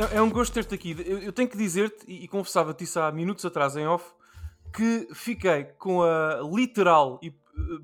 É, 0.00 0.16
é 0.16 0.22
um 0.22 0.30
gosto 0.30 0.54
ter-te 0.54 0.74
aqui. 0.74 0.96
Eu, 1.04 1.18
eu 1.18 1.32
tenho 1.32 1.48
que 1.48 1.56
dizer-te, 1.58 2.04
e, 2.08 2.24
e 2.24 2.28
confessava-te 2.28 2.84
isso 2.84 2.98
há 2.98 3.12
minutos 3.12 3.44
atrás 3.44 3.76
em 3.76 3.86
off, 3.86 4.12
que 4.74 5.08
fiquei 5.12 5.64
com 5.78 6.02
a 6.02 6.40
literal 6.42 7.18
e 7.22 7.28
uh, 7.28 7.34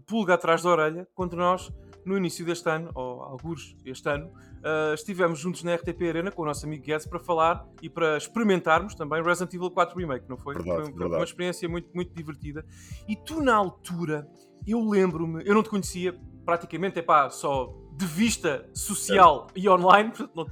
pulga 0.06 0.34
atrás 0.34 0.62
da 0.62 0.70
orelha 0.70 1.06
quando 1.14 1.36
nós, 1.36 1.70
no 2.04 2.16
início 2.16 2.46
deste 2.46 2.68
ano, 2.70 2.90
ou 2.94 3.22
alguns 3.22 3.76
este 3.84 4.08
ano, 4.08 4.28
uh, 4.28 4.94
estivemos 4.94 5.38
juntos 5.38 5.62
na 5.62 5.74
RTP 5.74 6.02
Arena 6.08 6.30
com 6.30 6.42
o 6.42 6.44
nosso 6.46 6.64
amigo 6.64 6.84
Guedes 6.84 7.06
para 7.06 7.18
falar 7.18 7.66
e 7.82 7.90
para 7.90 8.16
experimentarmos 8.16 8.94
também 8.94 9.22
Resident 9.22 9.52
Evil 9.52 9.70
4 9.70 9.98
Remake, 9.98 10.28
não 10.28 10.38
foi? 10.38 10.54
Verdade, 10.54 10.82
foi 10.84 10.92
verdade. 10.92 11.14
uma 11.16 11.24
experiência 11.24 11.68
muito, 11.68 11.90
muito 11.92 12.14
divertida. 12.14 12.64
E 13.06 13.14
tu, 13.16 13.42
na 13.42 13.54
altura, 13.56 14.26
eu 14.66 14.80
lembro-me, 14.88 15.42
eu 15.44 15.54
não 15.54 15.62
te 15.62 15.68
conhecia 15.68 16.18
praticamente, 16.44 16.98
é 17.00 17.02
pá, 17.02 17.28
só 17.28 17.74
de 17.96 18.06
vista 18.06 18.70
social 18.72 19.48
e 19.56 19.68
online, 19.68 20.10
portanto, 20.10 20.32
não- 20.36 20.46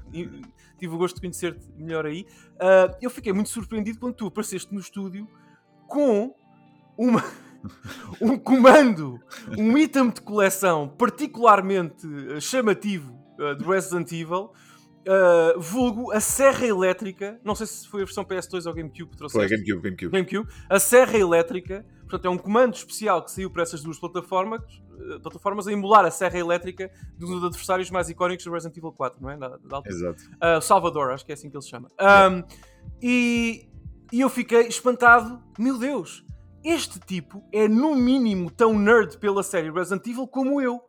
tive 0.78 0.94
o 0.94 0.98
gosto 0.98 1.16
de 1.16 1.20
conhecer-te 1.20 1.66
melhor 1.76 2.06
aí. 2.06 2.26
Uh, 2.54 2.96
eu 3.00 3.10
fiquei 3.10 3.32
muito 3.32 3.50
surpreendido 3.50 3.98
quando 3.98 4.14
tu 4.14 4.26
apareceste 4.26 4.72
no 4.72 4.80
estúdio 4.80 5.28
com 5.88 6.34
uma, 6.96 7.22
um 8.20 8.38
comando, 8.38 9.20
um 9.56 9.76
item 9.76 10.10
de 10.10 10.20
coleção 10.20 10.88
particularmente 10.88 12.06
uh, 12.06 12.40
chamativo 12.40 13.12
uh, 13.38 13.56
de 13.56 13.64
Resident 13.64 14.10
Evil. 14.12 14.50
uh, 15.06 15.60
vulgo 15.60 16.12
a 16.12 16.20
serra 16.20 16.66
elétrica, 16.66 17.38
não 17.44 17.54
sei 17.54 17.66
se 17.66 17.88
foi 17.88 18.02
a 18.02 18.04
versão 18.04 18.24
PS2 18.24 18.66
ou 18.66 18.74
GameCube 18.74 19.10
que 19.10 19.18
Foi 19.18 19.28
trouxeste. 19.28 19.56
GameCube, 19.56 19.82
GameCube. 19.82 20.12
GameCube, 20.12 20.48
a 20.68 20.78
serra 20.78 21.18
elétrica, 21.18 21.84
portanto 22.14 22.26
é 22.26 22.30
um 22.30 22.38
comando 22.38 22.74
especial 22.74 23.22
que 23.24 23.30
saiu 23.30 23.50
para 23.50 23.62
essas 23.62 23.82
duas 23.82 23.98
plataformas, 23.98 24.62
eh, 24.62 25.18
plataformas 25.18 25.66
a 25.66 25.72
emular 25.72 26.04
a 26.04 26.10
serra 26.10 26.38
elétrica 26.38 26.90
de 27.16 27.24
um 27.24 27.28
dos 27.28 27.44
adversários 27.44 27.90
mais 27.90 28.08
icónicos 28.08 28.44
do 28.44 28.52
Resident 28.52 28.76
Evil 28.76 28.92
4, 28.92 29.20
não 29.20 29.30
é? 29.30 29.36
Da, 29.36 29.48
da. 29.48 29.82
Exato. 29.84 30.22
Uh, 30.34 30.60
Salvador, 30.60 31.10
acho 31.10 31.24
que 31.26 31.32
é 31.32 31.34
assim 31.34 31.50
que 31.50 31.56
ele 31.56 31.62
se 31.62 31.70
chama. 31.70 31.88
Um, 32.00 32.44
e, 33.02 33.68
e 34.12 34.20
eu 34.20 34.30
fiquei 34.30 34.62
espantado, 34.68 35.42
meu 35.58 35.76
Deus, 35.76 36.24
este 36.62 37.00
tipo 37.00 37.42
é 37.52 37.66
no 37.66 37.96
mínimo 37.96 38.50
tão 38.50 38.78
nerd 38.78 39.18
pela 39.18 39.42
série 39.42 39.70
Resident 39.70 40.06
Evil 40.06 40.28
como 40.28 40.60
eu. 40.60 40.80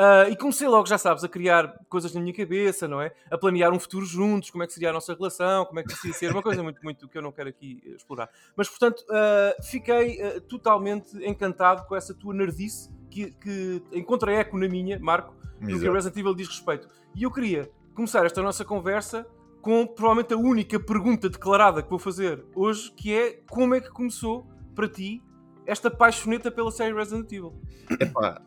Uh, 0.00 0.30
e 0.30 0.36
comecei 0.36 0.66
logo, 0.66 0.86
já 0.86 0.96
sabes, 0.96 1.22
a 1.22 1.28
criar 1.28 1.78
coisas 1.86 2.14
na 2.14 2.22
minha 2.22 2.32
cabeça, 2.32 2.88
não 2.88 3.02
é? 3.02 3.12
A 3.30 3.36
planear 3.36 3.70
um 3.70 3.78
futuro 3.78 4.06
juntos, 4.06 4.48
como 4.48 4.64
é 4.64 4.66
que 4.66 4.72
seria 4.72 4.88
a 4.88 4.92
nossa 4.94 5.12
relação, 5.12 5.66
como 5.66 5.78
é 5.78 5.82
que 5.82 5.92
seria 5.92 6.14
ser, 6.16 6.32
uma 6.32 6.40
coisa 6.42 6.62
muito, 6.62 6.82
muito 6.82 7.06
que 7.06 7.18
eu 7.18 7.20
não 7.20 7.30
quero 7.30 7.50
aqui 7.50 7.82
explorar. 7.84 8.30
Mas, 8.56 8.66
portanto, 8.66 9.04
uh, 9.10 9.62
fiquei 9.62 10.18
uh, 10.22 10.40
totalmente 10.40 11.14
encantado 11.22 11.86
com 11.86 11.94
essa 11.94 12.14
tua 12.14 12.32
nerdice 12.32 12.90
que, 13.10 13.32
que 13.32 13.82
encontra 13.92 14.32
eco 14.32 14.56
na 14.56 14.68
minha, 14.68 14.98
Marco, 14.98 15.34
no 15.60 15.66
que. 15.66 15.90
Resident 15.90 16.16
Evil 16.16 16.34
diz 16.34 16.48
respeito. 16.48 16.88
E 17.14 17.24
eu 17.24 17.30
queria 17.30 17.70
começar 17.94 18.24
esta 18.24 18.42
nossa 18.42 18.64
conversa 18.64 19.26
com 19.60 19.86
provavelmente 19.86 20.32
a 20.32 20.38
única 20.38 20.80
pergunta 20.80 21.28
declarada 21.28 21.82
que 21.82 21.90
vou 21.90 21.98
fazer 21.98 22.42
hoje, 22.54 22.90
que 22.92 23.12
é 23.12 23.42
como 23.50 23.74
é 23.74 23.82
que 23.82 23.90
começou 23.90 24.48
para 24.74 24.88
ti 24.88 25.22
esta 25.66 25.90
paixoneta 25.90 26.50
pela 26.50 26.70
série 26.70 26.94
Resident 26.94 27.30
Evil? 27.30 27.60
Epá, 28.00 28.40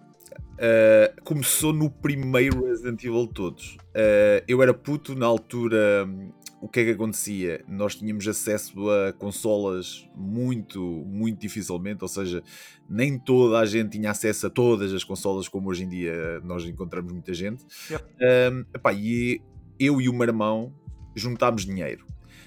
eh, 0.58 1.14
começou 1.24 1.74
no 1.74 1.90
primeiro 1.90 2.66
Resident 2.66 3.04
Evil 3.04 3.28
de 3.28 3.34
todos. 3.34 3.78
Eh, 3.94 4.44
eu 4.48 4.62
era 4.62 4.74
puto 4.74 5.16
na 5.16 5.26
altura. 5.26 6.06
hum, 6.08 6.32
O 6.62 6.70
que 6.70 6.80
é 6.80 6.86
que 6.86 6.92
acontecia? 6.92 7.62
Nós 7.68 7.94
tínhamos 7.96 8.26
acesso 8.26 8.90
a 8.90 9.12
consolas 9.12 10.08
muito, 10.16 10.80
muito 11.06 11.38
dificilmente, 11.42 12.00
ou 12.02 12.08
seja, 12.08 12.42
nem 12.90 13.20
toda 13.20 13.60
a 13.60 13.66
gente 13.66 13.98
tinha 13.98 14.12
acesso 14.12 14.48
a 14.48 14.50
todas 14.50 14.94
as 14.94 15.04
consolas 15.04 15.50
como 15.50 15.70
hoje 15.70 15.84
em 15.84 15.90
dia 15.90 16.40
nós 16.42 16.64
encontramos 16.64 17.12
muita 17.12 17.34
gente. 17.34 17.66
Yep. 17.92 18.06
Um, 18.54 18.66
epá, 18.74 18.94
e 18.94 19.42
eu 19.78 20.00
e 20.00 20.08
o 20.08 20.14
meu 20.14 20.24
irmão 20.24 20.74
juntámos 21.14 21.66
dinheiro. 21.66 22.06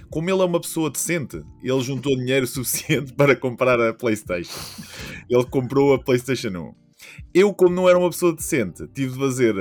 Como 0.08 0.30
ele 0.30 0.40
é 0.40 0.44
uma 0.44 0.60
pessoa 0.60 0.88
decente, 0.88 1.42
ele 1.62 1.80
juntou 1.82 2.16
dinheiro 2.16 2.46
suficiente 2.48 3.12
para 3.12 3.36
comprar 3.36 3.78
a 3.80 3.92
PlayStation. 3.92 4.58
Ele 5.28 5.44
comprou 5.44 5.92
a 5.92 5.98
PlayStation 5.98 6.48
1. 6.48 6.85
Eu, 7.34 7.52
como 7.52 7.74
não 7.74 7.88
era 7.88 7.98
uma 7.98 8.10
pessoa 8.10 8.34
decente, 8.34 8.86
tive 8.88 9.12
de 9.12 9.18
fazer 9.18 9.54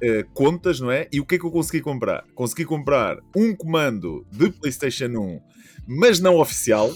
eh, 0.00 0.24
contas, 0.32 0.80
não 0.80 0.90
é? 0.90 1.08
E 1.12 1.20
o 1.20 1.26
que 1.26 1.34
é 1.34 1.38
que 1.38 1.44
eu 1.44 1.50
consegui 1.50 1.80
comprar? 1.80 2.24
Consegui 2.34 2.64
comprar 2.64 3.18
um 3.34 3.54
comando 3.54 4.24
de 4.30 4.50
PlayStation 4.50 5.06
1, 5.06 5.40
mas 5.86 6.20
não 6.20 6.36
oficial. 6.36 6.94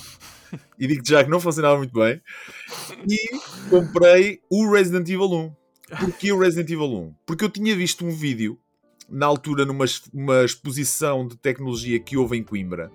E 0.78 0.87
digo 0.87 1.03
já 1.06 1.25
que 1.25 1.31
não 1.31 1.41
funcionava 1.41 1.78
muito 1.78 1.94
bem. 1.94 2.20
E 3.09 3.19
comprei 3.70 4.41
o 4.50 4.70
Resident 4.70 5.09
Evil 5.09 5.32
1. 5.32 5.53
Porquê 5.99 6.32
o 6.32 6.38
Resident 6.38 6.69
Evil 6.70 6.93
1? 6.93 7.14
Porque 7.25 7.44
eu 7.44 7.49
tinha 7.49 7.75
visto 7.75 8.04
um 8.04 8.10
vídeo 8.10 8.59
na 9.09 9.26
altura 9.26 9.64
numa 9.64 10.44
exposição 10.44 11.26
de 11.26 11.37
tecnologia 11.37 11.99
que 11.99 12.16
houve 12.16 12.37
em 12.37 12.44
Coimbra 12.44 12.91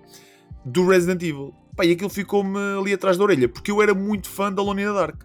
do 0.66 0.88
Resident 0.88 1.22
Evil. 1.24 1.54
Pá, 1.76 1.86
e 1.86 1.92
aquilo 1.92 2.10
ficou-me 2.10 2.60
ali 2.80 2.94
atrás 2.94 3.18
da 3.18 3.24
orelha, 3.24 3.48
porque 3.48 3.72
eu 3.72 3.82
era 3.82 3.94
muito 3.94 4.30
fã 4.30 4.52
da 4.52 4.62
Alone 4.62 4.82
in 4.82 4.86
the 4.86 4.94
Dark. 4.94 5.24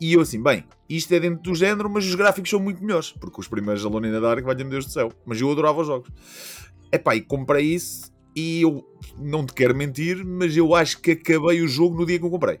E 0.00 0.12
eu 0.12 0.20
assim, 0.20 0.42
bem, 0.42 0.64
isto 0.88 1.12
é 1.14 1.20
dentro 1.20 1.42
do 1.42 1.54
género, 1.54 1.88
mas 1.88 2.04
os 2.04 2.14
gráficos 2.14 2.50
são 2.50 2.60
muito 2.60 2.82
melhores, 2.82 3.12
porque 3.12 3.40
os 3.40 3.48
primeiros 3.48 3.84
Alone 3.84 4.08
in 4.08 4.12
the 4.12 4.20
Dark, 4.20 4.44
vai-me 4.44 4.64
Deus 4.64 4.86
do 4.86 4.92
céu. 4.92 5.12
Mas 5.24 5.40
eu 5.40 5.50
adorava 5.50 5.80
os 5.80 5.86
jogos. 5.86 6.10
Epá, 6.92 7.14
e 7.16 7.20
comprei 7.20 7.64
isso 7.66 8.12
e 8.36 8.62
eu 8.62 8.84
não 9.18 9.46
te 9.46 9.52
quero 9.52 9.74
mentir, 9.74 10.24
mas 10.24 10.56
eu 10.56 10.74
acho 10.74 11.00
que 11.00 11.12
acabei 11.12 11.62
o 11.62 11.68
jogo 11.68 11.96
no 11.96 12.06
dia 12.06 12.18
que 12.18 12.24
eu 12.24 12.30
comprei. 12.30 12.60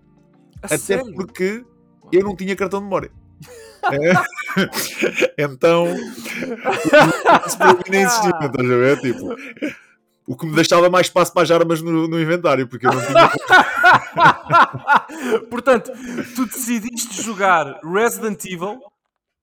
A 0.62 0.66
Até 0.66 0.78
sério? 0.78 1.12
porque 1.14 1.64
eu 2.12 2.22
não 2.22 2.36
tinha 2.36 2.54
cartão 2.54 2.80
de 2.80 2.84
memória. 2.84 3.10
Então, 5.36 5.86
isso 7.46 7.58
para 7.58 7.74
mim 7.74 7.82
nem 7.90 8.02
existia, 8.02 8.30
estás 8.30 8.70
a 8.70 8.76
ver? 8.76 9.00
Tipo, 9.00 9.36
o 10.26 10.36
que 10.36 10.46
me 10.46 10.54
deixava 10.54 10.88
mais 10.88 11.06
espaço 11.06 11.32
para 11.32 11.42
as 11.42 11.50
armas 11.50 11.82
no, 11.82 12.08
no 12.08 12.20
inventário, 12.20 12.66
porque 12.66 12.86
eu 12.86 12.92
não 12.92 13.00
tinha. 13.00 13.30
Portanto, 15.50 15.92
tu 16.34 16.46
decidiste 16.46 17.22
jogar 17.22 17.80
Resident 17.84 18.44
Evil 18.44 18.80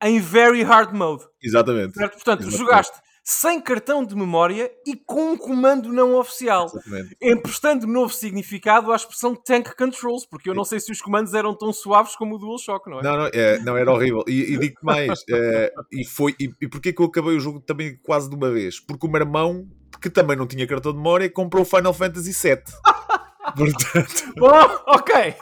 em 0.01 0.19
Very 0.19 0.63
Hard 0.63 0.93
Mode. 0.93 1.23
Exatamente. 1.41 1.93
Certo? 1.93 2.13
Portanto, 2.13 2.41
Exatamente. 2.41 2.57
jogaste 2.57 2.99
sem 3.23 3.61
cartão 3.61 4.03
de 4.03 4.15
memória 4.15 4.71
e 4.85 4.95
com 4.95 5.33
um 5.33 5.37
comando 5.37 5.93
não 5.93 6.15
oficial. 6.15 6.65
Exatamente. 6.65 7.15
emprestando 7.21 7.85
novo 7.85 8.13
significado 8.13 8.91
à 8.91 8.95
expressão 8.95 9.35
Tank 9.35 9.75
Controls, 9.77 10.25
porque 10.25 10.49
eu 10.49 10.55
não 10.55 10.65
sei 10.65 10.79
se 10.79 10.91
os 10.91 11.01
comandos 11.01 11.33
eram 11.33 11.55
tão 11.55 11.71
suaves 11.71 12.15
como 12.15 12.35
o 12.35 12.39
DualShock, 12.39 12.89
não 12.89 12.99
é? 12.99 13.03
Não, 13.03 13.17
não, 13.17 13.29
é, 13.31 13.59
não 13.59 13.77
era 13.77 13.91
horrível. 13.91 14.23
E, 14.27 14.53
e 14.53 14.57
digo-te 14.57 14.83
mais, 14.83 15.23
é, 15.29 15.71
e 15.91 16.03
foi. 16.03 16.35
E, 16.39 16.51
e 16.61 16.67
porquê 16.67 16.91
que 16.91 17.01
eu 17.01 17.05
acabei 17.05 17.35
o 17.35 17.39
jogo 17.39 17.59
também 17.59 17.97
quase 18.01 18.29
de 18.29 18.35
uma 18.35 18.49
vez? 18.49 18.79
Porque 18.79 19.05
o 19.05 19.09
meu 19.09 19.21
irmão, 19.21 19.67
que 19.99 20.09
também 20.09 20.35
não 20.37 20.47
tinha 20.47 20.65
cartão 20.67 20.91
de 20.91 20.97
memória, 20.97 21.29
comprou 21.29 21.63
o 21.63 21.65
Final 21.65 21.93
Fantasy 21.93 22.31
VII. 22.31 22.61
Portanto, 23.55 24.33
Bom, 24.37 24.49
ok. 24.87 25.35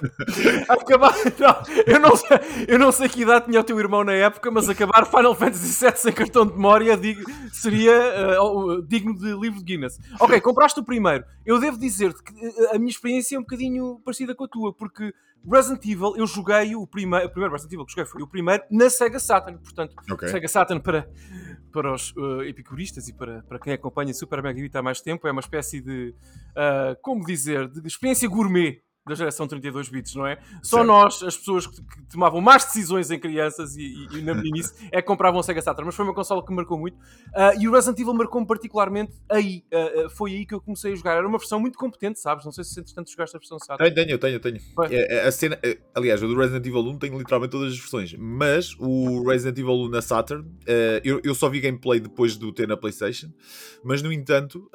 Acabar. 0.69 1.13
Não, 1.37 1.83
eu, 1.85 1.99
não 1.99 2.15
sei, 2.15 2.37
eu 2.67 2.79
não 2.79 2.91
sei 2.91 3.09
que 3.09 3.21
idade 3.21 3.45
tinha 3.45 3.59
o 3.59 3.63
teu 3.63 3.79
irmão 3.79 4.03
na 4.03 4.13
época, 4.13 4.49
mas 4.49 4.67
acabar 4.69 5.05
Final 5.05 5.35
Fantasy 5.35 5.85
VII 5.85 5.95
sem 5.95 6.13
cartão 6.13 6.45
de 6.45 6.53
memória 6.53 6.95
dig- 6.97 7.21
seria 7.51 7.93
oh, 8.41 8.81
digno 8.81 9.13
de 9.15 9.31
livro 9.37 9.59
de 9.59 9.65
Guinness. 9.65 9.99
Ok, 10.19 10.39
compraste 10.41 10.79
o 10.79 10.83
primeiro. 10.83 11.23
Eu 11.45 11.59
devo 11.59 11.77
dizer-te 11.77 12.23
que 12.23 12.33
eh, 12.33 12.75
a 12.75 12.79
minha 12.79 12.89
experiência 12.89 13.35
é 13.35 13.39
um 13.39 13.43
bocadinho 13.43 13.99
parecida 14.03 14.33
com 14.33 14.45
a 14.45 14.47
tua, 14.47 14.73
porque 14.73 15.13
Resident 15.49 15.85
Evil, 15.85 16.13
eu 16.17 16.25
joguei 16.25 16.75
o 16.75 16.87
primeiro, 16.87 17.27
o 17.27 17.29
primeiro 17.29 17.53
Resident 17.53 17.73
Evil 17.73 17.85
que 17.85 17.91
joguei 17.91 18.05
foi 18.05 18.21
o 18.23 18.27
primeiro 18.27 18.63
na 18.71 18.89
Sega 18.89 19.19
Saturn. 19.19 19.59
Portanto, 19.59 19.93
Ok. 20.09 20.27
Sega 20.29 20.47
Saturn 20.47 20.81
para, 20.81 21.07
para 21.69 21.93
os 21.93 22.11
uh, 22.15 22.43
epicuristas 22.43 23.07
e 23.07 23.13
para, 23.13 23.43
para 23.43 23.59
quem 23.59 23.73
acompanha 23.73 24.13
Super 24.13 24.41
Mega 24.41 24.59
Beat 24.59 24.75
há 24.75 24.81
mais 24.81 25.01
tempo 25.01 25.27
é 25.27 25.31
uma 25.31 25.41
espécie 25.41 25.81
de, 25.81 26.13
uh, 26.51 26.95
como 27.01 27.25
dizer, 27.25 27.67
de 27.69 27.87
experiência 27.87 28.27
gourmet 28.27 28.81
da 29.09 29.15
geração 29.15 29.47
32 29.47 29.89
bits, 29.89 30.15
não 30.15 30.25
é? 30.25 30.37
Só 30.61 30.77
Certo. 30.77 30.87
nós, 30.87 31.23
as 31.23 31.37
pessoas 31.37 31.67
que, 31.67 31.81
que 31.81 32.05
tomavam 32.11 32.39
mais 32.39 32.63
decisões 32.65 33.11
em 33.11 33.19
crianças 33.19 33.75
e, 33.75 33.81
e, 33.81 34.17
e 34.17 34.21
na 34.21 34.33
meninice, 34.35 34.73
é 34.91 35.01
que 35.01 35.07
compravam 35.07 35.39
o 35.39 35.43
Sega 35.43 35.61
Saturn, 35.61 35.85
mas 35.85 35.95
foi 35.95 36.05
uma 36.05 36.13
consola 36.13 36.43
que 36.43 36.49
me 36.49 36.57
marcou 36.57 36.77
muito. 36.77 36.95
Uh, 36.95 37.59
e 37.59 37.67
o 37.67 37.71
Resident 37.71 37.99
Evil 37.99 38.13
marcou-me 38.13 38.47
particularmente 38.47 39.13
aí. 39.29 39.63
Uh, 39.71 40.05
uh, 40.05 40.09
foi 40.09 40.31
aí 40.31 40.45
que 40.45 40.53
eu 40.53 40.61
comecei 40.61 40.93
a 40.93 40.95
jogar. 40.95 41.17
Era 41.17 41.27
uma 41.27 41.37
versão 41.37 41.59
muito 41.59 41.77
competente, 41.77 42.19
sabes? 42.19 42.45
Não 42.45 42.51
sei 42.51 42.63
se 42.63 42.79
entretanto 42.79 43.09
jogaste 43.09 43.35
a 43.35 43.39
versão 43.39 43.59
Saturn. 43.59 43.93
Tenho, 43.93 44.19
tenho, 44.19 44.39
tenho, 44.39 44.39
tenho. 44.39 44.59
É, 44.91 45.17
é, 45.17 45.27
a 45.27 45.31
cena, 45.31 45.57
é, 45.63 45.77
aliás, 45.95 46.21
o 46.21 46.27
do 46.27 46.35
Resident 46.35 46.65
Evil 46.65 46.81
1 46.81 46.97
tem 46.97 47.17
literalmente 47.17 47.51
todas 47.51 47.73
as 47.73 47.79
versões, 47.79 48.13
mas 48.17 48.75
o 48.79 49.27
Resident 49.27 49.57
Evil 49.57 49.73
1 49.85 49.89
na 49.89 50.01
Saturn, 50.01 50.45
eh, 50.65 51.01
eu, 51.03 51.21
eu 51.23 51.35
só 51.35 51.49
vi 51.49 51.59
gameplay 51.59 51.99
depois 51.99 52.37
do 52.37 52.51
ter 52.51 52.67
na 52.67 52.77
PlayStation, 52.77 53.31
mas 53.83 54.01
no 54.01 54.11
entanto, 54.11 54.69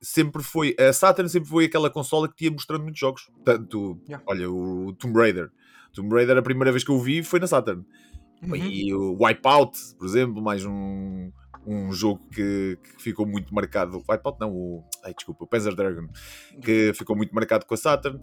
sempre 0.00 0.42
foi, 0.42 0.74
a 0.78 0.92
Saturn 0.92 1.28
sempre 1.28 1.48
foi 1.48 1.64
aquela 1.66 1.90
consola 1.90 2.28
que 2.28 2.46
ia 2.46 2.50
mostrando 2.50 2.82
muitos 2.82 3.00
jogos. 3.00 3.27
Tanto, 3.44 4.00
Yeah. 4.06 4.22
olha, 4.26 4.50
o 4.50 4.92
Tomb 4.94 5.18
Raider. 5.18 5.50
Tomb 5.92 6.14
Raider, 6.14 6.36
a 6.36 6.42
primeira 6.42 6.70
vez 6.70 6.84
que 6.84 6.90
eu 6.90 6.96
o 6.96 7.00
vi 7.00 7.22
foi 7.22 7.40
na 7.40 7.46
Saturn. 7.46 7.84
Uhum. 8.42 8.56
E 8.56 8.94
o 8.94 9.16
Wipeout, 9.22 9.76
por 9.98 10.06
exemplo, 10.06 10.40
mais 10.42 10.64
um, 10.64 11.32
um 11.66 11.92
jogo 11.92 12.20
que, 12.32 12.78
que 12.82 13.02
ficou 13.02 13.26
muito 13.26 13.54
marcado. 13.54 14.02
Wipeout 14.08 14.38
não, 14.40 14.52
o. 14.52 14.84
Ai, 15.04 15.12
desculpa, 15.12 15.44
o 15.44 15.46
Panzer 15.46 15.74
Dragon, 15.74 16.08
que 16.62 16.92
ficou 16.94 17.16
muito 17.16 17.34
marcado 17.34 17.66
com 17.66 17.74
a 17.74 17.76
Saturn. 17.76 18.20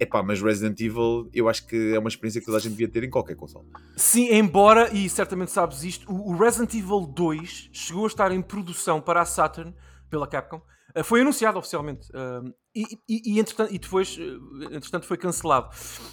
Epá, 0.00 0.22
mas 0.22 0.40
Resident 0.40 0.80
Evil 0.80 1.28
eu 1.32 1.48
acho 1.48 1.66
que 1.66 1.94
é 1.94 1.98
uma 1.98 2.08
experiência 2.08 2.40
que 2.40 2.46
toda 2.46 2.58
a 2.58 2.60
gente 2.60 2.72
devia 2.72 2.88
ter 2.88 3.04
em 3.04 3.10
qualquer 3.10 3.36
console. 3.36 3.66
Sim, 3.96 4.32
embora, 4.32 4.92
e 4.92 5.08
certamente 5.08 5.50
sabes 5.50 5.82
isto, 5.84 6.10
o 6.10 6.36
Resident 6.36 6.74
Evil 6.74 7.06
2 7.06 7.70
chegou 7.72 8.04
a 8.04 8.06
estar 8.06 8.32
em 8.32 8.40
produção 8.40 9.00
para 9.00 9.20
a 9.22 9.24
Saturn, 9.24 9.74
pela 10.08 10.26
Capcom, 10.26 10.62
foi 11.04 11.20
anunciado 11.20 11.58
oficialmente 11.58 12.08
uh, 12.10 12.52
e, 12.74 12.84
e, 13.08 13.34
e, 13.34 13.40
entretanto, 13.40 13.74
e 13.74 13.78
depois, 13.78 14.16
uh, 14.16 14.64
entretanto, 14.74 15.06
foi 15.06 15.16
cancelado. 15.16 15.68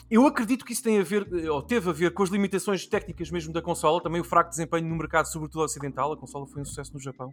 Eu 0.10 0.26
acredito 0.26 0.66
que 0.66 0.74
isso 0.74 0.84
tem 0.84 1.00
a 1.00 1.04
ver, 1.04 1.28
ou 1.50 1.62
teve 1.62 1.90
a 1.90 1.94
ver, 1.94 2.14
com 2.14 2.24
as 2.24 2.30
limitações 2.30 2.86
técnicas 2.86 3.32
mesmo 3.32 3.54
da 3.54 3.62
consola, 3.62 4.02
também 4.02 4.20
o 4.20 4.24
fraco 4.24 4.50
desempenho 4.50 4.88
no 4.88 4.96
mercado, 4.96 5.26
sobretudo 5.28 5.64
ocidental. 5.64 6.12
A 6.12 6.18
consola 6.18 6.46
foi 6.48 6.62
um 6.62 6.66
sucesso 6.66 6.94
no 6.94 7.00
Japão. 7.00 7.32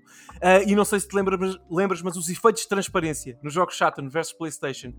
e 0.67 0.75
não 0.75 0.85
sei 0.85 1.01
se 1.01 1.09
te 1.09 1.17
lembras, 1.17 1.57
lembras, 1.71 2.03
mas 2.03 2.17
os 2.17 2.29
efeitos 2.29 2.63
de 2.63 2.69
transparência 2.69 3.39
nos 3.43 3.53
jogos 3.53 3.77
Saturn 3.77 4.09
versus 4.09 4.33
PlayStation 4.35 4.93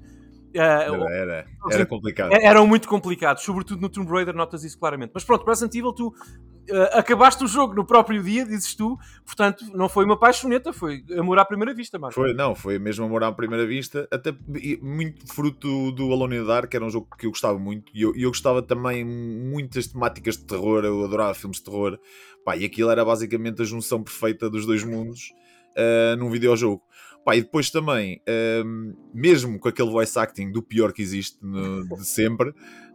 Uh, 0.54 0.94
era, 1.06 1.10
era, 1.10 1.46
era 1.72 1.86
complicado. 1.86 2.32
Eram 2.32 2.68
muito 2.68 2.88
complicados, 2.88 3.42
sobretudo 3.42 3.82
no 3.82 3.90
Tomb 3.90 4.10
Raider, 4.12 4.36
notas 4.36 4.64
isso 4.64 4.78
claramente. 4.78 5.12
Mas 5.12 5.24
pronto, 5.24 5.44
Resident 5.46 5.74
Evil, 5.74 5.92
tu 5.92 6.14
uh, 6.70 6.98
acabaste 6.98 7.44
o 7.44 7.48
jogo 7.48 7.74
no 7.74 7.86
próprio 7.86 8.22
dia, 8.22 8.46
dizes 8.46 8.76
tu, 8.76 8.98
portanto, 9.26 9.66
não 9.74 9.88
foi 9.90 10.06
uma 10.06 10.18
paixoneta, 10.18 10.74
foi 10.74 11.04
amor 11.18 11.40
à 11.40 11.46
primeira 11.46 11.74
vista, 11.74 11.98
Marco. 12.00 12.16
Foi, 12.16 12.34
não, 12.34 12.56
foi 12.56 12.80
mesmo 12.80 13.06
amor 13.06 13.24
à 13.24 13.32
primeira 13.32 13.66
vista, 13.66 14.08
até 14.12 14.36
muito 14.82 15.34
fruto 15.34 15.92
do 15.92 16.12
Alone 16.12 16.38
in 16.38 16.40
the 16.42 16.48
Dark, 16.48 16.70
que 16.70 16.76
era 16.76 16.86
um 16.86 16.90
jogo 16.90 17.08
que 17.18 17.26
eu 17.26 17.32
gostava 17.32 17.58
muito, 17.60 17.92
e 17.94 18.02
eu, 18.02 18.16
eu 18.16 18.30
gostava 18.30 18.62
também 18.62 19.04
muito 19.04 19.76
das 19.76 19.88
temáticas 19.88 20.38
de 20.38 20.46
terror, 20.46 20.84
eu 20.86 21.04
adorava 21.04 21.34
filmes 21.34 21.58
de 21.58 21.64
terror, 21.64 22.00
pá, 22.46 22.56
e 22.56 22.66
aquilo 22.66 22.90
era 22.90 23.04
basicamente 23.04 23.62
a 23.62 23.66
junção 23.66 24.04
perfeita 24.04 24.50
dos 24.50 24.66
dois 24.66 24.84
mundos 24.84 25.34
uh, 25.78 26.16
num 26.18 26.30
videojogo. 26.30 26.82
Pá, 27.26 27.38
e 27.38 27.42
depois 27.42 27.70
também, 27.70 28.22
um, 28.66 28.94
mesmo 29.14 29.58
com 29.58 29.70
aquele 29.70 29.90
voice 29.90 30.20
acting 30.20 30.52
do 30.52 30.62
pior 30.62 30.92
que 30.92 31.02
existe 31.02 31.38
no, 31.42 31.88
de 31.88 32.06
sempre, 32.06 32.54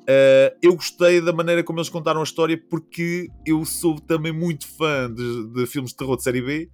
uh, 0.08 0.56
eu 0.62 0.74
gostei 0.74 1.20
da 1.20 1.32
maneira 1.32 1.62
como 1.62 1.78
eles 1.78 1.90
contaram 1.90 2.20
a 2.20 2.24
história 2.24 2.60
porque 2.70 3.28
eu 3.46 3.64
sou 3.64 4.00
também 4.00 4.32
muito 4.32 4.66
fã 4.66 5.12
de, 5.12 5.52
de 5.52 5.66
filmes 5.66 5.90
de 5.90 5.96
terror 5.98 6.16
de 6.16 6.22
série 6.22 6.40
B. 6.40 6.70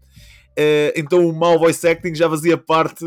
Uh, 0.56 0.92
então 0.94 1.26
o 1.26 1.32
mau 1.32 1.58
voice 1.58 1.86
acting 1.86 2.14
já 2.14 2.30
fazia 2.30 2.56
parte 2.56 3.04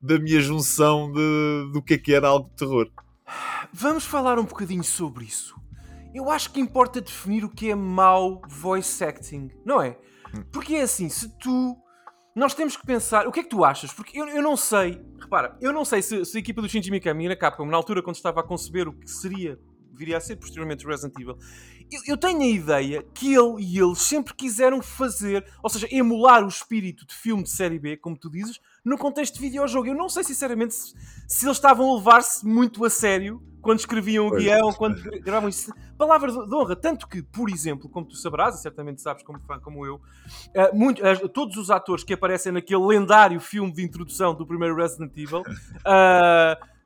da 0.00 0.18
minha 0.18 0.40
junção 0.40 1.10
de, 1.10 1.72
do 1.72 1.82
que 1.82 1.94
é 1.94 1.98
que 1.98 2.12
era 2.12 2.28
algo 2.28 2.48
de 2.50 2.56
terror. 2.56 2.90
Vamos 3.72 4.04
falar 4.04 4.38
um 4.38 4.44
bocadinho 4.44 4.84
sobre 4.84 5.24
isso. 5.24 5.54
Eu 6.14 6.30
acho 6.30 6.52
que 6.52 6.60
importa 6.60 7.00
definir 7.00 7.44
o 7.44 7.48
que 7.48 7.70
é 7.70 7.74
mau 7.74 8.42
voice 8.48 9.02
acting, 9.02 9.48
não 9.64 9.80
é? 9.80 9.96
Hum. 10.34 10.42
Porque 10.52 10.74
é 10.74 10.82
assim, 10.82 11.08
se 11.08 11.28
tu 11.38 11.76
nós 12.34 12.54
temos 12.54 12.76
que 12.76 12.86
pensar, 12.86 13.26
o 13.26 13.32
que 13.32 13.40
é 13.40 13.42
que 13.42 13.48
tu 13.48 13.64
achas? 13.64 13.92
Porque 13.92 14.18
eu, 14.18 14.26
eu 14.28 14.42
não 14.42 14.56
sei, 14.56 15.00
repara, 15.20 15.56
eu 15.60 15.72
não 15.72 15.84
sei 15.84 16.00
se, 16.00 16.24
se 16.24 16.36
a 16.36 16.40
equipa 16.40 16.62
do 16.62 16.68
Shinji 16.68 16.90
Mikami 16.90 17.28
na 17.28 17.36
Capcom, 17.36 17.66
na 17.66 17.76
altura 17.76 18.02
quando 18.02 18.16
estava 18.16 18.40
a 18.40 18.42
conceber 18.42 18.88
o 18.88 18.92
que 18.92 19.10
seria, 19.10 19.58
viria 19.94 20.16
a 20.16 20.20
ser 20.20 20.36
posteriormente 20.36 20.86
Resident 20.86 21.18
Evil, 21.18 21.36
eu, 21.90 22.00
eu, 22.06 22.16
tenho 22.16 22.40
a 22.40 22.46
ideia 22.46 23.02
que 23.14 23.34
ele 23.34 23.60
e 23.60 23.78
eles 23.78 23.98
sempre 23.98 24.32
quiseram 24.34 24.80
fazer, 24.80 25.44
ou 25.62 25.68
seja, 25.68 25.88
emular 25.90 26.44
o 26.44 26.48
espírito 26.48 27.04
de 27.04 27.14
filme 27.14 27.42
de 27.42 27.50
série 27.50 27.78
B, 27.78 27.96
como 27.96 28.16
tu 28.16 28.30
dizes, 28.30 28.60
no 28.84 28.96
contexto 28.96 29.34
de 29.34 29.40
videojogo. 29.40 29.88
Eu 29.88 29.94
não 29.94 30.08
sei 30.08 30.22
sinceramente 30.22 30.74
se, 30.74 30.94
se 31.26 31.46
eles 31.46 31.56
estavam 31.56 31.90
a 31.90 31.96
levar-se 31.96 32.46
muito 32.46 32.84
a 32.84 32.90
sério 32.90 33.42
quando 33.60 33.78
escreviam 33.78 34.26
o 34.26 34.30
guião, 34.30 34.72
quando 34.72 35.02
gravavam 35.20 35.48
isso. 35.48 35.72
Palavra 35.98 36.32
de 36.32 36.54
honra, 36.54 36.76
tanto 36.76 37.06
que, 37.06 37.22
por 37.22 37.50
exemplo, 37.50 37.88
como 37.88 38.06
tu 38.06 38.16
sabrás, 38.16 38.54
e 38.54 38.62
certamente 38.62 39.02
sabes 39.02 39.22
como 39.22 39.38
fã 39.40 39.58
como 39.58 39.84
eu, 39.84 39.96
uh, 39.96 40.74
muito, 40.74 41.02
uh, 41.02 41.28
todos 41.28 41.56
os 41.56 41.70
atores 41.70 42.02
que 42.02 42.14
aparecem 42.14 42.52
naquele 42.52 42.84
lendário 42.86 43.38
filme 43.38 43.72
de 43.72 43.82
introdução 43.82 44.34
do 44.34 44.46
primeiro 44.46 44.74
Resident 44.74 45.12
Evil. 45.16 45.40
Uh, 45.40 46.70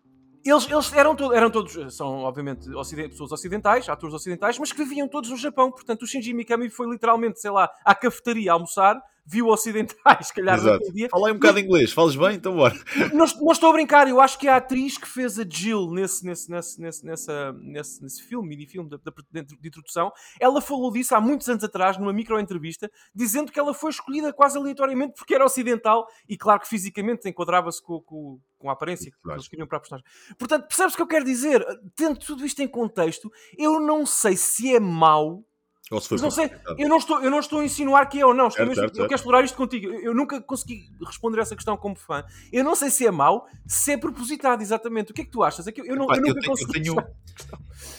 eles, 0.45 0.71
eles 0.71 0.93
eram, 0.93 1.17
to 1.17 1.33
eram 1.33 1.51
todos, 1.51 1.97
são 1.97 2.21
obviamente 2.21 2.69
ocident 2.75 3.11
pessoas 3.11 3.33
ocidentais, 3.33 3.89
atores 3.89 4.15
ocidentais, 4.15 4.59
mas 4.59 4.73
que 4.73 4.85
viviam 4.85 5.09
todos 5.09 5.31
no 5.31 5.37
Japão. 5.37 5.71
Portanto, 5.71 6.03
o 6.03 6.07
Shinji 6.07 6.35
Mikami 6.35 6.69
foi 6.69 6.89
literalmente, 6.89 7.41
sei 7.41 7.51
lá, 7.51 7.71
à 7.85 7.95
cafetaria 7.95 8.53
almoçar 8.53 9.01
viu 9.27 9.49
ocidentais, 9.49 10.29
se 10.29 10.35
calhar 10.35 10.63
naquele 10.63 10.93
dia. 10.93 11.09
Fala 11.11 11.29
aí 11.29 11.33
um 11.33 11.37
bocado 11.37 11.59
de 11.59 11.65
inglês, 11.65 11.93
falas 11.93 12.15
bem? 12.15 12.35
Então 12.35 12.55
bora. 12.55 12.75
Não, 13.13 13.27
não, 13.41 13.53
estou 13.53 13.71
a 13.71 13.73
brincar, 13.73 14.09
eu 14.09 14.21
acho 14.21 14.39
que 14.39 14.49
a 14.49 14.57
atriz 14.57 14.99
que 14.99 15.07
fez 15.07 15.39
a 15.39 15.45
Jill 15.49 15.91
nesse, 15.91 16.25
nesse, 16.25 16.51
nesse, 16.51 16.81
nesse, 16.81 17.05
nessa, 17.05 17.53
nesse, 17.53 18.03
nesse 18.03 18.23
filme, 18.23 18.49
mini-filme 18.49 18.89
de, 18.89 18.99
de, 19.43 19.57
de, 19.57 19.69
introdução, 19.69 20.13
ela 20.41 20.61
falou 20.61 20.93
disso 20.93 21.15
há 21.15 21.21
muitos 21.21 21.49
anos 21.49 21.63
atrás, 21.65 21.97
numa 21.99 22.13
micro-entrevista, 22.13 22.91
dizendo 23.15 23.53
que 23.53 23.59
ela 23.59 23.73
foi 23.73 23.91
escolhida 23.91 24.33
quase 24.33 24.59
aleatoriamente 24.59 25.15
porque 25.17 25.35
era 25.35 25.45
ocidental 25.45 26.07
e, 26.29 26.37
claro, 26.37 26.61
que 26.61 26.69
fisicamente 26.69 27.29
enquadrava-se 27.29 27.83
com, 27.83 28.01
com, 28.01 28.41
com, 28.59 28.71
a 28.71 28.73
aparência 28.73 29.11
que 29.11 29.31
eles 29.31 29.49
queriam 29.49 29.67
para 29.67 29.79
a 29.79 29.81
personagem. 29.81 30.07
Portanto, 30.39 30.67
percebes 30.67 30.95
o 30.95 30.97
que 30.97 31.03
eu 31.03 31.07
quero 31.07 31.25
dizer? 31.25 31.65
Tendo 31.95 32.19
tudo 32.19 32.45
isto 32.45 32.61
em 32.63 32.69
contexto, 32.69 33.31
eu 33.59 33.81
não 33.81 34.05
sei 34.07 34.37
se 34.37 34.75
é 34.75 34.81
mau 34.81 35.45
ou 35.91 36.01
se 36.01 36.09
foi 36.09 36.19
não 36.19 36.31
sei, 36.31 36.51
eu 36.79 36.89
não, 36.89 36.97
estou, 36.97 37.23
eu 37.23 37.31
não 37.31 37.41
estou 37.41 37.61
a 37.61 37.65
insinuar 37.65 38.09
que 38.09 38.19
é 38.19 38.25
ou 38.25 38.33
não, 38.33 38.49
estou 38.49 38.65
certo, 38.65 38.69
mesmo, 38.69 38.83
certo, 38.83 38.99
eu 39.01 39.05
quero 39.07 39.15
explorar 39.17 39.45
isto 39.45 39.57
contigo. 39.57 39.87
Eu, 39.87 40.01
eu, 40.01 40.15
nunca 40.15 40.41
consegui 40.41 40.91
responder 41.05 41.41
essa 41.41 41.55
questão 41.55 41.77
como 41.77 41.95
fã. 41.95 42.25
Eu 42.51 42.65
não 42.65 42.75
sei 42.75 42.89
se 42.91 43.07
é 43.07 43.11
mau, 43.11 43.47
se 43.67 43.93
é 43.93 43.97
propositado, 43.97 44.63
exatamente. 44.63 45.13
O 45.13 45.15
que 45.15 45.21
é 45.21 45.25
que 45.25 45.31
tu 45.31 45.43
achas? 45.43 45.67
É 45.67 45.73
que 45.73 45.83
eu, 45.83 45.95
não, 45.95 46.05
Epá, 46.05 46.17
eu 46.17 46.23
nunca 46.23 46.41
eu 46.41 46.69
tenho, 46.69 46.97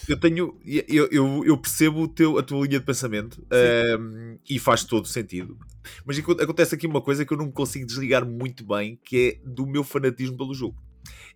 eu 0.09 0.19
tenho, 0.19 0.59
eu, 0.65 1.07
eu, 1.11 1.45
eu 1.45 1.57
percebo 1.57 2.01
o 2.01 2.07
teu, 2.07 2.39
a 2.39 2.43
tua 2.43 2.65
linha 2.65 2.79
de 2.79 2.85
pensamento 2.85 3.45
um, 3.51 3.55
ehm, 3.55 4.37
e 4.49 4.57
faz 4.57 4.83
todo 4.83 5.07
sentido. 5.07 5.55
Mas 6.03 6.17
acontece 6.17 6.73
aqui 6.73 6.87
uma 6.87 7.01
coisa 7.01 7.23
que 7.23 7.33
eu 7.33 7.37
não 7.37 7.51
consigo 7.51 7.85
desligar 7.85 8.25
muito 8.25 8.65
bem, 8.65 8.99
que 9.03 9.39
é 9.43 9.47
do 9.47 9.67
meu 9.67 9.83
fanatismo 9.83 10.35
pelo 10.35 10.55
jogo. 10.55 10.75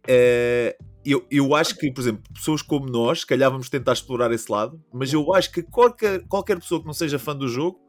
Uh, 0.05 0.73
eu, 1.05 1.25
eu 1.31 1.55
acho 1.55 1.75
que, 1.75 1.89
por 1.91 2.01
exemplo, 2.01 2.21
pessoas 2.33 2.61
como 2.61 2.89
nós, 2.89 3.21
se 3.21 3.25
calhar 3.25 3.49
vamos 3.49 3.69
tentar 3.69 3.93
explorar 3.93 4.31
esse 4.31 4.51
lado, 4.51 4.83
mas 4.93 5.13
eu 5.13 5.33
acho 5.33 5.51
que 5.51 5.63
qualquer, 5.63 6.25
qualquer 6.27 6.59
pessoa 6.59 6.81
que 6.81 6.87
não 6.87 6.93
seja 6.93 7.17
fã 7.17 7.33
do 7.35 7.47
jogo 7.47 7.79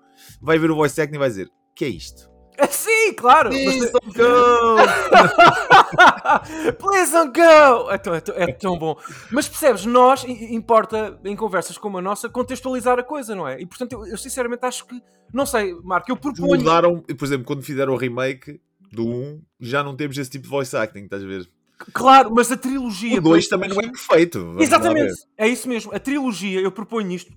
vai 0.40 0.58
ver 0.58 0.70
o 0.70 0.76
voice 0.76 1.00
acting 1.00 1.16
e 1.16 1.18
vai 1.18 1.28
dizer: 1.28 1.50
que 1.74 1.84
é 1.84 1.88
isto? 1.88 2.30
Sim, 2.70 3.14
claro! 3.14 3.48
Please 3.50 3.90
don't 3.90 4.12
go! 4.12 4.76
Please 6.78 7.12
don't 7.12 7.32
go! 7.32 7.90
É 7.90 7.98
tão, 7.98 8.14
é, 8.14 8.20
tão, 8.20 8.36
é 8.36 8.52
tão, 8.52 8.78
bom. 8.78 8.96
Mas 9.30 9.48
percebes, 9.48 9.86
nós, 9.86 10.24
importa 10.24 11.18
em 11.24 11.34
conversas 11.34 11.78
como 11.78 11.96
a 11.98 12.02
nossa, 12.02 12.28
contextualizar 12.28 12.96
a 12.98 13.02
coisa, 13.02 13.34
não 13.34 13.48
é? 13.48 13.60
E 13.60 13.66
portanto, 13.66 13.92
eu, 13.92 14.06
eu 14.06 14.16
sinceramente 14.16 14.64
acho 14.64 14.86
que, 14.86 15.02
não 15.32 15.44
sei, 15.46 15.74
Marco, 15.82 16.10
eu 16.10 16.16
proponho. 16.16 16.58
Mudaram, 16.58 17.00
por 17.00 17.24
exemplo, 17.24 17.46
quando 17.46 17.62
fizeram 17.62 17.94
o 17.94 17.96
remake 17.96 18.60
do 18.92 19.06
1, 19.06 19.42
já 19.60 19.82
não 19.82 19.96
temos 19.96 20.18
esse 20.18 20.30
tipo 20.30 20.44
de 20.44 20.50
voice 20.50 20.76
acting, 20.76 21.04
estás 21.04 21.22
a 21.22 21.26
ver? 21.26 21.48
Claro, 21.92 22.30
mas 22.34 22.52
a 22.52 22.56
trilogia. 22.56 23.18
O 23.18 23.22
2 23.22 23.48
também 23.48 23.68
não 23.68 23.78
é 23.80 23.82
perfeito. 23.82 24.56
Exatamente, 24.58 25.14
é 25.36 25.48
isso 25.48 25.68
mesmo. 25.68 25.94
A 25.94 25.98
trilogia, 25.98 26.60
eu 26.60 26.70
proponho 26.70 27.10
isto, 27.12 27.32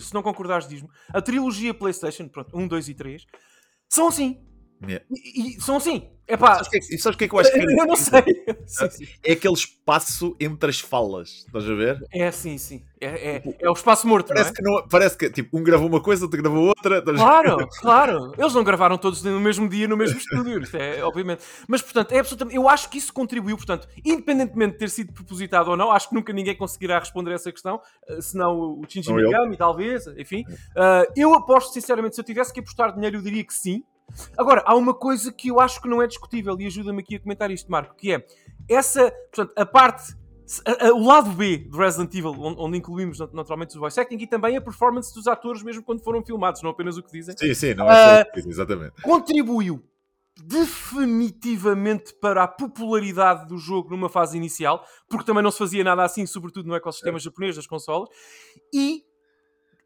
se 0.00 0.14
não 0.14 0.22
concordares, 0.22 0.68
diz-me. 0.68 0.88
A 1.12 1.20
trilogia 1.20 1.74
PlayStation, 1.74 2.28
pronto, 2.28 2.56
1, 2.56 2.68
2 2.68 2.88
e 2.88 2.94
3, 2.94 3.26
são 3.88 4.08
assim. 4.08 4.38
Yeah. 4.86 5.04
E, 5.10 5.56
e, 5.56 5.60
são 5.60 5.76
assim. 5.76 6.08
É 6.26 6.36
pá. 6.36 6.60
E 6.72 6.98
sabes 6.98 7.16
o 7.16 7.18
que 7.18 7.24
é 7.24 7.28
que 7.28 7.34
eu 7.34 7.38
acho 7.38 7.50
que 7.50 7.58
Eu 7.58 7.86
não 7.86 7.96
sei. 7.96 8.22
sim, 8.66 8.90
sim. 8.90 9.08
É 9.24 9.32
aquele 9.32 9.54
espaço 9.54 10.36
entre 10.38 10.68
as 10.68 10.78
falas. 10.78 11.44
Estás 11.46 11.68
a 11.68 11.74
ver? 11.74 12.06
É 12.12 12.30
sim, 12.30 12.58
sim. 12.58 12.84
É, 13.00 13.36
é, 13.36 13.42
é 13.60 13.70
o 13.70 13.72
espaço 13.72 14.06
morto. 14.06 14.28
Parece, 14.28 14.50
é? 14.50 14.52
que 14.52 14.62
não, 14.62 14.86
parece 14.86 15.16
que 15.16 15.30
tipo, 15.30 15.58
um 15.58 15.62
gravou 15.62 15.88
uma 15.88 16.02
coisa, 16.02 16.24
outro 16.26 16.40
gravou 16.40 16.66
outra. 16.66 17.00
Claro, 17.02 17.66
claro. 17.80 18.32
Eles 18.36 18.52
não 18.52 18.62
gravaram 18.62 18.98
todos 18.98 19.22
no 19.22 19.40
mesmo 19.40 19.68
dia, 19.68 19.88
no 19.88 19.96
mesmo 19.96 20.18
estúdio. 20.18 20.60
É, 20.74 21.02
obviamente. 21.02 21.42
Mas, 21.66 21.80
portanto, 21.80 22.12
é 22.12 22.18
absolutamente. 22.18 22.56
Eu 22.56 22.68
acho 22.68 22.90
que 22.90 22.98
isso 22.98 23.12
contribuiu. 23.12 23.56
Portanto, 23.56 23.88
independentemente 24.04 24.72
de 24.74 24.78
ter 24.78 24.90
sido 24.90 25.12
propositado 25.14 25.70
ou 25.70 25.76
não, 25.78 25.90
acho 25.90 26.10
que 26.10 26.14
nunca 26.14 26.32
ninguém 26.32 26.54
conseguirá 26.54 26.98
responder 26.98 27.32
a 27.32 27.34
essa 27.34 27.50
questão. 27.50 27.80
Eh, 28.06 28.20
senão 28.20 28.78
o 28.78 28.84
Shinji 28.86 29.12
Mikami, 29.12 29.56
talvez. 29.56 30.06
Enfim. 30.08 30.44
Uh, 30.76 31.10
eu 31.16 31.34
aposto, 31.34 31.72
sinceramente, 31.72 32.14
se 32.14 32.20
eu 32.20 32.24
tivesse 32.24 32.52
que 32.52 32.60
apostar 32.60 32.94
dinheiro, 32.94 33.16
eu 33.16 33.22
diria 33.22 33.44
que 33.44 33.54
sim. 33.54 33.82
Agora, 34.36 34.62
há 34.66 34.74
uma 34.74 34.94
coisa 34.94 35.32
que 35.32 35.48
eu 35.48 35.60
acho 35.60 35.80
que 35.80 35.88
não 35.88 36.02
é 36.02 36.06
discutível 36.06 36.56
e 36.60 36.66
ajuda-me 36.66 37.00
aqui 37.00 37.16
a 37.16 37.20
comentar 37.20 37.50
isto, 37.50 37.70
Marco, 37.70 37.94
que 37.96 38.12
é 38.12 38.26
essa, 38.68 39.10
portanto, 39.32 39.52
a 39.56 39.66
parte, 39.66 40.14
o 40.94 41.06
lado 41.06 41.30
B 41.30 41.58
do 41.58 41.78
Resident 41.78 42.14
Evil, 42.14 42.34
onde, 42.38 42.78
incluímos 42.78 43.18
naturalmente 43.32 43.76
o 43.76 43.80
voice 43.80 44.00
acting 44.00 44.16
e 44.18 44.26
também 44.26 44.56
a 44.56 44.60
performance 44.60 45.14
dos 45.14 45.26
atores, 45.26 45.62
mesmo 45.62 45.82
quando 45.82 46.02
foram 46.02 46.24
filmados, 46.24 46.62
não 46.62 46.70
apenas 46.70 46.96
o 46.96 47.02
que 47.02 47.12
dizem. 47.12 47.34
Sim, 47.36 47.54
sim, 47.54 47.74
não 47.74 47.90
é 47.90 47.94
só 47.94 48.22
o 48.22 48.24
que 48.26 48.36
dizem, 48.36 48.50
exatamente. 48.50 49.02
Contribuiu 49.02 49.82
definitivamente 50.40 52.14
para 52.14 52.44
a 52.44 52.48
popularidade 52.48 53.48
do 53.48 53.58
jogo 53.58 53.90
numa 53.90 54.08
fase 54.08 54.36
inicial, 54.36 54.84
porque 55.08 55.24
também 55.24 55.42
não 55.42 55.50
se 55.50 55.58
fazia 55.58 55.82
nada 55.82 56.04
assim, 56.04 56.24
sobretudo 56.26 56.68
no 56.68 56.76
ecossistema 56.76 57.18
é. 57.18 57.20
japonês 57.20 57.56
das 57.56 57.66
consolas, 57.66 58.08
e 58.72 59.02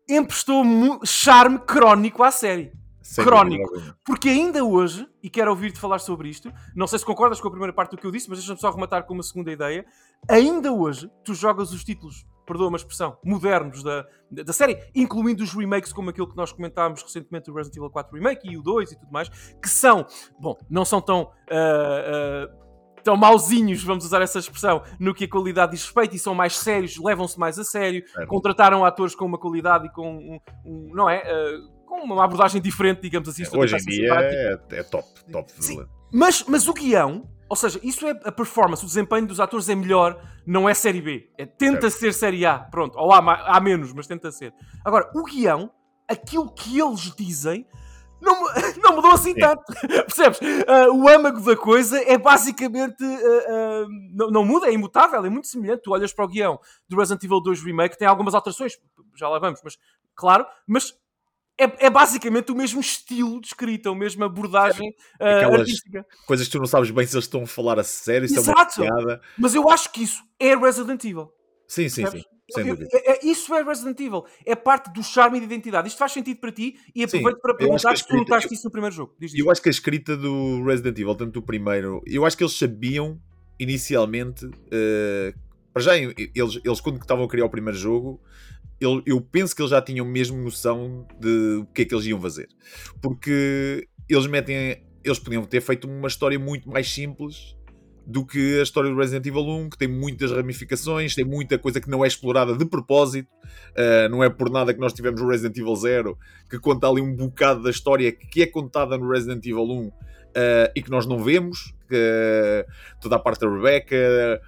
emprestou 0.08 0.62
charme 1.04 1.58
crónico 1.60 2.22
à 2.22 2.30
série. 2.30 2.72
Sem 3.02 3.24
crónico. 3.24 3.70
Porque 4.04 4.28
ainda 4.28 4.64
hoje, 4.64 5.06
e 5.22 5.28
quero 5.28 5.50
ouvir-te 5.50 5.78
falar 5.78 5.98
sobre 5.98 6.28
isto, 6.28 6.52
não 6.74 6.86
sei 6.86 6.98
se 6.98 7.04
concordas 7.04 7.40
com 7.40 7.48
a 7.48 7.50
primeira 7.50 7.72
parte 7.72 7.90
do 7.90 7.96
que 7.96 8.06
eu 8.06 8.10
disse, 8.10 8.28
mas 8.28 8.38
deixa-me 8.38 8.60
só 8.60 8.70
rematar 8.70 9.04
com 9.04 9.14
uma 9.14 9.22
segunda 9.22 9.50
ideia. 9.50 9.84
Ainda 10.28 10.72
hoje, 10.72 11.10
tu 11.24 11.34
jogas 11.34 11.72
os 11.72 11.84
títulos, 11.84 12.26
perdoa 12.46 12.68
uma 12.68 12.76
expressão, 12.76 13.18
modernos 13.24 13.82
da, 13.82 14.06
da 14.30 14.52
série, 14.52 14.78
incluindo 14.94 15.42
os 15.42 15.52
remakes 15.52 15.92
como 15.92 16.10
aquele 16.10 16.28
que 16.28 16.36
nós 16.36 16.52
comentámos 16.52 17.02
recentemente, 17.02 17.50
o 17.50 17.54
Resident 17.54 17.76
Evil 17.76 17.90
4 17.90 18.14
Remake 18.16 18.48
e 18.48 18.56
o 18.56 18.62
2 18.62 18.92
e 18.92 18.98
tudo 18.98 19.12
mais, 19.12 19.28
que 19.28 19.68
são, 19.68 20.06
bom, 20.40 20.56
não 20.70 20.84
são 20.84 21.00
tão. 21.00 21.32
Uh, 21.50 22.48
uh, 22.58 22.62
tão 23.02 23.16
mauzinhos, 23.16 23.82
vamos 23.82 24.04
usar 24.04 24.22
essa 24.22 24.38
expressão, 24.38 24.82
no 24.98 25.12
que 25.12 25.24
a 25.24 25.28
qualidade 25.28 25.72
diz 25.72 25.84
respeito 25.84 26.14
e 26.14 26.18
são 26.20 26.34
mais 26.34 26.56
sérios, 26.56 26.96
levam-se 26.98 27.38
mais 27.38 27.58
a 27.58 27.64
sério, 27.64 28.04
é. 28.16 28.26
contrataram 28.26 28.84
atores 28.84 29.12
com 29.14 29.24
uma 29.24 29.38
qualidade 29.38 29.86
e 29.86 29.90
com 29.90 30.08
um, 30.08 30.40
um 30.64 30.94
não 30.94 31.10
é? 31.10 31.20
Uh, 31.20 31.71
com 31.92 32.06
uma 32.06 32.24
abordagem 32.24 32.60
diferente, 32.62 33.02
digamos 33.02 33.28
assim. 33.28 33.44
Hoje 33.54 33.76
em 33.76 33.84
dia 33.84 34.14
é, 34.14 34.58
é, 34.70 34.82
top, 34.82 35.06
top. 35.30 35.52
Mas, 36.10 36.42
mas 36.48 36.66
o 36.66 36.72
guião, 36.72 37.28
ou 37.50 37.56
seja, 37.56 37.78
isso 37.82 38.06
é 38.06 38.12
a 38.24 38.32
performance, 38.32 38.82
o 38.82 38.86
desempenho 38.86 39.26
dos 39.26 39.38
atores 39.38 39.68
é 39.68 39.74
melhor, 39.74 40.18
não 40.46 40.66
é 40.66 40.72
série 40.72 41.02
B. 41.02 41.28
É, 41.36 41.44
tenta 41.44 41.90
certo. 41.90 42.00
ser 42.00 42.14
série 42.14 42.46
A, 42.46 42.58
pronto, 42.58 42.98
ou 42.98 43.12
há, 43.12 43.18
há 43.18 43.60
menos, 43.60 43.92
mas 43.92 44.06
tenta 44.06 44.32
ser. 44.32 44.54
Agora, 44.82 45.10
o 45.14 45.22
guião, 45.24 45.70
aquilo 46.08 46.50
que 46.50 46.80
eles 46.80 47.14
dizem, 47.14 47.66
não, 48.22 48.42
não 48.82 48.96
mudou 48.96 49.12
assim 49.12 49.34
tanto. 49.34 49.62
Percebes? 49.84 50.40
Uh, 50.40 50.94
o 50.94 51.08
âmago 51.10 51.42
da 51.42 51.56
coisa 51.56 52.02
é 52.02 52.16
basicamente. 52.16 53.04
Uh, 53.04 53.84
uh, 53.84 53.88
não, 54.14 54.30
não, 54.30 54.44
muda, 54.46 54.66
é 54.66 54.72
imutável, 54.72 55.22
é 55.22 55.28
muito 55.28 55.46
semelhante. 55.46 55.82
Tu 55.82 55.92
olhas 55.92 56.12
para 56.12 56.24
o 56.24 56.28
guião 56.28 56.58
do 56.88 56.96
Resident 56.96 57.22
Evil 57.22 57.42
2 57.42 57.62
Remake, 57.62 57.98
tem 57.98 58.08
algumas 58.08 58.34
alterações, 58.34 58.78
já 59.14 59.28
lá 59.28 59.38
vamos, 59.38 59.60
mas 59.62 59.76
claro, 60.14 60.46
mas 60.66 60.94
é, 61.58 61.86
é, 61.86 61.90
basicamente 61.90 62.50
o 62.50 62.56
mesmo 62.56 62.80
estilo 62.80 63.40
de 63.40 63.48
escrita, 63.48 63.90
a 63.90 63.94
mesma 63.94 64.26
abordagem 64.26 64.90
uh, 65.20 65.54
artística. 65.54 66.04
Coisas 66.26 66.46
que 66.46 66.52
tu 66.52 66.58
não 66.58 66.66
sabes 66.66 66.90
bem 66.90 67.06
se 67.06 67.14
eles 67.14 67.24
estão 67.24 67.42
a 67.42 67.46
falar 67.46 67.78
a 67.78 67.84
sério, 67.84 68.28
se 68.28 68.36
Exato. 68.36 68.82
é 68.82 68.84
uma 68.84 68.96
piada. 68.96 69.20
Mas 69.38 69.54
eu 69.54 69.68
acho 69.68 69.92
que 69.92 70.02
isso 70.02 70.22
é 70.40 70.56
Resident 70.56 71.04
Evil. 71.04 71.30
Sim, 71.68 71.88
sim, 71.88 72.06
sim. 72.06 72.22
Sem 72.50 72.66
dúvida. 72.66 72.88
É, 72.92 73.12
é, 73.12 73.26
isso 73.26 73.54
é 73.54 73.62
Resident 73.62 73.98
Evil. 74.00 74.24
É 74.44 74.54
parte 74.54 74.92
do 74.92 75.02
charme 75.02 75.38
e 75.38 75.40
da 75.40 75.46
identidade. 75.46 75.88
Isto 75.88 75.98
faz 75.98 76.12
sentido 76.12 76.38
para 76.38 76.52
ti 76.52 76.76
e 76.94 77.04
aproveito 77.04 77.36
Sim, 77.36 77.40
para 77.40 77.54
perguntar 77.54 77.96
se 77.96 78.06
tu 78.06 78.14
notaste 78.14 78.52
isso 78.52 78.64
no 78.64 78.70
primeiro 78.70 78.94
jogo. 78.94 79.14
Diz 79.18 79.32
eu 79.34 79.50
acho 79.50 79.62
que 79.62 79.68
a 79.68 79.70
escrita 79.70 80.16
do 80.16 80.62
Resident 80.64 80.98
Evil, 80.98 81.14
tanto 81.14 81.32
do 81.32 81.42
primeiro, 81.42 82.02
eu 82.06 82.26
acho 82.26 82.36
que 82.36 82.42
eles 82.42 82.58
sabiam 82.58 83.18
inicialmente. 83.58 84.44
Uh, 84.46 85.32
para 85.72 85.82
já, 85.82 85.96
eles, 85.96 86.60
eles 86.62 86.80
quando 86.80 87.00
estavam 87.00 87.24
a 87.24 87.28
criar 87.28 87.46
o 87.46 87.50
primeiro 87.50 87.78
jogo, 87.78 88.20
eu, 88.84 89.02
eu 89.06 89.20
penso 89.20 89.54
que 89.54 89.62
eles 89.62 89.70
já 89.70 89.80
tinham 89.80 90.04
mesmo 90.04 90.36
noção 90.42 91.06
de 91.20 91.60
o 91.62 91.66
que 91.66 91.82
é 91.82 91.84
que 91.84 91.94
eles 91.94 92.06
iam 92.06 92.20
fazer. 92.20 92.48
Porque 93.00 93.88
eles 94.08 94.26
metem. 94.26 94.82
Eles 95.04 95.18
podiam 95.18 95.44
ter 95.44 95.60
feito 95.60 95.88
uma 95.88 96.06
história 96.06 96.38
muito 96.38 96.68
mais 96.68 96.88
simples 96.88 97.56
do 98.06 98.24
que 98.24 98.58
a 98.58 98.62
história 98.62 98.90
do 98.90 98.96
Resident 98.96 99.26
Evil 99.26 99.42
1, 99.42 99.70
que 99.70 99.78
tem 99.78 99.88
muitas 99.88 100.32
ramificações, 100.32 101.14
tem 101.14 101.24
muita 101.24 101.58
coisa 101.58 101.80
que 101.80 101.88
não 101.88 102.04
é 102.04 102.08
explorada 102.08 102.56
de 102.56 102.64
propósito. 102.64 103.28
Uh, 103.70 104.08
não 104.10 104.22
é 104.22 104.28
por 104.28 104.50
nada 104.50 104.74
que 104.74 104.80
nós 104.80 104.92
tivemos 104.92 105.20
o 105.20 105.28
Resident 105.28 105.56
Evil 105.56 105.74
0, 105.74 106.18
que 106.50 106.58
conta 106.58 106.88
ali 106.88 107.00
um 107.00 107.14
bocado 107.14 107.62
da 107.62 107.70
história 107.70 108.10
que 108.10 108.42
é 108.42 108.46
contada 108.46 108.96
no 108.98 109.08
Resident 109.08 109.44
Evil 109.46 109.64
1 109.64 109.86
uh, 109.86 109.92
eh, 110.34 110.72
e 110.76 110.82
que 110.82 110.90
nós 110.90 111.06
não 111.06 111.22
vemos. 111.22 111.74
Que, 111.88 111.96
uh, 111.96 112.72
toda 113.00 113.16
a 113.16 113.18
parte 113.18 113.40
da 113.40 113.50
Rebecca. 113.50 114.40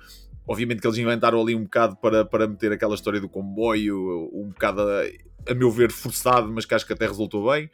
Obviamente 0.46 0.80
que 0.80 0.86
eles 0.86 0.98
inventaram 0.98 1.40
ali 1.40 1.54
um 1.54 1.64
bocado 1.64 1.96
para, 1.96 2.24
para 2.24 2.46
meter 2.46 2.72
aquela 2.72 2.94
história 2.94 3.20
do 3.20 3.28
comboio, 3.28 4.30
um 4.32 4.48
bocado 4.48 4.82
a, 4.82 5.50
a 5.50 5.54
meu 5.54 5.70
ver 5.70 5.90
forçado, 5.90 6.52
mas 6.52 6.66
que 6.66 6.74
acho 6.74 6.86
que 6.86 6.92
até 6.92 7.06
resultou 7.06 7.50
bem. 7.50 7.70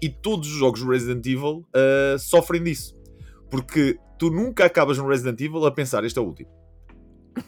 e 0.00 0.08
todos 0.08 0.48
os 0.48 0.58
jogos 0.58 0.80
do 0.80 0.90
Resident 0.90 1.26
Evil 1.26 1.66
sofrem 2.18 2.62
disso. 2.62 2.96
Porque 3.50 3.98
tu 4.18 4.30
nunca 4.30 4.64
acabas 4.64 4.98
no 4.98 5.08
Resident 5.08 5.40
Evil 5.40 5.64
a 5.66 5.72
pensar, 5.72 6.04
este 6.04 6.18
é 6.18 6.22
o 6.22 6.24
último. 6.24 6.50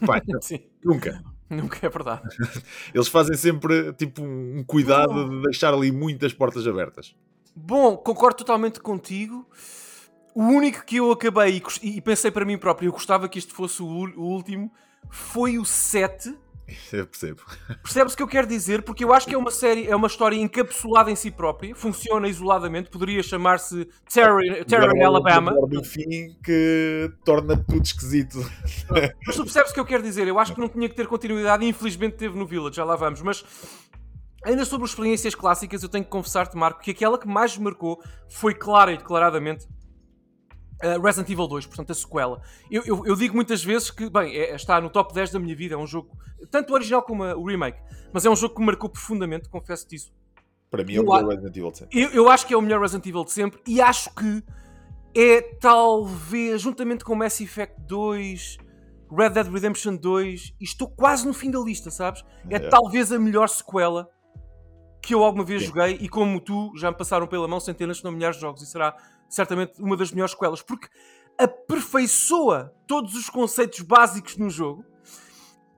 Pai, 0.06 0.20
nunca. 0.84 1.22
Nunca 1.50 1.86
é 1.86 1.88
verdade. 1.88 2.22
Eles 2.92 3.08
fazem 3.08 3.36
sempre 3.36 3.92
tipo 3.94 4.22
um 4.22 4.62
cuidado 4.66 5.28
de 5.28 5.42
deixar 5.42 5.72
ali 5.72 5.90
muitas 5.90 6.32
portas 6.32 6.66
abertas. 6.66 7.14
Bom, 7.56 7.96
concordo 7.96 8.36
totalmente 8.36 8.80
contigo. 8.80 9.46
O 10.34 10.42
único 10.42 10.84
que 10.84 10.96
eu 10.96 11.10
acabei 11.10 11.62
e, 11.82 12.00
pensei 12.00 12.30
para 12.30 12.44
mim 12.44 12.58
próprio, 12.58 12.88
eu 12.88 12.92
gostava 12.92 13.28
que 13.28 13.38
este 13.38 13.52
fosse 13.52 13.82
o, 13.82 13.86
último, 13.86 14.70
foi 15.10 15.58
o 15.58 15.64
7 15.64 16.34
Eu 16.92 17.06
percebo. 17.06 17.40
Percebes 17.82 18.12
o 18.12 18.16
que 18.16 18.22
eu 18.22 18.28
quero 18.28 18.46
dizer? 18.46 18.82
Porque 18.82 19.04
eu 19.04 19.12
acho 19.12 19.26
que 19.26 19.34
é 19.34 19.38
uma 19.38 19.50
série, 19.50 19.86
é 19.86 19.96
uma 19.96 20.06
história 20.06 20.36
encapsulada 20.36 21.10
em 21.10 21.16
si 21.16 21.30
própria, 21.30 21.74
funciona 21.74 22.28
isoladamente, 22.28 22.90
poderia 22.90 23.22
chamar-se 23.22 23.88
Terror, 24.12 24.42
in 24.44 25.02
Alabama. 25.02 25.52
do 25.66 25.82
fim 25.82 26.36
que 26.44 27.10
torna 27.24 27.56
tudo 27.56 27.82
esquisito. 27.82 28.38
Mas 29.26 29.36
tu 29.36 29.44
percebes 29.44 29.70
o 29.70 29.74
que 29.74 29.80
eu 29.80 29.86
quero 29.86 30.02
dizer? 30.02 30.28
Eu 30.28 30.38
acho 30.38 30.54
que 30.54 30.60
não 30.60 30.68
tinha 30.68 30.88
que 30.88 30.94
ter 30.94 31.06
continuidade 31.06 31.64
e 31.64 31.68
infelizmente 31.68 32.16
teve 32.16 32.38
no 32.38 32.46
Village, 32.46 32.76
já 32.76 32.84
lá 32.84 32.96
vamos. 32.96 33.22
Mas 33.22 33.44
ainda 34.44 34.64
sobre 34.64 34.84
as 34.84 34.90
experiências 34.90 35.34
clássicas, 35.34 35.82
eu 35.82 35.88
tenho 35.88 36.04
que 36.04 36.10
confessar-te, 36.10 36.56
Marco, 36.56 36.80
que 36.80 36.90
aquela 36.90 37.18
que 37.18 37.26
mais 37.26 37.56
me 37.56 37.64
marcou 37.64 38.02
foi 38.28 38.54
clara 38.54 38.92
e 38.92 38.98
declaradamente 38.98 39.66
Uh, 40.82 41.00
Resident 41.02 41.28
Evil 41.30 41.48
2, 41.48 41.66
portanto 41.66 41.90
a 41.90 41.94
sequela. 41.94 42.40
Eu, 42.70 42.82
eu, 42.84 43.06
eu 43.06 43.16
digo 43.16 43.34
muitas 43.34 43.64
vezes 43.64 43.90
que, 43.90 44.08
bem, 44.08 44.36
é, 44.36 44.54
está 44.54 44.80
no 44.80 44.88
top 44.88 45.12
10 45.12 45.32
da 45.32 45.38
minha 45.40 45.56
vida, 45.56 45.74
é 45.74 45.78
um 45.78 45.86
jogo, 45.86 46.16
tanto 46.52 46.70
o 46.70 46.74
original 46.74 47.02
como 47.02 47.24
o 47.24 47.46
remake, 47.46 47.80
mas 48.12 48.24
é 48.24 48.30
um 48.30 48.36
jogo 48.36 48.54
que 48.54 48.60
me 48.60 48.66
marcou 48.66 48.88
profundamente, 48.88 49.48
confesso 49.48 49.88
disso. 49.88 50.12
Para 50.70 50.84
mim 50.84 50.94
é 50.94 51.00
o 51.00 51.02
melhor 51.02 51.28
Resident 51.28 51.56
Evil 51.56 51.70
de 51.72 51.78
sempre. 51.78 52.00
Eu, 52.00 52.10
eu, 52.10 52.28
acho 52.28 52.46
que 52.46 52.54
é 52.54 52.56
o 52.56 52.62
melhor 52.62 52.80
Resident 52.80 53.06
Evil 53.06 53.24
de 53.24 53.32
sempre 53.32 53.60
e 53.66 53.80
acho 53.80 54.14
que 54.14 54.44
é 55.16 55.40
talvez, 55.40 56.60
juntamente 56.60 57.04
com 57.04 57.14
Mass 57.14 57.40
Effect 57.40 57.80
2, 57.80 58.58
Red 59.10 59.30
Dead 59.30 59.46
Redemption 59.46 59.96
2, 59.96 60.54
e 60.60 60.64
estou 60.64 60.88
quase 60.88 61.26
no 61.26 61.32
fim 61.32 61.50
da 61.50 61.58
lista, 61.58 61.90
sabes? 61.90 62.24
É, 62.48 62.56
é. 62.56 62.58
talvez 62.68 63.10
a 63.10 63.18
melhor 63.18 63.48
sequela 63.48 64.08
que 65.02 65.14
eu 65.14 65.24
alguma 65.24 65.44
vez 65.44 65.62
Sim. 65.62 65.68
joguei 65.68 65.98
e 66.00 66.08
como 66.08 66.40
tu 66.40 66.72
já 66.76 66.90
me 66.90 66.96
passaram 66.96 67.26
pela 67.26 67.48
mão 67.48 67.58
centenas, 67.58 67.98
se 67.98 68.04
não 68.04 68.12
milhares 68.12 68.36
de 68.36 68.42
jogos 68.42 68.62
e 68.62 68.66
será 68.66 68.94
certamente 69.28 69.80
uma 69.80 69.96
das 69.96 70.10
melhores 70.10 70.32
sequelas, 70.32 70.62
porque 70.62 70.88
aperfeiçoa 71.36 72.74
todos 72.86 73.14
os 73.14 73.30
conceitos 73.30 73.80
básicos 73.80 74.36
no 74.36 74.50
jogo, 74.50 74.84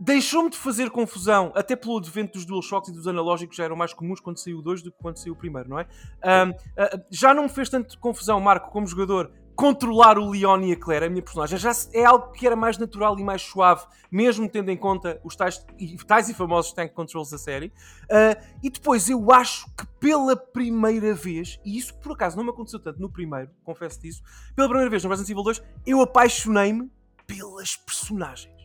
deixou-me 0.01 0.49
de 0.49 0.57
fazer 0.57 0.89
confusão, 0.91 1.53
até 1.55 1.77
pelo 1.77 1.99
advento 1.99 2.33
dos 2.33 2.47
DualShocks 2.47 2.89
e 2.89 2.93
dos 2.93 3.07
analógicos 3.07 3.57
já 3.57 3.65
eram 3.65 3.77
mais 3.77 3.93
comuns 3.93 4.19
quando 4.19 4.39
saiu 4.39 4.59
o 4.59 4.63
2 4.63 4.83
do 4.83 4.91
que 4.91 4.99
quando 4.99 5.19
saiu 5.19 5.35
o 5.35 5.37
primeiro, 5.37 5.69
não 5.69 5.79
é? 5.79 5.87
Um, 6.25 6.51
uh, 6.51 7.05
já 7.11 7.35
não 7.35 7.43
me 7.43 7.49
fez 7.51 7.69
tanto 7.69 7.99
confusão, 7.99 8.41
Marco, 8.41 8.71
como 8.71 8.87
jogador, 8.87 9.31
controlar 9.61 10.19
o 10.19 10.31
Leon 10.31 10.63
e 10.63 10.73
a 10.73 10.77
Claire, 10.77 11.05
a 11.05 11.11
minha 11.11 11.21
personagem, 11.21 11.59
já 11.59 11.71
é 11.93 12.03
algo 12.03 12.33
que 12.33 12.47
era 12.47 12.57
mais 12.57 12.79
natural 12.79 13.19
e 13.19 13.23
mais 13.23 13.43
suave, 13.43 13.85
mesmo 14.11 14.49
tendo 14.49 14.71
em 14.71 14.77
conta 14.77 15.21
os 15.23 15.37
tais 15.37 15.63
tais 16.07 16.31
e 16.31 16.35
famosos 16.35 16.73
tank 16.73 16.95
controls 16.95 17.29
da 17.29 17.37
série. 17.37 17.67
Uh, 18.05 18.43
e 18.63 18.71
depois 18.71 19.11
eu 19.11 19.31
acho 19.31 19.67
que 19.77 19.87
pela 20.01 20.35
primeira 20.35 21.13
vez, 21.13 21.61
e 21.63 21.77
isso 21.77 21.95
por 21.99 22.13
acaso 22.13 22.39
não 22.39 22.45
me 22.45 22.49
aconteceu 22.49 22.81
tanto 22.81 23.03
no 23.03 23.11
primeiro, 23.11 23.51
confesso 23.63 24.01
disso, 24.01 24.23
pela 24.57 24.67
primeira 24.67 24.89
vez 24.89 25.05
no 25.05 25.11
Resident 25.11 25.29
Evil 25.29 25.45
2, 25.45 25.63
eu 25.85 26.01
apaixonei-me 26.01 26.91
pelas 27.27 27.77
personagens. 27.77 28.59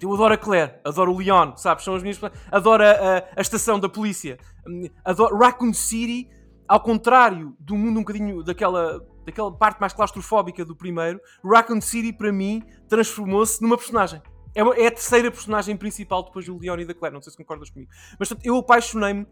Eu 0.00 0.14
adoro 0.14 0.34
a 0.34 0.38
Claire, 0.38 0.74
adoro 0.84 1.12
o 1.12 1.18
Leon, 1.18 1.56
sabes? 1.56 1.84
São 1.84 1.96
as 1.96 2.02
minhas. 2.02 2.20
Adoro 2.50 2.84
a, 2.84 2.90
a, 2.90 3.24
a 3.36 3.40
estação 3.40 3.80
da 3.80 3.88
polícia, 3.88 4.38
hum, 4.64 4.88
adoro 5.04 5.36
Raccoon 5.36 5.74
City, 5.74 6.30
ao 6.68 6.80
contrário 6.80 7.56
do 7.58 7.76
mundo 7.76 7.98
um 7.98 8.02
bocadinho 8.02 8.42
daquela 8.44 9.04
daquela 9.24 9.52
parte 9.52 9.80
mais 9.80 9.92
claustrofóbica 9.92 10.64
do 10.64 10.76
primeiro, 10.76 11.20
Raccoon 11.44 11.80
City, 11.80 12.12
para 12.12 12.32
mim, 12.32 12.62
transformou-se 12.88 13.60
numa 13.62 13.76
personagem. 13.76 14.20
É, 14.54 14.62
uma, 14.62 14.74
é, 14.74 14.86
a 14.86 14.90
terceira 14.90 15.30
personagem 15.30 15.76
principal 15.76 16.24
depois 16.24 16.46
do 16.46 16.58
Leon 16.58 16.78
e 16.80 16.84
da 16.84 16.94
Claire. 16.94 17.14
Não 17.14 17.22
sei 17.22 17.30
se 17.32 17.38
concordas 17.38 17.70
comigo. 17.70 17.90
Mas 18.18 18.28
portanto, 18.28 18.46
eu 18.46 18.56
apaixonei-me 18.56 19.26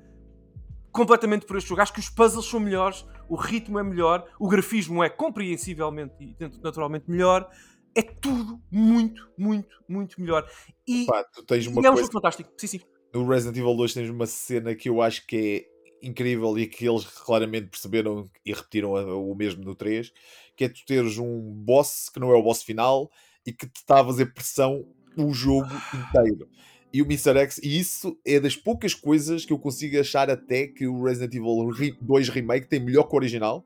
completamente 0.91 1.47
por 1.47 1.57
este 1.57 1.69
jogo. 1.69 1.81
Acho 1.81 1.93
que 1.93 2.01
os 2.01 2.09
puzzles 2.09 2.47
são 2.47 2.61
melhores, 2.61 3.05
o 3.29 3.37
ritmo 3.37 3.79
é 3.79 3.83
melhor, 3.83 4.27
o 4.39 4.49
grafismo 4.49 5.03
é 5.03 5.09
compreensivelmente 5.09 6.15
e 6.21 6.37
naturalmente 6.63 7.11
melhor. 7.11 7.49
É 7.95 8.03
tudo 8.03 8.61
muito, 8.71 9.29
muito, 9.37 9.69
muito 9.89 10.21
melhor. 10.21 10.49
E, 10.87 11.07
Pá, 11.07 11.25
tu 11.25 11.45
tens 11.45 11.67
uma 11.67 11.83
e 11.83 11.87
é 11.87 11.91
um 11.91 11.97
jogo 11.97 12.13
fantástico. 12.13 12.51
Sim, 12.57 12.67
sim. 12.67 12.81
No 13.13 13.27
Resident 13.27 13.57
Evil 13.57 13.77
2 13.77 13.95
tens 13.95 14.09
uma 14.09 14.27
cena 14.27 14.75
que 14.75 14.89
eu 14.89 15.03
acho 15.03 15.27
que 15.27 15.37
é 15.37 15.80
incrível 16.03 16.59
e 16.59 16.67
que 16.67 16.89
eles 16.89 17.05
claramente 17.05 17.69
perceberam 17.69 18.29
e 18.45 18.53
repetiram 18.53 18.93
o 18.93 19.35
mesmo 19.35 19.65
no 19.65 19.75
3, 19.75 20.13
que 20.57 20.65
é 20.65 20.69
tu 20.69 20.85
teres 20.87 21.19
um 21.19 21.41
boss 21.41 22.09
que 22.09 22.21
não 22.21 22.31
é 22.31 22.37
o 22.37 22.43
boss 22.43 22.63
final 22.63 23.11
e 23.47 23.53
que 23.53 23.67
te 23.67 23.77
está 23.77 24.01
a 24.01 24.05
fazer 24.05 24.27
pressão 24.35 24.87
o 25.17 25.33
jogo 25.33 25.71
inteiro. 25.95 26.49
E 26.93 27.01
o 27.03 27.05
Mr. 27.05 27.39
X, 27.39 27.59
e 27.63 27.79
isso 27.79 28.19
é 28.25 28.41
das 28.41 28.57
poucas 28.57 28.95
coisas 28.95 29.45
que 29.45 29.53
eu 29.53 29.59
consigo 29.59 29.99
achar 30.01 30.29
até 30.29 30.67
que 30.67 30.87
o 30.87 31.05
Resident 31.05 31.35
Evil 31.35 31.97
2 32.01 32.29
Remake 32.31 32.69
tem 32.69 32.81
melhor 32.81 33.05
que 33.05 33.15
o 33.15 33.17
original, 33.17 33.65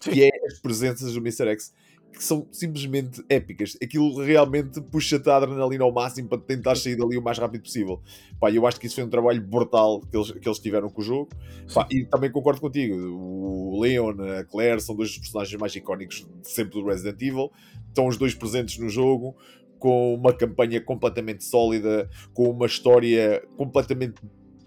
que 0.00 0.22
é 0.22 0.30
as 0.46 0.60
presenças 0.60 1.12
do 1.12 1.18
Mr. 1.18 1.48
X 1.48 1.72
que 2.12 2.22
são 2.22 2.46
simplesmente 2.50 3.24
épicas. 3.28 3.76
Aquilo 3.82 4.22
realmente 4.22 4.80
puxa-te 4.80 5.28
a 5.30 5.36
adrenalina 5.36 5.84
ao 5.84 5.92
máximo 5.92 6.28
para 6.28 6.38
tentar 6.38 6.76
sair 6.76 6.96
dali 6.96 7.16
o 7.16 7.22
mais 7.22 7.38
rápido 7.38 7.62
possível. 7.62 8.00
Pá, 8.38 8.50
eu 8.50 8.66
acho 8.66 8.78
que 8.78 8.86
isso 8.86 8.96
foi 8.96 9.04
um 9.04 9.08
trabalho 9.08 9.40
brutal 9.40 10.00
que 10.00 10.16
eles, 10.16 10.30
que 10.32 10.48
eles 10.48 10.58
tiveram 10.58 10.88
com 10.90 11.00
o 11.00 11.04
jogo. 11.04 11.30
Pá, 11.72 11.86
e 11.90 12.04
também 12.04 12.30
concordo 12.30 12.60
contigo. 12.60 12.94
O 12.94 13.80
Leon, 13.80 14.14
a 14.38 14.44
Claire 14.44 14.80
são 14.80 14.94
dois 14.94 15.10
dos 15.10 15.18
personagens 15.18 15.58
mais 15.58 15.74
icónicos 15.74 16.26
sempre 16.42 16.80
do 16.80 16.86
Resident 16.86 17.20
Evil. 17.22 17.50
Estão 17.88 18.06
os 18.06 18.16
dois 18.16 18.34
presentes 18.34 18.78
no 18.78 18.88
jogo, 18.88 19.36
com 19.78 20.14
uma 20.14 20.32
campanha 20.32 20.80
completamente 20.80 21.44
sólida, 21.44 22.08
com 22.34 22.50
uma 22.50 22.66
história 22.66 23.42
completamente 23.56 24.20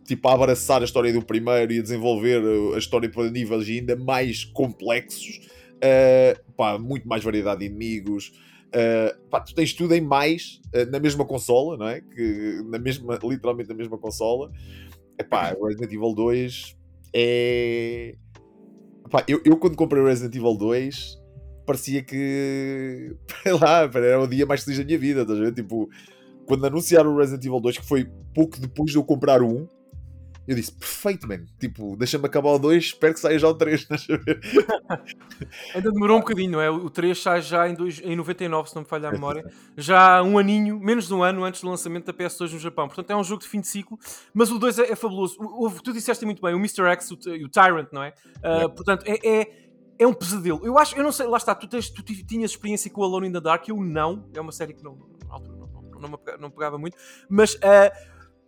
tipo 0.06 0.28
a 0.28 0.34
abraçar 0.34 0.82
a 0.82 0.86
história 0.86 1.14
do 1.14 1.22
primeiro 1.22 1.72
e 1.72 1.80
a 1.80 1.82
desenvolver 1.82 2.42
a 2.76 2.78
história 2.78 3.10
para 3.10 3.30
níveis 3.30 3.70
ainda 3.70 3.96
mais 3.96 4.44
complexos 4.44 5.40
Uh, 5.84 6.54
pá, 6.54 6.78
muito 6.78 7.08
mais 7.08 7.24
variedade 7.24 7.60
de 7.60 7.66
inimigos. 7.66 8.32
Uh, 8.70 9.30
pá, 9.30 9.42
tu 9.42 9.54
tens 9.54 9.74
tudo 9.74 9.94
em 9.94 10.02
mais 10.02 10.62
uh, 10.74 10.90
na 10.90 11.00
mesma 11.00 11.26
consola, 11.26 11.78
não 11.78 11.88
é? 11.88 12.02
Que, 12.02 12.62
na 12.66 12.80
mesma, 12.80 13.20
literalmente 13.24 13.70
na 13.70 13.76
mesma 13.76 13.98
consola. 13.98 14.52
Epá, 15.20 15.56
Resident 15.62 15.92
Evil 15.92 16.14
2 16.14 16.78
é. 17.14 18.16
Pá, 19.12 19.24
eu, 19.28 19.42
eu 19.46 19.58
quando 19.58 19.76
comprei 19.76 20.02
o 20.02 20.06
Resident 20.08 20.36
Evil 20.36 20.56
2 20.56 21.22
parecia 21.66 22.04
que. 22.04 23.16
Sei 23.44 23.54
lá, 23.54 23.90
era 23.94 24.22
o 24.22 24.28
dia 24.28 24.46
mais 24.46 24.64
feliz 24.64 24.80
da 24.80 24.86
minha 24.86 24.98
vida, 24.98 25.22
estás 25.22 25.40
a 25.40 25.44
ver? 25.44 25.54
Tipo, 25.54 25.90
quando 26.46 26.66
anunciaram 26.66 27.14
o 27.14 27.18
Resident 27.18 27.46
Evil 27.46 27.60
2, 27.60 27.78
que 27.80 27.86
foi 27.86 28.10
pouco 28.34 28.60
depois 28.60 28.92
de 28.92 28.98
eu 28.98 29.04
comprar 29.04 29.42
o 29.42 29.48
1, 29.48 29.68
eu 30.48 30.56
disse, 30.56 30.74
perfeito, 30.74 31.28
man. 31.28 31.46
Tipo, 31.60 31.96
deixa-me 31.96 32.26
acabar 32.26 32.50
o 32.50 32.60
2, 32.60 32.84
espero 32.84 33.14
que 33.14 33.20
saia 33.20 33.40
já 33.40 33.48
o 33.48 33.54
3. 33.54 33.88
Ainda 35.74 35.92
demorou 35.92 36.18
um 36.18 36.20
bocadinho, 36.20 36.52
não 36.52 36.62
é? 36.62 36.70
O 36.70 36.90
3 36.90 37.22
sai 37.22 37.42
já 37.42 37.68
em, 37.68 37.74
dois, 37.74 38.02
em 38.04 38.16
99, 38.16 38.70
se 38.70 38.76
não 38.76 38.82
me 38.82 38.88
falha 38.88 39.10
a 39.10 39.12
memória. 39.12 39.46
Já 39.78 40.22
um 40.22 40.38
aninho, 40.38 40.80
menos 40.80 41.08
de 41.08 41.14
um 41.14 41.24
ano 41.24 41.44
antes 41.44 41.62
do 41.62 41.70
lançamento 41.70 42.06
da 42.06 42.14
PS2 42.14 42.52
no 42.52 42.60
Japão. 42.60 42.88
Portanto, 42.88 43.12
é 43.12 43.16
um 43.16 43.24
jogo 43.24 43.42
de 43.42 43.48
fim 43.48 43.62
de 43.62 43.68
ciclo. 43.68 43.98
Mas 44.34 44.52
o 44.52 44.60
2 44.60 44.80
é, 44.80 44.92
é 44.92 44.96
fabuloso. 44.96 45.38
O, 45.40 45.68
o, 45.68 45.72
tu 45.82 45.94
disseste 45.94 46.26
muito 46.26 46.42
bem, 46.42 46.54
o 46.54 46.58
Mr. 46.58 46.84
X 46.92 47.10
e 47.10 47.14
o, 47.14 47.46
o, 47.46 47.50
Tyrant, 47.50 47.88
não 47.94 48.04
é? 48.04 48.14
Uh, 48.38 48.70
portanto, 48.70 49.06
é, 49.08 49.28
é 49.28 49.64
é 49.98 50.08
um 50.08 50.14
pesadelo. 50.14 50.66
Eu 50.66 50.78
acho, 50.78 50.96
eu 50.96 51.04
não 51.04 51.12
sei, 51.12 51.28
lá 51.28 51.38
está, 51.38 51.54
tu, 51.54 51.68
tens, 51.68 51.90
tu 51.90 52.04
tinhas 52.04 52.52
experiência 52.52 52.90
com 52.90 53.02
o 53.02 53.04
Alone 53.04 53.28
in 53.28 53.32
the 53.32 53.40
Dark, 53.40 53.68
eu 53.70 53.78
não. 53.78 54.28
É 54.34 54.42
uma 54.42 54.52
série 54.52 54.74
que 54.74 54.84
não, 54.84 54.98
não, 55.30 55.40
não, 55.40 56.00
não, 56.00 56.10
me, 56.10 56.18
não 56.40 56.50
pegava 56.50 56.78
muito. 56.78 56.98
Mas 57.30 57.54
uh, 57.56 57.60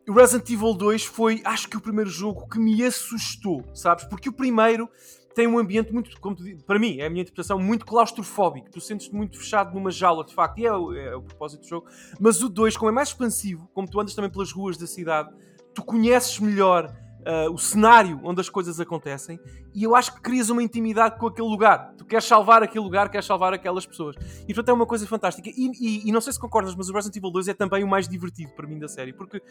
o 0.07 0.13
Resident 0.13 0.49
Evil 0.49 0.73
2 0.73 1.05
foi, 1.05 1.41
acho 1.43 1.67
que 1.67 1.77
o 1.77 1.81
primeiro 1.81 2.09
jogo 2.09 2.47
que 2.47 2.59
me 2.59 2.83
assustou, 2.83 3.63
sabes? 3.73 4.05
Porque 4.05 4.29
o 4.29 4.33
primeiro 4.33 4.89
tem 5.33 5.47
um 5.47 5.59
ambiente 5.59 5.91
muito, 5.91 6.19
como 6.21 6.35
tu, 6.35 6.43
para 6.65 6.79
mim, 6.79 6.99
é 6.99 7.07
a 7.07 7.09
minha 7.09 7.21
interpretação, 7.21 7.59
muito 7.59 7.85
claustrofóbico. 7.85 8.69
Tu 8.71 8.79
sentes-te 8.79 9.13
muito 9.13 9.37
fechado 9.37 9.73
numa 9.73 9.91
jaula, 9.91 10.23
de 10.23 10.33
facto, 10.33 10.59
e 10.59 10.65
é, 10.65 10.69
é, 10.69 11.15
o 11.15 11.21
propósito 11.21 11.61
do 11.61 11.67
jogo. 11.67 11.87
Mas 12.19 12.41
o 12.41 12.47
2, 12.47 12.77
como 12.77 12.89
é 12.89 12.93
mais 12.93 13.09
expansivo, 13.09 13.69
como 13.73 13.89
tu 13.89 13.99
andas 13.99 14.15
também 14.15 14.31
pelas 14.31 14.51
ruas 14.51 14.77
da 14.77 14.87
cidade, 14.87 15.29
tu 15.73 15.83
conheces 15.83 16.39
melhor 16.39 16.95
uh, 17.25 17.51
o 17.51 17.57
cenário 17.57 18.19
onde 18.23 18.39
as 18.39 18.49
coisas 18.49 18.79
acontecem 18.79 19.39
e 19.73 19.83
eu 19.83 19.95
acho 19.95 20.13
que 20.13 20.21
crias 20.21 20.49
uma 20.49 20.63
intimidade 20.63 21.17
com 21.17 21.27
aquele 21.27 21.47
lugar. 21.47 21.93
Tu 21.97 22.05
queres 22.05 22.25
salvar 22.25 22.63
aquele 22.63 22.83
lugar, 22.83 23.09
queres 23.09 23.25
salvar 23.25 23.53
aquelas 23.53 23.85
pessoas. 23.85 24.15
E 24.47 24.53
portanto 24.53 24.69
é 24.69 24.73
uma 24.73 24.85
coisa 24.85 25.05
fantástica. 25.07 25.49
E, 25.49 25.71
e, 25.79 26.09
e 26.09 26.11
não 26.11 26.21
sei 26.21 26.33
se 26.33 26.39
concordas, 26.39 26.75
mas 26.75 26.89
o 26.89 26.93
Resident 26.93 27.17
Evil 27.17 27.31
2 27.31 27.47
é 27.47 27.53
também 27.53 27.83
o 27.83 27.87
mais 27.87 28.07
divertido 28.07 28.51
para 28.53 28.67
mim 28.67 28.79
da 28.79 28.87
série, 28.87 29.13
porque 29.13 29.41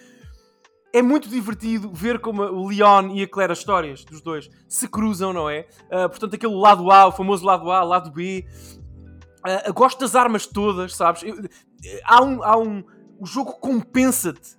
é 0.93 1.03
muito 1.03 1.29
divertido 1.29 1.91
ver 1.93 2.21
como 2.21 2.43
o 2.43 2.69
Leon 2.69 3.11
e 3.15 3.23
a 3.25 3.29
Claire, 3.29 3.53
as 3.53 3.59
histórias 3.59 4.05
dos 4.05 4.21
dois, 4.21 4.49
se 4.69 4.87
cruzam, 4.87 5.33
não 5.33 5.51
é? 5.51 5.67
Uh, 5.87 6.09
portanto, 6.09 6.35
aquele 6.35 6.55
lado 6.55 6.89
A, 6.89 7.09
o 7.09 7.13
famoso 7.13 7.45
lado 7.45 7.69
A, 7.71 7.83
lado 7.83 8.13
B. 8.13 8.47
Uh, 9.45 9.73
gosto 9.75 9.99
das 9.99 10.15
armas 10.15 10.47
todas, 10.47 10.95
sabes? 10.95 11.25
Eu, 11.25 11.37
há 12.05 12.23
um, 12.23 12.43
há 12.45 12.57
um. 12.57 12.85
O 13.19 13.27
jogo 13.27 13.55
compensa-te 13.59 14.57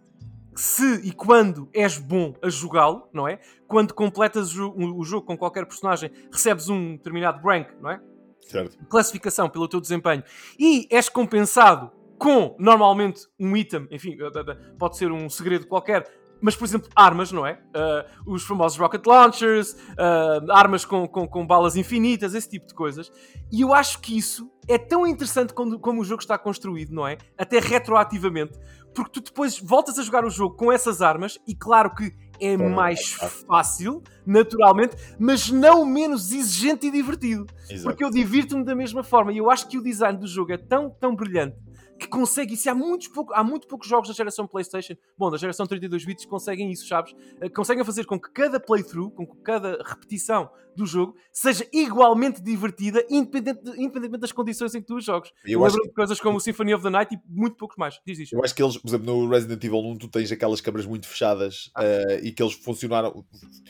se 0.56 1.02
e 1.04 1.12
quando 1.12 1.70
és 1.74 1.98
bom 1.98 2.34
a 2.41 2.50
jogá-lo, 2.50 3.10
não 3.13 3.28
é? 3.28 3.39
Quando 3.68 3.94
completas 3.94 4.56
o, 4.56 4.72
o, 4.72 5.04
jogo 5.04 5.28
com 5.28 5.38
qualquer 5.38 5.65
personagem, 5.65 6.10
recebes 6.32 6.70
um 6.70 6.96
determinado 6.96 7.46
rank, 7.46 7.70
não 7.82 7.91
é? 7.91 8.02
Certo. 8.41 8.78
Classificação 8.88 9.50
pelo 9.50 9.68
teu 9.68 9.82
desempenho. 9.82 10.24
E 10.58 10.88
és 10.89 11.10
compensado 11.10 11.91
com, 12.18 12.56
normalmente, 12.58 13.28
um 13.39 13.56
item, 13.58 13.88
enfim, 13.91 14.18
eh, 14.20 14.26
eh, 14.26 14.52
eh, 14.52 14.74
pode 14.80 14.98
ser 14.98 15.12
um 15.12 15.30
segredo 15.30 15.68
qualquer, 15.68 16.06
mas, 16.41 16.56
por 16.56 16.65
exemplo, 16.65 16.89
armas, 16.95 17.32
não 17.32 17.45
é? 17.45 17.54
Uh, 17.54 18.34
os 18.34 18.43
famosos 18.43 18.78
rocket 18.78 19.06
launchers, 19.06 19.74
uh, 19.74 20.52
armas 20.52 20.86
com, 20.86 21.08
com, 21.08 21.28
com, 21.28 21.45
balas 21.45 21.76
infinitas, 21.76 22.34
esse 22.34 22.50
tipo 22.50 22.67
de 22.67 22.74
coisas. 22.74 23.12
E 23.52 23.62
eu 23.62 23.74
acho 23.74 24.00
que 24.00 24.17
isso 24.17 24.50
é 24.67 24.78
tão 24.78 25.08
interessante 25.08 25.54
como, 25.54 25.80
como 25.80 26.02
o 26.02 26.06
jogo 26.06 26.21
está 26.21 26.38
construído, 26.38 26.93
não 26.93 27.08
é? 27.08 27.17
Até 27.38 27.60
retroativamente, 27.60 28.58
porque 28.93 29.12
tu 29.12 29.21
depois 29.21 29.60
voltas 29.60 29.98
a 30.00 30.04
jogar 30.04 30.26
o 30.26 30.30
jogo 30.30 30.56
com 30.56 30.71
essas 30.71 31.02
armas 31.02 31.38
e, 31.48 31.56
claro 31.56 31.93
que 31.93 32.13
é 32.39 32.58
mais 32.58 33.13
fácil, 33.48 34.04
naturalmente, 34.26 34.95
mas 35.17 35.50
não 35.50 35.86
menos 35.86 36.32
exigente 36.32 36.88
e 36.88 36.91
divertido. 36.91 37.45
Exato. 37.69 37.84
Porque 37.84 38.04
eu 38.04 38.10
divirto-me 38.10 38.63
da 38.63 38.76
mesma 38.76 39.04
forma 39.04 39.32
e 39.32 39.38
eu 39.38 39.50
acho 39.50 39.67
que 39.67 39.78
o 39.78 39.84
design 39.84 40.17
do 40.19 40.28
jogo 40.28 40.52
é 40.52 40.58
tão, 40.58 40.89
tão 40.89 41.15
brilhante 41.15 41.56
que 41.99 42.08
consegue 42.08 42.53
isso. 42.53 42.69
Há, 42.69 42.75
muitos 42.75 43.08
pouco, 43.08 43.34
há 43.34 43.43
muito 43.43 43.67
poucos 43.67 43.88
jogos 43.88 44.08
da 44.08 44.13
geração 44.13 44.47
PlayStation, 44.47 44.95
bom, 45.17 45.29
da 45.29 45.38
geração 45.38 45.65
32 45.65 46.05
bits, 46.05 46.25
que 46.25 46.29
conseguem 46.29 46.71
isso, 46.71 46.88
sabes? 46.88 47.15
Eh, 47.41 47.49
conseguem 47.49 47.84
fazer 47.84 48.05
com 48.05 48.19
que 48.19 48.31
cada 48.31 48.60
playthrough, 48.60 49.12
com 49.12 49.25
que 49.25 49.38
cada 49.38 49.81
repetição 49.84 50.49
do 50.75 50.86
jogo 50.86 51.15
seja 51.31 51.65
igualmente 51.71 52.41
divertida, 52.41 53.05
independente 53.10 53.62
independentemente 53.77 54.19
das 54.19 54.31
condições 54.31 54.75
em 54.75 54.81
que 54.81 54.88
tu 54.88 54.97
os 54.97 55.05
jogas. 55.05 55.31
Eu, 55.45 55.60
eu 55.60 55.65
lembro 55.65 55.81
que... 55.81 55.88
de 55.88 55.93
coisas 55.93 56.19
como 56.19 56.38
o 56.38 56.41
Symphony 56.41 56.73
of 56.73 56.84
the 56.84 56.89
Night 56.89 57.15
e 57.15 57.19
muito 57.27 57.55
poucos 57.55 57.77
mais. 57.77 57.99
Diz 58.05 58.19
isto. 58.19 58.36
Eu 58.36 58.43
acho 58.43 58.53
que 58.53 58.62
eles, 58.62 58.77
por 58.77 58.89
exemplo, 58.89 59.05
no 59.05 59.29
Resident 59.29 59.63
Evil 59.63 59.79
1, 59.79 59.97
tu 59.97 60.08
tens 60.08 60.31
aquelas 60.31 60.60
câmaras 60.60 60.86
muito 60.86 61.08
fechadas 61.08 61.71
ah. 61.75 61.84
uh, 61.84 62.25
e 62.25 62.31
que 62.31 62.43
eles 62.43 62.53
funcionaram, 62.53 63.25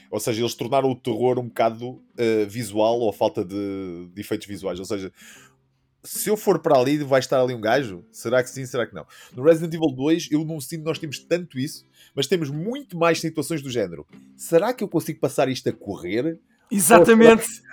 ou 0.09 0.19
seja, 0.19 0.41
eles 0.41 0.55
tornaram 0.55 0.89
o 0.89 0.95
terror 0.95 1.38
um 1.38 1.47
bocado 1.47 1.89
uh, 1.89 2.01
visual 2.47 2.99
ou 2.99 3.13
falta 3.13 3.45
de, 3.45 4.09
de 4.13 4.21
efeitos 4.21 4.47
visuais. 4.47 4.79
Ou 4.79 4.85
seja, 4.85 5.11
se 6.06 6.30
eu 6.30 6.38
for 6.38 6.60
para 6.60 6.78
ali, 6.78 6.98
vai 7.00 7.20
estar 7.20 7.41
ali 7.41 7.54
um 7.54 7.60
gajo? 7.60 8.06
Será 8.12 8.44
que 8.44 8.50
sim, 8.50 8.65
será 8.65 8.86
que 8.86 8.94
não? 8.94 9.06
No 9.36 9.44
Resident 9.44 9.74
Evil 9.74 9.94
2, 9.94 10.30
eu 10.32 10.46
não 10.46 10.62
sinto 10.62 10.84
nós 10.84 11.00
temos 11.00 11.20
tanto 11.20 11.60
isso, 11.60 11.86
mas 12.13 12.28
temos 12.28 12.50
muito 12.50 12.98
mais 12.98 13.20
situações 13.20 13.62
do 13.62 13.70
género. 13.70 14.06
Será 14.36 14.74
que 14.74 14.84
eu 14.84 14.88
consigo 14.88 15.20
passar 15.20 15.50
isto 15.50 15.68
a 15.68 15.74
correr? 15.74 16.39
Exatamente. 16.71 17.63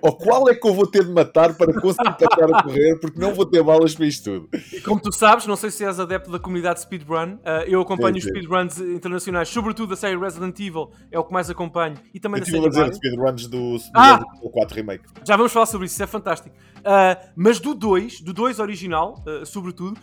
Ou, 0.00 0.16
qual 0.16 0.48
é 0.48 0.54
que 0.54 0.66
eu 0.66 0.72
vou 0.72 0.86
ter 0.86 1.04
de 1.04 1.10
matar 1.10 1.54
para 1.54 1.72
conseguir 1.80 2.16
passar 2.16 2.54
a 2.54 2.62
correr, 2.62 2.98
porque 3.00 3.18
não 3.18 3.34
vou 3.34 3.44
ter 3.44 3.62
balas 3.62 3.94
para 3.94 4.06
isto 4.06 4.24
tudo. 4.24 4.48
E 4.72 4.80
como 4.80 5.00
tu 5.00 5.12
sabes, 5.12 5.46
não 5.46 5.56
sei 5.56 5.70
se 5.70 5.84
és 5.84 5.98
adepto 5.98 6.30
da 6.30 6.38
comunidade 6.38 6.80
speedrun, 6.80 7.34
uh, 7.34 7.64
eu 7.66 7.80
acompanho 7.80 8.14
sim, 8.14 8.20
sim. 8.20 8.28
os 8.28 8.36
speedruns 8.36 8.78
internacionais, 8.78 9.48
sobretudo 9.48 9.90
da 9.90 9.96
série 9.96 10.16
Resident 10.16 10.58
Evil, 10.60 10.90
é 11.10 11.18
o 11.18 11.24
que 11.24 11.32
mais 11.32 11.50
acompanho. 11.50 11.96
E 12.14 12.20
também 12.20 12.40
eu 12.40 12.44
da 12.46 12.50
série. 12.50 12.66
a 12.66 12.68
dizer 12.68 12.94
speedruns 12.94 13.46
do, 13.48 13.78
do 13.78 13.82
ah! 13.94 14.20
4 14.52 14.76
Remake. 14.76 15.04
Já 15.26 15.36
vamos 15.36 15.52
falar 15.52 15.66
sobre 15.66 15.86
isso, 15.86 15.94
isso 15.94 16.02
é 16.02 16.06
fantástico. 16.06 16.54
Uh, 16.78 17.30
mas 17.34 17.58
do 17.58 17.74
2, 17.74 18.20
do 18.20 18.32
2 18.32 18.60
original, 18.60 19.22
uh, 19.26 19.44
sobretudo, 19.44 19.98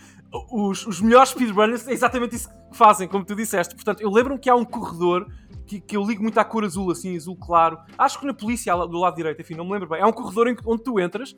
os, 0.52 0.86
os 0.86 1.02
melhores 1.02 1.30
speedrunners 1.30 1.88
é 1.88 1.94
exatamente 1.94 2.36
isso 2.36 2.50
que 2.50 2.78
fazem, 2.78 3.08
como 3.08 3.24
tu 3.24 3.36
disseste. 3.36 3.74
Portanto, 3.74 4.02
eu 4.02 4.10
lembro-me 4.10 4.40
que 4.40 4.50
há 4.50 4.56
um 4.56 4.66
corredor 4.66 5.28
que, 5.66 5.80
que, 5.80 5.98
eu 5.98 6.04
ligo 6.04 6.22
muito 6.22 6.38
à 6.40 6.44
cor 6.44 6.64
azul, 6.64 6.92
assim, 6.92 7.16
azul 7.16 7.36
claro. 7.36 7.78
Acho 7.98 8.20
que 8.20 8.26
na 8.26 8.34
polícia, 8.34 8.76
do 8.76 9.00
lado 9.00 9.16
direito, 9.16 9.42
enfim, 9.42 9.56
não 9.56 9.66
me 9.66 9.72
lembro 9.72 9.90
bem. 9.90 10.00
É 10.00 10.06
um 10.06 10.12
corredor 10.12 10.48
onde 10.66 10.84
tu 10.84 11.00
entras 11.00 11.36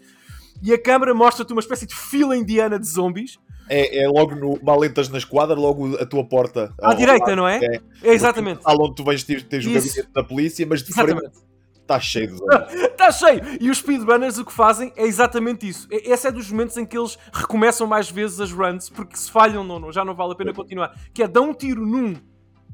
e 0.61 0.73
a 0.73 0.81
câmera 0.81 1.13
mostra-te 1.13 1.51
uma 1.51 1.59
espécie 1.59 1.85
de 1.85 1.95
fila 1.95 2.35
indiana 2.35 2.79
de 2.79 2.87
zombies. 2.87 3.37
É, 3.69 4.03
é 4.03 4.07
logo 4.07 4.33
no 4.33 4.59
mal 4.63 4.83
entras 4.83 5.09
na 5.09 5.17
esquadra, 5.17 5.55
logo 5.55 5.97
a 5.97 6.05
tua 6.05 6.23
porta. 6.23 6.73
À 6.81 6.93
direita, 6.93 7.35
não 7.35 7.47
é? 7.47 7.59
É, 7.61 7.81
é 8.03 8.13
exatamente. 8.13 8.61
Onde 8.65 8.95
tu 8.95 9.03
vais 9.03 9.23
ter, 9.23 9.43
tens 9.43 9.65
o 9.65 9.73
gabinete 9.73 10.09
da 10.13 10.23
polícia, 10.23 10.65
mas 10.65 10.81
de 10.81 10.93
frente 10.93 11.21
Está 11.81 11.99
cheio 12.01 12.27
de 12.27 12.35
zombies. 12.37 12.83
Está 12.83 13.11
cheio! 13.11 13.41
E 13.61 13.69
os 13.69 13.77
speedrunners 13.77 14.37
o 14.37 14.45
que 14.45 14.51
fazem 14.51 14.91
é 14.95 15.05
exatamente 15.05 15.67
isso. 15.67 15.87
Esse 15.89 16.27
é 16.27 16.31
dos 16.31 16.51
momentos 16.51 16.77
em 16.77 16.85
que 16.85 16.97
eles 16.97 17.17
recomeçam 17.31 17.87
mais 17.87 18.09
vezes 18.09 18.39
as 18.41 18.51
runs, 18.51 18.89
porque 18.89 19.15
se 19.15 19.31
falham, 19.31 19.63
não, 19.63 19.79
não, 19.79 19.91
já 19.91 20.03
não 20.03 20.13
vale 20.13 20.33
a 20.33 20.35
pena 20.35 20.53
continuar. 20.53 20.93
Que 21.13 21.23
é 21.23 21.27
dar 21.27 21.41
um 21.41 21.53
tiro 21.53 21.85
num 21.85 22.15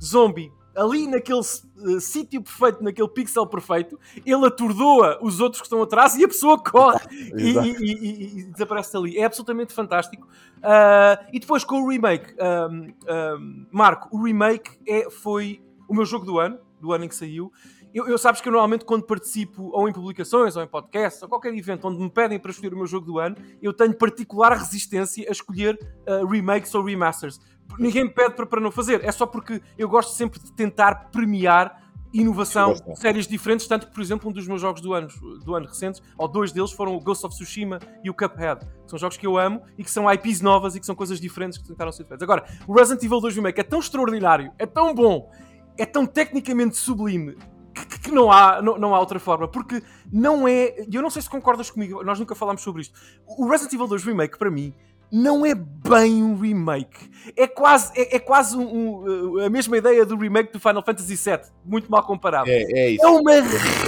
zombie 0.02 0.52
ali 0.76 1.08
naquele 1.08 1.40
uh, 1.40 2.00
sítio 2.00 2.42
perfeito, 2.42 2.84
naquele 2.84 3.08
pixel 3.08 3.46
perfeito, 3.46 4.00
ele 4.26 4.46
atordoa 4.46 5.20
os 5.22 5.40
outros 5.40 5.62
que 5.62 5.68
estão 5.68 5.82
atrás 5.82 6.16
e 6.16 6.24
a 6.24 6.28
pessoa 6.28 6.62
corre 6.62 7.00
e, 7.38 7.52
e, 7.52 7.94
e, 7.94 8.40
e, 8.40 8.44
desaparece 8.46 8.96
ali. 8.98 9.18
É 9.18 9.26
absolutamente 9.26 9.74
fantástico. 9.74 10.28
Uh, 10.58 11.30
e 11.32 11.40
depois 11.40 11.64
com 11.64 11.82
o 11.82 11.90
remake, 11.90 12.34
um, 12.72 12.94
um, 13.12 13.66
Marco, 13.72 14.16
o 14.16 14.24
remake 14.24 14.72
é, 14.88 15.10
foi 15.10 15.62
o 15.88 15.94
meu 15.94 16.06
jogo 16.06 16.26
do 16.26 16.40
ano, 16.40 16.58
do 16.80 16.92
ano 16.92 17.06
em 17.06 17.08
que 17.08 17.16
saiu. 17.16 17.52
Eu, 17.94 18.08
eu, 18.08 18.18
sabes 18.18 18.42
que 18.42 18.48
eu 18.48 18.52
normalmente 18.52 18.84
quando 18.84 19.04
participo 19.04 19.70
ou 19.72 19.88
em 19.88 19.94
publicações 19.94 20.56
ou 20.56 20.64
em 20.64 20.68
podcasts 20.68 21.22
ou 21.22 21.30
qualquer 21.30 21.54
evento 21.54 21.88
onde 21.88 22.00
me 22.00 22.10
pedem 22.10 22.40
para 22.40 22.50
escolher 22.50 22.74
o 22.74 22.78
meu 22.78 22.88
jogo 22.88 23.06
do 23.06 23.20
ano, 23.20 23.36
eu 23.62 23.72
tenho 23.72 23.94
particular 23.94 24.52
resistência 24.54 25.30
a 25.30 25.32
escolher 25.32 25.78
uh, 26.08 26.26
remakes 26.26 26.74
ou 26.74 26.84
remasters 26.84 27.40
ninguém 27.78 28.06
me 28.06 28.10
pede 28.10 28.36
para, 28.36 28.60
não 28.60 28.72
fazer. 28.72 29.04
É 29.04 29.12
só 29.12 29.26
porque 29.26 29.62
eu 29.78 29.88
gosto 29.90 30.14
sempre 30.14 30.40
de 30.40 30.52
tentar 30.52 31.10
premiar 31.12 31.82
inovação, 32.14 32.76
séries 32.96 33.26
diferentes, 33.26 33.66
tanto 33.66 33.88
que, 33.88 33.94
por 33.94 34.02
exemplo, 34.02 34.30
um 34.30 34.34
dos 34.34 34.48
meus 34.48 34.62
jogos 34.62 34.82
do 34.82 34.94
ano, 34.94 35.08
do 35.44 35.56
ano 35.56 35.66
recentes, 35.66 36.00
ou 36.16 36.28
dois 36.28 36.52
deles, 36.52 36.72
foram 36.72 36.96
o 36.96 37.00
Ghost 37.00 37.26
of 37.26 37.36
Tsushima 37.36 37.80
e 38.04 38.10
o 38.10 38.14
Cuphead. 38.14 38.68
São 38.86 39.00
jogos 39.00 39.18
que 39.18 39.26
eu 39.26 39.36
amo 39.36 39.64
e 39.78 39.84
que 39.84 39.90
são 39.90 40.12
IPs 40.12 40.40
novas 40.40 40.76
e 40.76 40.80
que 40.80 40.86
são 40.86 40.94
coisas 40.94 41.20
diferentes 41.20 41.58
que 41.58 41.68
tentaram 41.68 41.92
ser 41.92 42.06
feitas. 42.06 42.22
Agora, 42.22 42.46
o 42.68 42.74
Resident 42.74 43.04
Evil 43.04 43.20
2 43.20 43.36
Remake 43.36 43.60
é 43.60 43.64
tão 43.64 43.80
extraordinário, 43.80 44.52
é 44.60 44.66
tão 44.68 44.94
bom, 44.94 45.32
é 45.76 45.88
tão 45.88 46.06
tecnicamente 46.06 46.78
sublime 46.78 47.36
que, 47.74 48.00
que, 48.00 48.12
não, 48.12 48.32
há, 48.32 48.62
não, 48.62 48.78
não 48.78 48.94
há 48.94 49.00
outra 49.00 49.20
forma, 49.20 49.48
porque 49.48 49.82
não 50.12 50.48
é. 50.48 50.86
Eu 50.92 51.02
não 51.02 51.10
sei 51.10 51.22
se 51.22 51.30
concordas 51.30 51.72
comigo, 51.72 52.04
nós 52.04 52.20
nunca 52.20 52.36
falámos 52.36 52.62
sobre 52.62 52.84
isto. 52.84 52.98
O 53.26 53.50
Resident 53.50 53.74
Evil 53.74 53.88
2 53.88 54.04
Remake, 54.04 54.38
para 54.38 54.52
mim, 54.52 54.74
não 55.14 55.46
é 55.46 55.54
bem 55.54 56.24
um 56.24 56.36
remake. 56.36 57.12
É 57.38 57.46
quase, 57.46 57.92
é, 57.96 58.16
é 58.16 58.20
quase 58.20 58.58
um, 58.58 59.36
um, 59.36 59.40
a 59.46 59.50
mesma 59.50 59.78
ideia 59.78 60.04
do 60.08 60.18
remake 60.18 60.52
do 60.52 60.60
Final 60.60 60.84
Fantasy 60.84 61.16
VII, 61.16 61.52
muito 61.64 61.90
mal 61.90 62.02
comparado. 62.02 62.50
É, 62.50 62.64
é, 62.64 62.90
isso. 62.90 63.06
é 63.06 63.08
uma 63.08 63.32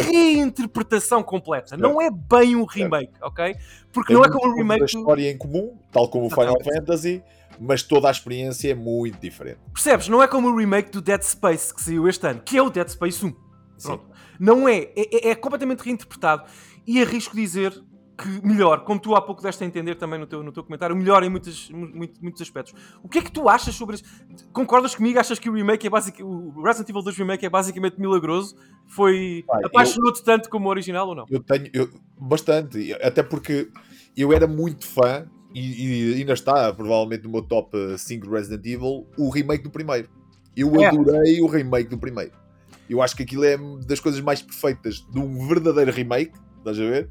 reinterpretação 0.04 1.24
completa. 1.24 1.76
Não 1.76 2.00
é 2.00 2.12
bem 2.12 2.56
um 2.56 2.64
remake, 2.64 3.14
ok? 3.24 3.56
Porque 3.92 4.14
não 4.14 4.24
é 4.24 4.30
como 4.30 4.54
um 4.54 4.56
remake. 4.56 4.84
a 4.84 4.86
história 4.86 5.32
em 5.32 5.36
comum, 5.36 5.76
tal 5.92 6.08
como 6.10 6.28
o 6.28 6.30
Final 6.30 6.62
Fantasy, 6.64 7.24
mas 7.60 7.82
toda 7.82 8.08
a 8.08 8.12
experiência 8.12 8.70
é 8.70 8.76
muito 8.76 9.20
diferente. 9.20 9.58
Percebes? 9.74 10.08
Não 10.08 10.22
é 10.22 10.28
como 10.28 10.50
o 10.50 10.56
remake 10.56 10.92
do 10.92 11.02
Dead 11.02 11.24
Space 11.24 11.74
que 11.74 11.82
saiu 11.82 12.08
este 12.08 12.28
ano, 12.28 12.42
que 12.46 12.56
é 12.56 12.62
o 12.62 12.70
Dead 12.70 12.88
Space 12.88 13.26
1. 13.26 13.34
Pronto. 13.82 14.06
Não 14.40 14.70
é, 14.70 14.90
é, 14.96 15.30
é 15.30 15.36
completamente 15.36 15.80
reinterpretado. 15.82 16.44
E 16.86 17.02
arrisco 17.02 17.36
dizer 17.36 17.74
que 18.18 18.46
melhor, 18.46 18.84
como 18.84 19.00
tu 19.00 19.16
há 19.16 19.22
pouco 19.22 19.42
deste 19.42 19.64
a 19.64 19.68
entender 19.68 19.96
também 19.96 20.20
no 20.20 20.26
teu, 20.26 20.42
no 20.42 20.52
teu 20.52 20.64
comentário, 20.64 20.96
melhor 20.96 21.24
em 21.24 21.30
muitos, 21.30 21.70
muitos, 21.70 22.20
muitos 22.22 22.42
aspectos. 22.42 22.74
O 23.04 23.10
que 23.10 23.20
é 23.20 23.22
que 23.22 23.32
tu 23.32 23.50
achas 23.50 23.76
sobre 23.76 23.96
isso? 23.96 24.06
Concordas 24.54 24.96
comigo? 24.96 25.20
Achas 25.20 25.38
que 25.38 25.50
o 25.50 25.54
remake 25.54 25.88
é 25.88 25.90
basicamente. 25.90 26.24
O 26.24 26.62
Resident 26.62 26.90
Evil 26.90 27.02
2 27.02 27.18
Remake 27.18 27.46
é 27.46 27.50
basicamente 27.50 28.00
milagroso? 28.00 28.56
Foi. 28.88 29.44
Apaixonou-te 29.64 30.24
tanto 30.24 30.50
como 30.50 30.68
o 30.68 30.70
original 30.70 31.08
ou 31.08 31.16
não? 31.16 31.26
Eu 31.30 31.42
tenho. 31.44 31.70
Eu, 31.74 31.90
bastante. 32.18 32.94
Até 33.02 33.22
porque 33.22 33.70
eu 34.16 34.32
era 34.32 34.48
muito 34.48 34.88
fã, 34.88 35.28
e, 35.54 36.12
e 36.12 36.14
ainda 36.16 36.34
está 36.34 36.74
provavelmente 36.74 37.24
no 37.24 37.30
meu 37.30 37.42
top 37.42 37.78
5 37.98 38.30
Resident 38.30 38.66
Evil, 38.66 39.08
o 39.18 39.30
remake 39.30 39.64
do 39.64 39.70
primeiro. 39.70 40.10
Eu 40.56 40.74
é. 40.82 40.86
adorei 40.86 41.42
o 41.42 41.48
remake 41.48 41.90
do 41.90 41.98
primeiro. 41.98 42.32
Eu 42.90 43.02
acho 43.02 43.16
que 43.16 43.24
aquilo 43.24 43.44
é 43.44 43.58
das 43.86 44.00
coisas 44.00 44.22
mais 44.22 44.42
perfeitas 44.42 45.06
de 45.12 45.20
um 45.20 45.48
verdadeiro 45.48 45.92
remake, 45.92 46.34
estás 46.60 46.80
a 46.80 46.84
ver? 46.84 47.10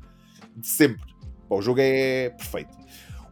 De 0.56 0.66
sempre. 0.66 1.14
O 1.48 1.60
jogo 1.60 1.80
é 1.80 2.30
perfeito. 2.30 2.76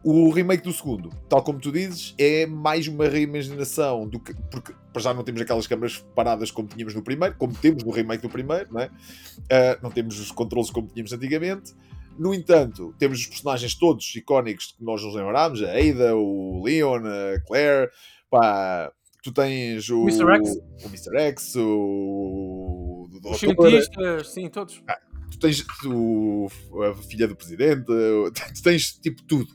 O 0.03 0.29
remake 0.31 0.63
do 0.63 0.73
segundo, 0.73 1.09
tal 1.29 1.41
como 1.41 1.59
tu 1.59 1.71
dizes, 1.71 2.13
é 2.17 2.45
mais 2.45 2.89
uma 2.89 3.07
reimaginação 3.07 4.05
do 4.05 4.19
que. 4.19 4.33
Porque 4.51 4.73
para 4.91 5.01
já 5.01 5.13
não 5.13 5.23
temos 5.23 5.39
aquelas 5.39 5.65
câmaras 5.65 5.97
paradas 6.13 6.51
como 6.51 6.67
tínhamos 6.67 6.93
no 6.93 7.01
primeiro, 7.01 7.35
como 7.37 7.53
temos 7.53 7.83
no 7.85 7.91
remake 7.91 8.21
do 8.21 8.29
primeiro, 8.29 8.67
não 8.71 8.81
é? 8.81 8.87
Uh, 8.87 9.79
não 9.81 9.89
temos 9.89 10.19
os 10.19 10.29
controles 10.29 10.69
como 10.69 10.87
tínhamos 10.87 11.13
antigamente. 11.13 11.73
No 12.19 12.33
entanto, 12.33 12.93
temos 12.99 13.19
os 13.19 13.27
personagens 13.27 13.75
todos 13.75 14.13
icónicos 14.13 14.75
que 14.77 14.83
nós 14.83 15.01
nos 15.01 15.15
lembramos: 15.15 15.63
a 15.63 15.71
Ada, 15.71 16.15
o 16.17 16.61
Leon, 16.63 17.03
a 17.05 17.39
Claire, 17.47 17.89
pá, 18.29 18.91
tu 19.23 19.31
tens 19.31 19.89
o 19.89 20.03
Mr. 20.03 20.25
X, 20.35 20.57
o, 20.83 20.87
Mr. 20.89 21.17
X, 21.17 21.55
o, 21.55 23.07
o 23.09 23.29
Os 23.31 23.39
cientistas, 23.39 24.33
sim, 24.33 24.49
todos. 24.49 24.83
Ah, 24.85 24.99
tu 25.33 25.39
tens 25.39 25.65
o, 25.85 26.47
a 26.83 26.95
filha 27.03 27.27
do 27.27 27.35
presidente, 27.35 27.85
tu 27.85 28.63
tens 28.63 28.93
tipo 28.93 29.21
tudo. 29.23 29.47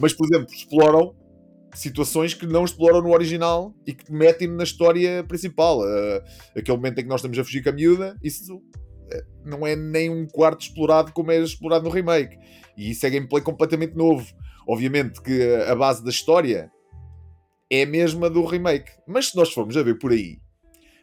Mas, 0.00 0.12
por 0.12 0.26
exemplo, 0.26 0.54
exploram 0.54 1.14
situações 1.74 2.34
que 2.34 2.46
não 2.46 2.64
exploram 2.64 3.02
no 3.02 3.12
original 3.12 3.74
e 3.86 3.92
que 3.92 4.12
metem 4.12 4.48
na 4.48 4.64
história 4.64 5.24
principal. 5.24 5.80
Uh, 5.80 6.22
aquele 6.56 6.76
momento 6.76 6.98
em 6.98 7.02
que 7.02 7.08
nós 7.08 7.20
estamos 7.20 7.38
a 7.38 7.44
fugir 7.44 7.62
com 7.62 7.70
a 7.70 7.72
miúda, 7.72 8.16
isso 8.22 8.56
uh, 8.56 8.62
não 9.44 9.66
é 9.66 9.76
nem 9.76 10.10
um 10.10 10.26
quarto 10.26 10.62
explorado 10.62 11.12
como 11.12 11.30
é 11.30 11.38
explorado 11.38 11.84
no 11.84 11.90
remake. 11.90 12.36
E 12.76 12.90
isso 12.90 13.06
é 13.06 13.10
gameplay 13.10 13.42
completamente 13.42 13.94
novo. 13.94 14.26
Obviamente 14.68 15.20
que 15.22 15.42
a 15.68 15.74
base 15.74 16.02
da 16.04 16.10
história 16.10 16.70
é 17.70 17.82
a 17.82 17.86
mesma 17.86 18.28
do 18.28 18.44
remake. 18.44 18.90
Mas 19.06 19.28
se 19.28 19.36
nós 19.36 19.52
formos 19.52 19.76
a 19.76 19.82
ver 19.82 19.98
por 19.98 20.12
aí, 20.12 20.38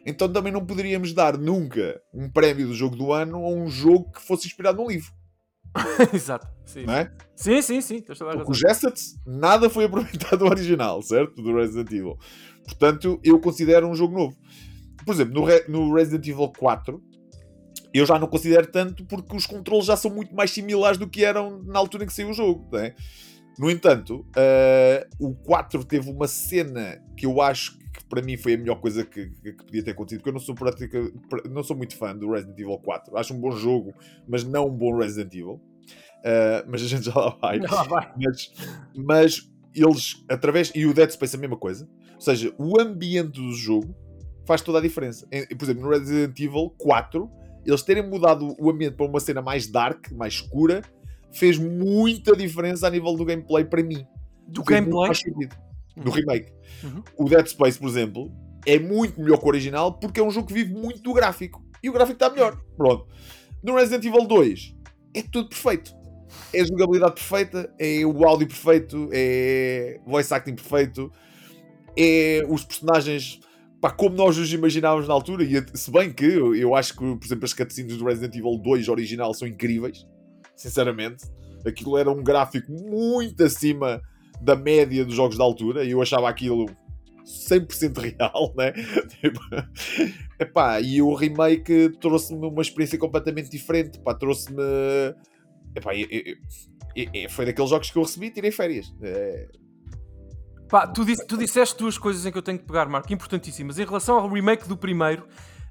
então 0.08 0.32
também 0.32 0.50
não 0.50 0.64
poderíamos 0.64 1.12
dar 1.12 1.36
nunca 1.36 2.00
um 2.14 2.30
prémio 2.30 2.66
do 2.66 2.74
jogo 2.74 2.96
do 2.96 3.12
ano 3.12 3.44
a 3.44 3.50
um 3.50 3.68
jogo 3.68 4.10
que 4.10 4.22
fosse 4.22 4.46
inspirado 4.46 4.78
num 4.78 4.88
livro. 4.88 5.12
Exato. 6.14 6.48
Sim. 6.64 6.86
Não 6.86 6.94
é? 6.94 7.12
Sim, 7.36 7.60
sim, 7.60 7.80
sim. 7.82 8.04
O 8.46 8.54
Jesset 8.54 8.98
nada 9.26 9.68
foi 9.68 9.84
aproveitado 9.86 10.38
do 10.38 10.46
original, 10.46 11.02
certo? 11.02 11.42
Do 11.42 11.54
Resident 11.54 11.90
Evil. 11.90 12.18
Portanto, 12.64 13.20
eu 13.22 13.38
considero 13.38 13.86
um 13.86 13.94
jogo 13.94 14.14
novo. 14.14 14.36
Por 15.04 15.14
exemplo, 15.14 15.34
no, 15.34 15.44
Re 15.44 15.64
no 15.68 15.94
Resident 15.94 16.26
Evil 16.26 16.52
4, 16.58 17.02
eu 17.92 18.06
já 18.06 18.18
não 18.18 18.28
considero 18.28 18.66
tanto 18.66 19.04
porque 19.04 19.36
os 19.36 19.46
controles 19.46 19.86
já 19.86 19.96
são 19.96 20.10
muito 20.10 20.34
mais 20.34 20.50
similares 20.50 20.98
do 20.98 21.08
que 21.08 21.22
eram 21.22 21.62
na 21.64 21.78
altura 21.78 22.04
em 22.04 22.06
que 22.06 22.14
saiu 22.14 22.30
o 22.30 22.34
jogo. 22.34 22.66
Não 22.72 22.78
é? 22.78 22.94
No 23.58 23.70
entanto, 23.70 24.20
uh, 24.20 25.26
o 25.26 25.34
4 25.34 25.84
teve 25.84 26.10
uma 26.10 26.28
cena 26.28 27.02
que 27.16 27.26
eu 27.26 27.40
acho 27.40 27.76
que 27.92 28.04
para 28.04 28.22
mim 28.22 28.36
foi 28.36 28.54
a 28.54 28.58
melhor 28.58 28.80
coisa 28.80 29.04
que, 29.04 29.30
que, 29.30 29.52
podia 29.52 29.82
ter 29.82 29.90
acontecido, 29.90 30.20
porque 30.20 30.30
eu 30.30 30.34
não 30.34 30.40
sou, 30.40 30.54
prática, 30.54 31.12
não 31.50 31.62
sou 31.62 31.76
muito 31.76 31.96
fã 31.96 32.16
do 32.16 32.30
Resident 32.30 32.58
Evil 32.58 32.78
4. 32.78 33.16
Acho 33.16 33.34
um 33.34 33.40
bom 33.40 33.50
jogo, 33.50 33.92
mas 34.28 34.44
não 34.44 34.68
um 34.68 34.76
bom 34.76 34.96
Resident 34.96 35.34
Evil. 35.34 35.60
Uh, 36.18 36.62
mas 36.68 36.82
a 36.82 36.86
gente 36.86 37.06
já 37.06 37.14
lá 37.14 37.36
vai. 37.40 37.58
Lá 37.58 37.82
vai. 37.82 38.12
Mas, 38.16 38.52
mas 38.94 39.50
eles, 39.74 40.24
através. 40.28 40.72
E 40.74 40.86
o 40.86 40.94
Dead 40.94 41.10
Space 41.10 41.34
a 41.34 41.38
mesma 41.38 41.56
coisa. 41.56 41.88
Ou 42.14 42.20
seja, 42.20 42.54
o 42.58 42.80
ambiente 42.80 43.40
do 43.40 43.52
jogo 43.52 43.94
faz 44.46 44.62
toda 44.62 44.78
a 44.78 44.80
diferença. 44.80 45.26
Por 45.26 45.64
exemplo, 45.64 45.82
no 45.82 45.90
Resident 45.90 46.38
Evil 46.38 46.74
4, 46.78 47.30
eles 47.64 47.82
terem 47.82 48.08
mudado 48.08 48.56
o 48.58 48.70
ambiente 48.70 48.94
para 48.94 49.06
uma 49.06 49.20
cena 49.20 49.42
mais 49.42 49.66
dark, 49.66 50.10
mais 50.12 50.34
escura, 50.34 50.82
fez 51.32 51.58
muita 51.58 52.36
diferença 52.36 52.86
a 52.86 52.90
nível 52.90 53.14
do 53.14 53.24
gameplay 53.24 53.64
para 53.64 53.82
mim. 53.82 54.06
Do 54.46 54.62
gameplay? 54.62 55.10
Uhum. 55.96 56.04
Do 56.04 56.10
remake. 56.10 56.52
Uhum. 56.82 57.02
O 57.16 57.28
Dead 57.28 57.46
Space, 57.46 57.78
por 57.78 57.88
exemplo, 57.88 58.32
é 58.64 58.78
muito 58.78 59.20
melhor 59.20 59.38
que 59.38 59.44
o 59.44 59.48
original 59.48 59.98
porque 59.98 60.20
é 60.20 60.22
um 60.22 60.30
jogo 60.30 60.46
que 60.46 60.54
vive 60.54 60.72
muito 60.72 61.02
do 61.02 61.12
gráfico. 61.12 61.62
E 61.82 61.88
o 61.88 61.92
gráfico 61.92 62.14
está 62.14 62.30
melhor. 62.30 62.60
Pronto. 62.76 63.06
No 63.62 63.74
Resident 63.74 64.04
Evil 64.04 64.26
2 64.26 64.74
é 65.14 65.22
tudo 65.22 65.48
perfeito. 65.48 65.96
É 66.52 66.60
a 66.60 66.64
jogabilidade 66.64 67.14
perfeita, 67.14 67.72
é 67.78 68.04
o 68.04 68.24
áudio 68.24 68.46
perfeito, 68.46 69.08
é 69.12 69.98
voice 70.06 70.32
acting 70.32 70.54
perfeito, 70.54 71.10
é 71.96 72.44
os 72.48 72.64
personagens 72.64 73.40
pá, 73.80 73.90
como 73.90 74.14
nós 74.14 74.36
os 74.36 74.52
imaginávamos 74.52 75.08
na 75.08 75.14
altura. 75.14 75.42
E 75.44 75.64
se 75.74 75.90
bem 75.90 76.12
que 76.12 76.24
eu 76.24 76.74
acho 76.74 76.92
que, 76.92 76.98
por 76.98 77.24
exemplo, 77.24 77.44
as 77.44 77.54
cutscenes 77.54 77.96
do 77.96 78.04
Resident 78.04 78.34
Evil 78.34 78.58
2 78.58 78.88
original 78.88 79.32
são 79.32 79.48
incríveis 79.48 80.06
sinceramente. 80.60 81.24
Aquilo 81.66 81.96
era 81.96 82.10
um 82.10 82.22
gráfico 82.22 82.70
muito 82.70 83.42
acima 83.42 84.00
da 84.40 84.54
média 84.54 85.04
dos 85.04 85.14
jogos 85.14 85.36
da 85.36 85.44
altura 85.44 85.84
e 85.84 85.90
eu 85.90 86.00
achava 86.00 86.28
aquilo 86.28 86.66
100% 87.24 87.98
real, 87.98 88.54
né? 88.56 88.72
Tipo, 89.20 89.40
epá, 90.38 90.80
e 90.80 91.02
o 91.02 91.14
remake 91.14 91.90
trouxe-me 92.00 92.46
uma 92.46 92.62
experiência 92.62 92.98
completamente 92.98 93.50
diferente. 93.50 94.00
trouxe-me. 94.18 94.62
Epá, 95.74 95.90
foi 97.30 97.46
daqueles 97.46 97.70
jogos 97.70 97.90
que 97.90 97.98
eu 97.98 98.02
recebi 98.02 98.26
e 98.26 98.30
tirei 98.30 98.50
férias. 98.50 98.94
É... 99.02 99.48
Pá, 100.68 100.86
tu, 100.86 101.04
disse, 101.04 101.26
tu 101.26 101.36
disseste 101.36 101.76
duas 101.78 101.96
coisas 101.96 102.24
em 102.26 102.32
que 102.32 102.38
eu 102.38 102.42
tenho 102.42 102.58
que 102.58 102.64
pegar, 102.64 102.88
Marco, 102.88 103.12
importantíssimas. 103.12 103.78
Em 103.78 103.84
relação 103.84 104.16
ao 104.18 104.28
remake 104.28 104.68
do 104.68 104.76
primeiro, 104.76 105.26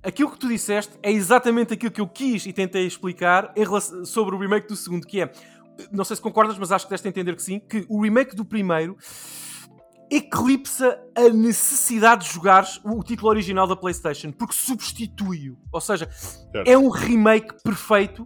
aquilo 0.08 0.32
que 0.32 0.40
tu 0.40 0.48
disseste 0.48 0.98
é 1.04 1.12
exatamente 1.12 1.74
aquilo 1.74 1.92
que 1.92 2.00
eu 2.00 2.08
quis 2.08 2.46
e 2.46 2.54
tentei 2.54 2.88
explicar 2.88 3.54
relação, 3.56 4.06
sobre 4.06 4.34
o 4.34 4.40
remake 4.40 4.68
do 4.68 4.76
segundo, 4.76 5.06
que 5.06 5.22
é, 5.22 5.32
não 5.92 6.06
sei 6.06 6.16
se 6.16 6.22
concordas, 6.22 6.58
mas 6.58 6.72
acho 6.72 6.86
que 6.86 6.92
deste 6.92 7.08
a 7.08 7.10
entender 7.10 7.36
que 7.36 7.44
sim, 7.44 7.60
que 7.60 7.86
o 7.90 8.02
remake 8.02 8.34
do 8.34 8.46
primeiro 8.46 8.98
eclipsa 10.10 10.98
a 11.14 11.28
necessidade 11.28 12.26
de 12.26 12.34
jogar 12.34 12.66
o 12.86 13.04
título 13.04 13.28
original 13.28 13.68
da 13.68 13.76
PlayStation, 13.76 14.32
porque 14.32 14.54
substitui-o. 14.54 15.58
Ou 15.70 15.82
seja, 15.82 16.10
certo. 16.10 16.66
é 16.66 16.78
um 16.78 16.88
remake 16.88 17.62
perfeito 17.62 18.26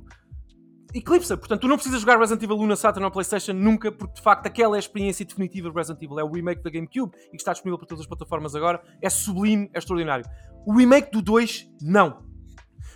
eclipsa. 0.93 1.35
Portanto, 1.37 1.61
tu 1.61 1.67
não 1.67 1.77
precisas 1.77 2.01
jogar 2.01 2.19
Resident 2.19 2.43
Evil 2.43 2.57
1 2.57 2.67
na 2.67 2.75
Saturn 2.75 3.05
ou 3.05 3.11
PlayStation 3.11 3.53
nunca, 3.53 3.91
porque 3.91 4.15
de 4.15 4.21
facto 4.21 4.45
aquela 4.45 4.75
é 4.75 4.77
a 4.77 4.79
experiência 4.79 5.25
definitiva 5.25 5.69
de 5.69 5.75
Resident 5.75 6.03
Evil. 6.03 6.19
É 6.19 6.23
o 6.23 6.31
remake 6.31 6.61
da 6.61 6.69
GameCube 6.69 7.13
e 7.27 7.31
que 7.31 7.37
está 7.37 7.53
disponível 7.53 7.79
para 7.79 7.87
todas 7.87 8.01
as 8.01 8.07
plataformas 8.07 8.55
agora. 8.55 8.81
É 9.01 9.09
sublime, 9.09 9.69
é 9.73 9.79
extraordinário. 9.79 10.25
O 10.65 10.73
remake 10.73 11.11
do 11.11 11.21
2, 11.21 11.69
não. 11.81 12.29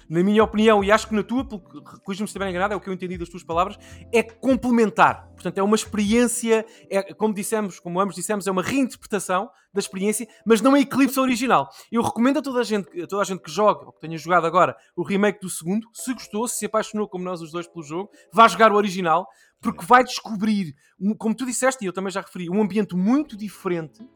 Na 0.08 0.24
minha 0.24 0.44
opinião, 0.44 0.84
e 0.84 0.92
acho 0.92 1.08
que 1.08 1.16
na 1.16 1.24
tua, 1.24 1.44
porque 1.44 1.82
corrija-me 1.82 2.18
se 2.18 2.24
estiver 2.26 2.48
enganado, 2.48 2.76
é 2.76 2.78
o 2.78 2.80
que 2.80 2.88
eu 2.88 2.94
entendi 2.94 3.18
das 3.18 3.28
tuas 3.28 3.44
palavras, 3.44 3.76
é 4.14 4.22
complementar. 4.22 5.28
Portanto, 5.34 5.58
é 5.58 5.64
uma 5.64 5.76
experiência, 5.76 6.64
é, 6.92 7.12
como 7.16 7.34
dissemos, 7.34 7.80
como 7.80 8.00
ambos 8.00 8.16
dissemos, 8.16 8.46
é 8.46 8.52
uma 8.52 8.62
reinterpretação 8.62 9.50
da 9.74 9.80
experiência, 9.80 10.28
mas 10.46 10.62
não 10.62 10.76
é 10.76 10.82
eclipse 10.82 11.20
original. 11.20 11.70
Eu 11.92 12.04
recomendo 12.04 12.38
a 12.38 12.42
toda 12.42 12.60
a 12.60 12.64
gente, 12.64 13.02
a 13.02 13.08
toda 13.08 13.24
a 13.24 13.26
gente 13.26 13.42
que 13.42 13.50
joga, 13.50 13.84
ou 13.84 13.92
que 13.92 14.00
tenha 14.00 14.16
jogado 14.16 14.46
agora, 14.46 14.76
o 14.96 15.02
remake 15.04 15.40
do 15.40 15.50
segundo, 15.50 15.88
se 15.92 16.14
gostou, 16.14 16.48
se 16.48 16.58
se 16.58 16.66
apaixonou 16.68 17.10
como 17.10 17.24
nós 17.24 17.42
os 17.42 17.52
dois 17.52 17.68
pelo 17.68 17.84
jogo, 17.84 18.12
vá 18.32 18.48
jogar 18.48 18.72
o 18.72 18.76
original, 18.76 19.28
porque 19.60 19.84
vai 19.84 20.04
descobrir, 20.04 20.76
como 21.18 21.34
tu 21.34 21.48
disseste, 21.48 21.84
e 21.84 21.88
eu 21.88 21.94
também 21.94 22.12
já 22.12 22.22
referi, 22.22 22.48
um 22.48 22.62
ambiente 22.62 22.96
muito 22.96 23.36
diferente, 23.36 24.08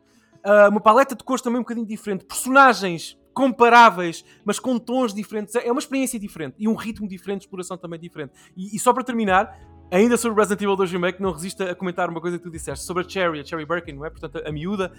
ah, 0.44 0.70
uma 0.70 0.80
paleta 0.80 1.16
de 1.16 1.24
cores 1.24 1.42
também 1.42 1.60
um 1.60 1.64
bocadinho 1.64 1.88
diferente, 1.88 2.26
personagens 2.26 3.19
comparáveis, 3.34 4.26
mas 4.44 4.60
com 4.60 4.78
tons 4.78 5.14
diferentes. 5.14 5.56
É 5.56 5.72
uma 5.72 5.80
experiência 5.80 6.20
diferente 6.20 6.56
e 6.60 6.68
um 6.68 6.76
ritmo 6.76 7.08
diferente, 7.08 7.42
exploração 7.42 7.78
também 7.78 8.00
diferente. 8.00 8.34
E, 8.56 8.76
e 8.76 8.80
só 8.80 8.94
para 8.94 9.04
terminar, 9.04 9.58
ainda 9.92 10.18
sobre 10.18 10.40
Resident 10.40 10.62
Evil 10.62 10.76
2 10.76 10.92
Remake, 10.92 11.22
não 11.22 11.32
resista 11.32 11.72
a 11.72 11.76
comentar 11.76 12.10
uma 12.10 12.22
coisa 12.22 12.38
que 12.38 12.44
tu 12.44 12.52
disseste 12.52 12.86
sobre 12.86 13.04
a 13.06 13.10
Cherry, 13.10 13.40
a 13.40 13.46
Cherry 13.46 13.66
Birkin, 13.66 13.94
não 13.94 14.06
é? 14.06 14.10
Portanto, 14.10 14.42
a, 14.46 14.52
miúda 14.52 14.92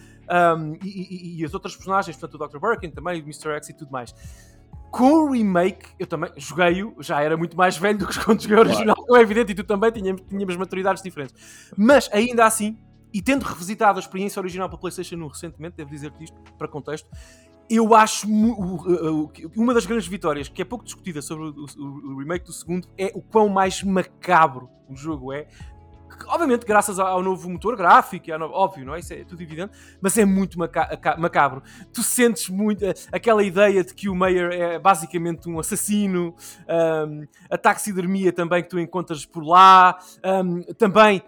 um, 0.58 0.74
e, 0.82 0.88
e, 0.88 1.40
e, 1.40 1.44
as 1.44 1.54
outras 1.54 1.74
personagens, 1.76 2.16
portanto, 2.16 2.42
o 2.42 2.48
Dr. 2.48 2.58
Birkin 2.58 2.90
também, 2.90 3.20
o 3.20 3.24
Mr. 3.24 3.50
X 3.56 3.70
e 3.70 3.74
tudo 3.74 3.90
mais. 3.90 4.14
Com 4.90 5.28
o 5.28 5.32
remake, 5.32 5.90
eu 5.98 6.06
também 6.06 6.32
joguei-o, 6.36 6.96
já 7.00 7.22
era 7.22 7.36
muito 7.36 7.56
mais 7.56 7.76
velho 7.76 7.98
do 7.98 8.08
que 8.08 8.24
quando 8.24 8.42
joguei 8.42 8.56
o 8.56 8.60
original, 8.60 8.96
claro. 8.96 9.16
é 9.16 9.22
evidente, 9.22 9.52
e 9.52 9.54
tu 9.54 9.62
também 9.62 9.92
tínhamos, 9.92 10.22
tínhamos 10.22 10.56
maturidades 10.56 11.02
diferentes. 11.02 11.70
Mas 11.76 12.10
ainda 12.12 12.44
assim, 12.44 12.76
e 13.12 13.22
tendo 13.22 13.44
revisitado 13.44 13.98
a 13.98 14.00
experiência 14.00 14.40
original 14.40 14.68
para 14.68 14.78
PlayStation 14.78 15.16
1 15.16 15.26
recentemente, 15.28 15.76
devo 15.76 15.90
dizer-te 15.90 16.24
isto 16.24 16.36
para 16.58 16.66
contexto, 16.66 17.08
eu 17.70 17.94
acho 17.94 18.26
uma 19.56 19.72
das 19.72 19.86
grandes 19.86 20.08
vitórias 20.08 20.48
que 20.48 20.60
é 20.60 20.64
pouco 20.64 20.84
discutida 20.84 21.22
sobre 21.22 21.44
o, 21.78 22.18
remake 22.18 22.44
do 22.44 22.52
segundo 22.52 22.88
é 22.98 23.12
o 23.14 23.22
quão 23.22 23.48
mais 23.48 23.80
macabro 23.84 24.68
o 24.88 24.96
jogo 24.96 25.32
é. 25.32 25.46
obviamente, 26.26 26.66
graças 26.66 26.98
ao 26.98 27.22
novo 27.22 27.48
motor 27.48 27.76
gráfico, 27.76 28.26
óbvio, 28.52 28.84
não 28.84 28.96
é? 28.96 28.98
Isso 28.98 29.14
é 29.14 29.22
tudo 29.22 29.40
evidente, 29.40 29.72
mas 30.00 30.18
é 30.18 30.24
muito 30.24 30.58
maca 30.58 31.16
macabro. 31.16 31.62
Tu 31.92 32.02
sentes 32.02 32.48
muito 32.48 32.84
uh, 32.84 32.92
aquela 33.12 33.44
ideia 33.44 33.84
de 33.84 33.94
que 33.94 34.08
o 34.08 34.16
Mayer 34.16 34.50
é 34.50 34.78
basicamente 34.78 35.48
um 35.48 35.60
assassino, 35.60 36.34
um, 36.68 37.24
a 37.48 37.56
taxidermia 37.56 38.32
também 38.32 38.64
que 38.64 38.68
tu 38.68 38.80
encontras 38.80 39.24
por 39.24 39.44
lá, 39.44 39.96
um, 40.24 40.60
também 40.74 41.22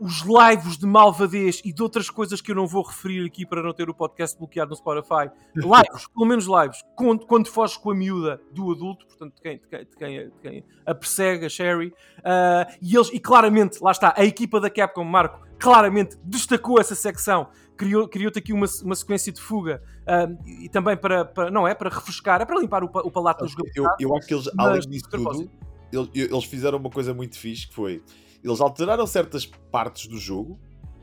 os 0.00 0.22
lives 0.22 0.76
de 0.78 0.86
malvadez 0.86 1.60
e 1.64 1.72
de 1.72 1.82
outras 1.82 2.08
coisas 2.08 2.40
que 2.40 2.50
eu 2.50 2.54
não 2.54 2.66
vou 2.66 2.82
referir 2.82 3.26
aqui 3.26 3.44
para 3.44 3.62
não 3.62 3.72
ter 3.72 3.88
o 3.88 3.94
podcast 3.94 4.36
bloqueado 4.38 4.70
no 4.70 4.76
Spotify. 4.76 5.30
Lives, 5.54 6.06
pelo 6.08 6.26
menos 6.26 6.46
lives, 6.46 6.82
quando, 6.96 7.26
quando 7.26 7.48
foges 7.48 7.76
com 7.76 7.90
a 7.90 7.94
miúda 7.94 8.40
do 8.52 8.70
adulto, 8.70 9.06
portanto, 9.06 9.34
de 9.34 9.42
quem, 9.42 9.58
de 9.58 9.66
quem, 9.68 9.78
de 9.84 9.96
quem, 9.96 10.26
de 10.26 10.38
quem 10.40 10.64
a 10.86 10.94
persegue, 10.94 11.46
a 11.46 11.48
Sherry. 11.48 11.88
Uh, 12.18 12.72
e, 12.80 12.96
eles, 12.96 13.10
e 13.12 13.18
claramente, 13.18 13.82
lá 13.82 13.90
está, 13.90 14.14
a 14.16 14.24
equipa 14.24 14.60
da 14.60 14.70
Capcom, 14.70 15.04
Marco, 15.04 15.46
claramente 15.58 16.16
destacou 16.22 16.80
essa 16.80 16.94
secção. 16.94 17.48
Criou-te 17.76 18.10
criou 18.10 18.32
aqui 18.34 18.52
uma, 18.52 18.66
uma 18.82 18.94
sequência 18.94 19.32
de 19.32 19.40
fuga 19.40 19.82
uh, 20.02 20.50
e 20.64 20.68
também 20.68 20.96
para, 20.96 21.24
para, 21.24 21.50
não 21.50 21.66
é, 21.66 21.74
para 21.74 21.90
refrescar, 21.90 22.40
é 22.40 22.44
para 22.44 22.58
limpar 22.58 22.82
o, 22.82 22.86
o 22.86 23.10
palato 23.10 23.44
dos 23.44 23.52
jogadores. 23.52 23.76
Eu, 23.76 24.08
eu 24.08 24.16
acho 24.16 24.26
que 24.26 24.34
eles, 24.34 24.50
além 24.58 24.80
disso 24.80 25.08
tudo, 25.10 25.50
eles, 25.92 26.10
eles 26.14 26.44
fizeram 26.44 26.78
uma 26.78 26.90
coisa 26.90 27.14
muito 27.14 27.38
fixe 27.38 27.68
que 27.68 27.74
foi 27.74 28.02
eles 28.42 28.60
alteraram 28.60 29.06
certas 29.06 29.46
partes 29.46 30.06
do 30.06 30.18
jogo, 30.18 30.58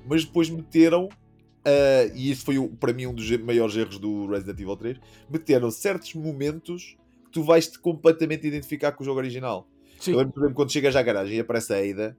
mas 0.07 0.23
depois 0.23 0.49
meteram, 0.49 1.05
uh, 1.05 2.11
e 2.13 2.31
isso 2.31 2.45
foi 2.45 2.67
para 2.79 2.93
mim 2.93 3.07
um 3.07 3.13
dos 3.13 3.29
maiores 3.37 3.75
erros 3.75 3.97
do 3.97 4.27
Resident 4.27 4.59
Evil 4.59 4.77
3, 4.77 4.99
meteram 5.29 5.71
certos 5.71 6.13
momentos 6.13 6.95
que 7.25 7.31
tu 7.31 7.43
vais-te 7.43 7.79
completamente 7.79 8.47
identificar 8.47 8.91
com 8.91 9.03
o 9.03 9.05
jogo 9.05 9.19
original. 9.19 9.67
Sim. 9.99 10.11
Eu 10.11 10.17
lembro, 10.17 10.33
por 10.33 10.39
exemplo, 10.41 10.55
quando 10.55 10.71
chegas 10.71 10.95
à 10.95 11.01
garagem 11.01 11.37
e 11.37 11.39
aparece 11.39 11.73
a 11.73 11.77
Ada, 11.77 12.17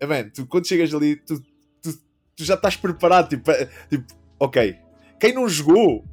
ah, 0.00 0.06
man, 0.06 0.28
tu, 0.30 0.46
quando 0.46 0.66
chegas 0.66 0.92
ali, 0.92 1.16
tu, 1.16 1.40
tu, 1.80 1.92
tu 2.36 2.44
já 2.44 2.54
estás 2.54 2.76
preparado, 2.76 3.28
tipo, 3.28 3.50
tipo, 3.88 4.04
ok, 4.38 4.76
quem 5.20 5.32
não 5.32 5.48
jogou 5.48 6.04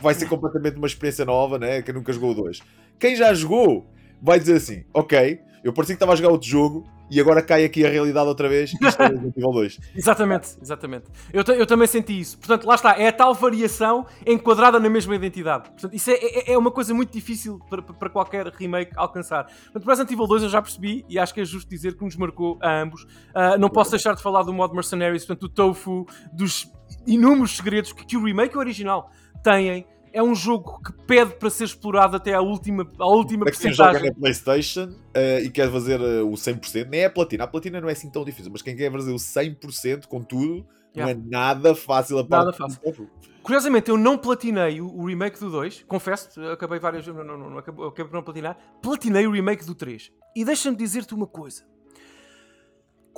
vai 0.00 0.14
ser 0.14 0.28
completamente 0.28 0.76
uma 0.76 0.86
experiência 0.86 1.24
nova, 1.24 1.58
né? 1.58 1.82
Quem 1.82 1.94
nunca 1.94 2.12
jogou 2.12 2.32
o 2.32 2.34
2. 2.34 2.60
Quem 2.98 3.16
já 3.16 3.32
jogou 3.32 3.86
vai 4.20 4.38
dizer 4.38 4.56
assim, 4.56 4.84
ok, 4.92 5.40
eu 5.68 5.72
parecia 5.72 5.94
que 5.94 5.96
estava 5.96 6.12
a 6.12 6.16
jogar 6.16 6.30
outro 6.30 6.48
jogo 6.48 6.86
e 7.10 7.20
agora 7.20 7.42
cai 7.42 7.62
aqui 7.62 7.84
a 7.84 7.90
realidade 7.90 8.26
outra 8.26 8.48
vez 8.48 8.72
e 8.72 8.86
isto 8.86 9.02
é 9.02 9.08
Resident 9.08 9.36
Evil 9.36 9.52
2. 9.52 9.78
exatamente, 9.94 10.56
exatamente. 10.62 11.04
Eu, 11.30 11.42
eu 11.54 11.66
também 11.66 11.86
senti 11.86 12.18
isso. 12.18 12.38
Portanto, 12.38 12.66
lá 12.66 12.74
está, 12.74 12.98
é 12.98 13.08
a 13.08 13.12
tal 13.12 13.34
variação 13.34 14.06
enquadrada 14.26 14.80
na 14.80 14.88
mesma 14.88 15.14
identidade. 15.14 15.68
Portanto, 15.70 15.94
isso 15.94 16.10
é, 16.10 16.14
é, 16.14 16.52
é 16.52 16.58
uma 16.58 16.70
coisa 16.70 16.94
muito 16.94 17.12
difícil 17.12 17.58
para, 17.68 17.82
para 17.82 18.08
qualquer 18.08 18.46
remake 18.46 18.92
alcançar. 18.96 19.44
Portanto, 19.44 19.86
Resident 19.86 20.10
Evil 20.10 20.26
2 20.26 20.42
eu 20.44 20.48
já 20.48 20.62
percebi 20.62 21.04
e 21.06 21.18
acho 21.18 21.34
que 21.34 21.42
é 21.42 21.44
justo 21.44 21.68
dizer 21.68 21.94
que 21.94 22.02
nos 22.02 22.16
marcou 22.16 22.58
a 22.62 22.80
ambos. 22.80 23.02
Uh, 23.02 23.58
não 23.58 23.68
posso 23.68 23.90
deixar 23.90 24.14
de 24.14 24.22
falar 24.22 24.42
do 24.42 24.52
modo 24.54 24.74
Mercenaries, 24.74 25.26
portanto, 25.26 25.48
do 25.48 25.54
tofu, 25.54 26.06
dos 26.32 26.72
inúmeros 27.06 27.56
segredos 27.56 27.92
que, 27.92 28.06
que 28.06 28.16
o 28.16 28.24
remake 28.24 28.56
original 28.56 29.10
têm 29.42 29.86
é 30.12 30.22
um 30.22 30.34
jogo 30.34 30.80
que 30.82 30.92
pede 31.06 31.34
para 31.34 31.50
ser 31.50 31.64
explorado 31.64 32.16
até 32.16 32.34
à 32.34 32.40
última, 32.40 32.90
à 32.98 33.06
última 33.06 33.44
para 33.44 33.54
quem 33.54 33.72
joga 33.72 34.00
na 34.00 34.12
Playstation 34.12 34.86
uh, 34.86 35.40
e 35.42 35.50
quer 35.50 35.70
fazer 35.70 36.00
uh, 36.00 36.26
o 36.26 36.34
100%, 36.34 36.88
nem 36.88 37.00
é 37.00 37.04
a 37.06 37.10
platina, 37.10 37.44
a 37.44 37.46
platina 37.46 37.80
não 37.80 37.88
é 37.88 37.92
assim 37.92 38.10
tão 38.10 38.24
difícil, 38.24 38.50
mas 38.52 38.62
quem 38.62 38.76
quer 38.76 38.90
fazer 38.90 39.12
o 39.12 39.16
100% 39.16 40.06
com 40.06 40.22
tudo, 40.22 40.66
yeah. 40.96 41.02
não 41.02 41.08
é 41.08 41.14
nada 41.14 41.74
fácil 41.74 42.18
a 42.18 42.26
Nada 42.28 42.52
fácil. 42.52 43.08
Curiosamente, 43.42 43.90
eu 43.90 43.96
não 43.96 44.18
platinei 44.18 44.80
o, 44.80 45.06
remake 45.06 45.40
do 45.40 45.50
2, 45.50 45.84
confesso, 45.88 46.40
acabei 46.48 46.78
várias 46.78 47.04
vezes, 47.06 47.18
não, 47.18 47.38
não, 47.38 47.50
não, 47.50 47.58
acabei, 47.58 47.86
acabei 47.86 48.04
por 48.04 48.14
não 48.14 48.22
platinar, 48.22 48.58
platinei 48.82 49.26
o 49.26 49.30
remake 49.30 49.64
do 49.64 49.74
3. 49.74 50.12
E 50.36 50.44
deixa-me 50.44 50.76
dizer-te 50.76 51.14
uma 51.14 51.26
coisa 51.26 51.64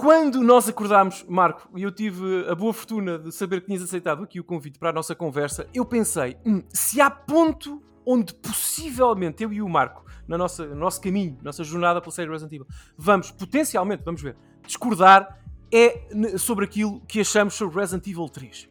quando 0.00 0.42
nós 0.42 0.66
acordámos, 0.66 1.26
Marco, 1.28 1.68
e 1.76 1.82
eu 1.82 1.92
tive 1.92 2.48
a 2.48 2.54
boa 2.54 2.72
fortuna 2.72 3.18
de 3.18 3.30
saber 3.30 3.60
que 3.60 3.66
tinhas 3.66 3.82
aceitado 3.82 4.24
aqui 4.24 4.40
o 4.40 4.44
convite 4.44 4.78
para 4.78 4.88
a 4.88 4.92
nossa 4.94 5.14
conversa, 5.14 5.68
eu 5.74 5.84
pensei, 5.84 6.38
hum, 6.46 6.62
se 6.72 7.02
há 7.02 7.10
ponto 7.10 7.82
onde 8.06 8.32
possivelmente 8.32 9.42
eu 9.42 9.52
e 9.52 9.60
o 9.60 9.68
Marco, 9.68 10.02
na 10.26 10.38
nossa, 10.38 10.64
no 10.64 10.74
nosso 10.74 11.02
caminho, 11.02 11.36
nossa 11.42 11.62
jornada 11.62 12.00
pela 12.00 12.12
série 12.12 12.30
Resident 12.30 12.54
Evil, 12.54 12.66
vamos 12.96 13.30
potencialmente, 13.30 14.02
vamos 14.02 14.22
ver, 14.22 14.38
discordar, 14.66 15.38
é 15.70 16.08
sobre 16.38 16.64
aquilo 16.64 17.02
que 17.02 17.20
achamos 17.20 17.52
sobre 17.52 17.78
Resident 17.78 18.06
Evil 18.06 18.26
3. 18.30 18.70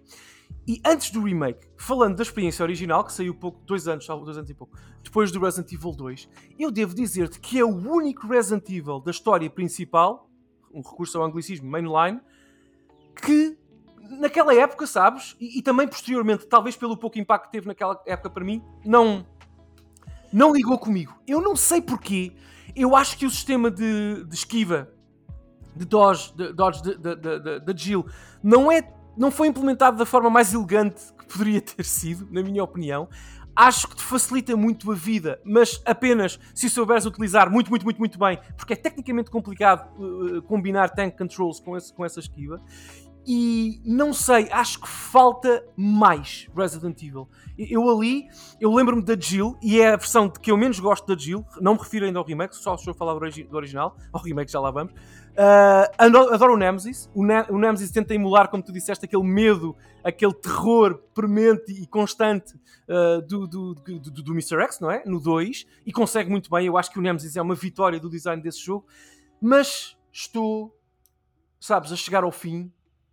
E 0.68 0.82
antes 0.84 1.12
do 1.12 1.22
remake, 1.22 1.68
falando 1.78 2.16
da 2.16 2.24
experiência 2.24 2.64
original, 2.64 3.04
que 3.04 3.14
saiu 3.14 3.36
pouco, 3.36 3.62
dois 3.68 3.88
anos, 3.88 4.08
dois 4.08 4.36
anos 4.36 4.50
e 4.50 4.56
pouco, 4.56 4.76
depois 5.04 5.32
do 5.32 5.40
Resident 5.40 5.72
Evil 5.74 5.92
2, 5.92 6.28
eu 6.58 6.72
devo 6.72 6.96
dizer-te 6.96 7.40
que 7.40 7.60
é 7.60 7.64
o 7.64 7.70
único 7.70 8.26
Resident 8.26 8.68
Evil 8.68 9.00
da 9.00 9.12
história 9.12 9.48
principal 9.48 10.29
um 10.74 10.82
recurso 10.82 11.18
ao 11.18 11.26
anglicismo 11.26 11.70
mainline, 11.70 12.20
que 13.16 13.58
naquela 14.20 14.54
época, 14.54 14.88
sabes, 14.88 15.36
e, 15.40 15.60
e, 15.60 15.62
também 15.62 15.88
posteriormente, 15.88 16.48
talvez 16.48 16.76
pelo 16.76 16.98
pouco 16.98 17.20
impacto 17.20 17.46
que 17.46 17.52
teve 17.52 17.68
naquela 17.68 18.02
época 18.06 18.30
para 18.30 18.44
mim, 18.44 18.64
não, 18.86 19.26
não 20.32 20.54
ligou 20.54 20.78
comigo. 20.78 21.14
Eu 21.28 21.42
não 21.42 21.56
sei 21.56 21.82
porquê. 21.82 22.34
Eu 22.76 22.96
acho 22.96 23.18
que 23.18 23.26
o 23.26 23.30
sistema 23.30 23.70
de, 23.70 24.24
de 24.26 24.36
esquiva, 24.36 24.90
de 25.76 25.86
dodge, 25.86 26.34
de, 26.36 26.54
dodge 26.54 26.82
da 26.98 27.76
Jill, 27.76 28.06
não, 28.42 28.72
é, 28.72 28.82
não 29.18 29.32
foi 29.32 29.48
implementado 29.48 29.98
da 29.98 30.06
forma 30.06 30.30
mais 30.30 30.54
elegante 30.54 31.14
que 31.14 31.26
poderia 31.26 31.62
ter 31.62 31.84
sido, 31.84 32.28
na 32.32 32.42
minha 32.42 32.64
opinião 32.64 33.08
acho 33.60 33.90
que 33.90 33.96
te 33.98 34.04
facilita 34.04 34.56
muito 34.56 34.90
a 34.90 34.96
vida, 34.96 35.42
mas 35.44 35.82
apenas 35.86 36.40
se 36.56 36.70
souberes 36.70 37.06
utilizar 37.06 37.52
muito, 37.52 37.70
muito, 37.70 37.84
muito, 37.84 37.98
muito 37.98 38.18
bem, 38.18 38.40
porque 38.56 38.72
é 38.72 38.76
tecnicamente 38.76 39.30
complicado 39.30 39.90
uh, 40.02 40.42
combinar 40.44 40.90
tank 40.90 41.18
controls 41.18 41.60
com, 41.60 41.76
esse, 41.76 41.94
com 41.94 42.06
essa 42.06 42.22
esquiva. 42.22 42.62
E 43.28 43.82
não 43.84 44.14
sei, 44.14 44.50
acho 44.50 44.80
que 44.80 44.88
falta 44.88 45.64
mais 45.76 46.48
Resident 46.56 47.04
Evil. 47.04 47.28
Eu 47.58 47.90
ali, 47.90 48.28
eu 48.62 48.74
lembro-me 48.74 49.04
da 49.04 49.16
Jill, 49.20 49.58
e 49.62 49.82
é 49.82 49.90
a 49.90 49.98
versão 49.98 50.30
de 50.30 50.40
que 50.40 50.50
eu 50.50 50.58
menos 50.58 50.80
gosto 50.80 51.06
da 51.06 51.22
Jill, 51.22 51.46
não 51.60 51.74
me 51.74 51.80
refiro 51.80 52.06
ainda 52.06 52.18
ao 52.18 52.26
remake, 52.26 52.56
só 52.56 52.76
estou 52.76 52.92
a 52.92 52.96
falar 52.96 53.14
do 53.14 53.56
original, 53.56 53.98
ao 54.14 54.22
remake 54.24 54.50
já 54.50 54.62
lá 54.62 54.72
vamos. 54.72 54.94
Uh, 55.40 55.88
adoro 56.34 56.56
o 56.56 56.58
Nemesis. 56.58 57.10
O, 57.16 57.24
ne 57.24 57.46
o, 57.50 57.58
Nemesis 57.58 57.90
tenta 57.92 58.14
emular, 58.14 58.50
como 58.50 58.62
tu 58.62 58.74
disseste, 58.74 59.06
aquele 59.06 59.24
medo, 59.24 59.74
aquele 60.04 60.34
terror 60.34 61.02
premente 61.14 61.72
e 61.72 61.88
constante 61.88 62.56
uh, 62.90 63.22
do, 63.26 63.48
do, 63.48 63.74
do, 63.74 64.00
do, 64.12 64.32
Mr. 64.34 64.62
X, 64.64 64.82
não 64.82 64.92
é? 64.92 65.02
No 65.06 65.18
2. 65.18 65.66
E 65.86 65.94
consegue 65.94 66.30
muito 66.30 66.50
bem. 66.50 66.66
Eu 66.66 66.78
acho 66.78 66.92
que 66.92 67.00
o 67.00 67.02
Nemesis 67.02 67.38
é 67.38 67.42
uma 67.42 67.56
vitória 67.56 68.02
do 68.02 68.10
design 68.10 68.44
desse 68.44 68.60
jogo. 68.60 68.86
Mas 69.40 69.96
estou, 70.12 70.78
sabes, 71.58 71.94
a 71.94 71.96
chegar 71.96 72.26
ao 72.26 72.34
fim 72.34 72.70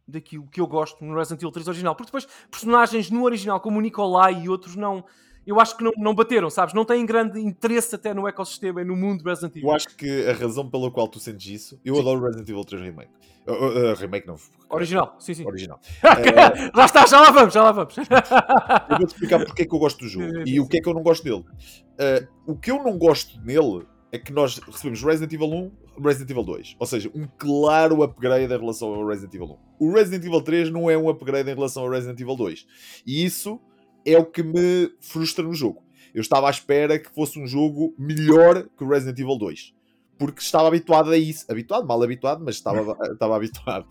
daquilo 0.08 0.48
que 0.48 0.60
eu 0.60 0.66
gosto 0.66 1.04
no 1.04 1.14
Resident 1.14 1.42
Evil 1.42 1.52
3 1.52 1.68
original. 1.68 1.94
Porque 1.94 2.08
depois, 2.08 2.26
personagens 2.50 3.08
no 3.08 3.22
original, 3.22 3.60
como 3.60 3.78
o 3.78 3.80
Nikolai 3.80 4.42
e 4.42 4.48
outros, 4.48 4.74
não 4.74 5.04
eu 5.46 5.60
acho 5.60 5.76
que 5.76 5.84
não, 5.84 5.92
não 5.96 6.14
bateram, 6.14 6.50
sabes? 6.50 6.74
Não 6.74 6.84
têm 6.84 7.06
grande 7.06 7.40
interesse 7.40 7.94
até 7.94 8.12
no 8.12 8.26
ecossistema 8.26 8.82
e 8.82 8.84
no 8.84 8.96
mundo 8.96 9.22
Resident 9.22 9.56
Evil. 9.56 9.68
Eu 9.68 9.74
acho 9.74 9.88
que 9.96 10.26
a 10.26 10.32
razão 10.32 10.68
pela 10.68 10.90
qual 10.90 11.06
tu 11.06 11.20
sentes 11.20 11.46
isso, 11.46 11.80
eu 11.84 11.94
sim. 11.94 12.00
adoro 12.00 12.24
Resident 12.24 12.48
Evil 12.48 12.64
3 12.64 12.82
Remake. 12.82 13.10
Uh, 13.46 13.52
uh, 13.52 13.92
uh, 13.92 13.94
remake 13.94 14.26
não. 14.26 14.34
Original, 14.68 15.14
sim, 15.20 15.34
sim. 15.34 15.46
Original. 15.46 15.78
já 16.74 16.84
está, 16.84 17.06
já 17.06 17.20
lá 17.20 17.30
vamos, 17.30 17.54
já 17.54 17.62
lá 17.62 17.70
vamos. 17.70 17.94
eu 18.90 18.96
vou-te 18.98 19.12
explicar 19.12 19.44
porque 19.44 19.62
é 19.62 19.66
que 19.66 19.72
eu 19.74 19.78
gosto 19.78 20.00
do 20.00 20.08
jogo 20.08 20.42
e 20.44 20.58
o 20.58 20.66
que 20.66 20.78
é 20.78 20.80
que 20.80 20.88
eu 20.88 20.94
não 20.94 21.02
gosto 21.02 21.22
dele. 21.22 21.44
Uh, 21.44 22.26
o 22.44 22.56
que 22.56 22.72
eu 22.72 22.82
não 22.82 22.98
gosto 22.98 23.40
nele 23.42 23.86
é 24.10 24.18
que 24.18 24.32
nós 24.32 24.58
recebemos 24.58 25.02
Resident 25.02 25.32
Evil 25.32 25.52
1, 25.52 26.02
Resident 26.02 26.30
Evil 26.30 26.42
2. 26.42 26.76
Ou 26.78 26.86
seja, 26.86 27.10
um 27.14 27.28
claro 27.38 28.02
upgrade 28.02 28.44
em 28.44 28.48
relação 28.48 28.92
ao 28.92 29.06
Resident 29.06 29.34
Evil 29.34 29.58
1. 29.78 29.86
O 29.86 29.92
Resident 29.92 30.24
Evil 30.24 30.42
3 30.42 30.70
não 30.70 30.90
é 30.90 30.98
um 30.98 31.08
upgrade 31.08 31.48
em 31.48 31.54
relação 31.54 31.84
ao 31.84 31.90
Resident 31.90 32.18
Evil 32.18 32.34
2. 32.34 32.66
E 33.06 33.24
isso 33.24 33.60
é 34.06 34.16
o 34.18 34.24
que 34.24 34.42
me 34.42 34.92
frustra 35.00 35.44
no 35.44 35.52
jogo. 35.52 35.82
Eu 36.14 36.20
estava 36.20 36.46
à 36.46 36.50
espera 36.50 36.98
que 36.98 37.10
fosse 37.10 37.38
um 37.38 37.46
jogo 37.46 37.94
melhor 37.98 38.66
que 38.76 38.84
o 38.84 38.88
Resident 38.88 39.18
Evil 39.18 39.36
2. 39.36 39.74
Porque 40.18 40.40
estava 40.40 40.68
habituado 40.68 41.10
a 41.10 41.18
isso. 41.18 41.44
Habituado, 41.50 41.86
mal 41.86 42.02
habituado, 42.02 42.42
mas 42.42 42.54
estava, 42.54 42.96
estava 43.12 43.36
habituado. 43.36 43.86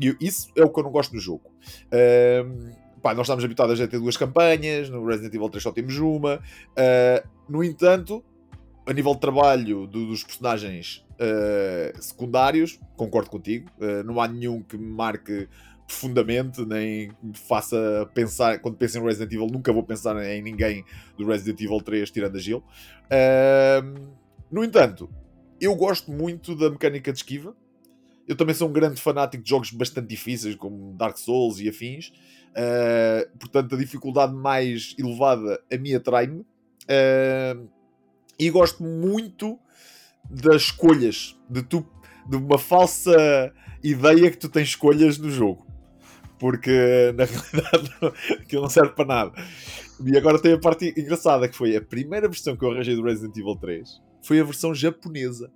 E 0.00 0.16
isso 0.20 0.48
é 0.54 0.62
o 0.62 0.68
que 0.68 0.78
eu 0.78 0.84
não 0.84 0.92
gosto 0.92 1.12
do 1.12 1.18
jogo. 1.18 1.50
Um, 1.92 2.70
pá, 3.00 3.14
nós 3.14 3.26
estamos 3.26 3.44
habituados 3.44 3.80
a 3.80 3.88
ter 3.88 3.98
duas 3.98 4.16
campanhas, 4.16 4.88
no 4.88 5.04
Resident 5.04 5.34
Evil 5.34 5.48
3 5.48 5.62
só 5.62 5.72
temos 5.72 5.98
uma. 5.98 6.36
Uh, 6.36 7.28
no 7.48 7.64
entanto, 7.64 8.22
a 8.86 8.92
nível 8.92 9.14
de 9.14 9.20
trabalho 9.20 9.86
do, 9.86 10.06
dos 10.06 10.22
personagens 10.22 11.04
uh, 11.14 12.02
secundários, 12.02 12.78
concordo 12.96 13.30
contigo. 13.30 13.68
Uh, 13.78 14.04
não 14.04 14.20
há 14.20 14.28
nenhum 14.28 14.62
que 14.62 14.76
me 14.76 14.86
marque 14.86 15.48
profundamente, 15.86 16.64
nem 16.64 17.10
me 17.22 17.36
faça 17.36 18.08
pensar. 18.14 18.58
Quando 18.60 18.76
penso 18.76 18.98
em 18.98 19.02
Resident 19.02 19.32
Evil, 19.32 19.46
nunca 19.46 19.72
vou 19.72 19.82
pensar 19.82 20.16
em 20.24 20.42
ninguém 20.42 20.84
do 21.16 21.26
Resident 21.26 21.60
Evil 21.60 21.80
3 21.80 22.10
tirando 22.10 22.36
a 22.36 22.40
Jill. 22.40 22.58
Uh, 22.58 24.14
no 24.50 24.64
entanto, 24.64 25.08
eu 25.60 25.74
gosto 25.74 26.10
muito 26.10 26.54
da 26.54 26.70
mecânica 26.70 27.12
de 27.12 27.18
esquiva. 27.18 27.54
Eu 28.26 28.36
também 28.36 28.54
sou 28.54 28.68
um 28.68 28.72
grande 28.72 29.00
fanático 29.00 29.42
de 29.42 29.50
jogos 29.50 29.70
bastante 29.70 30.08
difíceis, 30.08 30.54
como 30.54 30.94
Dark 30.94 31.18
Souls 31.18 31.60
e 31.60 31.68
afins. 31.68 32.08
Uh, 32.50 33.38
portanto, 33.38 33.74
a 33.74 33.78
dificuldade 33.78 34.34
mais 34.34 34.94
elevada 34.98 35.60
a 35.70 35.76
mim 35.76 35.94
atrai-me. 35.94 36.40
Uh, 36.40 37.68
e 38.38 38.50
gosto 38.50 38.82
muito 38.82 39.58
das 40.28 40.62
escolhas, 40.62 41.38
de 41.48 41.62
tu 41.62 41.86
de 42.26 42.36
uma 42.36 42.58
falsa 42.58 43.52
ideia 43.82 44.30
que 44.30 44.38
tu 44.38 44.48
tens 44.48 44.68
escolhas 44.68 45.18
no 45.18 45.30
jogo. 45.30 45.66
Porque 46.44 47.14
na 47.16 47.24
realidade 47.24 47.90
aquilo 48.38 48.60
não 48.60 48.68
serve 48.68 48.90
para 48.90 49.06
nada. 49.06 49.32
E 50.04 50.14
agora 50.14 50.38
tem 50.38 50.52
a 50.52 50.60
parte 50.60 50.92
engraçada 50.94 51.48
que 51.48 51.56
foi 51.56 51.74
a 51.74 51.80
primeira 51.80 52.28
versão 52.28 52.54
que 52.54 52.62
eu 52.62 52.70
arranjei 52.70 52.94
do 52.94 53.02
Resident 53.02 53.34
Evil 53.34 53.56
3 53.56 53.88
foi 54.22 54.38
a 54.40 54.44
versão 54.44 54.74
japonesa. 54.74 55.50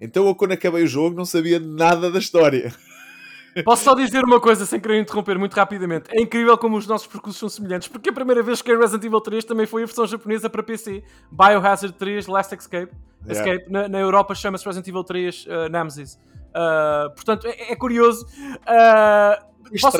Então 0.00 0.26
eu 0.26 0.34
quando 0.34 0.52
acabei 0.52 0.84
o 0.84 0.86
jogo 0.86 1.14
não 1.14 1.26
sabia 1.26 1.60
nada 1.60 2.10
da 2.10 2.18
história. 2.18 2.72
Posso 3.62 3.84
só 3.84 3.94
dizer 3.94 4.24
uma 4.24 4.40
coisa 4.40 4.64
sem 4.64 4.80
querer 4.80 5.02
interromper 5.02 5.38
muito 5.38 5.52
rapidamente. 5.52 6.08
É 6.12 6.22
incrível 6.22 6.56
como 6.56 6.78
os 6.78 6.86
nossos 6.86 7.06
percursos 7.06 7.38
são 7.38 7.50
semelhantes, 7.50 7.88
porque 7.88 8.08
a 8.08 8.12
primeira 8.14 8.42
vez 8.42 8.62
que 8.62 8.74
Resident 8.74 9.04
Evil 9.04 9.20
3 9.20 9.44
também 9.44 9.66
foi 9.66 9.82
a 9.82 9.84
versão 9.84 10.06
japonesa 10.06 10.48
para 10.48 10.62
PC. 10.62 11.04
Biohazard 11.30 11.94
3 11.94 12.26
Last 12.26 12.54
Escape. 12.54 12.90
Yeah. 13.26 13.52
Escape. 13.52 13.70
Na, 13.70 13.86
na 13.86 14.00
Europa 14.00 14.34
chama-se 14.34 14.64
Resident 14.64 14.88
Evil 14.88 15.04
3 15.04 15.44
uh, 15.44 15.68
Nemesis. 15.70 16.18
Uh, 16.48 17.14
portanto, 17.14 17.46
é, 17.46 17.72
é 17.72 17.76
curioso. 17.76 18.26
Uh, 18.26 19.48
só, 19.76 19.90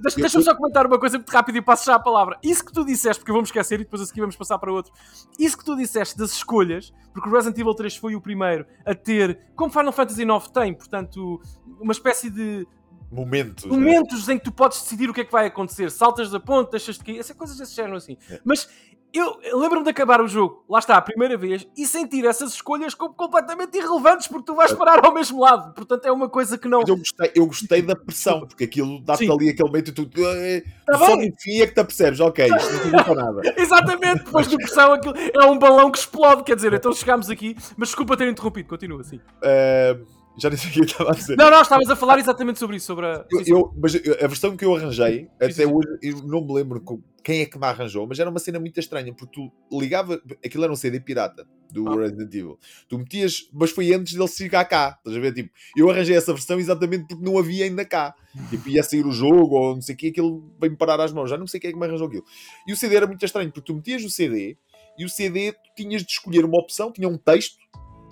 deixa-me 0.00 0.22
deixa 0.22 0.42
só 0.42 0.54
comentar 0.54 0.86
uma 0.86 0.98
coisa 0.98 1.18
muito 1.18 1.30
rápida 1.30 1.58
e 1.58 1.62
passo 1.62 1.86
já 1.86 1.96
a 1.96 1.98
palavra. 1.98 2.38
Isso 2.42 2.64
que 2.64 2.72
tu 2.72 2.84
disseste, 2.84 3.20
porque 3.20 3.32
vamos 3.32 3.48
esquecer 3.48 3.80
e 3.80 3.84
depois 3.84 4.02
a 4.02 4.06
seguir 4.06 4.20
vamos 4.20 4.36
passar 4.36 4.58
para 4.58 4.72
outro. 4.72 4.92
Isso 5.38 5.56
que 5.58 5.64
tu 5.64 5.76
disseste 5.76 6.16
das 6.16 6.32
escolhas, 6.32 6.92
porque 7.12 7.28
o 7.28 7.32
Resident 7.32 7.58
Evil 7.58 7.74
3 7.74 7.96
foi 7.96 8.14
o 8.14 8.20
primeiro 8.20 8.66
a 8.84 8.94
ter, 8.94 9.38
como 9.54 9.70
Final 9.70 9.92
Fantasy 9.92 10.22
IX 10.22 10.48
tem, 10.48 10.74
portanto, 10.74 11.40
uma 11.80 11.92
espécie 11.92 12.30
de 12.30 12.66
momentos, 13.10 13.64
momentos 13.64 14.28
né? 14.28 14.34
em 14.34 14.38
que 14.38 14.44
tu 14.44 14.52
podes 14.52 14.80
decidir 14.82 15.10
o 15.10 15.14
que 15.14 15.22
é 15.22 15.24
que 15.24 15.32
vai 15.32 15.46
acontecer. 15.46 15.90
Saltas 15.90 16.30
da 16.30 16.38
ponte, 16.38 16.70
deixas 16.70 16.96
de 16.96 17.04
cair, 17.04 17.18
essas 17.18 17.36
coisas 17.36 17.56
desse 17.56 17.74
género 17.74 17.96
assim. 17.96 18.16
É. 18.30 18.40
Mas 18.44 18.68
eu 19.12 19.58
lembro-me 19.58 19.84
de 19.84 19.90
acabar 19.90 20.20
o 20.20 20.28
jogo, 20.28 20.64
lá 20.68 20.78
está, 20.78 20.96
a 20.96 21.00
primeira 21.00 21.36
vez, 21.36 21.66
e 21.76 21.86
sentir 21.86 22.24
essas 22.24 22.54
escolhas 22.54 22.94
como 22.94 23.14
completamente 23.14 23.76
irrelevantes, 23.76 24.26
porque 24.26 24.44
tu 24.44 24.54
vais 24.54 24.72
parar 24.72 25.04
ao 25.04 25.12
mesmo 25.12 25.40
lado. 25.40 25.74
Portanto, 25.74 26.06
é 26.06 26.12
uma 26.12 26.28
coisa 26.28 26.56
que 26.56 26.68
não. 26.68 26.80
Mas 26.80 26.88
eu 26.88 26.96
gostei, 26.96 27.32
eu 27.34 27.46
gostei 27.46 27.82
da 27.82 27.96
pressão, 27.96 28.46
porque 28.46 28.64
aquilo 28.64 29.00
dá-te 29.00 29.30
ali 29.30 29.50
aquele 29.50 29.70
meio 29.70 29.84
tu, 29.84 30.06
tu, 30.06 30.26
eh, 30.26 30.62
tá 30.86 30.98
só 30.98 31.16
no 31.16 31.22
fim 31.38 31.60
é 31.60 31.66
que 31.66 31.74
te 31.74 31.80
apercebes, 31.80 32.20
ok, 32.20 32.46
isto 32.46 32.72
não 32.72 32.78
serve 32.78 33.04
para 33.04 33.14
nada. 33.14 33.42
Exatamente, 33.56 34.24
depois 34.24 34.48
de 34.48 34.56
pressão, 34.56 34.92
aquilo 34.92 35.14
é 35.16 35.46
um 35.46 35.58
balão 35.58 35.90
que 35.90 35.98
explode. 35.98 36.44
Quer 36.44 36.56
dizer, 36.56 36.72
então 36.72 36.92
chegámos 36.92 37.28
aqui, 37.30 37.56
mas 37.76 37.88
desculpa 37.88 38.16
ter 38.16 38.28
interrompido, 38.28 38.68
continua 38.68 39.00
assim. 39.00 39.16
Uh 39.16 40.20
já 40.40 40.48
nem 40.48 40.56
sei 40.56 40.70
o 40.70 40.72
que 40.72 40.80
eu 40.80 40.84
estava 40.84 41.10
a 41.10 41.14
dizer. 41.14 41.36
Não, 41.36 41.50
não, 41.50 41.60
estavas 41.60 41.90
a 41.90 41.96
falar 41.96 42.18
exatamente 42.18 42.58
sobre 42.58 42.76
isso. 42.76 42.86
Sobre 42.86 43.06
a... 43.06 43.24
Eu, 43.30 43.42
eu, 43.46 43.74
mas 43.76 43.94
a 43.94 44.26
versão 44.26 44.56
que 44.56 44.64
eu 44.64 44.74
arranjei, 44.74 45.24
sim, 45.24 45.28
até 45.36 45.50
sim. 45.52 45.66
hoje, 45.66 45.88
eu 46.02 46.22
não 46.22 46.40
me 46.44 46.54
lembro 46.54 46.80
quem 47.22 47.40
é 47.40 47.46
que 47.46 47.58
me 47.58 47.66
arranjou, 47.66 48.06
mas 48.06 48.18
era 48.18 48.30
uma 48.30 48.38
cena 48.38 48.58
muito 48.58 48.78
estranha, 48.78 49.12
porque 49.14 49.40
tu 49.40 49.78
ligava, 49.78 50.20
aquilo 50.44 50.64
era 50.64 50.72
um 50.72 50.76
CD 50.76 51.00
pirata 51.00 51.46
do 51.70 51.88
ah. 51.88 51.96
Resident 51.96 52.34
Evil. 52.34 52.58
Tu 52.88 52.98
metias, 52.98 53.48
mas 53.52 53.70
foi 53.70 53.92
antes 53.94 54.14
dele 54.14 54.28
chegar 54.28 54.64
cá. 54.64 54.98
Estás 54.98 55.16
a 55.16 55.20
ver? 55.20 55.32
Tipo, 55.32 55.50
eu 55.76 55.90
arranjei 55.90 56.16
essa 56.16 56.32
versão 56.32 56.58
exatamente 56.58 57.06
porque 57.06 57.24
não 57.24 57.38
havia 57.38 57.64
ainda 57.64 57.84
cá. 57.84 58.14
Tipo, 58.48 58.68
ia 58.68 58.82
sair 58.82 59.06
o 59.06 59.12
jogo 59.12 59.56
ou 59.56 59.74
não 59.74 59.82
sei 59.82 59.94
o 59.94 59.98
que, 59.98 60.08
aquilo 60.08 60.52
veio-me 60.60 60.76
parar 60.76 61.00
às 61.00 61.12
mãos. 61.12 61.30
Já 61.30 61.36
não 61.36 61.46
sei 61.46 61.60
quem 61.60 61.70
é 61.70 61.72
que 61.72 61.78
me 61.78 61.86
arranjou 61.86 62.08
aquilo. 62.08 62.24
E 62.66 62.72
o 62.72 62.76
CD 62.76 62.96
era 62.96 63.06
muito 63.06 63.24
estranho, 63.24 63.50
porque 63.52 63.72
tu 63.72 63.74
metias 63.74 64.04
o 64.04 64.10
CD 64.10 64.56
e 64.98 65.04
o 65.04 65.08
CD 65.08 65.52
tu 65.52 65.74
tinhas 65.76 66.02
de 66.02 66.10
escolher 66.10 66.44
uma 66.44 66.58
opção, 66.58 66.92
tinha 66.92 67.08
um 67.08 67.16
texto 67.16 67.56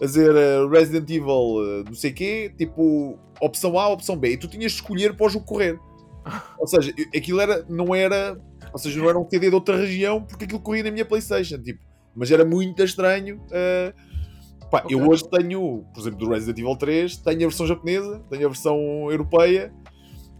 a 0.01 0.07
dizer 0.07 0.31
uh, 0.31 0.69
Resident 0.69 1.11
Evil 1.11 1.57
uh, 1.57 1.85
não 1.85 1.95
sei 1.95 2.13
quê, 2.13 2.53
tipo 2.57 3.19
opção 3.41 3.79
A, 3.79 3.89
opção 3.89 4.17
B, 4.17 4.33
e 4.33 4.37
tu 4.37 4.49
tinhas 4.49 4.73
de 4.73 4.79
escolher 4.79 5.17
para 5.17 5.27
o 5.27 5.29
jogo 5.29 5.45
correr. 5.45 5.79
Ou 6.59 6.67
seja, 6.67 6.93
aquilo 7.15 7.41
era, 7.41 7.65
não 7.69 7.95
era, 7.95 8.41
ou 8.73 8.79
seja, 8.79 8.99
não 8.99 9.09
era 9.09 9.19
um 9.19 9.25
TD 9.25 9.49
de 9.49 9.55
outra 9.55 9.77
região 9.77 10.23
porque 10.23 10.45
aquilo 10.45 10.61
corria 10.61 10.85
na 10.85 10.91
minha 10.91 11.05
Playstation, 11.05 11.59
tipo, 11.59 11.81
mas 12.15 12.31
era 12.31 12.45
muito 12.45 12.83
estranho. 12.83 13.41
Uh, 13.47 14.69
pá, 14.71 14.83
okay. 14.85 14.97
Eu 14.97 15.09
hoje 15.09 15.29
tenho, 15.29 15.85
por 15.93 16.01
exemplo, 16.01 16.19
do 16.19 16.31
Resident 16.31 16.59
Evil 16.59 16.77
3, 16.77 17.17
tenho 17.19 17.37
a 17.37 17.49
versão 17.49 17.67
japonesa, 17.67 18.23
tenho 18.31 18.47
a 18.47 18.49
versão 18.49 18.79
europeia 19.11 19.73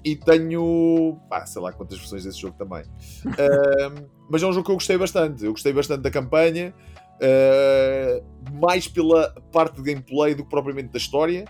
e 0.05 0.17
tenho, 0.17 1.19
pá, 1.29 1.45
sei 1.47 1.61
lá 1.61 1.73
quantas 1.73 1.99
versões 1.99 2.25
desse 2.25 2.41
jogo 2.41 2.57
também. 2.57 2.85
Uh, 3.25 4.09
mas 4.31 4.43
é 4.43 4.47
um 4.47 4.53
jogo 4.53 4.67
que 4.67 4.71
eu 4.71 4.77
gostei 4.77 4.99
bastante. 4.99 5.45
Eu 5.45 5.53
gostei 5.53 5.73
bastante 5.73 6.03
da 6.03 6.11
campanha. 6.11 6.75
Uh, 7.19 8.25
mais 8.61 8.87
pela 8.87 9.35
parte 9.51 9.77
de 9.77 9.83
gameplay 9.83 10.35
do 10.35 10.45
que 10.45 10.51
propriamente 10.51 10.91
da 10.91 10.99
história. 10.99 11.45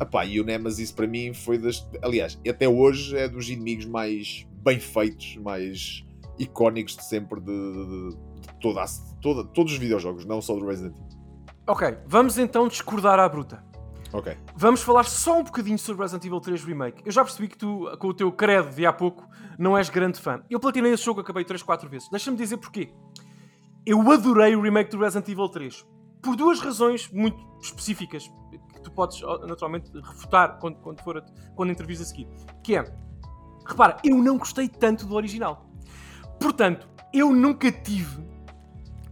Epá, 0.00 0.24
e 0.24 0.40
o 0.40 0.44
Nemesis 0.44 0.92
para 0.92 1.06
mim 1.06 1.34
foi 1.34 1.58
das. 1.58 1.86
Aliás, 2.00 2.38
até 2.48 2.68
hoje 2.68 3.16
é 3.16 3.28
dos 3.28 3.50
inimigos 3.50 3.84
mais 3.84 4.46
bem 4.62 4.78
feitos, 4.78 5.36
mais 5.36 6.04
icónicos 6.42 6.96
de 6.96 7.04
sempre 7.04 7.40
de, 7.40 7.46
de, 7.46 8.10
de 8.40 8.58
toda, 8.60 8.84
toda, 9.20 9.44
todos 9.44 9.72
os 9.72 9.78
videojogos, 9.78 10.24
não 10.24 10.40
só 10.40 10.54
do 10.54 10.66
Resident 10.66 10.96
Evil. 10.96 11.20
Ok, 11.66 11.98
vamos 12.06 12.38
então 12.38 12.66
discordar 12.66 13.18
à 13.18 13.28
bruta. 13.28 13.64
Ok. 14.12 14.36
Vamos 14.56 14.82
falar 14.82 15.04
só 15.04 15.38
um 15.38 15.44
bocadinho 15.44 15.78
sobre 15.78 16.02
Resident 16.02 16.24
Evil 16.24 16.40
3 16.40 16.64
Remake. 16.64 17.02
Eu 17.04 17.12
já 17.12 17.22
percebi 17.22 17.46
que 17.46 17.56
tu, 17.56 17.96
com 17.98 18.08
o 18.08 18.14
teu 18.14 18.32
credo 18.32 18.74
de 18.74 18.84
há 18.84 18.92
pouco, 18.92 19.28
não 19.56 19.78
és 19.78 19.88
grande 19.88 20.18
fã. 20.18 20.42
Eu 20.50 20.58
platinei 20.58 20.92
esse 20.92 21.04
jogo, 21.04 21.20
acabei 21.20 21.44
3, 21.44 21.62
4 21.62 21.88
vezes. 21.88 22.08
Deixa-me 22.10 22.36
dizer 22.36 22.56
porquê 22.56 22.92
eu 23.86 24.10
adorei 24.10 24.54
o 24.54 24.60
remake 24.60 24.90
do 24.90 24.98
Resident 24.98 25.28
Evil 25.28 25.48
3 25.48 25.86
por 26.22 26.36
duas 26.36 26.60
razões 26.60 27.10
muito 27.10 27.38
específicas 27.62 28.30
que 28.74 28.82
tu 28.82 28.90
podes 28.90 29.20
naturalmente 29.46 29.90
refutar 29.92 30.58
quando, 30.58 30.76
quando 30.76 31.00
for 31.02 31.18
a, 31.18 31.22
quando 31.54 31.70
a 31.70 31.72
entrevista 31.72 32.04
a 32.04 32.06
seguir. 32.06 32.28
Que 32.62 32.76
é, 32.76 32.84
repara, 33.66 33.96
eu 34.04 34.16
não 34.16 34.36
gostei 34.36 34.68
tanto 34.68 35.06
do 35.06 35.14
original. 35.14 35.69
Portanto, 36.40 36.88
eu 37.12 37.32
nunca 37.32 37.70
tive 37.70 38.24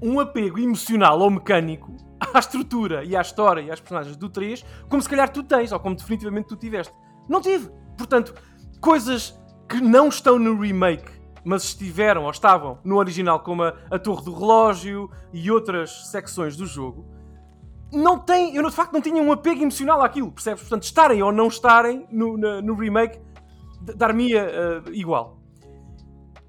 um 0.02 0.18
apego 0.18 0.58
emocional 0.58 1.20
ou 1.20 1.30
mecânico 1.30 1.96
à 2.34 2.38
estrutura 2.38 3.04
e 3.04 3.14
à 3.14 3.20
história 3.20 3.60
e 3.60 3.70
às 3.70 3.80
personagens 3.80 4.16
do 4.16 4.28
3 4.28 4.64
como 4.88 5.02
se 5.02 5.08
calhar 5.08 5.28
tu 5.28 5.42
tens, 5.42 5.70
ou 5.70 5.78
como 5.78 5.94
definitivamente 5.94 6.48
tu 6.48 6.56
tiveste. 6.56 6.94
Não 7.28 7.40
tive. 7.40 7.70
Portanto, 7.96 8.34
coisas 8.80 9.38
que 9.68 9.80
não 9.80 10.08
estão 10.08 10.38
no 10.38 10.58
remake 10.58 11.18
mas 11.44 11.64
estiveram 11.64 12.24
ou 12.24 12.30
estavam 12.30 12.78
no 12.84 12.96
original, 12.96 13.40
como 13.40 13.62
a, 13.62 13.74
a 13.90 13.98
Torre 13.98 14.22
do 14.22 14.34
Relógio 14.34 15.10
e 15.32 15.50
outras 15.50 16.10
secções 16.10 16.56
do 16.56 16.66
jogo, 16.66 17.06
não 17.90 18.18
tem, 18.18 18.54
eu 18.54 18.68
de 18.68 18.74
facto 18.74 18.92
não 18.92 19.00
tinha 19.00 19.22
um 19.22 19.32
apego 19.32 19.62
emocional 19.62 20.02
àquilo, 20.02 20.30
percebes? 20.30 20.60
Portanto, 20.60 20.82
estarem 20.82 21.22
ou 21.22 21.32
não 21.32 21.48
estarem 21.48 22.06
no, 22.10 22.36
no, 22.36 22.60
no 22.60 22.74
remake 22.74 23.18
dar-me-ia 23.96 24.82
uh, 24.86 24.92
igual. 24.92 25.40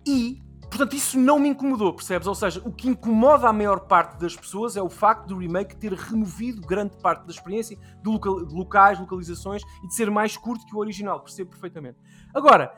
E, 0.05 0.41
portanto, 0.69 0.95
isso 0.95 1.19
não 1.19 1.39
me 1.39 1.49
incomodou, 1.49 1.93
percebes? 1.93 2.27
Ou 2.27 2.35
seja, 2.35 2.61
o 2.63 2.71
que 2.71 2.87
incomoda 2.87 3.47
a 3.47 3.53
maior 3.53 3.81
parte 3.81 4.19
das 4.19 4.35
pessoas 4.35 4.77
é 4.77 4.81
o 4.81 4.89
facto 4.89 5.27
do 5.27 5.37
remake 5.37 5.75
ter 5.75 5.93
removido 5.93 6.61
grande 6.61 6.95
parte 6.97 7.25
da 7.25 7.31
experiência 7.31 7.77
de, 8.01 8.09
local, 8.09 8.45
de 8.45 8.53
locais, 8.53 8.99
localizações 8.99 9.61
e 9.83 9.87
de 9.87 9.95
ser 9.95 10.09
mais 10.09 10.37
curto 10.37 10.65
que 10.65 10.75
o 10.75 10.79
original, 10.79 11.21
percebo 11.21 11.51
perfeitamente. 11.51 11.97
Agora, 12.33 12.71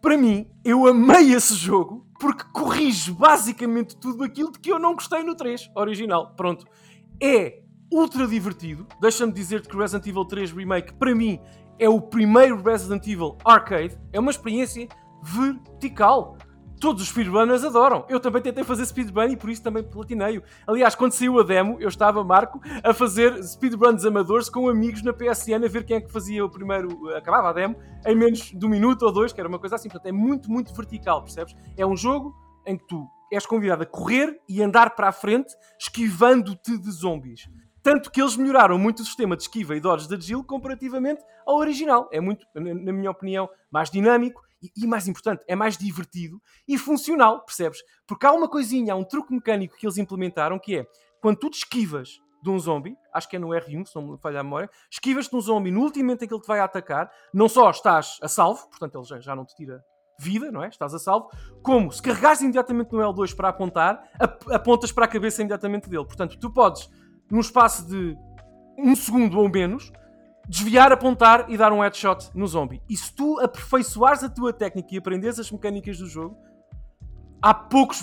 para 0.00 0.18
mim, 0.18 0.50
eu 0.64 0.86
amei 0.86 1.32
esse 1.32 1.54
jogo 1.54 2.04
porque 2.18 2.44
corrige 2.52 3.12
basicamente 3.12 3.96
tudo 3.96 4.24
aquilo 4.24 4.50
de 4.50 4.58
que 4.58 4.72
eu 4.72 4.78
não 4.78 4.94
gostei 4.94 5.22
no 5.22 5.36
3 5.36 5.70
original. 5.76 6.34
Pronto. 6.34 6.66
É 7.22 7.62
ultra 7.92 8.26
divertido. 8.26 8.86
Deixa-me 9.00 9.32
dizer 9.32 9.64
que 9.66 9.76
Resident 9.76 10.06
Evil 10.06 10.24
3 10.24 10.50
Remake, 10.50 10.94
para 10.94 11.14
mim, 11.14 11.40
é 11.78 11.88
o 11.88 12.00
primeiro 12.00 12.60
Resident 12.60 13.06
Evil 13.06 13.36
Arcade. 13.44 13.96
É 14.12 14.18
uma 14.18 14.30
experiência 14.30 14.88
vertical 15.22 16.36
todos 16.82 17.00
os 17.00 17.08
speedrunners 17.10 17.62
adoram. 17.62 18.04
Eu 18.08 18.18
também 18.18 18.42
tentei 18.42 18.64
fazer 18.64 18.84
speedrun 18.84 19.28
e 19.28 19.36
por 19.36 19.48
isso 19.48 19.62
também 19.62 19.84
platinei. 19.84 20.42
Aliás, 20.66 20.96
quando 20.96 21.12
saiu 21.12 21.38
a 21.38 21.44
demo, 21.44 21.76
eu 21.78 21.88
estava, 21.88 22.24
Marco, 22.24 22.60
a 22.82 22.92
fazer 22.92 23.40
speedruns 23.44 24.04
amadores 24.04 24.50
com 24.50 24.68
amigos 24.68 25.00
na 25.00 25.12
PSN 25.12 25.64
a 25.64 25.68
ver 25.68 25.84
quem 25.84 25.98
é 25.98 26.00
que 26.00 26.10
fazia 26.10 26.44
o 26.44 26.50
primeiro, 26.50 27.08
acabava 27.14 27.50
a 27.50 27.52
demo, 27.52 27.76
em 28.04 28.16
menos 28.16 28.50
de 28.50 28.66
um 28.66 28.68
minuto 28.68 29.04
ou 29.04 29.12
dois, 29.12 29.32
que 29.32 29.40
era 29.40 29.48
uma 29.48 29.60
coisa 29.60 29.76
assim. 29.76 29.88
Portanto, 29.88 30.08
é 30.08 30.12
muito, 30.12 30.50
muito 30.50 30.74
vertical, 30.74 31.22
percebes? 31.22 31.54
É 31.76 31.86
um 31.86 31.96
jogo 31.96 32.34
em 32.66 32.76
que 32.76 32.84
tu 32.88 33.06
és 33.30 33.46
convidado 33.46 33.84
a 33.84 33.86
correr 33.86 34.40
e 34.48 34.60
andar 34.60 34.96
para 34.96 35.06
a 35.06 35.12
frente, 35.12 35.54
esquivando-te 35.78 36.76
de 36.78 36.90
zombies. 36.90 37.48
Tanto 37.80 38.10
que 38.10 38.20
eles 38.20 38.36
melhoraram 38.36 38.76
muito 38.76 39.02
o 39.02 39.04
sistema 39.04 39.36
de 39.36 39.44
esquiva 39.44 39.76
e 39.76 39.80
dodge 39.80 40.08
da 40.08 40.18
Jill 40.18 40.42
comparativamente 40.42 41.22
ao 41.46 41.58
original. 41.58 42.08
É 42.12 42.20
muito, 42.20 42.44
na 42.54 42.92
minha 42.92 43.10
opinião, 43.10 43.48
mais 43.70 43.88
dinâmico 43.88 44.42
e, 44.62 44.70
e, 44.76 44.86
mais 44.86 45.08
importante, 45.08 45.42
é 45.48 45.56
mais 45.56 45.76
divertido 45.76 46.40
e 46.66 46.78
funcional, 46.78 47.44
percebes? 47.44 47.80
Porque 48.06 48.24
há 48.24 48.32
uma 48.32 48.48
coisinha, 48.48 48.92
há 48.92 48.96
um 48.96 49.04
truque 49.04 49.34
mecânico 49.34 49.76
que 49.76 49.86
eles 49.86 49.98
implementaram 49.98 50.58
que 50.58 50.78
é 50.78 50.86
quando 51.20 51.38
tu 51.38 51.50
te 51.50 51.58
esquivas 51.58 52.20
de 52.42 52.50
um 52.50 52.58
zombie, 52.58 52.96
acho 53.12 53.28
que 53.28 53.36
é 53.36 53.38
no 53.38 53.48
R1, 53.48 53.86
se 53.86 53.94
não 53.94 54.12
me 54.12 54.18
falha 54.18 54.40
a 54.40 54.42
memória, 54.42 54.68
esquivas-te 54.90 55.30
de 55.30 55.36
um 55.36 55.40
zombie 55.40 55.70
no 55.70 55.80
último 55.80 56.04
momento 56.04 56.24
em 56.24 56.28
que 56.28 56.34
ele 56.34 56.42
te 56.42 56.48
vai 56.48 56.58
atacar, 56.58 57.10
não 57.32 57.48
só 57.48 57.70
estás 57.70 58.18
a 58.20 58.28
salvo, 58.28 58.68
portanto 58.68 58.98
ele 58.98 59.04
já, 59.04 59.20
já 59.20 59.36
não 59.36 59.44
te 59.44 59.54
tira 59.54 59.82
vida, 60.18 60.50
não 60.50 60.62
é? 60.62 60.68
Estás 60.68 60.92
a 60.94 60.98
salvo, 60.98 61.30
como 61.62 61.90
se 61.92 62.02
carregares 62.02 62.40
imediatamente 62.40 62.92
no 62.92 62.98
L2 62.98 63.34
para 63.34 63.48
apontar, 63.48 64.08
ap 64.18 64.52
apontas 64.52 64.90
para 64.92 65.04
a 65.04 65.08
cabeça 65.08 65.40
imediatamente 65.40 65.88
dele. 65.88 66.04
Portanto, 66.04 66.38
tu 66.38 66.50
podes, 66.50 66.88
num 67.30 67.40
espaço 67.40 67.86
de 67.86 68.16
um 68.78 68.94
segundo 68.94 69.38
ou 69.38 69.48
menos, 69.48 69.92
desviar, 70.48 70.92
apontar 70.92 71.46
e 71.48 71.56
dar 71.56 71.72
um 71.72 71.80
headshot 71.80 72.30
no 72.34 72.46
zombie. 72.46 72.82
E 72.88 72.96
se 72.96 73.14
tu 73.14 73.38
aperfeiçoares 73.40 74.22
a 74.24 74.28
tua 74.28 74.52
técnica 74.52 74.94
e 74.94 74.98
aprendes 74.98 75.38
as 75.38 75.50
mecânicas 75.50 75.98
do 75.98 76.06
jogo, 76.06 76.36
há 77.40 77.52
poucos. 77.52 78.02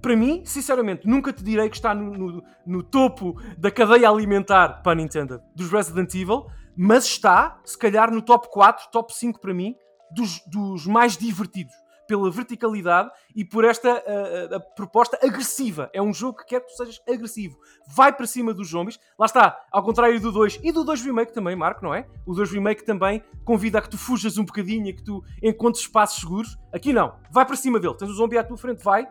Para 0.00 0.16
mim, 0.16 0.42
sinceramente, 0.44 1.06
nunca 1.06 1.32
te 1.32 1.42
direi 1.42 1.68
que 1.68 1.76
está 1.76 1.94
no, 1.94 2.12
no, 2.12 2.42
no 2.66 2.82
topo 2.82 3.40
da 3.58 3.70
cadeia 3.70 4.08
alimentar, 4.08 4.82
para 4.82 4.94
Nintendo, 4.94 5.40
dos 5.54 5.70
Resident 5.70 6.14
Evil, 6.14 6.46
mas 6.76 7.04
está, 7.04 7.60
se 7.64 7.78
calhar, 7.78 8.10
no 8.10 8.20
top 8.20 8.48
4, 8.50 8.88
top 8.90 9.14
5 9.14 9.40
para 9.40 9.54
mim, 9.54 9.74
dos, 10.10 10.40
dos 10.46 10.86
mais 10.86 11.16
divertidos 11.16 11.83
pela 12.06 12.30
verticalidade 12.30 13.10
e 13.34 13.44
por 13.44 13.64
esta 13.64 13.90
uh, 13.90 14.56
uh, 14.56 14.74
proposta 14.74 15.18
agressiva. 15.22 15.90
É 15.92 16.00
um 16.00 16.12
jogo 16.12 16.38
que 16.38 16.46
quer 16.46 16.60
que 16.60 16.66
tu 16.68 16.76
sejas 16.76 17.00
agressivo. 17.08 17.58
Vai 17.88 18.12
para 18.12 18.26
cima 18.26 18.52
dos 18.52 18.68
zombies. 18.68 18.98
Lá 19.18 19.26
está, 19.26 19.58
ao 19.70 19.82
contrário 19.82 20.20
do 20.20 20.32
2 20.32 20.60
e 20.62 20.72
do 20.72 20.84
2 20.84 21.02
Remake 21.02 21.32
também, 21.32 21.56
Marco, 21.56 21.84
não 21.84 21.94
é? 21.94 22.06
O 22.26 22.34
2 22.34 22.52
Remake 22.52 22.84
também 22.84 23.22
convida 23.44 23.78
a 23.78 23.82
que 23.82 23.90
tu 23.90 23.98
fujas 23.98 24.38
um 24.38 24.44
bocadinho, 24.44 24.90
a 24.90 24.92
que 24.92 25.02
tu 25.02 25.22
encontres 25.42 25.82
espaços 25.82 26.20
seguros. 26.20 26.58
Aqui 26.72 26.92
não. 26.92 27.16
Vai 27.30 27.44
para 27.44 27.56
cima 27.56 27.78
dele. 27.80 27.94
Tens 27.94 28.10
o 28.10 28.14
zombie 28.14 28.38
à 28.38 28.44
tua 28.44 28.56
frente, 28.56 28.82
vai, 28.82 29.06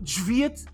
desvia-te, 0.00 0.64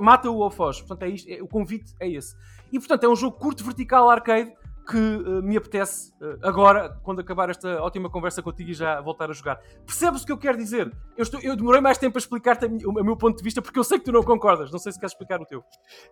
mata-o 0.00 0.36
ou 0.36 0.50
foge. 0.50 0.80
Portanto, 0.80 1.02
é 1.02 1.08
isto, 1.10 1.28
é, 1.30 1.42
o 1.42 1.48
convite 1.48 1.94
é 2.00 2.08
esse. 2.08 2.34
E 2.72 2.78
portanto, 2.78 3.04
é 3.04 3.08
um 3.08 3.16
jogo 3.16 3.36
curto, 3.36 3.64
vertical, 3.64 4.08
arcade 4.10 4.52
que 4.90 4.96
uh, 4.96 5.40
me 5.42 5.56
apetece 5.56 6.12
uh, 6.20 6.36
agora, 6.42 6.98
quando 7.04 7.20
acabar 7.20 7.48
esta 7.48 7.80
ótima 7.80 8.10
conversa 8.10 8.42
contigo 8.42 8.70
e 8.70 8.74
já 8.74 9.00
voltar 9.00 9.30
a 9.30 9.32
jogar. 9.32 9.60
Percebes 9.86 10.22
o 10.22 10.26
que 10.26 10.32
eu 10.32 10.38
quero 10.38 10.58
dizer? 10.58 10.92
Eu, 11.16 11.22
estou, 11.22 11.40
eu 11.40 11.54
demorei 11.54 11.80
mais 11.80 11.96
tempo 11.96 12.18
a 12.18 12.20
explicar-te 12.20 12.66
o, 12.66 12.90
o, 12.90 13.04
meu 13.04 13.16
ponto 13.16 13.36
de 13.36 13.44
vista 13.44 13.62
porque 13.62 13.78
eu 13.78 13.84
sei 13.84 14.00
que 14.00 14.04
tu 14.04 14.12
não 14.12 14.24
concordas. 14.24 14.72
Não 14.72 14.80
sei 14.80 14.90
se 14.90 14.98
queres 14.98 15.12
explicar 15.12 15.40
o 15.40 15.46
teu. 15.46 15.62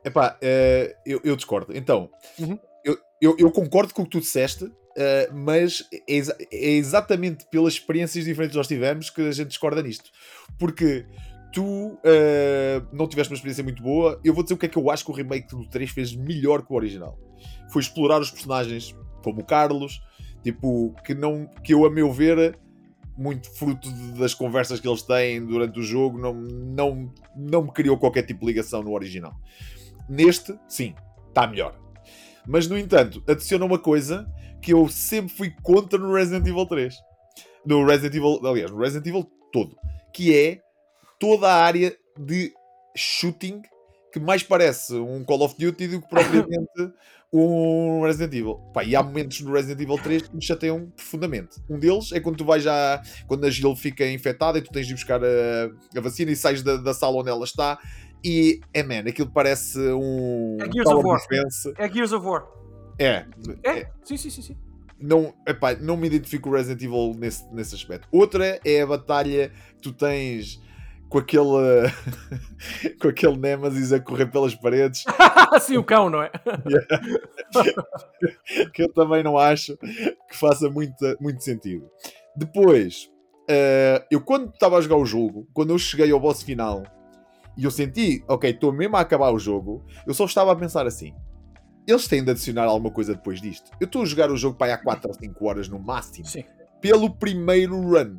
Epá, 0.05 0.39
uh, 0.41 0.95
eu, 1.05 1.21
eu 1.25 1.35
discordo. 1.35 1.77
Então, 1.77 2.09
uhum. 2.39 2.57
eu, 2.85 2.97
eu, 3.21 3.37
eu, 3.37 3.51
concordo 3.51 3.93
com 3.93 4.03
o 4.03 4.05
que 4.05 4.13
tu 4.13 4.21
disseste, 4.21 4.73
mas 5.33 5.85
é, 5.93 6.21
é 6.53 6.71
exatamente 6.71 7.47
pelas 7.51 7.75
experiências 7.75 8.25
diferentes 8.25 8.53
que 8.53 8.59
nós 8.59 8.69
tivemos 8.69 9.11
que 9.11 9.23
a 9.23 9.33
gente 9.33 9.49
discorda 9.49 9.83
nisto. 9.83 10.11
Porque 10.57 11.05
tu 11.53 11.65
uh, 11.65 11.99
não 12.93 13.09
tiveste 13.09 13.33
uma 13.33 13.37
experiência 13.37 13.65
muito 13.65 13.83
boa. 13.83 14.21
Eu 14.25 14.33
vou 14.33 14.43
dizer 14.45 14.55
o 14.55 14.59
que 14.59 14.67
é 14.67 14.69
que 14.69 14.79
eu 14.79 14.89
acho 14.89 15.05
que 15.05 15.11
o 15.11 15.15
remake 15.15 15.49
do 15.49 15.69
3 15.69 15.91
fez 15.91 16.15
melhor 16.15 16.65
que 16.65 16.73
o 16.73 16.77
original 16.77 17.19
foi 17.71 17.83
explorar 17.83 18.21
os 18.21 18.31
personagens 18.31 18.95
como 19.23 19.41
o 19.41 19.45
Carlos, 19.45 20.01
tipo, 20.43 20.95
que, 21.05 21.15
não, 21.15 21.47
que 21.63 21.75
eu, 21.75 21.85
a 21.85 21.91
meu 21.91 22.13
ver, 22.13 22.59
muito 23.17 23.51
fruto 23.51 23.91
das 24.17 24.33
conversas 24.33 24.79
que 24.81 24.89
eles 24.89 25.03
têm 25.03 25.45
durante 25.45 25.81
o 25.81 25.83
jogo, 25.83 26.19
não, 26.19 26.35
não, 26.35 27.13
não 27.37 27.63
me 27.65 27.73
criou 27.73 27.99
qualquer 27.99 28.23
tipo 28.23 28.41
de 28.41 28.47
ligação 28.47 28.83
no 28.83 28.93
original. 28.93 29.35
Neste, 30.09 30.59
sim, 30.69 30.95
está 31.29 31.47
melhor. 31.47 31.79
Mas, 32.47 32.69
no 32.69 32.79
entanto, 32.79 33.23
adiciona 33.29 33.65
uma 33.65 33.79
coisa 33.79 34.27
que 34.63 34.73
eu 34.73 34.89
sempre 34.89 35.35
fui 35.35 35.51
contra 35.63 35.99
no 35.99 36.15
Resident 36.15 36.47
Evil 36.47 36.65
3. 36.65 36.95
No 37.67 37.85
Resident 37.85 38.15
Evil, 38.15 38.41
aliás, 38.47 38.71
no 38.71 38.79
Resident 38.79 39.07
Evil 39.07 39.31
todo. 39.53 39.77
Que 40.15 40.35
é 40.35 40.61
toda 41.19 41.49
a 41.49 41.63
área 41.63 41.95
de 42.19 42.53
shooting 42.97 43.61
que 44.13 44.19
mais 44.19 44.43
parece 44.43 44.95
um 44.95 45.23
Call 45.25 45.43
of 45.43 45.55
Duty 45.59 45.89
do 45.89 46.03
que 46.03 46.09
propriamente 46.09 46.93
um 47.33 48.03
Resident 48.03 48.33
Evil. 48.33 48.55
Pá, 48.73 48.85
e 48.85 48.97
há 48.97 49.03
momentos 49.03 49.41
no 49.41 49.53
Resident 49.53 49.81
Evil 49.81 49.99
3 49.99 50.29
que 50.29 50.35
me 50.35 50.43
chateiam 50.43 50.91
profundamente. 50.97 51.61
Um 51.69 51.79
deles 51.79 52.13
é 52.13 52.21
quando 52.21 52.37
tu 52.37 52.45
vais 52.45 52.63
já. 52.63 53.03
Quando 53.27 53.45
a 53.45 53.51
Jill 53.51 53.77
fica 53.77 54.07
infectada 54.11 54.59
e 54.59 54.63
tu 54.63 54.73
tens 54.73 54.87
de 54.87 54.95
buscar 54.95 55.21
a, 55.23 55.97
a 55.97 56.01
vacina 56.01 56.31
e 56.31 56.37
sais 56.37 56.63
da, 56.63 56.77
da, 56.77 56.95
sala 56.95 57.17
onde 57.17 57.29
ela 57.29 57.45
está. 57.45 57.79
E 58.25 58.61
é 58.75 58.83
man, 58.83 59.09
aquilo 59.09 59.31
parece 59.31 59.79
um. 59.79 60.57
É 60.61 60.73
Gears 60.73 60.89
of 60.89 61.07
War. 61.07 61.21
Defense. 61.21 61.73
É 61.77 61.89
Gears 61.89 62.13
of 62.13 62.27
War. 62.27 62.47
É. 62.99 63.25
É? 63.63 63.71
é. 63.71 63.91
Sim, 64.05 64.17
sim, 64.17 64.31
sim, 64.31 64.43
sim. 64.43 64.57
Não, 65.01 65.33
epá, 65.47 65.75
não 65.77 65.97
me 65.97 66.09
identifico 66.09 66.49
o 66.49 66.53
Resident 66.53 66.83
Evil 66.83 67.15
nesse, 67.17 67.45
nesse 67.55 67.75
aspecto. 67.75 68.09
Outra 68.11 68.59
é 68.65 68.83
a 68.83 68.87
batalha 68.87 69.53
que 69.77 69.83
tu 69.83 69.93
tens 69.93 70.61
com 71.09 71.19
aquele 71.19 71.43
com 73.01 73.09
aquele 73.09 73.37
Nemesis 73.37 73.93
a 73.93 74.01
correr 74.01 74.27
pelas 74.27 74.55
paredes. 74.55 75.05
Sim, 75.61 75.79
o 75.79 75.85
cão, 75.85 76.11
não 76.11 76.23
é? 76.23 76.31
que 78.73 78.83
eu 78.83 78.93
também 78.93 79.23
não 79.23 79.39
acho 79.39 79.77
que 79.77 80.37
faça 80.37 80.69
muito, 80.69 81.17
muito 81.21 81.43
sentido. 81.43 81.89
Depois, 82.37 83.11
uh, 83.51 84.05
eu 84.11 84.21
quando 84.21 84.53
estava 84.53 84.77
a 84.77 84.81
jogar 84.81 84.97
o 84.97 85.07
jogo, 85.07 85.49
quando 85.53 85.71
eu 85.71 85.79
cheguei 85.79 86.11
ao 86.13 86.21
boss 86.21 86.43
final 86.43 86.83
e 87.57 87.65
eu 87.65 87.71
senti, 87.71 88.23
ok, 88.29 88.51
estou 88.51 88.73
mesmo 88.73 88.97
a 88.97 89.01
acabar 89.01 89.33
o 89.33 89.39
jogo, 89.39 89.85
eu 90.07 90.15
só 90.15 90.25
estava 90.25 90.53
a 90.53 90.57
pensar 90.57 90.87
assim. 90.87 91.15
Eles 91.87 92.07
têm 92.07 92.23
de 92.23 92.31
adicionar 92.31 92.65
alguma 92.65 92.93
coisa 92.93 93.15
depois 93.15 93.41
disto. 93.41 93.71
Eu 93.81 93.87
estou 93.87 94.03
a 94.03 94.05
jogar 94.05 94.31
o 94.31 94.37
jogo 94.37 94.59
para 94.59 94.67
aí 94.67 94.73
há 94.75 94.79
4 94.79 95.09
ou 95.09 95.15
5 95.15 95.47
horas 95.47 95.69
no 95.69 95.79
máximo. 95.79 96.27
Sim. 96.27 96.45
Pelo 96.83 97.09
primeiro 97.09 97.81
run. 97.81 98.19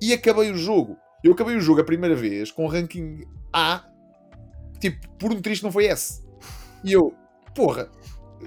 E 0.00 0.12
acabei 0.12 0.50
o 0.50 0.56
jogo 0.56 0.98
eu 1.22 1.32
acabei 1.32 1.56
o 1.56 1.60
jogo 1.60 1.80
a 1.80 1.84
primeira 1.84 2.14
vez 2.14 2.50
com 2.50 2.66
ranking 2.66 3.24
A, 3.52 3.84
tipo, 4.80 5.08
por 5.18 5.32
um 5.32 5.40
triste 5.40 5.62
não 5.62 5.72
foi 5.72 5.86
S. 5.86 6.24
E 6.84 6.92
eu, 6.92 7.12
porra, 7.54 7.90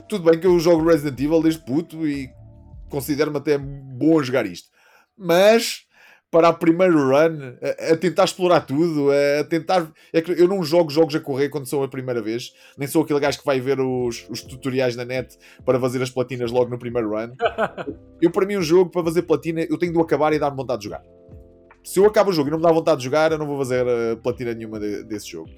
tudo 0.08 0.30
bem 0.30 0.40
que 0.40 0.48
eu 0.48 0.58
jogo 0.60 0.88
Resident 0.88 1.20
Evil 1.20 1.42
desde 1.42 1.64
puto 1.64 2.08
e 2.08 2.30
considero-me 2.90 3.38
até 3.38 3.58
bom 3.58 4.20
a 4.20 4.24
jogar 4.24 4.46
isto. 4.46 4.70
Mas 5.18 5.86
para 6.32 6.48
a 6.48 6.54
primeira 6.54 6.94
run, 6.94 7.58
a, 7.62 7.92
a, 7.92 7.98
tentar 7.98 8.24
explorar 8.24 8.62
tudo, 8.62 9.10
a 9.12 9.44
tentar. 9.44 9.92
É 10.14 10.22
que 10.22 10.32
eu 10.32 10.48
não 10.48 10.64
jogo 10.64 10.90
jogos 10.90 11.14
a 11.14 11.20
correr 11.20 11.50
quando 11.50 11.68
sou 11.68 11.84
a 11.84 11.90
primeira 11.90 12.22
vez, 12.22 12.54
nem 12.78 12.88
sou 12.88 13.04
aquele 13.04 13.20
gajo 13.20 13.40
que 13.40 13.46
vai 13.46 13.60
ver 13.60 13.82
os, 13.82 14.26
os 14.30 14.42
tutoriais 14.42 14.96
na 14.96 15.04
net 15.04 15.38
para 15.66 15.78
fazer 15.78 16.02
as 16.02 16.10
platinas 16.10 16.50
logo 16.50 16.70
no 16.70 16.80
primeiro 16.80 17.10
run. 17.10 17.34
eu, 18.22 18.32
para 18.32 18.46
mim, 18.46 18.56
um 18.56 18.62
jogo 18.62 18.90
para 18.90 19.04
fazer 19.04 19.24
platina, 19.24 19.62
eu 19.70 19.78
tenho 19.78 19.92
de 19.92 19.98
o 19.98 20.02
acabar 20.02 20.32
e 20.32 20.40
dar-me 20.40 20.56
vontade 20.56 20.80
de 20.80 20.86
jogar 20.86 21.04
se 21.84 22.00
eu 22.00 22.06
acabo 22.06 22.30
o 22.30 22.34
jogo 22.34 22.50
e 22.50 22.52
não 22.52 22.58
me 22.58 22.64
dá 22.64 22.72
vontade 22.72 23.00
de 23.00 23.06
jogar, 23.06 23.32
eu 23.32 23.38
não 23.38 23.48
vou 23.48 23.58
fazer 23.58 23.86
uh, 23.86 24.18
platina 24.18 24.54
nenhuma 24.54 24.80
de, 24.80 25.04
desse 25.04 25.30
jogo. 25.30 25.50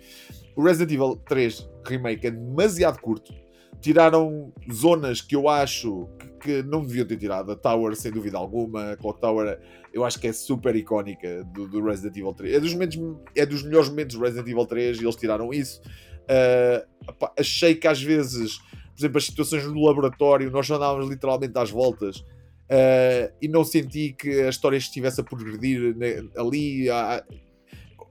O 0.56 0.64
Resident 0.64 0.92
Evil 0.92 1.22
3 1.28 1.70
Remake 1.86 2.28
é 2.28 2.32
demasiado 2.32 3.00
curto. 3.00 3.34
Tiraram 3.82 4.54
zonas 4.72 5.20
que 5.20 5.36
eu 5.36 5.50
acho 5.50 6.08
que, 6.18 6.28
que 6.40 6.64
não 6.64 6.82
deviam 6.82 7.06
ter 7.06 7.18
tirado. 7.18 7.52
A 7.52 7.56
Tower, 7.56 7.96
sem 7.96 8.12
dúvida 8.12 8.38
alguma. 8.38 8.92
A 8.92 8.98
Clock 8.98 9.20
Tower, 9.20 9.60
eu 9.94 10.06
acho 10.06 10.20
que 10.20 10.28
é 10.28 10.34
super 10.34 10.74
icónica 10.76 11.44
do, 11.46 11.68
do 11.68 11.84
Resident 11.84 12.16
Evil 12.16 12.34
3. 12.34 12.56
É 12.56 12.60
dos, 12.60 12.74
momentos, 12.74 13.00
é 13.36 13.46
dos 13.46 13.64
melhores 13.64 13.90
momentos 13.90 14.16
do 14.16 14.24
Resident 14.24 14.48
Evil 14.48 14.66
3 14.66 15.00
e 15.00 15.04
eles 15.04 15.16
tiraram 15.16 15.52
isso. 15.52 15.82
Uh, 16.24 17.28
achei 17.38 17.76
que 17.76 17.88
às 17.88 18.02
vezes, 18.02 18.58
por 18.60 19.00
exemplo, 19.00 19.18
as 19.18 19.26
situações 19.26 19.66
no 19.66 19.86
laboratório, 19.86 20.50
nós 20.50 20.70
andávamos 20.72 21.10
literalmente 21.10 21.58
às 21.58 21.70
voltas 21.70 22.24
Uh, 22.64 23.32
e 23.42 23.48
não 23.48 23.64
senti 23.64 24.14
que 24.14 24.42
a 24.42 24.50
história 24.50 24.78
estivesse 24.78 25.20
a 25.22 25.24
progredir 25.24 25.96
ali. 26.38 26.88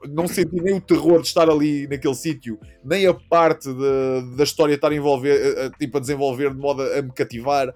não 0.09 0.29
senti 0.29 0.61
nem 0.61 0.75
o 0.75 0.81
terror 0.81 1.21
de 1.23 1.29
estar 1.29 1.49
ali 1.49 1.89
naquele 1.89 2.15
sítio, 2.15 2.59
nem 2.85 3.07
a 3.07 3.15
parte 3.15 3.73
de, 3.73 4.37
da 4.37 4.45
história 4.45 4.75
estar 4.75 4.93
a, 4.93 4.95
envolver, 4.95 5.59
a, 5.59 5.71
tipo, 5.71 5.97
a 5.97 6.01
desenvolver 6.01 6.53
de 6.53 6.59
modo 6.59 6.83
a, 6.83 6.99
a 6.99 7.03
me 7.03 7.13
cativar. 7.13 7.73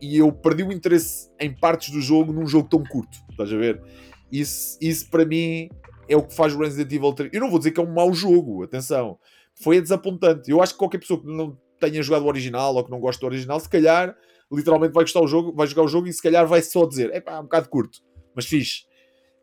E 0.00 0.18
eu 0.18 0.32
perdi 0.32 0.62
o 0.62 0.72
interesse 0.72 1.30
em 1.40 1.52
partes 1.52 1.90
do 1.90 2.00
jogo 2.00 2.32
num 2.32 2.46
jogo 2.46 2.68
tão 2.68 2.82
curto. 2.84 3.18
Estás 3.30 3.52
a 3.52 3.56
ver? 3.56 3.82
Isso, 4.30 4.78
isso 4.80 5.08
para 5.10 5.24
mim 5.24 5.68
é 6.08 6.16
o 6.16 6.22
que 6.22 6.34
faz 6.34 6.54
o 6.54 6.58
Resident 6.58 6.92
Evil 6.92 7.12
3. 7.12 7.30
Eu 7.32 7.40
não 7.40 7.50
vou 7.50 7.58
dizer 7.58 7.72
que 7.72 7.80
é 7.80 7.82
um 7.82 7.92
mau 7.92 8.12
jogo, 8.12 8.62
atenção. 8.62 9.18
Foi 9.54 9.80
desapontante. 9.80 10.50
Eu 10.50 10.62
acho 10.62 10.72
que 10.72 10.78
qualquer 10.78 10.98
pessoa 10.98 11.20
que 11.20 11.26
não 11.26 11.56
tenha 11.80 12.02
jogado 12.02 12.24
o 12.24 12.28
original 12.28 12.74
ou 12.74 12.84
que 12.84 12.90
não 12.90 13.00
goste 13.00 13.20
do 13.20 13.26
original, 13.26 13.60
se 13.60 13.68
calhar 13.68 14.14
literalmente 14.52 14.92
vai 14.92 15.04
gostar 15.04 15.20
o 15.20 15.26
jogo, 15.26 15.52
vai 15.52 15.66
jogar 15.66 15.82
o 15.82 15.88
jogo 15.88 16.06
e 16.06 16.12
se 16.12 16.22
calhar 16.22 16.46
vai 16.46 16.62
só 16.62 16.86
dizer, 16.86 17.10
é 17.12 17.20
pá, 17.20 17.38
um 17.40 17.44
bocado 17.44 17.68
curto, 17.68 17.98
mas 18.34 18.46
fixe. 18.46 18.84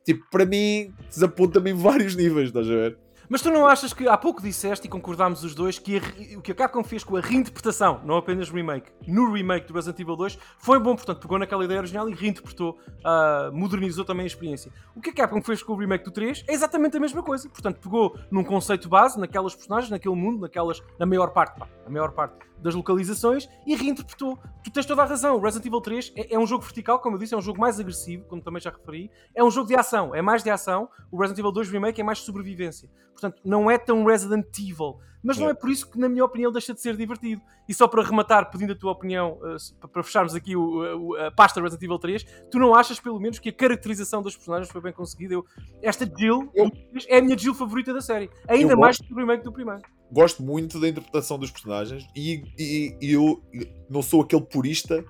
Tipo, 0.06 0.24
para 0.30 0.45
mim, 0.45 0.93
desaponta-me 1.10 1.72
em 1.72 1.74
vários 1.76 2.16
níveis, 2.16 2.47
estás 2.47 2.68
a 2.70 2.74
ver? 2.74 3.03
Mas 3.30 3.41
tu 3.41 3.49
não 3.49 3.65
achas 3.65 3.93
que 3.93 4.07
há 4.07 4.17
pouco 4.17 4.41
disseste 4.41 4.88
e 4.88 4.89
concordámos 4.89 5.43
os 5.43 5.55
dois 5.55 5.80
que 5.80 5.97
a, 5.97 6.38
o 6.38 6.41
que 6.41 6.51
a 6.51 6.55
Capcom 6.55 6.84
fez 6.84 7.03
com 7.03 7.15
a 7.15 7.21
reinterpretação, 7.21 8.01
não 8.03 8.17
apenas 8.17 8.49
remake, 8.49 8.91
no 9.07 9.32
remake 9.32 9.67
do 9.67 9.74
Resident 9.74 9.99
Evil 9.99 10.15
2 10.15 10.38
foi 10.57 10.80
bom, 10.80 10.95
portanto 10.95 11.19
pegou 11.19 11.39
naquela 11.39 11.63
ideia 11.63 11.80
original 11.80 12.09
e 12.09 12.13
reinterpretou, 12.13 12.78
uh, 12.99 13.51
modernizou 13.53 14.03
também 14.03 14.24
a 14.24 14.28
experiência. 14.28 14.71
O 14.95 15.01
que 15.01 15.09
a 15.09 15.13
Capcom 15.13 15.41
fez 15.41 15.63
com 15.63 15.74
o 15.74 15.76
remake 15.78 16.03
do 16.05 16.11
3 16.11 16.43
é 16.47 16.53
exatamente 16.53 16.97
a 16.97 16.99
mesma 16.99 17.24
coisa, 17.24 17.47
portanto 17.49 17.80
pegou 17.80 18.17
num 18.30 18.43
conceito 18.43 18.89
base, 18.89 19.19
naquelas 19.19 19.55
personagens, 19.55 19.89
naquele 19.89 20.15
mundo, 20.15 20.41
naquelas, 20.41 20.82
na 20.99 21.05
maior 21.05 21.32
parte, 21.32 21.57
pá, 21.57 21.67
a 21.86 21.89
maior 21.89 22.11
parte 22.11 22.53
das 22.63 22.74
localizações 22.74 23.47
e 23.67 23.76
reinterpretou. 23.76 24.39
Tu 24.63 24.71
tens 24.71 24.86
toda 24.86 25.03
a 25.03 25.05
razão. 25.05 25.36
O 25.36 25.39
Resident 25.39 25.65
Evil 25.65 25.82
3 25.82 26.13
é, 26.15 26.34
é, 26.34 26.39
um 26.39 26.47
jogo 26.47 26.63
vertical, 26.63 26.99
como 26.99 27.15
eu 27.15 27.19
disse, 27.19 27.34
é 27.34 27.38
um 27.38 27.41
jogo 27.41 27.59
mais 27.59 27.80
agressivo, 27.80 28.24
como 28.26 28.41
também 28.41 28.61
já 28.61 28.71
referi. 28.71 29.11
É 29.36 29.43
um 29.43 29.51
jogo 29.51 29.67
de 29.67 29.76
ação, 29.76 30.15
é 30.15 30.21
mais 30.21 30.41
de 30.41 30.49
ação. 30.49 30.89
O 31.11 31.19
Resident 31.19 31.39
Evil 31.39 31.51
2 31.51 31.69
Remake 31.69 31.99
é 31.99 32.03
mais 32.03 32.19
sobrevivência. 32.19 32.89
Portanto, 33.14 33.39
não 33.45 33.72
é 33.72 33.78
tão 33.78 34.03
Resident 34.03 34.47
Evil. 34.59 34.99
Mas 35.24 35.38
não 35.38 35.49
é 35.49 35.53
por 35.53 35.70
isso 35.70 35.89
que, 35.89 35.97
na 35.97 36.09
minha 36.09 36.26
opinião, 36.26 36.51
deixa 36.51 36.74
de 36.74 36.82
ser 36.82 36.97
divertido. 36.97 37.41
E 37.68 37.74
só 37.74 37.88
para 37.88 38.03
rematar, 38.03 38.51
pedindo 38.51 38.74
a 38.74 38.76
tua 38.76 38.91
opinião, 38.91 39.39
uh, 39.41 39.88
para 39.88 40.03
fecharmos 40.03 40.36
aqui 40.36 40.53
o, 40.53 41.16
a 41.16 41.32
pasta 41.32 41.61
Resident 41.61 41.84
Evil 41.84 41.97
3, 41.97 42.26
tu 42.51 42.59
não 42.59 42.76
achas, 42.76 42.99
pelo 42.99 43.18
menos, 43.22 43.39
que 43.39 43.47
a 43.47 43.53
caracterização 43.53 44.22
dos 44.22 44.36
personagens 44.36 44.70
foi 44.70 44.82
bem 44.82 44.91
conseguida? 44.91 45.34
Eu, 45.34 45.45
esta 45.82 46.05
Jill 46.05 46.51
eu, 46.53 46.70
é 47.07 47.20
a 47.20 47.22
minha 47.22 47.38
Jill 47.38 47.55
favorita 47.55 47.93
da 47.93 48.01
série. 48.01 48.30
Ainda 48.49 48.76
mais 48.76 48.97
do 48.97 49.16
remake 49.16 49.45
do 49.45 49.53
primeiro. 49.53 49.82
Gosto 50.11 50.43
muito 50.43 50.78
da 50.78 50.89
interpretação 50.89 51.39
dos 51.39 51.49
personagens 51.49 52.05
e, 52.14 52.43
e, 52.59 52.97
e 53.01 53.14
eu 53.14 53.41
não 53.89 54.01
sou 54.01 54.22
aquele 54.22 54.43
purista 54.43 55.03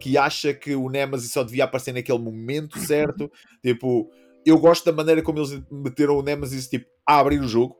que 0.00 0.18
acha 0.18 0.52
que 0.52 0.74
o 0.74 0.88
Nemesis 0.88 1.30
só 1.30 1.44
devia 1.44 1.64
aparecer 1.64 1.92
naquele 1.92 2.18
momento 2.18 2.78
certo. 2.78 3.30
tipo, 3.62 4.10
eu 4.44 4.58
gosto 4.58 4.84
da 4.84 4.92
maneira 4.92 5.22
como 5.22 5.38
eles 5.38 5.62
meteram 5.70 6.16
o 6.16 6.22
Nemesis 6.22 6.68
tipo, 6.68 6.86
a 7.06 7.18
abrir 7.18 7.40
o 7.40 7.48
jogo, 7.48 7.76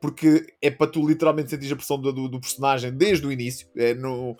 porque 0.00 0.46
é 0.62 0.70
para 0.70 0.90
tu 0.90 1.06
literalmente 1.06 1.50
sentir 1.50 1.72
a 1.72 1.76
pressão 1.76 2.00
do, 2.00 2.12
do, 2.12 2.28
do 2.28 2.40
personagem 2.40 2.92
desde 2.92 3.26
o 3.26 3.32
início. 3.32 3.68
É 3.76 3.94
no, 3.94 4.36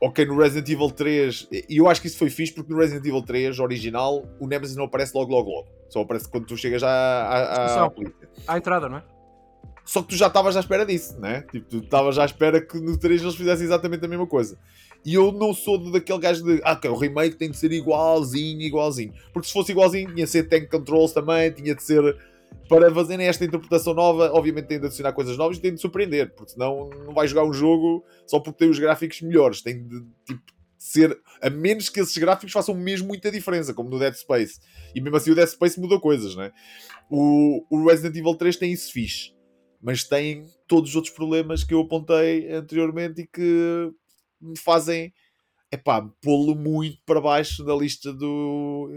ok, 0.00 0.24
no 0.24 0.36
Resident 0.36 0.68
Evil 0.68 0.90
3, 0.90 1.48
e 1.68 1.76
eu 1.76 1.88
acho 1.88 2.00
que 2.00 2.06
isso 2.06 2.18
foi 2.18 2.30
fixe 2.30 2.52
porque 2.52 2.72
no 2.72 2.78
Resident 2.78 3.04
Evil 3.04 3.22
3 3.22 3.58
original 3.58 4.24
o 4.40 4.46
Nemesis 4.46 4.76
não 4.76 4.84
aparece 4.84 5.16
logo, 5.16 5.32
logo, 5.32 5.50
logo. 5.50 5.68
Só 5.88 6.00
aparece 6.00 6.28
quando 6.28 6.46
tu 6.46 6.56
chegas 6.56 6.82
à, 6.82 6.88
à, 6.88 7.84
à 7.84 7.90
polícia. 7.90 8.28
À 8.46 8.56
entrada, 8.56 8.88
não 8.88 8.98
é? 8.98 9.11
Só 9.84 10.00
que 10.02 10.08
tu 10.08 10.16
já 10.16 10.28
estavas 10.28 10.56
à 10.56 10.60
espera 10.60 10.86
disso, 10.86 11.18
né? 11.18 11.42
Tipo, 11.50 11.68
tu 11.68 11.78
estavas 11.78 12.18
à 12.18 12.24
espera 12.24 12.60
que 12.60 12.78
no 12.78 12.96
3 12.96 13.22
eles 13.22 13.34
fizessem 13.34 13.64
exatamente 13.66 14.04
a 14.04 14.08
mesma 14.08 14.26
coisa. 14.26 14.58
E 15.04 15.14
eu 15.14 15.32
não 15.32 15.52
sou 15.52 15.78
daquele 15.90 16.18
gajo 16.20 16.44
de 16.44 16.60
ah, 16.62 16.76
que 16.76 16.86
o 16.86 16.96
remake 16.96 17.36
tem 17.36 17.50
de 17.50 17.56
ser 17.56 17.72
igualzinho, 17.72 18.60
igualzinho. 18.60 19.12
Porque 19.32 19.48
se 19.48 19.52
fosse 19.52 19.72
igualzinho, 19.72 20.14
tinha 20.14 20.24
de 20.24 20.30
ser 20.30 20.48
tank 20.48 20.68
controls 20.70 21.12
também, 21.12 21.50
tinha 21.50 21.74
de 21.74 21.82
ser. 21.82 22.16
Para 22.68 22.94
fazerem 22.94 23.26
esta 23.26 23.44
interpretação 23.44 23.92
nova, 23.94 24.30
obviamente 24.32 24.66
tem 24.66 24.78
de 24.78 24.86
adicionar 24.86 25.12
coisas 25.12 25.36
novas 25.36 25.56
e 25.56 25.60
tem 25.60 25.74
de 25.74 25.80
surpreender, 25.80 26.32
porque 26.34 26.52
senão 26.52 26.90
não 27.06 27.12
vai 27.12 27.26
jogar 27.26 27.44
um 27.44 27.52
jogo 27.52 28.04
só 28.26 28.38
porque 28.38 28.58
tem 28.58 28.70
os 28.70 28.78
gráficos 28.78 29.20
melhores. 29.22 29.62
Tem 29.62 29.82
de 29.82 30.04
tipo, 30.24 30.42
ser. 30.78 31.18
A 31.40 31.48
menos 31.48 31.88
que 31.88 32.00
esses 32.00 32.16
gráficos 32.16 32.52
façam 32.52 32.74
mesmo 32.74 33.08
muita 33.08 33.30
diferença, 33.30 33.72
como 33.72 33.88
no 33.88 33.98
Dead 33.98 34.14
Space. 34.14 34.60
E 34.94 35.00
mesmo 35.00 35.16
assim 35.16 35.30
o 35.30 35.34
Dead 35.34 35.48
Space 35.48 35.80
mudou 35.80 36.00
coisas, 36.00 36.36
né? 36.36 36.52
O, 37.10 37.64
o 37.70 37.86
Resident 37.86 38.16
Evil 38.16 38.34
3 38.34 38.56
tem 38.56 38.72
isso 38.72 38.92
fixe, 38.92 39.32
mas 39.82 40.04
tem 40.04 40.46
todos 40.68 40.90
os 40.90 40.96
outros 40.96 41.12
problemas 41.12 41.64
que 41.64 41.74
eu 41.74 41.80
apontei 41.80 42.50
anteriormente 42.52 43.22
e 43.22 43.26
que 43.26 43.90
me 44.40 44.58
fazem 44.58 45.12
epá, 45.72 46.02
pô-lo 46.22 46.54
muito 46.54 46.98
para 47.04 47.20
baixo 47.20 47.64
da 47.64 47.74
lista 47.74 48.12
do, 48.12 48.88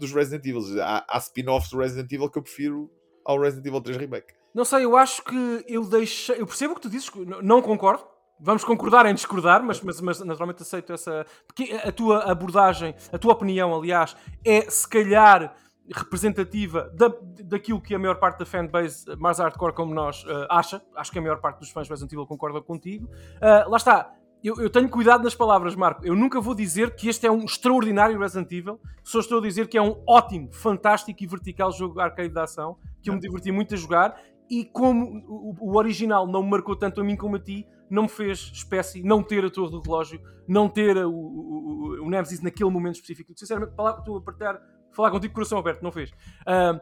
dos 0.00 0.12
Resident 0.12 0.44
Evil. 0.46 0.82
Há, 0.82 1.04
há 1.08 1.18
spin-offs 1.18 1.70
do 1.70 1.78
Resident 1.78 2.10
Evil 2.10 2.30
que 2.30 2.38
eu 2.38 2.42
prefiro 2.42 2.90
ao 3.24 3.38
Resident 3.38 3.66
Evil 3.66 3.80
3 3.80 3.98
Remake. 3.98 4.34
Não 4.54 4.64
sei, 4.64 4.84
eu 4.84 4.96
acho 4.96 5.22
que 5.22 5.64
eu 5.68 5.84
deixei. 5.84 6.40
Eu 6.40 6.46
percebo 6.46 6.72
o 6.72 6.76
que 6.76 6.82
tu 6.82 6.90
dizes, 6.90 7.10
não 7.42 7.62
concordo. 7.62 8.04
Vamos 8.40 8.64
concordar 8.64 9.06
em 9.06 9.14
discordar, 9.14 9.62
mas, 9.62 9.80
mas, 9.80 10.00
mas 10.00 10.18
naturalmente 10.20 10.62
aceito 10.62 10.92
essa. 10.92 11.24
Porque 11.46 11.72
a 11.72 11.92
tua 11.92 12.24
abordagem, 12.24 12.94
a 13.12 13.18
tua 13.18 13.34
opinião, 13.34 13.74
aliás, 13.74 14.16
é 14.44 14.62
se 14.68 14.88
calhar 14.88 15.54
representativa 15.90 16.90
da, 16.94 17.12
daquilo 17.44 17.80
que 17.80 17.94
a 17.94 17.98
maior 17.98 18.16
parte 18.16 18.38
da 18.38 18.46
fanbase 18.46 19.04
mais 19.16 19.38
hardcore 19.38 19.74
como 19.74 19.94
nós 19.94 20.24
uh, 20.24 20.46
acha. 20.48 20.82
Acho 20.96 21.10
que 21.10 21.18
a 21.18 21.22
maior 21.22 21.40
parte 21.40 21.58
dos 21.58 21.70
fãs 21.70 21.88
Resident 21.88 22.12
Evil 22.12 22.26
concorda 22.26 22.60
contigo. 22.60 23.06
Uh, 23.06 23.68
lá 23.70 23.76
está 23.76 24.14
eu, 24.42 24.56
eu, 24.56 24.68
tenho 24.68 24.88
cuidado 24.88 25.22
nas 25.22 25.36
palavras, 25.36 25.76
Marco. 25.76 26.04
Eu 26.04 26.16
nunca 26.16 26.40
vou 26.40 26.52
dizer 26.52 26.96
que 26.96 27.08
este 27.08 27.26
é 27.26 27.30
um 27.30 27.44
extraordinário 27.44 28.18
Resident 28.18 28.50
Evil, 28.50 28.80
só 29.04 29.20
estou 29.20 29.38
a 29.38 29.40
dizer 29.40 29.68
que 29.68 29.78
é 29.78 29.82
um 29.82 30.02
ótimo, 30.04 30.52
fantástico 30.52 31.22
e 31.22 31.26
vertical 31.28 31.70
jogo 31.70 32.00
arcade 32.00 32.30
de 32.30 32.40
ação, 32.40 32.76
que 33.00 33.08
eu 33.08 33.14
me 33.14 33.20
diverti 33.20 33.52
muito 33.52 33.74
a 33.74 33.76
jogar, 33.76 34.20
e 34.50 34.64
como 34.64 35.22
o, 35.28 35.54
o 35.60 35.78
original 35.78 36.26
não 36.26 36.42
me 36.42 36.50
marcou 36.50 36.74
tanto 36.74 37.00
a 37.00 37.04
mim 37.04 37.16
como 37.16 37.36
a 37.36 37.38
ti, 37.38 37.64
não 37.88 38.02
me 38.02 38.08
fez 38.08 38.50
espécie 38.52 39.02
não 39.02 39.22
ter 39.22 39.44
a 39.44 39.50
torre 39.50 39.70
do 39.70 39.80
relógio, 39.80 40.20
não 40.48 40.68
ter 40.68 40.96
o, 40.96 41.12
o, 41.12 42.04
o, 42.04 42.10
Nemesis 42.10 42.40
naquele 42.40 42.70
momento 42.70 42.96
específico. 42.96 43.32
Sinceramente, 43.36 43.72
estou 43.72 44.16
a 44.16 44.20
partilhar, 44.20 44.60
falar 44.92 45.10
contigo 45.10 45.34
coração 45.34 45.58
aberto, 45.58 45.82
não 45.82 45.92
fez. 45.92 46.10
Uh, 46.10 46.80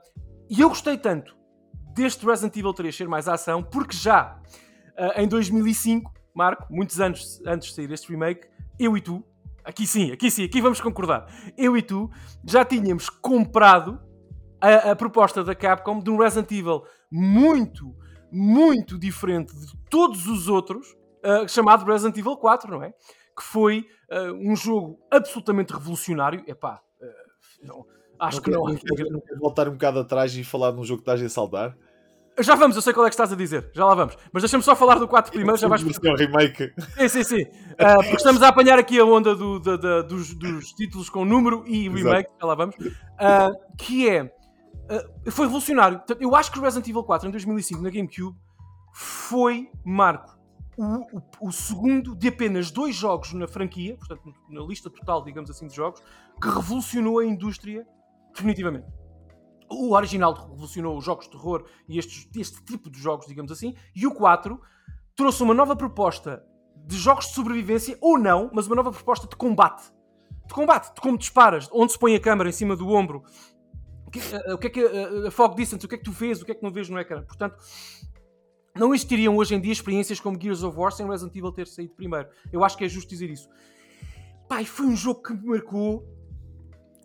e 0.49 0.61
eu 0.61 0.69
gostei 0.69 0.99
tanto 0.99 1.37
deste 1.95 2.25
Resident 2.25 2.57
Evil 2.57 2.73
3 2.73 2.95
ser 2.95 3.09
mais 3.09 3.29
ação, 3.29 3.63
porque 3.63 3.97
já 3.97 4.41
uh, 4.99 5.21
em 5.21 5.29
2005 5.29 6.13
Marco, 6.35 6.67
muitos 6.71 7.01
anos 7.01 7.41
antes 7.47 7.69
de 7.69 7.75
sair 7.75 7.93
este 7.93 8.11
remake, 8.11 8.49
eu 8.79 8.97
e 8.97 9.01
tu, 9.01 9.25
aqui 9.65 9.87
sim, 9.87 10.13
aqui 10.13 10.31
sim, 10.31 10.45
aqui 10.45 10.61
vamos 10.61 10.81
concordar, 10.81 11.27
eu 11.57 11.77
e 11.77 11.83
tu 11.83 12.11
já 12.45 12.65
tínhamos 12.65 13.09
comprado 13.09 14.01
a, 14.61 14.93
a 14.93 14.97
proposta 14.97 15.43
da 15.43 15.55
Capcom 15.55 16.01
de 16.01 16.11
um 16.11 16.17
Resident 16.17 16.51
Evil 16.53 16.83
muito, 17.11 17.95
muito 18.31 18.99
diferente 18.99 19.55
de 19.55 19.77
todos 19.89 20.27
os 20.27 20.49
outros, 20.49 20.87
uh, 21.25 21.49
chamado 21.49 21.85
Resident 21.85 22.17
Evil 22.17 22.37
4, 22.37 22.71
não 22.71 22.83
é? 22.83 22.91
Que 23.37 23.43
foi 23.43 23.87
uh, 24.11 24.33
um 24.35 24.55
jogo 24.55 24.99
absolutamente 25.11 25.73
revolucionário. 25.73 26.45
Epá, 26.47 26.81
uh, 27.01 27.67
não, 27.67 27.87
acho 28.21 28.37
não 28.37 28.43
que 28.43 28.51
não. 28.51 28.65
Não 28.65 29.21
quero 29.21 29.41
voltar 29.41 29.69
um 29.69 29.73
bocado 29.73 30.01
atrás 30.01 30.37
e 30.37 30.45
falar 30.45 30.73
de 30.73 30.79
um 30.79 30.85
jogo 30.85 31.03
que 31.03 31.11
estás 31.11 31.23
a 31.23 31.29
saudar? 31.29 31.77
Já 32.39 32.55
vamos, 32.55 32.77
eu 32.77 32.83
sei 32.83 32.93
qual 32.93 33.07
é 33.07 33.11
que 33.11 33.15
estás 33.15 33.33
a 33.33 33.37
dizer. 33.37 33.71
Já 33.75 33.85
lá 33.85 33.95
vamos. 33.95 34.17
Mas 34.33 34.43
deixa-me 34.43 34.63
só 34.63 34.75
falar 34.75 34.95
do 34.99 35.07
4 35.07 35.31
primeiro. 35.33 35.57
Já 35.59 35.69
vais... 35.69 35.83
remake. 35.83 36.73
Sim, 36.97 37.09
sim, 37.09 37.25
sim. 37.25 37.43
Uh, 37.43 37.97
porque 37.97 38.17
estamos 38.17 38.43
a 38.43 38.49
apanhar 38.49 38.79
aqui 38.79 38.99
a 38.99 39.05
onda 39.05 39.35
do, 39.35 39.59
do, 39.59 39.77
do, 39.77 40.03
dos, 40.05 40.35
dos, 40.35 40.73
títulos 40.73 41.11
com 41.11 41.25
número 41.25 41.65
e 41.67 41.89
remake. 41.89 42.29
Exato. 42.29 42.35
Já 42.41 42.47
lá 42.47 42.55
vamos. 42.55 42.77
Uh, 42.77 43.77
que 43.77 44.09
é. 44.09 44.23
Uh, 44.25 45.31
foi 45.31 45.47
revolucionário. 45.47 46.01
Eu 46.19 46.35
acho 46.35 46.51
que 46.51 46.59
o 46.59 46.63
Resident 46.63 46.89
Evil 46.89 47.05
4 47.05 47.29
em 47.29 47.31
2005 47.31 47.83
na 47.83 47.91
GameCube 47.91 48.37
foi, 48.93 49.69
Marco, 49.85 50.39
o, 50.77 51.19
o, 51.19 51.49
o, 51.49 51.53
segundo 51.53 52.15
de 52.15 52.29
apenas 52.29 52.71
dois 52.71 52.97
jogos 52.97 53.33
na 53.35 53.47
franquia, 53.47 53.97
portanto, 53.97 54.35
na 54.49 54.63
lista 54.63 54.89
total, 54.89 55.23
digamos 55.23 55.51
assim, 55.51 55.67
de 55.67 55.77
jogos, 55.77 56.03
que 56.41 56.49
revolucionou 56.49 57.19
a 57.19 57.25
indústria 57.25 57.87
definitivamente 58.33 59.01
o 59.71 59.95
original 59.95 60.35
revolucionou 60.35 60.99
os 60.99 61.05
jogos 61.05 61.27
de 61.27 61.31
terror 61.31 61.65
e 61.89 61.97
este 61.99 62.65
tipo 62.65 62.91
de 62.91 62.99
jogos, 62.99 63.27
digamos 63.27 63.53
assim, 63.53 63.75
e 63.95 64.05
o 64.07 64.13
4 64.13 64.61
trouxe 65.15 65.43
uma 65.43 65.55
nova 65.55 65.77
proposta 65.77 66.45
de 66.75 66.97
jogos 66.97 67.27
de 67.27 67.35
sobrevivência, 67.35 67.97
ou 68.01 68.19
não, 68.19 68.51
mas 68.53 68.67
uma 68.67 68.75
nova 68.75 68.91
proposta 68.91 69.29
de 69.29 69.37
combate. 69.37 69.93
De 70.47 70.53
combate, 70.53 70.93
de 70.95 71.01
como 71.01 71.17
disparas, 71.17 71.69
onde 71.73 71.93
se 71.93 71.99
põe 71.99 72.17
a 72.17 72.21
câmera 72.21 72.49
em 72.49 72.53
cima 72.53 72.75
do 72.75 72.89
ombro, 72.89 73.23
o 74.07 74.11
que, 74.11 74.19
uh, 74.19 74.55
o 74.55 74.59
que 74.59 74.67
é 74.67 74.71
que 74.71 74.85
uh, 74.85 75.29
a 75.29 75.31
fog 75.31 75.55
distance, 75.55 75.87
o 75.87 75.89
que 75.89 75.95
é 75.95 75.99
que 75.99 76.05
tu 76.05 76.11
vês, 76.11 76.43
o 76.43 76.45
que 76.45 76.51
é 76.51 76.55
que 76.55 76.63
não 76.63 76.73
vês 76.73 76.89
no 76.89 76.99
ecrã. 76.99 77.23
Portanto, 77.23 77.57
não 78.75 78.93
existiriam 78.93 79.37
hoje 79.37 79.55
em 79.55 79.61
dia 79.61 79.73
experiências 79.73 80.19
como 80.19 80.41
Gears 80.41 80.65
of 80.65 80.77
War 80.77 80.91
sem 80.91 81.07
Resident 81.07 81.37
Evil 81.37 81.53
ter 81.53 81.69
saído 81.69 81.95
primeiro. 81.95 82.29
Eu 82.53 82.65
acho 82.65 82.77
que 82.77 82.85
é 82.85 82.89
justo 82.89 83.09
dizer 83.09 83.31
isso. 83.31 83.49
Pai, 84.49 84.65
foi 84.65 84.87
um 84.87 84.97
jogo 84.97 85.23
que 85.23 85.33
me 85.33 85.47
marcou 85.47 86.05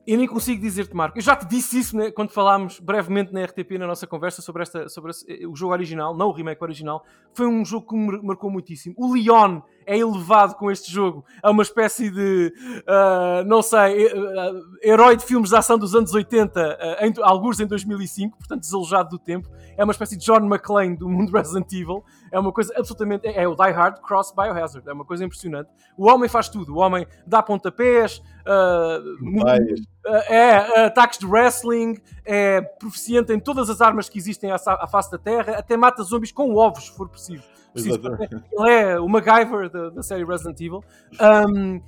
eu 0.08 0.18
nem 0.18 0.28
consigo 0.28 0.62
dizer-te, 0.62 0.96
Marco. 0.96 1.18
Eu 1.18 1.22
já 1.22 1.36
te 1.36 1.48
disse 1.48 1.80
isso 1.80 1.98
né, 1.98 2.12
quando 2.12 2.30
falámos 2.30 2.80
brevemente 2.80 3.34
na 3.34 3.44
RTP, 3.44 3.72
na 3.80 3.88
nossa 3.88 4.06
conversa 4.06 4.42
sobre, 4.42 4.62
esta, 4.62 4.88
sobre 4.88 5.12
o 5.48 5.56
jogo 5.56 5.74
original, 5.74 6.16
não 6.16 6.28
o 6.28 6.32
remake 6.32 6.64
original. 6.64 7.04
Foi 7.34 7.48
um 7.48 7.66
jogo 7.66 7.88
que 7.88 7.96
me 7.96 8.22
marcou 8.22 8.50
muitíssimo. 8.52 8.94
O 8.98 9.14
Leon 9.14 9.62
é 9.86 9.98
elevado 9.98 10.56
com 10.56 10.72
este 10.72 10.92
jogo 10.92 11.24
a 11.42 11.52
uma 11.52 11.64
espécie 11.64 12.10
de, 12.10 12.54
uh, 12.82 13.46
não 13.46 13.62
sei, 13.62 14.08
uh, 14.08 14.62
herói 14.84 15.16
de 15.16 15.24
filmes 15.24 15.50
de 15.50 15.56
ação 15.56 15.78
dos 15.78 15.96
anos 15.96 16.14
80, 16.14 16.60
uh, 16.60 17.06
em, 17.06 17.14
alguns 17.22 17.60
em 17.60 17.68
2005, 17.68 18.38
portanto 18.38 18.62
desalojado 18.62 19.10
do 19.10 19.20
tempo. 19.20 19.50
É 19.78 19.84
uma 19.84 19.92
espécie 19.92 20.18
de 20.18 20.26
John 20.26 20.46
McClane 20.46 20.96
do 20.96 21.10
mundo 21.10 21.32
Resident 21.32 21.72
Evil. 21.74 22.04
É 22.32 22.40
uma 22.40 22.52
coisa 22.52 22.74
absolutamente. 22.78 23.28
É, 23.28 23.44
é 23.44 23.48
o 23.48 23.56
Die 23.56 23.72
Hard 23.72 24.00
Cross 24.00 24.34
Biohazard. 24.34 24.88
É 24.88 24.94
uma 24.94 25.06
coisa 25.06 25.26
impressionante. 25.26 25.70
O 25.98 26.10
homem 26.10 26.30
faz 26.30 26.48
tudo. 26.48 26.76
O 26.76 26.80
homem 26.80 27.06
dá 27.28 27.44
pontapés, 27.44 28.22
é 30.30 30.86
ataques 30.86 31.20
de 31.20 31.26
wrestling, 31.26 31.98
é 32.24 32.62
proficiente 32.62 33.34
em 33.34 33.40
todas 33.40 33.70
as 33.70 33.82
armas 33.82 34.08
que 34.08 34.18
existem 34.18 34.52
à, 34.52 34.88
face 34.88 35.12
da 35.12 35.18
Terra, 35.18 35.58
até 35.58 35.76
mata 35.76 36.04
zombies 36.04 36.32
com 36.32 36.56
ovos, 36.56 36.86
se 36.86 36.96
for 36.96 37.10
preciso. 37.76 38.00
Ele 38.58 38.70
é 38.72 39.00
o 39.00 39.08
MacGyver 39.08 39.70
da, 39.70 39.90
da 39.90 40.04
série 40.04 40.24
Resident 40.24 40.60
Evil. 40.60 40.84
Um, 41.50 41.82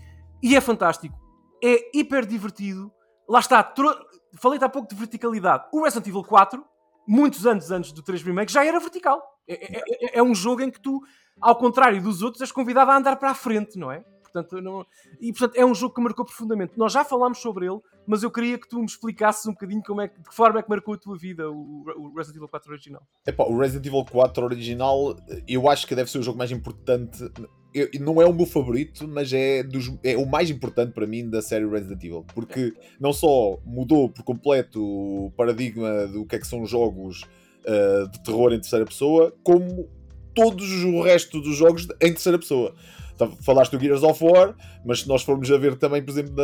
e 0.44 0.56
é 0.56 0.62
fantástico. 0.62 1.18
É 1.64 1.98
hiper 1.98 2.26
divertido. 2.26 2.92
Lá 3.28 3.40
está. 3.40 3.64
Tro... 3.64 3.94
Falei-te 4.40 4.66
há 4.66 4.70
pouco 4.70 4.88
de 4.88 4.96
verticalidade. 4.96 5.66
O 5.74 5.84
Resident 5.84 6.08
Evil 6.08 6.24
4, 6.24 6.64
muitos 7.08 7.48
anos 7.48 7.72
antes 7.72 7.92
do 7.92 8.04
3 8.04 8.22
Remake, 8.22 8.52
já 8.52 8.64
era 8.66 8.80
vertical. 8.80 9.22
É, 9.48 9.78
é, 9.78 9.80
é, 9.80 10.20
é 10.20 10.24
um 10.24 10.36
jogo 10.36 10.62
em 10.62 10.70
que 10.70 10.80
tu, 10.80 11.02
ao 11.42 11.56
contrário 11.56 12.02
dos 12.02 12.22
outros, 12.22 12.42
és 12.42 12.52
convidado 12.52 12.92
a 12.92 12.98
andar 12.98 13.16
para 13.16 13.32
a 13.32 13.36
frente, 13.36 13.80
não 13.80 13.92
é? 13.92 14.04
Portanto, 14.42 14.62
não... 14.62 14.86
E 15.20 15.32
portanto 15.32 15.58
é 15.58 15.66
um 15.66 15.74
jogo 15.74 15.94
que 15.94 16.02
marcou 16.02 16.26
profundamente. 16.26 16.74
Nós 16.78 16.94
já 16.94 17.04
falámos 17.04 17.40
sobre 17.40 17.66
ele, 17.66 17.80
mas 18.06 18.24
eu 18.24 18.32
queria 18.32 18.58
que 18.58 18.68
tu 18.68 18.80
me 18.80 18.86
explicasses 18.86 19.46
um 19.46 19.52
bocadinho 19.52 19.82
como 19.84 20.02
é, 20.02 20.08
de 20.08 20.30
que 20.30 20.36
forma 20.36 20.60
é 20.60 20.64
que 20.64 20.70
marcou 20.70 20.94
a 20.94 20.98
tua 20.98 21.18
vida 21.18 21.50
o, 21.50 21.84
o 21.98 22.14
Resident 22.16 22.38
Evil 22.38 22.48
4 22.48 22.72
original. 22.72 23.02
Epá, 23.26 23.44
o 23.44 23.58
Resident 23.58 23.86
Evil 23.86 24.06
4 24.06 24.46
original, 24.46 25.16
eu 25.48 25.70
acho 25.70 25.88
que 25.88 25.96
deve 25.96 26.10
ser 26.10 26.20
o 26.20 26.24
jogo 26.24 26.38
mais 26.38 26.52
importante. 26.52 27.30
Eu, 27.74 27.90
não 28.00 28.22
é 28.22 28.26
o 28.26 28.34
meu 28.34 28.46
favorito, 28.46 29.08
mas 29.08 29.34
é, 29.34 29.64
dos, 29.64 29.98
é 30.04 30.18
o 30.18 30.26
mais 30.26 30.50
importante 30.50 30.94
para 30.94 31.06
mim 31.06 31.30
da 31.30 31.42
série 31.42 31.68
Resident 31.68 32.04
Evil. 32.04 32.26
Porque 32.34 32.74
não 33.00 33.12
só 33.12 33.60
mudou 33.66 34.10
por 34.10 34.24
completo 34.24 34.82
o 34.82 35.32
paradigma 35.36 36.08
do 36.08 36.26
que 36.26 36.36
é 36.36 36.40
que 36.40 36.48
são 36.48 36.66
jogos 36.66 37.24
uh, 37.66 38.08
de 38.10 38.24
terror 38.24 38.54
em 38.54 38.60
terceira 38.60 38.86
pessoa, 38.86 39.34
como 39.44 39.90
todos 40.34 40.84
o 40.84 41.02
resto 41.02 41.42
dos 41.42 41.58
jogos 41.58 41.88
em 42.00 42.14
terceira 42.14 42.38
pessoa. 42.38 42.76
Tá, 43.18 43.28
falaste 43.44 43.72
do 43.72 43.80
Gears 43.80 44.04
of 44.04 44.24
War, 44.24 44.56
mas 44.86 45.02
se 45.02 45.08
nós 45.08 45.24
formos 45.24 45.52
a 45.52 45.58
ver 45.58 45.76
também, 45.76 46.04
por 46.04 46.12
exemplo, 46.12 46.36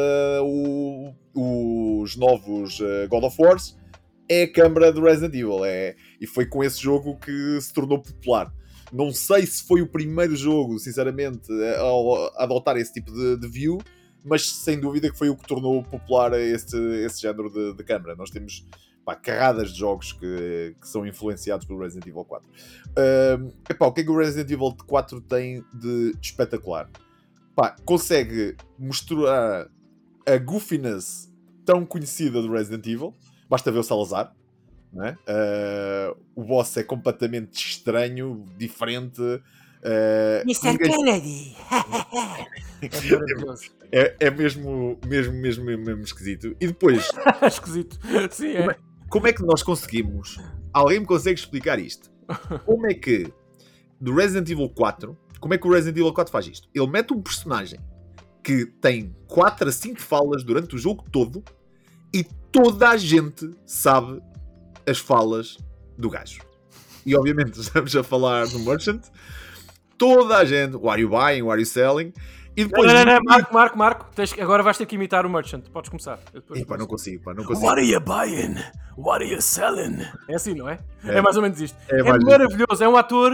o, 0.41 1.13
os 2.01 2.15
novos 2.15 2.79
uh, 2.79 3.07
God 3.09 3.23
of 3.25 3.41
Wars, 3.41 3.77
é 4.27 4.43
a 4.43 4.51
câmara 4.51 4.91
do 4.91 5.01
Resident 5.01 5.33
Evil. 5.35 5.63
É, 5.63 5.95
e 6.19 6.25
foi 6.25 6.45
com 6.45 6.63
esse 6.63 6.81
jogo 6.81 7.17
que 7.17 7.59
se 7.61 7.73
tornou 7.73 7.99
popular. 7.99 8.51
Não 8.91 9.11
sei 9.11 9.45
se 9.45 9.63
foi 9.63 9.81
o 9.81 9.87
primeiro 9.87 10.35
jogo, 10.35 10.77
sinceramente, 10.79 11.51
a, 11.51 12.41
a 12.41 12.43
adotar 12.43 12.77
esse 12.77 12.93
tipo 12.93 13.11
de, 13.11 13.37
de, 13.37 13.47
view, 13.47 13.79
mas 14.23 14.47
sem 14.47 14.79
dúvida 14.79 15.09
que 15.09 15.17
foi 15.17 15.29
o 15.29 15.35
que 15.35 15.47
tornou 15.47 15.83
popular 15.83 16.33
esse, 16.39 16.77
esse 17.03 17.21
género 17.21 17.49
de, 17.49 17.75
de 17.75 17.83
câmara. 17.83 18.15
Nós 18.15 18.29
temos 18.29 18.65
pá, 19.05 19.15
carradas 19.15 19.71
de 19.71 19.79
jogos 19.79 20.13
que, 20.13 20.75
que 20.79 20.87
são 20.87 21.05
influenciados 21.05 21.65
pelo 21.65 21.79
Resident 21.79 22.07
Evil 22.07 22.25
4. 22.25 22.49
Uh, 22.49 23.53
epá, 23.69 23.85
o 23.85 23.91
que 23.91 24.01
é 24.01 24.03
que 24.03 24.09
o 24.09 24.17
Resident 24.17 24.49
Evil 24.49 24.75
4 24.87 25.21
tem 25.21 25.63
de 25.73 26.15
espetacular? 26.21 26.89
Pá, 27.55 27.75
consegue 27.85 28.55
misturar 28.79 29.67
a 30.25 30.37
goofiness 30.37 31.31
tão 31.65 31.85
conhecida 31.85 32.41
do 32.41 32.51
Resident 32.51 32.85
Evil, 32.87 33.13
basta 33.49 33.71
ver 33.71 33.79
o 33.79 33.83
Salazar. 33.83 34.33
É? 34.95 35.11
Uh, 35.11 36.17
o 36.35 36.43
boss 36.43 36.77
é 36.77 36.83
completamente 36.83 37.55
estranho, 37.55 38.45
diferente. 38.57 39.19
Uh, 39.21 40.41
Mr. 40.43 40.71
Ninguém... 40.71 40.91
Kennedy! 40.91 41.57
é. 42.81 43.73
É, 43.95 44.15
é 44.21 44.31
mesmo, 44.31 44.97
mesmo, 45.05 45.33
mesmo, 45.33 45.63
mesmo 45.63 46.01
esquisito. 46.01 46.57
E 46.59 46.65
depois. 46.65 47.07
esquisito. 47.45 47.99
Sim, 48.31 48.53
é. 48.53 48.75
Como 49.13 49.27
é 49.27 49.31
que 49.31 49.43
nós 49.43 49.61
conseguimos? 49.61 50.39
Alguém 50.73 51.01
me 51.01 51.05
consegue 51.05 51.39
explicar 51.39 51.77
isto? 51.77 52.09
Como 52.65 52.87
é 52.87 52.95
que 52.95 53.31
do 54.01 54.11
Resident 54.11 54.49
Evil 54.49 54.67
4, 54.69 55.15
como 55.39 55.53
é 55.53 55.57
que 55.57 55.67
o 55.67 55.71
Resident 55.71 55.97
Evil 55.97 56.11
4 56.11 56.31
faz 56.31 56.47
isto? 56.47 56.67
Ele 56.73 56.87
mete 56.87 57.13
um 57.13 57.21
personagem 57.21 57.79
que 58.41 58.65
tem 58.65 59.15
4 59.27 59.69
a 59.69 59.71
5 59.71 60.01
falas 60.01 60.43
durante 60.43 60.75
o 60.75 60.79
jogo 60.79 61.05
todo 61.11 61.43
e 62.11 62.23
toda 62.51 62.89
a 62.89 62.97
gente 62.97 63.51
sabe 63.67 64.19
as 64.87 64.97
falas 64.97 65.57
do 65.95 66.09
gajo. 66.09 66.41
E 67.05 67.15
obviamente 67.15 67.59
estamos 67.61 67.95
a 67.95 68.03
falar 68.03 68.47
do 68.47 68.57
Merchant. 68.61 69.03
Toda 69.95 70.37
a 70.37 70.45
gente, 70.45 70.75
what 70.75 70.93
are 70.93 71.01
you 71.01 71.09
buying, 71.09 71.43
what 71.43 71.53
are 71.53 71.61
you 71.61 71.67
selling? 71.67 72.11
E 72.55 72.65
depois. 72.65 72.91
Não, 72.91 73.05
não, 73.05 73.13
não, 73.13 73.21
Marco, 73.23 73.53
Marco, 73.53 73.77
Marco, 73.77 74.05
tens, 74.15 74.33
agora 74.39 74.61
vais 74.61 74.77
ter 74.77 74.85
que 74.85 74.95
imitar 74.95 75.25
o 75.25 75.29
Merchant. 75.29 75.61
Podes 75.71 75.89
começar. 75.89 76.19
Epá, 76.55 76.77
não 76.77 76.85
consigo, 76.85 77.23
pá, 77.23 77.33
não 77.33 77.43
consigo. 77.43 77.65
What 77.65 77.81
are 77.81 77.89
you 77.89 77.99
buying? 77.99 78.55
What 78.97 79.23
are 79.23 79.33
you 79.33 79.41
selling? 79.41 80.05
É 80.29 80.35
assim, 80.35 80.53
não 80.53 80.69
é? 80.69 80.79
É, 81.03 81.17
é 81.17 81.21
mais 81.21 81.35
ou 81.35 81.41
menos 81.41 81.59
isto. 81.59 81.77
É, 81.89 81.99
é 81.99 82.03
maravilhoso. 82.03 82.83
É 82.83 82.87
um 82.87 82.95
ator. 82.95 83.31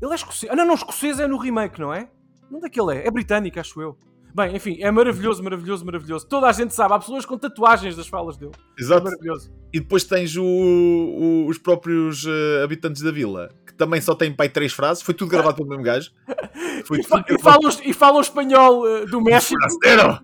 Ele 0.00 0.12
é 0.12 0.14
escocês. 0.14 0.52
Ah, 0.52 0.56
não, 0.56 0.66
não, 0.66 0.74
escocês 0.74 1.18
é 1.18 1.26
no 1.26 1.38
remake, 1.38 1.80
não 1.80 1.92
é? 1.92 2.08
Onde 2.52 2.66
é 2.66 2.68
que 2.68 2.80
ele 2.80 2.98
é? 2.98 3.06
É 3.06 3.10
britânico, 3.10 3.58
acho 3.58 3.80
eu. 3.80 3.96
Bem, 4.36 4.54
enfim, 4.54 4.76
é 4.82 4.90
maravilhoso, 4.90 5.42
maravilhoso, 5.42 5.82
maravilhoso. 5.82 6.26
Toda 6.26 6.46
a 6.46 6.52
gente 6.52 6.74
sabe, 6.74 6.92
há 6.92 6.98
pessoas 6.98 7.24
com 7.24 7.38
tatuagens 7.38 7.96
das 7.96 8.06
falas 8.06 8.36
dele. 8.36 8.52
Exato. 8.78 9.00
É 9.00 9.04
maravilhoso. 9.04 9.50
E 9.72 9.80
depois 9.80 10.04
tens 10.04 10.36
o, 10.36 10.44
o, 10.44 11.46
os 11.48 11.56
próprios 11.56 12.26
uh, 12.26 12.62
habitantes 12.62 13.00
da 13.00 13.10
vila, 13.10 13.48
que 13.66 13.72
também 13.72 13.98
só 13.98 14.14
têm 14.14 14.30
pai 14.30 14.50
três 14.50 14.74
frases, 14.74 15.02
foi 15.02 15.14
tudo 15.14 15.30
gravado 15.30 15.56
pelo 15.56 15.70
mesmo 15.70 15.82
gajo. 15.82 16.10
Foi 16.84 17.00
e, 17.00 17.02
fa 17.02 17.24
e, 17.28 17.38
falam, 17.40 17.70
e 17.84 17.92
falam 17.92 18.20
espanhol 18.20 18.84
uh, 18.84 19.06
do 19.06 19.20
México. 19.20 19.58
Forasteiro! 19.58 20.20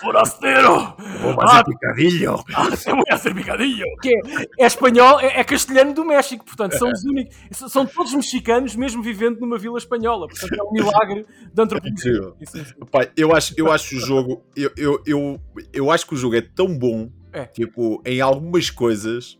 Forasteiro! 0.00 0.94
Vou 1.22 1.34
fazer 1.34 1.58
ah, 1.58 1.64
picadilho! 1.64 2.44
Ah, 2.54 2.68
eu 2.86 2.96
vou 2.96 3.04
fazer 3.08 3.34
picadilho! 3.34 3.84
Que 4.02 4.14
é, 4.14 4.46
é 4.60 4.66
espanhol, 4.66 5.18
é, 5.20 5.40
é, 5.40 5.44
castelhano 5.44 5.94
do 5.94 6.04
México, 6.04 6.44
portanto, 6.44 6.76
são 6.76 6.90
os 6.90 7.02
únicos. 7.08 7.34
São 7.52 7.86
todos 7.86 8.14
mexicanos, 8.14 8.76
mesmo 8.76 9.02
vivendo 9.02 9.40
numa 9.40 9.58
vila 9.58 9.78
espanhola. 9.78 10.28
Portanto, 10.28 10.54
é 10.54 10.62
um 10.62 10.72
milagre 10.72 11.26
de 11.52 11.62
antropologia. 11.62 12.32
É 12.40 12.84
Pai, 12.90 13.10
eu 13.16 13.34
acho, 13.34 13.53
eu 13.56 13.72
acho 13.72 13.96
o 13.96 14.00
jogo. 14.00 14.44
Eu, 14.56 14.70
eu, 14.76 15.02
eu, 15.06 15.40
eu 15.72 15.90
acho 15.90 16.06
que 16.06 16.14
o 16.14 16.16
jogo 16.16 16.36
é 16.36 16.40
tão 16.40 16.76
bom, 16.76 17.10
é. 17.32 17.44
tipo, 17.46 18.02
em 18.04 18.20
algumas 18.20 18.70
coisas, 18.70 19.38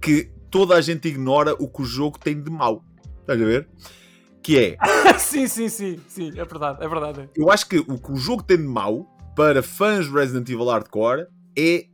que 0.00 0.30
toda 0.50 0.74
a 0.74 0.80
gente 0.80 1.08
ignora 1.08 1.54
o 1.54 1.68
que 1.68 1.82
o 1.82 1.84
jogo 1.84 2.18
tem 2.18 2.40
de 2.40 2.50
mau. 2.50 2.84
Estás 3.20 3.40
a 3.40 3.44
ver? 3.44 3.68
Que 4.42 4.58
é. 4.58 4.76
sim, 5.18 5.46
sim, 5.46 5.68
sim, 5.68 6.00
sim, 6.08 6.30
é 6.30 6.44
verdade, 6.44 6.84
é 6.84 6.88
verdade. 6.88 7.30
Eu 7.36 7.50
acho 7.50 7.68
que 7.68 7.78
o 7.78 7.98
que 7.98 8.12
o 8.12 8.16
jogo 8.16 8.42
tem 8.42 8.56
de 8.56 8.64
mau 8.64 9.06
para 9.36 9.62
fãs 9.62 10.06
de 10.06 10.12
Resident 10.12 10.48
Evil 10.48 10.66
Hardcore 10.66 11.26
é. 11.56 11.86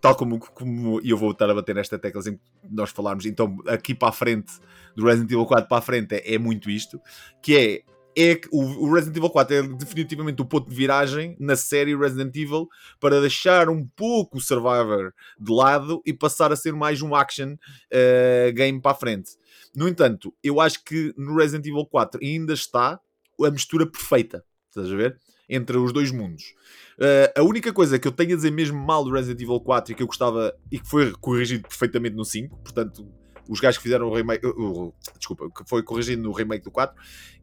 Tal 0.00 0.16
como, 0.16 0.40
como 0.40 1.00
eu 1.04 1.18
vou 1.18 1.32
estar 1.32 1.48
a 1.48 1.54
bater 1.54 1.74
nesta 1.74 1.98
tecla 1.98 2.22
que 2.22 2.40
nós 2.68 2.90
falarmos, 2.90 3.26
então 3.26 3.58
aqui 3.68 3.94
para 3.94 4.08
a 4.08 4.12
frente, 4.12 4.54
do 4.96 5.04
Resident 5.04 5.30
Evil 5.30 5.44
4 5.44 5.68
para 5.68 5.78
a 5.78 5.82
frente, 5.82 6.14
é, 6.14 6.34
é 6.34 6.38
muito 6.38 6.70
isto: 6.70 6.98
que 7.42 7.56
é 7.56 7.82
é 8.16 8.34
que 8.34 8.48
o 8.50 8.92
Resident 8.92 9.16
Evil 9.16 9.30
4 9.30 9.56
é 9.56 9.62
definitivamente 9.62 10.42
o 10.42 10.44
ponto 10.44 10.68
de 10.68 10.74
viragem 10.74 11.36
na 11.38 11.56
série 11.56 11.96
Resident 11.96 12.34
Evil 12.34 12.68
para 12.98 13.20
deixar 13.20 13.68
um 13.68 13.86
pouco 13.96 14.38
o 14.38 14.40
Survivor 14.40 15.12
de 15.38 15.52
lado 15.52 16.02
e 16.04 16.12
passar 16.12 16.52
a 16.52 16.56
ser 16.56 16.72
mais 16.72 17.02
um 17.02 17.14
action 17.14 17.52
uh, 17.54 18.52
game 18.52 18.80
para 18.80 18.92
a 18.92 18.94
frente. 18.94 19.32
No 19.74 19.88
entanto, 19.88 20.34
eu 20.42 20.60
acho 20.60 20.84
que 20.84 21.14
no 21.16 21.36
Resident 21.36 21.66
Evil 21.66 21.86
4 21.86 22.20
ainda 22.22 22.52
está 22.52 23.00
a 23.42 23.50
mistura 23.50 23.86
perfeita, 23.86 24.44
estás 24.68 24.92
a 24.92 24.96
ver? 24.96 25.18
Entre 25.48 25.76
os 25.76 25.92
dois 25.92 26.10
mundos. 26.10 26.54
Uh, 26.98 27.40
a 27.40 27.42
única 27.42 27.72
coisa 27.72 27.98
que 27.98 28.06
eu 28.06 28.12
tenho 28.12 28.32
a 28.32 28.36
dizer 28.36 28.50
mesmo 28.50 28.78
mal 28.78 29.04
do 29.04 29.10
Resident 29.10 29.40
Evil 29.40 29.60
4 29.60 29.92
e 29.92 29.94
que 29.94 30.02
eu 30.02 30.06
gostava 30.06 30.54
e 30.70 30.78
que 30.78 30.86
foi 30.86 31.12
corrigido 31.12 31.66
perfeitamente 31.66 32.14
no 32.14 32.24
5, 32.24 32.56
portanto, 32.58 33.08
os 33.48 33.58
gajos 33.58 33.78
que 33.78 33.82
fizeram 33.82 34.08
o 34.08 34.14
remake, 34.14 34.46
uh, 34.46 34.50
uh, 34.50 34.94
desculpa, 35.18 35.50
que 35.50 35.68
foi 35.68 35.82
corrigido 35.82 36.22
no 36.22 36.32
remake 36.32 36.64
do 36.64 36.70
4, 36.70 36.94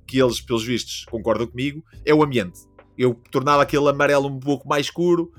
que 0.07 0.21
eles, 0.21 0.41
pelos 0.41 0.65
vistos, 0.65 1.05
concordam 1.05 1.47
comigo, 1.47 1.83
é 2.05 2.13
o 2.13 2.23
ambiente. 2.23 2.61
Eu 2.97 3.13
tornava 3.31 3.61
aquele 3.61 3.87
amarelo 3.89 4.27
um 4.27 4.39
pouco 4.39 4.67
mais 4.67 4.87
escuro, 4.87 5.31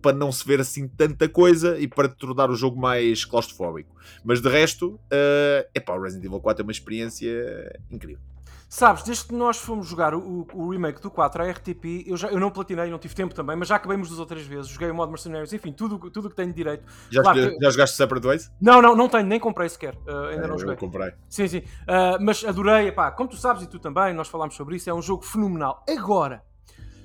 para 0.00 0.16
não 0.16 0.32
se 0.32 0.44
ver 0.46 0.60
assim 0.60 0.88
tanta 0.88 1.28
coisa 1.28 1.78
e 1.78 1.86
para 1.86 2.08
tornar 2.08 2.50
o 2.50 2.56
jogo 2.56 2.80
mais 2.80 3.24
claustrofóbico. 3.24 3.94
Mas 4.24 4.40
de 4.40 4.48
resto, 4.48 4.94
uh, 4.94 5.68
epá, 5.74 5.94
o 5.94 6.02
Resident 6.02 6.24
Evil 6.26 6.40
4 6.40 6.62
é 6.62 6.64
uma 6.64 6.72
experiência 6.72 7.80
incrível. 7.90 8.20
Sabes, 8.68 9.04
desde 9.04 9.26
que 9.26 9.34
nós 9.34 9.58
fomos 9.58 9.86
jogar 9.86 10.12
o, 10.12 10.46
o 10.52 10.70
remake 10.70 11.00
do 11.00 11.08
4 11.08 11.42
à 11.42 11.50
RTP, 11.50 12.04
eu, 12.04 12.16
já, 12.16 12.28
eu 12.28 12.40
não 12.40 12.50
platinei, 12.50 12.90
não 12.90 12.98
tive 12.98 13.14
tempo 13.14 13.32
também, 13.32 13.54
mas 13.54 13.68
já 13.68 13.76
acabamos 13.76 14.08
duas 14.08 14.18
outras 14.18 14.42
vezes. 14.42 14.68
Joguei 14.68 14.90
o 14.90 14.94
modo 14.94 15.10
Mercenaries, 15.10 15.52
enfim, 15.52 15.72
tudo 15.72 15.94
o 15.94 16.10
tudo 16.10 16.28
que 16.28 16.34
tenho 16.34 16.52
direito. 16.52 16.84
Já, 17.08 17.22
claro, 17.22 17.38
que... 17.38 17.58
já 17.60 17.70
jogaste 17.70 17.96
Separate 17.96 18.26
Ways? 18.26 18.52
Não, 18.60 18.82
não, 18.82 18.96
não 18.96 19.08
tenho, 19.08 19.24
nem 19.24 19.38
comprei 19.38 19.68
sequer. 19.68 19.94
Uh, 20.06 20.26
ainda 20.30 20.44
é, 20.44 20.48
não 20.48 20.58
joguei. 20.58 20.74
Eu 20.74 20.78
comprei. 20.78 21.12
Sim, 21.28 21.46
sim. 21.46 21.58
Uh, 21.58 22.18
mas 22.20 22.44
adorei, 22.44 22.88
epá, 22.88 23.12
como 23.12 23.30
tu 23.30 23.36
sabes 23.36 23.62
e 23.62 23.68
tu 23.68 23.78
também, 23.78 24.12
nós 24.12 24.26
falámos 24.26 24.56
sobre 24.56 24.76
isso, 24.76 24.90
é 24.90 24.94
um 24.94 25.02
jogo 25.02 25.22
fenomenal. 25.22 25.84
Agora, 25.88 26.42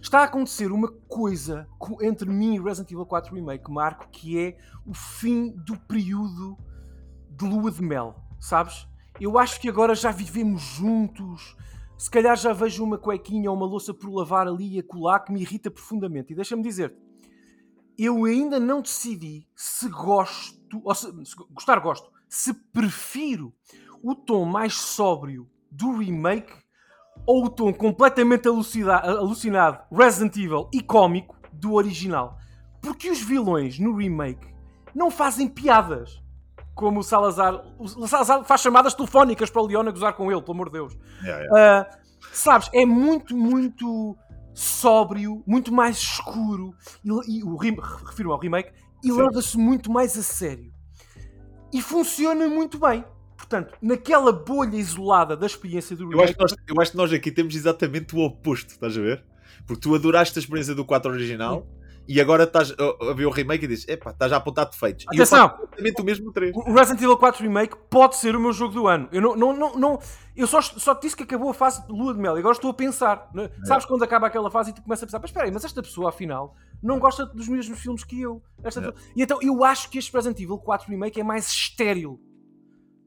está 0.02 0.22
a 0.22 0.24
acontecer 0.24 0.72
uma 0.72 0.92
coisa 1.08 1.68
entre 2.02 2.28
mim 2.28 2.56
e 2.56 2.60
Resident 2.60 2.92
Evil 2.92 3.06
4 3.06 3.36
Remake, 3.36 3.70
Marco, 3.70 4.08
que 4.12 4.40
é 4.40 4.58
o 4.84 4.96
fim 4.96 5.52
do 5.52 5.78
período 5.78 6.58
de 7.30 7.46
lua 7.46 7.72
de 7.72 7.84
mel, 7.84 8.16
sabes? 8.40 8.88
Eu 9.22 9.38
acho 9.38 9.62
que 9.62 9.70
agora 9.70 9.96
já 9.96 10.12
vivemos 10.12 10.62
juntos. 10.62 11.56
Se 11.98 12.10
calhar 12.10 12.36
já 12.36 12.52
vejo 12.52 12.84
uma 12.84 12.98
cuequinha 12.98 13.50
ou 13.50 13.56
uma 13.56 13.66
louça 13.66 13.94
por 13.94 14.12
lavar 14.12 14.48
ali 14.48 14.76
e 14.76 14.80
acolá 14.80 15.20
que 15.20 15.32
me 15.32 15.42
irrita 15.42 15.70
profundamente. 15.70 16.34
E 16.34 16.36
deixa-me 16.36 16.64
dizer 16.64 16.94
eu 17.98 18.26
ainda 18.26 18.60
não 18.60 18.82
decidi 18.82 19.48
se 19.56 19.88
gosto, 19.88 20.82
ou 20.84 20.96
se, 20.96 21.06
se 21.26 21.36
gostar 21.52 21.80
gosto, 21.80 22.12
se 22.28 22.54
prefiro 22.54 23.54
o 24.02 24.16
tom 24.16 24.46
mais 24.46 24.74
sóbrio 24.74 25.48
do 25.70 25.98
remake 25.98 26.52
ou 27.26 27.46
o 27.46 27.50
tom 27.50 27.72
completamente 27.72 28.48
alucinado, 28.48 29.84
Resident 29.92 30.36
Evil 30.38 30.68
e 30.74 30.82
cómico 30.82 31.38
do 31.54 31.74
original. 31.74 32.38
Porque 32.82 33.10
os 33.10 33.22
vilões 33.22 33.78
no 33.78 33.96
remake 33.96 34.48
não 34.96 35.12
fazem 35.12 35.48
piadas. 35.48 36.21
Como 36.82 37.02
o 37.02 37.04
Salazar. 37.04 37.64
O 37.78 38.08
Salazar 38.08 38.44
faz 38.44 38.62
chamadas 38.62 38.96
telefónicas 38.96 39.52
para 39.52 39.62
o 39.62 39.68
Leon 39.68 39.88
a 39.88 39.92
gozar 39.92 40.14
com 40.14 40.32
ele, 40.32 40.42
pelo 40.42 40.54
amor 40.54 40.66
de 40.66 40.74
Deus. 40.74 40.98
Yeah, 41.24 41.44
yeah. 41.44 41.88
Uh, 41.88 41.98
sabes, 42.34 42.72
é 42.74 42.84
muito, 42.88 43.38
muito 43.38 44.18
sóbrio, 44.52 45.44
muito 45.46 45.72
mais 45.72 45.98
escuro. 45.98 46.74
E, 47.06 47.38
e 47.38 47.44
o 47.44 47.56
refiro 47.56 48.32
ao 48.32 48.40
remake, 48.40 48.72
e 49.04 49.12
leva-se 49.12 49.56
muito 49.60 49.92
mais 49.92 50.18
a 50.18 50.24
sério. 50.24 50.74
E 51.72 51.84
funciona 51.84 52.48
muito 52.48 52.80
bem. 52.80 53.06
Portanto, 53.38 53.78
naquela 53.80 54.32
bolha 54.32 54.76
isolada 54.76 55.38
da 55.38 55.46
experiência 55.46 55.96
do 55.96 56.10
remake. 56.10 56.18
Eu 56.18 56.24
acho, 56.24 56.34
que 56.34 56.42
nós, 56.42 56.56
eu 56.68 56.82
acho 56.82 56.92
que 56.92 56.98
nós 56.98 57.14
aqui 57.14 57.32
temos 57.32 57.56
exatamente 57.56 58.16
o 58.16 58.22
oposto, 58.22 58.70
estás 58.70 58.98
a 58.98 59.02
ver? 59.02 59.24
Porque 59.68 59.82
tu 59.82 59.94
adoraste 59.94 60.40
a 60.40 60.42
experiência 60.42 60.74
do 60.74 60.84
4 60.84 61.12
original 61.12 61.68
e 62.08 62.20
agora 62.20 62.44
estás 62.44 62.72
a 62.72 63.14
ver 63.14 63.26
o 63.26 63.30
remake 63.30 63.66
e 63.66 63.68
dizes: 63.68 63.88
epá, 63.88 64.12
estás 64.12 64.32
a 64.32 64.38
apontar 64.38 64.70
defeitos. 64.70 65.06
Atenção! 65.08 65.48
E 65.48 65.64
exatamente 65.64 66.02
o 66.02 66.06
mesmo 66.06 66.32
3. 66.32 66.56
O 66.56 66.74
Resident 66.74 67.02
Evil 67.02 67.18
4 67.18 67.44
Remake 67.44 67.76
pode 67.90 68.16
ser 68.18 68.36
o 68.36 68.40
meu 68.40 68.52
jogo 68.52 68.74
do 68.74 68.88
ano. 68.88 69.08
Eu, 69.12 69.22
não, 69.22 69.36
não, 69.36 69.54
não, 69.58 69.76
não 69.76 70.00
eu 70.36 70.48
só, 70.48 70.62
só 70.62 70.96
te 70.96 71.04
disse 71.04 71.16
que 71.16 71.24
acabou 71.24 71.50
a 71.50 71.54
fase 71.54 71.86
de 71.86 71.92
lua 71.92 72.14
de 72.14 72.20
mel 72.20 72.36
e 72.36 72.40
agora 72.40 72.54
estou 72.54 72.72
a 72.72 72.74
pensar. 72.74 73.30
Né? 73.34 73.50
É. 73.62 73.66
Sabes 73.66 73.86
quando 73.86 74.04
acaba 74.04 74.28
aquela 74.28 74.50
fase 74.50 74.72
e 74.72 74.74
tu 74.74 74.82
começas 74.82 75.04
a 75.04 75.08
pensar: 75.08 75.20
mas 75.20 75.30
espera 75.30 75.46
aí, 75.46 75.52
mas 75.52 75.64
esta 75.64 75.82
pessoa 75.82 76.10
afinal 76.10 76.56
não 76.82 77.00
gosta 77.00 77.26
dos 77.26 77.48
mesmos 77.48 77.80
filmes 77.80 78.04
que 78.04 78.20
eu. 78.20 78.42
Esta 78.64 78.82
é. 78.82 78.94
E 79.16 79.22
então 79.22 79.40
eu 79.42 79.64
acho 79.64 79.90
que 79.90 79.98
este 79.98 80.12
Resident 80.12 80.40
Evil 80.40 80.58
4 80.58 80.90
Remake 80.90 81.20
é 81.20 81.24
mais 81.24 81.48
estéril 81.48 82.20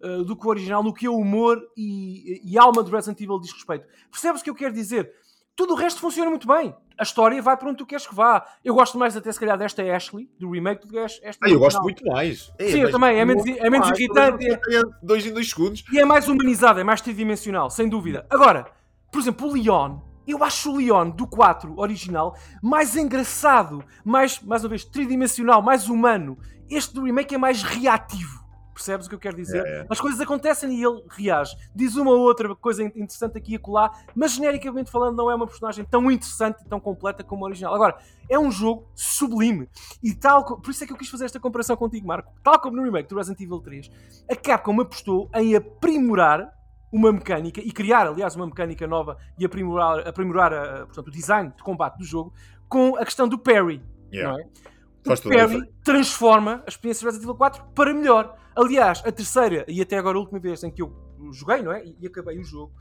uh, 0.03 0.25
do 0.25 0.37
que 0.37 0.47
o 0.47 0.51
original, 0.51 0.83
no 0.83 0.95
que 0.95 1.09
o 1.09 1.17
humor 1.17 1.61
e, 1.77 2.41
e 2.45 2.59
alma 2.59 2.83
do 2.83 2.91
Resident 2.91 3.21
Evil 3.21 3.41
diz 3.41 3.53
respeito. 3.53 3.87
Percebes 4.11 4.41
o 4.41 4.45
que 4.45 4.51
eu 4.51 4.55
quero 4.55 4.75
dizer? 4.75 5.11
Tudo 5.57 5.75
o 5.75 5.77
resto 5.77 6.01
funciona 6.01 6.31
muito 6.31 6.47
bem. 6.47 6.75
A 6.99 7.03
história 7.03 7.41
vai 7.43 7.57
para 7.57 7.69
onde 7.69 7.79
tu 7.79 7.87
queres 7.87 8.07
que 8.07 8.15
vá. 8.15 8.45
Eu 8.65 8.75
gosto 8.75 8.99
mais 8.99 9.17
até, 9.17 9.31
se 9.31 9.39
calhar, 9.39 9.59
desta 9.59 9.83
Ashley, 9.83 10.29
do 10.39 10.51
remake, 10.51 10.87
do 10.87 10.93
que 10.93 10.99
esta. 10.99 11.21
Ah, 11.43 11.49
eu 11.49 11.59
gosto 11.59 11.83
muito 11.83 12.05
mais. 12.07 12.53
É, 12.59 12.69
Sim, 12.69 12.81
eu 12.81 12.91
também. 12.91 13.19
É 13.19 13.25
menos, 13.25 13.45
é 13.47 13.71
menos 13.71 13.89
irritante. 13.91 14.47
É... 14.49 14.59
Dois 15.03 15.27
em 15.27 15.33
dois 15.33 15.51
segundos. 15.51 15.85
E 15.93 15.99
é 15.99 16.05
mais 16.05 16.29
humanizado, 16.29 16.81
é 16.81 16.85
mais 16.85 17.01
tridimensional, 17.01 17.71
sem 17.71 17.89
dúvida. 17.89 18.27
Agora, 18.31 18.67
por 19.11 19.21
exemplo, 19.21 19.49
o 19.49 19.53
Leon 19.53 19.99
eu 20.27 20.43
acho 20.43 20.73
o 20.73 20.77
Leon 20.77 21.11
do 21.11 21.27
4 21.27 21.79
original 21.79 22.37
mais 22.63 22.97
engraçado, 22.97 23.85
mais, 24.05 24.41
mais 24.41 24.65
uma 24.65 24.71
vez, 24.71 24.85
tridimensional, 24.85 25.61
mais 25.63 25.89
humano. 25.89 26.39
Este 26.69 26.95
do 26.95 27.05
remake 27.05 27.35
é 27.35 27.39
mais 27.39 27.63
reativo. 27.63 28.44
Percebes 28.75 29.07
o 29.07 29.09
que 29.09 29.15
eu 29.15 29.19
quero 29.21 29.37
dizer? 29.37 29.65
É, 29.65 29.81
é. 29.83 29.87
As 29.89 30.01
coisas 30.01 30.21
acontecem 30.21 30.71
e 30.75 30.85
ele 30.85 31.03
reage. 31.09 31.57
Diz 31.75 31.95
uma 31.97 32.11
ou 32.11 32.19
outra 32.21 32.55
coisa 32.57 32.83
interessante 32.83 33.39
aqui 33.39 33.53
e 33.53 33.57
acolá, 33.57 33.91
mas 34.15 34.33
genericamente 34.33 34.91
falando, 34.91 35.17
não 35.17 35.31
é 35.31 35.35
uma 35.35 35.47
personagem 35.47 35.85
tão 35.85 36.11
interessante 36.11 36.61
e 36.63 36.69
tão 36.69 36.81
completa 36.81 37.23
como 37.23 37.45
o 37.45 37.47
original. 37.47 37.75
Agora, 37.75 37.97
é 38.29 38.39
um 38.39 38.51
jogo 38.51 38.87
sublime. 38.95 39.69
E 40.03 40.13
tal, 40.15 40.45
por 40.61 40.71
isso 40.71 40.83
é 40.83 40.87
que 40.87 40.93
eu 40.93 40.97
quis 40.97 41.09
fazer 41.09 41.25
esta 41.27 41.39
comparação 41.39 41.77
contigo, 41.77 42.07
Marco. 42.07 42.33
Tal 42.43 42.59
como 42.61 42.77
no 42.77 42.83
remake 42.83 43.09
do 43.09 43.17
Resident 43.17 43.41
Evil 43.41 43.61
3, 43.61 43.91
a 44.31 44.35
Capcom 44.37 44.81
apostou 44.81 45.31
em 45.35 45.55
aprimorar 45.55 46.53
uma 46.93 47.13
mecânica 47.13 47.61
e 47.61 47.73
criar, 47.73 48.07
aliás, 48.07 48.37
uma 48.37 48.47
mecânica 48.47 48.87
nova 48.87 49.17
e 49.39 49.45
aprimorar, 49.45 50.07
aprimorar 50.07 50.53
a- 50.53 50.87
portanto, 50.87 51.09
o 51.09 51.11
design 51.11 51.53
de 51.57 51.63
combate 51.63 51.99
do 51.99 52.05
jogo 52.05 52.33
com 52.69 52.97
a 52.97 53.05
questão 53.05 53.27
do 53.29 53.39
parry. 53.39 53.83
Yeah. 54.13 54.33
Não 54.33 54.41
é? 54.41 54.47
O 55.07 55.11
efeito. 55.59 55.75
transforma 55.85 56.63
a 56.67 56.69
experiência 56.69 57.01
de 57.01 57.07
Resident 57.07 57.25
Evil 57.25 57.35
4 57.37 57.65
para 57.75 57.93
melhor. 57.93 58.37
Aliás, 58.57 59.03
a 59.05 59.11
terceira 59.13 59.65
e 59.69 59.81
até 59.81 59.99
agora 59.99 60.17
a 60.17 60.21
última 60.21 60.39
vez 60.39 60.63
em 60.65 60.71
que 60.71 60.81
eu 60.83 60.93
joguei, 61.33 61.63
não 61.63 61.73
é? 61.73 61.85
E, 62.01 62.07
acabei 62.07 62.39
o 62.39 62.45
jogo, 62.45 62.73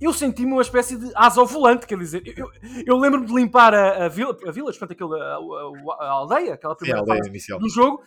eu 0.00 0.12
senti-me 0.12 0.52
uma 0.52 0.62
espécie 0.62 0.96
de 0.96 1.10
asa 1.14 1.40
ao 1.40 1.46
volante, 1.46 1.86
quer 1.86 1.98
dizer, 1.98 2.22
eu, 2.36 2.48
eu- 2.86 2.96
lembro-me 2.98 3.26
de 3.26 3.34
limpar 3.34 3.74
a, 3.74 4.06
a 4.06 4.08
vila, 4.08 4.36
a 4.46 4.50
vila, 4.50 4.70
portanto, 4.70 4.92
aquele, 4.92 5.20
a, 5.20 5.34
a- 5.36 6.04
a 6.06 6.10
aldeia, 6.10 6.54
aquela 6.54 6.74
Sim, 6.74 6.78
primeira 6.78 7.00
aldeia 7.00 7.18
fase 7.18 7.28
inicial. 7.30 7.58
do 7.58 7.68
jogo, 7.68 8.02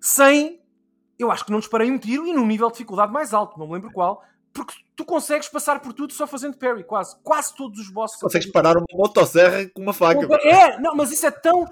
sem. 0.00 0.60
Eu 1.18 1.30
acho 1.30 1.44
que 1.44 1.52
não 1.52 1.60
disparei 1.60 1.90
um 1.90 1.98
tiro 1.98 2.26
e 2.26 2.32
num 2.32 2.46
nível 2.46 2.66
de 2.68 2.74
dificuldade 2.74 3.12
mais 3.12 3.32
alto, 3.32 3.58
não 3.58 3.66
me 3.68 3.74
lembro 3.74 3.90
qual, 3.92 4.22
porque 4.52 4.74
tu 4.96 5.04
consegues 5.04 5.48
passar 5.48 5.80
por 5.80 5.92
tudo 5.92 6.12
só 6.12 6.26
fazendo 6.26 6.56
parry, 6.56 6.82
quase. 6.84 7.16
Quase 7.22 7.54
todos 7.54 7.78
os 7.80 7.88
bosses. 7.90 8.20
Consegues 8.20 8.50
parar 8.50 8.76
uma 8.76 8.84
motosserra 8.92 9.68
com 9.70 9.80
uma 9.82 9.92
faca. 9.92 10.26
É, 10.42 10.78
não, 10.80 10.94
mas 10.96 11.12
isso 11.12 11.24
é 11.26 11.30
tão, 11.30 11.66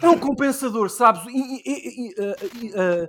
tão 0.00 0.18
compensador, 0.18 0.88
sabes? 0.90 1.22
E, 1.26 1.62
e- 1.64 2.08
e- 2.08 2.14
uh, 2.20 3.04
uh, 3.04 3.08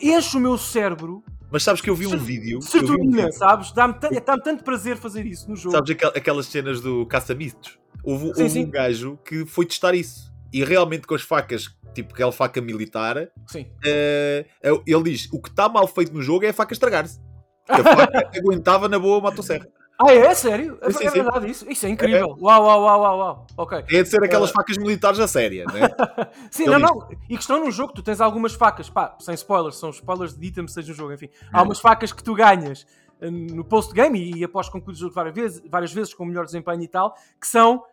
enche 0.00 0.36
o 0.36 0.40
meu 0.40 0.56
cérebro 0.56 1.22
Mas 1.50 1.62
sabes 1.62 1.80
que 1.80 1.90
eu 1.90 1.94
vi 1.94 2.06
um 2.06 2.16
vídeo. 2.16 2.60
vi 2.60 3.26
um 3.26 3.32
sabes? 3.32 3.72
Dá-me 3.72 3.94
dá-me 3.98 4.42
tanto 4.42 4.64
prazer 4.64 4.96
fazer 4.96 5.26
isso 5.26 5.48
no 5.50 5.56
jogo. 5.56 5.74
Sabes 5.76 5.90
aquel- 5.90 6.12
aquelas 6.16 6.46
cenas 6.46 6.80
do 6.80 7.04
caça-mitos? 7.06 7.78
Houve, 8.04 8.24
Sim, 8.34 8.42
houve 8.42 8.50
sim. 8.50 8.64
um 8.64 8.70
gajo 8.70 9.18
que 9.24 9.44
foi 9.46 9.66
testar 9.66 9.94
isso. 9.94 10.32
E 10.52 10.64
realmente 10.64 11.06
com 11.06 11.14
as 11.14 11.22
facas, 11.22 11.68
tipo 11.94 12.12
aquela 12.12 12.32
faca 12.32 12.60
militar, 12.60 13.28
Sim. 13.46 13.66
eh, 13.84 14.44
ele 14.86 15.02
diz: 15.04 15.28
o 15.32 15.40
que 15.40 15.48
está 15.48 15.68
mal 15.68 15.86
feito 15.86 16.12
no 16.12 16.20
jogo 16.22 16.44
é 16.44 16.48
a 16.50 16.52
faca 16.52 16.72
estragar-se. 16.72 17.18
A 17.68 17.78
faca 17.82 18.30
aguentava 18.36 18.88
na 18.88 18.98
boa 18.98 19.18
a 19.18 19.20
motosserra. 19.22 19.66
Ah, 20.04 20.12
é? 20.12 20.34
Sério? 20.34 20.78
É, 20.80 20.90
Sim, 20.90 21.04
é 21.06 21.10
sim. 21.10 21.22
verdade 21.22 21.50
isso? 21.50 21.70
Isso 21.70 21.86
é 21.86 21.88
incrível. 21.90 22.36
Uau, 22.40 22.62
uau, 22.64 22.82
uau, 22.82 23.00
uau, 23.00 23.18
uau. 23.18 23.46
Ok. 23.56 23.78
É 23.90 24.02
de 24.02 24.08
ser 24.08 24.22
aquelas 24.24 24.50
Eh, 24.50 24.52
facas 24.52 24.76
militares 24.78 25.20
a 25.20 25.28
séria, 25.28 25.64
né? 25.66 25.80
Sim, 26.50 26.64
Ele 26.64 26.78
não, 26.78 26.80
diz- 26.80 26.90
não. 26.90 27.18
E 27.28 27.36
questão 27.36 27.64
no 27.64 27.70
jogo, 27.70 27.92
tu 27.92 28.02
tens 28.02 28.20
algumas 28.20 28.54
facas, 28.54 28.88
pá, 28.90 29.14
sem 29.20 29.34
spoilers, 29.34 29.76
são 29.76 29.90
spoilers 29.90 30.34
de 30.36 30.46
itens 30.46 30.72
seja 30.72 30.88
no 30.88 30.94
jogo, 30.94 31.12
enfim. 31.12 31.28
Há 31.52 31.60
É. 31.60 31.62
umas 31.62 31.78
facas 31.80 32.12
que 32.12 32.22
tu 32.22 32.34
ganhas 32.34 32.86
eh, 33.20 33.30
no 33.30 33.64
post-game 33.64 34.18
e, 34.18 34.38
e 34.40 34.44
após 34.44 34.68
concluir 34.68 34.94
o 34.94 34.98
jogo 34.98 35.14
várias 35.14 35.34
vezes, 35.34 35.62
várias 35.68 35.92
vezes 35.92 36.12
com 36.14 36.24
melhor 36.24 36.44
desempenho 36.44 36.82
e 36.82 36.88
tal, 36.88 37.14
que 37.40 37.46
são. 37.46 37.84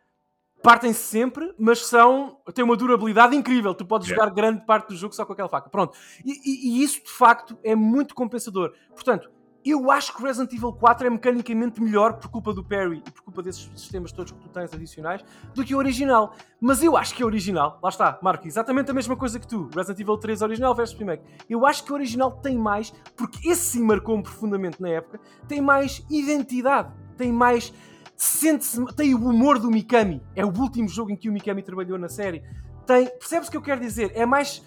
Partem-se 0.62 1.00
sempre, 1.00 1.54
mas 1.58 1.86
são. 1.88 2.38
têm 2.54 2.66
uma 2.66 2.76
durabilidade 2.76 3.34
incrível. 3.34 3.74
Tu 3.74 3.86
podes 3.86 4.10
Yeah. 4.10 4.26
jogar 4.26 4.36
grande 4.36 4.66
parte 4.66 4.90
do 4.90 4.96
jogo 4.98 5.16
só 5.16 5.24
com 5.26 5.32
aquela 5.32 5.48
faca. 5.48 5.70
Pronto. 5.70 5.98
E, 6.26 6.34
e- 6.34 6.68
e 6.82 6.84
isso 6.84 7.02
de 7.02 7.10
facto 7.10 7.58
é 7.64 7.74
muito 7.76 8.14
compensador. 8.14 8.74
Portanto, 8.90 9.32
eu 9.66 9.92
acho 9.92 10.16
que 10.16 10.24
Resident 10.24 10.54
Evil 10.54 10.72
4 10.72 11.08
é 11.08 11.10
mecanicamente 11.10 11.82
melhor 11.82 12.14
por 12.14 12.30
culpa 12.30 12.54
do 12.54 12.64
parry 12.64 13.04
e 13.06 13.12
por 13.12 13.24
culpa 13.24 13.44
desses 13.44 13.70
sistemas 13.76 14.12
todos 14.12 14.32
que 14.32 14.40
tu 14.40 14.50
tens 14.50 14.74
adicionais 14.74 15.24
do 15.54 15.64
que 15.64 15.76
o 15.76 15.78
original. 15.78 16.34
Mas 16.62 16.82
eu 16.82 16.96
acho 16.96 17.14
que 17.14 17.24
o 17.24 17.28
original, 17.28 17.78
lá 17.84 17.90
está, 17.90 18.18
Marco, 18.22 18.48
exatamente 18.48 18.90
a 18.90 18.94
mesma 18.94 19.16
coisa 19.16 19.40
que 19.40 19.48
tu, 19.48 19.70
Resident 19.76 20.00
Evil 20.00 20.18
3 20.18 20.42
original 20.42 20.74
versus 20.74 20.98
remake. 20.98 21.24
Eu 21.50 21.66
acho 21.66 21.84
que 21.84 21.92
o 21.92 21.96
original 21.96 22.32
tem 22.32 22.58
mais, 22.58 22.92
porque 23.16 23.50
esse 23.50 23.62
sim 23.62 23.84
marcou-me 23.84 24.24
profundamente 24.24 24.82
na 24.82 24.90
época, 24.90 25.20
tem 25.48 25.62
mais 25.62 26.06
identidade, 26.10 26.94
tem 27.18 27.32
mais. 27.32 27.74
Sente-se, 28.16 28.84
tem 28.96 29.16
o 29.16 29.30
humor 29.30 29.60
do 29.60 29.72
Mikami. 29.72 30.22
É 30.36 30.44
o 30.44 30.50
último 30.50 30.90
jogo 30.90 31.10
em 31.12 31.16
que 31.16 31.30
o 31.30 31.32
Mikami 31.32 31.64
trabalhou 31.64 31.98
na 31.98 32.10
série. 32.10 32.44
Tem, 32.86 33.06
percebes 33.06 33.48
o 33.48 33.52
que 33.52 33.56
eu 33.56 33.62
quero 33.62 33.80
dizer? 33.80 34.12
É 34.14 34.26
mais 34.26 34.62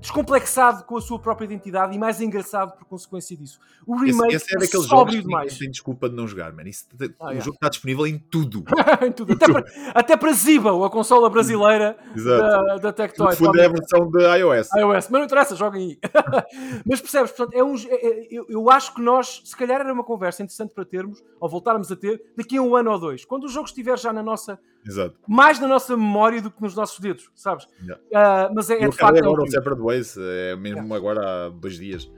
descomplexado 0.00 0.84
com 0.84 0.96
a 0.96 1.00
sua 1.00 1.18
própria 1.18 1.44
identidade 1.44 1.94
e 1.94 1.98
mais 1.98 2.20
engraçado 2.20 2.76
por 2.76 2.84
consequência 2.86 3.36
disso. 3.36 3.58
O 3.86 3.96
Esse, 3.96 4.04
remake 4.06 4.34
esse 4.34 4.54
é 4.56 4.58
daqueles 4.58 4.86
jogos 4.86 5.14
que 5.14 5.22
demais. 5.22 5.58
tem 5.58 5.70
desculpa 5.70 6.08
de 6.08 6.16
não 6.16 6.26
jogar, 6.26 6.52
man. 6.52 6.62
Isso, 6.64 6.86
o 6.92 7.04
Ah, 7.20 7.28
yeah. 7.30 7.40
jogo 7.40 7.54
está 7.56 7.68
disponível 7.68 8.06
em 8.06 8.18
tudo. 8.18 8.64
Em 9.06 9.12
tudo. 9.12 9.32
Até, 9.32 9.46
para, 9.52 9.64
até 9.94 10.16
para 10.16 10.32
Zibo, 10.32 10.84
a 10.84 10.90
consola 10.90 11.30
brasileira 11.30 11.96
da, 12.14 12.76
da 12.76 12.92
Tectoy. 12.92 13.30
No 13.30 13.36
fundo 13.36 13.60
é 13.60 13.66
a 13.66 13.68
versão 13.68 14.10
de 14.10 14.22
iOS. 14.38 14.68
iOS, 14.76 15.08
mas 15.08 15.10
não 15.10 15.24
interessa, 15.24 15.56
joguem 15.56 15.90
aí. 15.90 15.98
mas 16.86 17.00
percebes, 17.00 17.30
portanto, 17.32 17.56
é 17.56 17.64
um, 17.64 17.74
é- 17.76 18.06
é- 18.06 18.28
eu, 18.30 18.46
eu 18.48 18.70
acho 18.70 18.94
que 18.94 19.00
nós, 19.00 19.42
se 19.44 19.56
calhar 19.56 19.80
era 19.80 19.92
uma 19.92 20.04
conversa 20.04 20.42
interessante 20.42 20.72
para 20.74 20.84
termos, 20.84 21.22
ou 21.40 21.48
voltarmos 21.48 21.90
a 21.90 21.96
ter, 21.96 22.20
daqui 22.36 22.56
a 22.58 22.62
um 22.62 22.76
ano 22.76 22.90
ou 22.90 22.98
dois, 22.98 23.24
quando 23.24 23.44
o 23.44 23.48
jogo 23.48 23.66
estiver 23.66 23.98
já 23.98 24.12
na 24.12 24.22
nossa, 24.22 24.58
Exato. 24.86 25.14
mais 25.26 25.58
na 25.58 25.66
nossa 25.66 25.96
memória 25.96 26.40
do 26.42 26.50
que 26.50 26.60
nos 26.60 26.74
nossos 26.74 26.98
dedos, 27.00 27.30
sabes? 27.34 27.66
Yeah. 27.82 28.02
Ah, 28.14 28.50
mas 28.54 28.68
é, 28.70 28.74
é 28.82 28.88
de 28.88 28.96
facto. 28.96 29.09
Acabei 29.10 29.22
é 29.22 29.28
um 29.28 29.34
agora 29.34 29.48
o. 29.48 29.50
Separate 29.50 29.82
Ways, 29.82 30.16
é 30.18 30.56
mesmo 30.56 30.94
agora 30.94 31.46
há 31.46 31.48
dois 31.50 31.76
dias. 31.76 32.10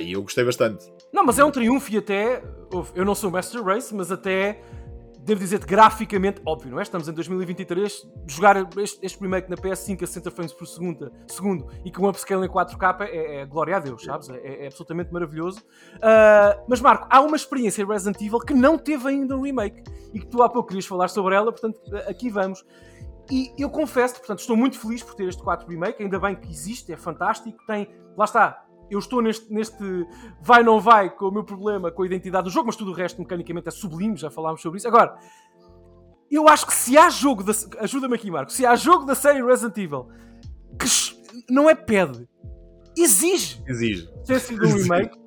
E 0.00 0.12
eu 0.12 0.22
gostei 0.22 0.44
bastante. 0.44 0.92
Não, 1.12 1.24
mas 1.24 1.38
é 1.38 1.44
um 1.44 1.50
triunfo 1.50 1.92
e 1.92 1.98
até. 1.98 2.42
Eu 2.94 3.04
não 3.04 3.14
sou 3.14 3.30
Master 3.30 3.62
Race, 3.62 3.94
mas 3.94 4.10
até. 4.10 4.60
Devo 5.20 5.40
dizer-te 5.40 5.66
graficamente, 5.66 6.40
óbvio, 6.46 6.70
não 6.70 6.78
é? 6.78 6.84
Estamos 6.84 7.08
em 7.08 7.12
2023, 7.12 8.08
jogar 8.28 8.64
este, 8.78 9.04
este 9.04 9.20
remake 9.20 9.50
na 9.50 9.56
PS5 9.56 10.04
a 10.04 10.06
60 10.06 10.30
frames 10.30 10.52
por 10.52 10.68
segundo, 10.68 11.10
segundo 11.26 11.66
e 11.84 11.90
com 11.90 12.04
um 12.04 12.08
upscale 12.08 12.46
em 12.46 12.48
4K 12.48 13.00
é, 13.00 13.40
é 13.40 13.44
glória 13.44 13.74
a 13.74 13.80
Deus, 13.80 14.04
sabes? 14.04 14.30
É, 14.30 14.62
é 14.62 14.66
absolutamente 14.68 15.12
maravilhoso. 15.12 15.60
Ah, 16.00 16.56
mas 16.68 16.80
Marco, 16.80 17.08
há 17.10 17.20
uma 17.22 17.34
experiência 17.34 17.82
em 17.82 17.84
Resident 17.84 18.22
Evil 18.22 18.38
que 18.38 18.54
não 18.54 18.78
teve 18.78 19.08
ainda 19.08 19.36
um 19.36 19.40
remake 19.40 19.82
e 20.14 20.20
que 20.20 20.26
tu 20.28 20.44
há 20.44 20.48
pouco 20.48 20.68
querias 20.68 20.86
falar 20.86 21.08
sobre 21.08 21.34
ela, 21.34 21.50
portanto 21.50 21.80
aqui 22.06 22.30
vamos. 22.30 22.64
E 23.30 23.52
eu 23.58 23.68
confesso, 23.68 24.16
portanto, 24.16 24.40
estou 24.40 24.56
muito 24.56 24.78
feliz 24.78 25.02
por 25.02 25.14
ter 25.14 25.28
este 25.28 25.42
4 25.42 25.68
remake, 25.68 26.02
ainda 26.02 26.18
bem 26.18 26.36
que 26.36 26.48
existe, 26.48 26.92
é 26.92 26.96
fantástico, 26.96 27.58
tem, 27.66 27.88
lá 28.16 28.24
está, 28.24 28.64
eu 28.90 28.98
estou 28.98 29.20
neste, 29.20 29.52
neste 29.52 30.06
vai 30.40 30.62
não 30.62 30.80
vai 30.80 31.10
com 31.10 31.26
o 31.26 31.32
meu 31.32 31.44
problema 31.44 31.90
com 31.90 32.02
a 32.02 32.06
identidade 32.06 32.44
do 32.44 32.50
jogo, 32.50 32.66
mas 32.66 32.76
tudo 32.76 32.92
o 32.92 32.94
resto 32.94 33.20
mecanicamente 33.20 33.68
é 33.68 33.70
sublime, 33.70 34.16
já 34.16 34.30
falámos 34.30 34.62
sobre 34.62 34.78
isso. 34.78 34.86
Agora, 34.86 35.18
eu 36.30 36.48
acho 36.48 36.66
que 36.66 36.74
se 36.74 36.96
há 36.96 37.08
jogo 37.10 37.42
da 37.42 37.52
ajuda-me 37.80 38.14
aqui, 38.14 38.30
Marco, 38.30 38.52
se 38.52 38.64
há 38.64 38.76
jogo 38.76 39.04
da 39.04 39.14
série 39.14 39.42
Resident 39.42 39.76
Evil 39.78 40.08
que 40.78 41.52
não 41.52 41.68
é 41.68 41.74
pede, 41.74 42.28
exige 42.96 43.62
Exige. 43.66 44.08
ter 44.24 44.40
sido 44.40 44.66
um 44.66 44.72
remake, 44.74 45.18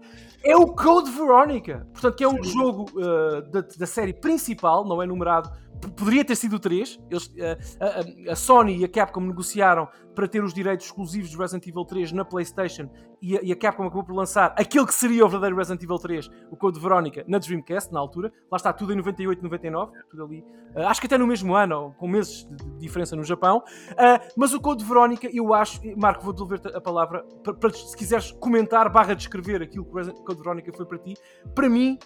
é 0.43 0.56
o 0.56 0.68
Code 0.68 1.12
Veronica. 1.12 1.88
Portanto, 1.91 2.16
que 2.16 2.24
é 2.24 2.28
um 2.28 2.41
jogo 2.43 2.86
uh, 2.93 3.41
da, 3.52 3.62
da 3.62 3.86
série 3.86 4.14
principal, 4.14 4.86
não 4.86 5.02
é 5.02 5.06
numerado. 5.06 5.52
Poderia 5.96 6.26
ter 6.26 6.36
sido 6.36 6.60
3. 6.60 7.00
Eles, 7.10 7.32
a, 7.80 7.86
a- 7.86 8.34
a 8.34 8.36
Sony 8.36 8.78
e 8.78 8.86
a 8.86 8.88
Capcom 8.88 9.22
negociaram 9.22 9.88
para 10.14 10.28
ter 10.28 10.44
os 10.44 10.54
direitos 10.54 10.88
exclusivos 10.88 11.30
de 11.30 11.38
Resident 11.38 11.66
Evil 11.68 11.86
3 11.86 12.12
na 12.12 12.26
PlayStation 12.26 12.90
e 13.22 13.38
a, 13.38 13.42
e 13.42 13.52
a 13.52 13.56
Capcom 13.56 13.84
acabou 13.84 14.04
por 14.04 14.14
lançar 14.14 14.54
aquele 14.58 14.86
que 14.86 14.94
seria 14.94 15.26
o 15.26 15.30
verdadeiro 15.30 15.56
Resident 15.56 15.82
Evil 15.84 15.98
3, 15.98 16.30
o 16.52 16.58
Code 16.58 16.80
Veronica, 16.80 17.24
na 17.28 17.38
Dreamcast, 17.38 17.94
na 17.94 18.00
altura. 18.00 18.32
Lá 18.52 18.58
está, 18.58 18.74
tudo 18.74 18.92
em 18.94 18.98
98, 18.98 19.42
99, 19.42 19.92
tudo 20.10 20.26
ali. 20.26 20.44
Uh, 20.76 20.88
acho 20.88 21.00
que 21.00 21.08
até 21.08 21.18
no 21.18 21.26
mesmo 21.28 21.56
ano, 21.56 21.94
com 21.98 22.08
meses 22.08 22.48
de, 22.50 22.80
diferença 22.80 23.16
no 23.16 23.24
Japão. 23.24 23.64
Uh, 23.92 24.32
mas 24.36 24.54
o 24.54 24.60
Code 24.60 24.84
Veronica, 24.84 25.30
eu 25.32 25.54
acho, 25.54 25.82
Marco, 25.98 26.24
vou 26.24 26.34
devolver-te 26.34 26.68
a 26.68 26.82
palavra 26.82 27.24
para, 27.44 27.54
para 27.54 27.70
se 27.72 27.96
quiseres 27.96 28.32
comentar 28.34 28.90
barra 28.90 29.14
descrever 29.14 29.62
aquilo 29.62 29.86
que 29.86 29.92
o 30.10 30.14
Code 30.24 30.40
Veronica 30.40 30.72
foi 30.74 30.86
para 30.86 30.98
ti. 30.98 31.16
Para 31.56 31.70
mim, 31.70 31.98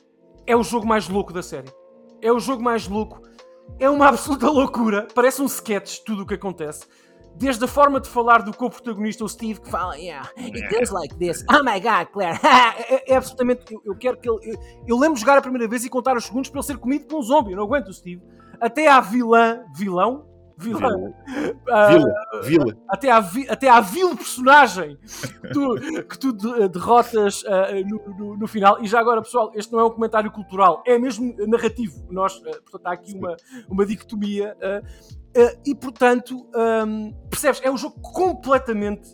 é 0.46 0.56
o 0.56 0.64
jogo 0.64 0.86
mais 0.86 1.08
louco 1.10 1.34
da 1.34 1.42
série. 1.42 1.72
É 2.22 2.32
o 2.32 2.40
jogo 2.40 2.62
mais 2.64 2.88
louco. 2.88 3.22
É 3.80 3.90
uma 3.90 4.08
absoluta 4.10 4.50
loucura. 4.50 5.08
Parece 5.14 5.42
um 5.42 5.46
sketch 5.46 6.00
tudo 6.00 6.24
o 6.24 6.26
que 6.26 6.34
acontece. 6.34 6.86
Desde 7.36 7.66
a 7.66 7.68
forma 7.68 8.00
de 8.00 8.08
falar 8.08 8.44
do 8.44 8.56
co-protagonista, 8.56 9.24
o 9.24 9.30
Steve, 9.30 9.60
que 9.60 9.70
fala, 9.70 9.96
yeah, 9.98 10.30
it 10.38 10.62
goes 10.70 10.92
like 10.92 11.16
this. 11.16 11.44
Oh 11.50 11.64
my 11.64 11.80
god, 11.80 12.08
Claire. 12.14 12.40
é, 12.88 13.14
é 13.14 13.16
absolutamente. 13.16 13.74
Eu, 13.74 13.82
eu 13.86 13.96
quero 13.96 14.18
que 14.18 14.30
ele. 14.30 14.52
Eu, 14.52 14.60
eu 14.88 15.00
lembro 15.00 15.20
jogar 15.20 15.40
a 15.40 15.42
primeira 15.42 15.68
vez 15.68 15.84
e 15.84 15.90
contar 15.90 16.16
os 16.16 16.26
segundos 16.26 16.50
para 16.50 16.60
ele 16.60 16.68
ser 16.68 16.78
comido 16.78 17.08
por 17.08 17.18
um 17.18 17.22
zombie. 17.24 17.52
Eu 17.52 17.58
não 17.58 17.64
aguento 17.64 17.88
o 17.88 17.94
Steve. 17.94 18.22
Até 18.62 18.88
à 18.88 19.02
vilã. 19.02 19.64
Vilão? 19.76 20.33
Vilã. 20.64 21.14
Ah, 21.70 21.88
Vila, 21.92 22.14
vila. 22.44 22.78
até 22.90 23.10
à, 23.12 23.20
vi- 23.20 23.50
até 23.50 23.70
à 23.70 23.80
vil 23.82 24.16
personagem 24.16 24.98
que 24.98 25.52
tu, 25.54 25.76
que 26.08 26.18
tu 26.20 26.34
de- 26.34 26.70
derrotas 26.70 27.44
ah, 27.48 27.68
no, 27.86 28.18
no- 28.18 28.38
no 28.38 28.48
final. 28.48 28.82
E 28.82 28.88
já 28.88 29.00
agora, 29.00 29.22
pessoal, 29.22 29.52
este 29.56 29.72
não 29.74 29.80
é 29.80 29.84
um 29.86 29.90
comentário 29.92 30.32
cultural, 30.32 30.82
é 30.86 30.98
mesmo 30.98 31.36
narrativo. 31.48 32.06
Nós, 32.10 32.42
ah, 32.48 32.52
portanto, 32.62 32.88
há 32.88 32.92
aqui 32.94 33.14
uma, 33.14 33.36
uma 33.70 33.86
dicotomia. 33.86 34.56
e, 35.66 35.74
portanto, 35.76 36.48
ahm, 36.56 37.12
percebes? 37.30 37.60
É 37.64 37.72
um 37.72 37.78
jogo 37.78 38.00
completamente 38.02 39.10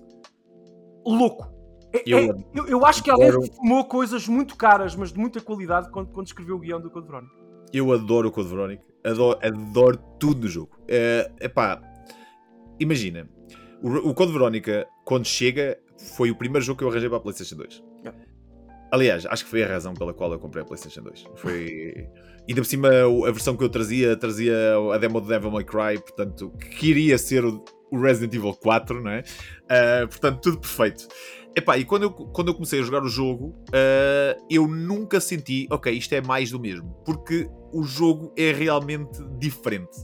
louco. 1.06 1.48
É- 1.94 2.04
Eu- 2.06 2.18
é- 2.20 2.36
eu, 2.54 2.68
eu 2.68 2.86
acho 2.86 3.04
que 3.04 3.10
alguém 3.10 3.32
fumou 3.56 3.86
coisas 3.86 4.28
muito 4.28 4.56
caras, 4.56 4.96
mas 4.96 5.12
de 5.12 5.20
muita 5.20 5.42
qualidade, 5.42 5.90
quando, 5.92 6.12
quando 6.12 6.28
escreveu 6.28 6.56
o 6.58 6.60
guião 6.60 6.80
do 6.80 6.92
Code 6.92 7.08
Verónica. 7.08 7.34
Eu 7.74 7.92
adoro 7.94 8.28
o 8.28 8.32
Code 8.32 8.50
Verónica. 8.50 8.84
Adoro, 9.04 9.40
adoro 9.42 9.98
tudo 10.20 10.42
no 10.42 10.48
jogo. 10.48 10.78
É 10.88 11.32
epá, 11.42 11.82
imagina, 12.80 13.30
o, 13.82 14.10
o 14.10 14.14
Code 14.14 14.32
Verónica, 14.32 14.88
quando 15.06 15.26
chega, 15.26 15.78
foi 16.16 16.32
o 16.32 16.36
primeiro 16.36 16.66
jogo 16.66 16.80
que 16.80 16.84
eu 16.84 16.90
arranjei 16.90 17.10
para 17.10 17.18
a 17.18 17.22
PlayStation 17.22 17.56
2. 17.56 17.84
Yeah. 18.00 18.20
Aliás, 18.92 19.26
acho 19.26 19.44
que 19.44 19.50
foi 19.50 19.64
a 19.64 19.68
razão 19.68 19.94
pela 19.94 20.14
qual 20.14 20.32
eu 20.32 20.40
comprei 20.40 20.64
a 20.64 20.66
PlayStation 20.66 21.02
2. 21.02 21.28
Foi. 21.36 22.10
Ainda 22.48 22.62
por 22.62 22.66
cima, 22.66 22.90
a 23.28 23.32
versão 23.32 23.56
que 23.56 23.64
eu 23.64 23.70
trazia, 23.70 24.16
trazia 24.16 24.56
a 24.94 24.98
demo 24.98 25.22
do 25.22 25.28
Devil 25.28 25.52
May 25.52 25.64
Cry, 25.64 26.00
portanto, 26.00 26.52
que 26.60 26.70
queria 26.70 27.18
ser 27.18 27.46
o, 27.46 27.64
o 27.92 28.02
Resident 28.02 28.34
Evil 28.34 28.54
4, 28.54 29.02
não 29.02 29.12
é? 29.12 29.20
Uh, 29.20 30.08
portanto, 30.08 30.42
tudo 30.42 30.58
perfeito. 30.58 31.08
Epá, 31.56 31.78
e 31.78 31.86
quando 31.86 32.04
eu, 32.04 32.12
quando 32.12 32.50
eu 32.50 32.54
comecei 32.54 32.80
a 32.80 32.84
jogar 32.84 33.04
o 33.04 33.10
jogo, 33.10 33.48
uh, 33.70 34.46
eu 34.50 34.68
nunca 34.68 35.20
senti, 35.20 35.68
ok, 35.72 35.92
isto 35.92 36.14
é 36.14 36.22
mais 36.22 36.52
do 36.52 36.60
mesmo, 36.60 36.96
porque 37.04 37.50
o 37.74 37.84
jogo 37.84 38.34
é 38.38 38.52
realmente 38.52 39.20
diferente. 39.38 39.98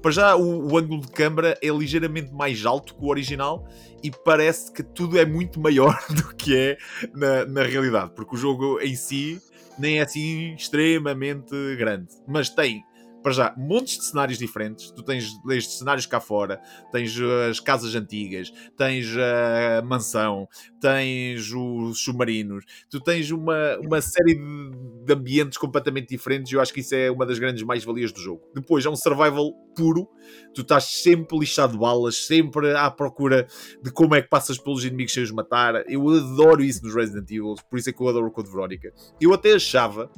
Para 0.00 0.10
já, 0.10 0.36
o, 0.36 0.72
o, 0.72 0.78
ângulo 0.78 1.02
de 1.02 1.08
câmara 1.08 1.58
é 1.62 1.68
ligeiramente 1.68 2.32
mais 2.32 2.64
alto 2.64 2.94
que 2.94 3.04
o 3.04 3.08
original 3.08 3.68
e 4.02 4.10
parece 4.10 4.72
que 4.72 4.82
tudo 4.82 5.18
é 5.18 5.26
muito 5.26 5.60
maior 5.60 5.98
do 6.08 6.34
que 6.34 6.56
é 6.56 6.78
na, 7.14 7.44
na 7.44 7.62
realidade, 7.62 8.12
porque 8.14 8.34
o 8.34 8.38
jogo 8.38 8.80
em 8.80 8.94
si 8.96 9.40
nem 9.78 9.98
é 9.98 10.02
assim 10.02 10.54
extremamente 10.54 11.54
grande, 11.76 12.08
mas 12.26 12.48
tem 12.48 12.82
para 13.22 13.32
já, 13.32 13.54
montes 13.56 13.98
de 13.98 14.04
cenários 14.04 14.38
diferentes. 14.38 14.90
Tu 14.90 15.02
tens 15.02 15.30
desde 15.44 15.70
cenários 15.70 16.06
cá 16.06 16.20
fora, 16.20 16.60
tens 16.90 17.18
uh, 17.18 17.50
as 17.50 17.60
casas 17.60 17.94
antigas, 17.94 18.52
tens 18.76 19.06
a 19.16 19.82
mansão, 19.82 20.48
tens 20.80 21.52
os 21.52 22.02
submarinos, 22.02 22.64
tu 22.90 23.00
tens 23.00 23.30
uma, 23.30 23.78
uma 23.78 24.00
série 24.00 24.34
de, 24.34 25.04
de 25.06 25.12
ambientes 25.12 25.58
completamente 25.58 26.08
diferentes 26.08 26.50
e 26.52 26.54
eu 26.54 26.60
acho 26.60 26.72
que 26.72 26.80
isso 26.80 26.94
é 26.94 27.10
uma 27.10 27.26
das 27.26 27.38
grandes 27.38 27.62
mais-valias 27.62 28.12
do 28.12 28.20
jogo. 28.20 28.42
Depois, 28.54 28.84
é 28.84 28.90
um 28.90 28.96
survival 28.96 29.52
puro, 29.74 30.08
tu 30.54 30.62
estás 30.62 30.84
sempre 30.84 31.38
lixado 31.38 31.72
de 31.72 31.78
balas, 31.78 32.26
sempre 32.26 32.74
à 32.74 32.90
procura 32.90 33.46
de 33.82 33.90
como 33.90 34.14
é 34.14 34.22
que 34.22 34.28
passas 34.28 34.58
pelos 34.58 34.84
inimigos 34.84 35.12
sem 35.12 35.22
os 35.22 35.30
matar. 35.30 35.84
Eu 35.88 36.08
adoro 36.08 36.62
isso 36.62 36.82
nos 36.84 36.94
Resident 36.94 37.30
Evil, 37.30 37.54
por 37.68 37.78
isso 37.78 37.90
é 37.90 37.92
que 37.92 38.00
eu 38.00 38.08
adoro 38.08 38.26
o 38.26 38.30
Code 38.30 38.50
Verónica. 38.50 38.92
Eu 39.20 39.32
até 39.32 39.52
achava 39.52 40.10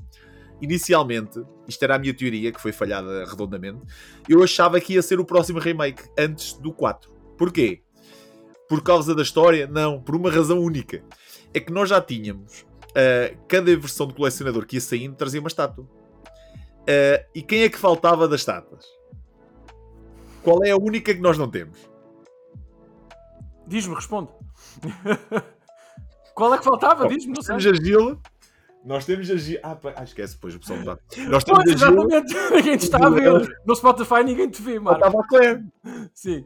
inicialmente, 0.63 1.43
isto 1.67 1.83
era 1.83 1.97
a 1.97 1.99
minha 1.99 2.15
teoria, 2.15 2.53
que 2.53 2.61
foi 2.61 2.73
falhada 2.73 3.25
redondamente, 3.25 3.81
eu 4.29 4.43
achava 4.43 4.81
que 4.81 4.95
ia 4.95 5.03
ser 5.03 5.19
o 5.19 5.25
próximo 5.25 5.59
remake 5.59 6.05
antes 6.17 6.55
do 6.55 6.73
4. 6.73 7.13
Porquê? 7.37 7.83
Por 8.69 8.83
causa 8.83 9.15
da 9.15 9.23
história? 9.23 9.67
Não, 9.67 10.01
por 10.01 10.15
uma 10.15 10.31
razão 10.31 10.61
única. 10.61 11.05
É 11.53 11.59
que 11.59 11.73
nós 11.73 11.89
já 11.89 12.01
tínhamos 12.01 12.61
uh, 12.91 13.37
cada 13.49 13.77
versão 13.77 14.07
de 14.07 14.15
colecionador 14.15 14.65
que 14.65 14.77
ia 14.77 14.81
saindo 14.81 15.17
trazia 15.17 15.41
uma 15.41 15.49
estátua. 15.49 15.85
Uh, 15.85 17.27
e 17.35 17.43
quem 17.43 17.63
é 17.63 17.69
que 17.69 17.79
faltava 17.79 18.29
das 18.29 18.41
estátuas? 18.41 18.87
Qual 20.43 20.65
é 20.65 20.71
a 20.71 20.77
única 20.77 21.13
que 21.13 21.21
nós 21.21 21.37
não 21.37 21.51
temos? 21.51 21.79
Diz-me, 23.67 23.95
responde. 23.95 24.31
Qual 26.35 26.53
é 26.55 26.59
que 26.59 26.65
faltava? 26.65 27.07
Diz-me, 27.09 27.35
não 27.35 27.43
sei. 27.43 27.57
Temos 27.57 27.81
a 27.81 27.85
Gila, 27.85 28.19
nós 28.85 29.05
temos 29.05 29.30
a 29.30 29.37
Gila. 29.37 29.61
Ah, 29.62 29.78
ah, 29.97 30.05
esquece, 30.05 30.35
depois 30.35 30.55
o 30.55 30.61
pessoal 30.61 30.78
me 30.80 30.85
dá. 30.85 30.99
Nós 31.28 31.45
temos 31.45 31.64
pois, 31.64 31.83
a 31.83 31.87
Gila. 31.87 32.05
ninguém 32.57 32.76
te 32.76 32.85
está 32.85 33.07
a 33.07 33.11
ver. 33.11 33.59
No 33.64 33.74
Spotify 33.74 34.24
ninguém 34.24 34.49
te 34.51 34.61
vê, 34.61 34.78
mano. 34.78 34.97
Estava 34.97 35.20
a 35.20 35.26
Claire. 35.26 35.64
Sim. 36.14 36.45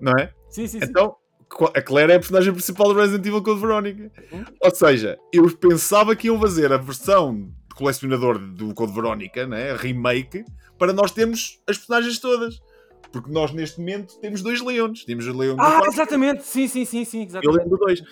Não 0.00 0.12
é? 0.12 0.32
Sim, 0.48 0.66
sim, 0.66 0.80
então, 0.82 1.16
sim. 1.58 1.64
a 1.74 1.80
Claire 1.80 2.12
é 2.12 2.16
a 2.16 2.18
personagem 2.18 2.52
principal 2.52 2.92
do 2.92 2.98
Resident 2.98 3.24
Evil 3.24 3.42
Code 3.42 3.60
Verónica. 3.60 4.10
Hum? 4.32 4.44
Ou 4.60 4.74
seja, 4.74 5.16
eu 5.32 5.48
pensava 5.56 6.16
que 6.16 6.26
iam 6.26 6.38
fazer 6.40 6.72
a 6.72 6.76
versão 6.76 7.34
de 7.36 7.74
colecionador 7.74 8.38
do 8.38 8.74
Code 8.74 8.92
Verónica, 8.92 9.46
né? 9.46 9.74
remake, 9.76 10.44
para 10.76 10.92
nós 10.92 11.12
termos 11.12 11.60
as 11.68 11.78
personagens 11.78 12.18
todas. 12.18 12.60
Porque 13.12 13.30
nós 13.30 13.52
neste 13.52 13.78
momento 13.78 14.18
temos 14.20 14.42
dois 14.42 14.60
leões. 14.60 15.04
Temos 15.04 15.26
o 15.26 15.36
leão 15.36 15.56
Ah, 15.60 15.82
exatamente. 15.86 16.42
Sim, 16.44 16.66
sim, 16.66 16.84
sim, 16.84 17.04
sim. 17.04 17.24
Exatamente. 17.24 17.44
E 17.44 17.48
o 17.48 17.52
leão 17.52 17.68
do 17.68 17.76
2. 17.76 18.02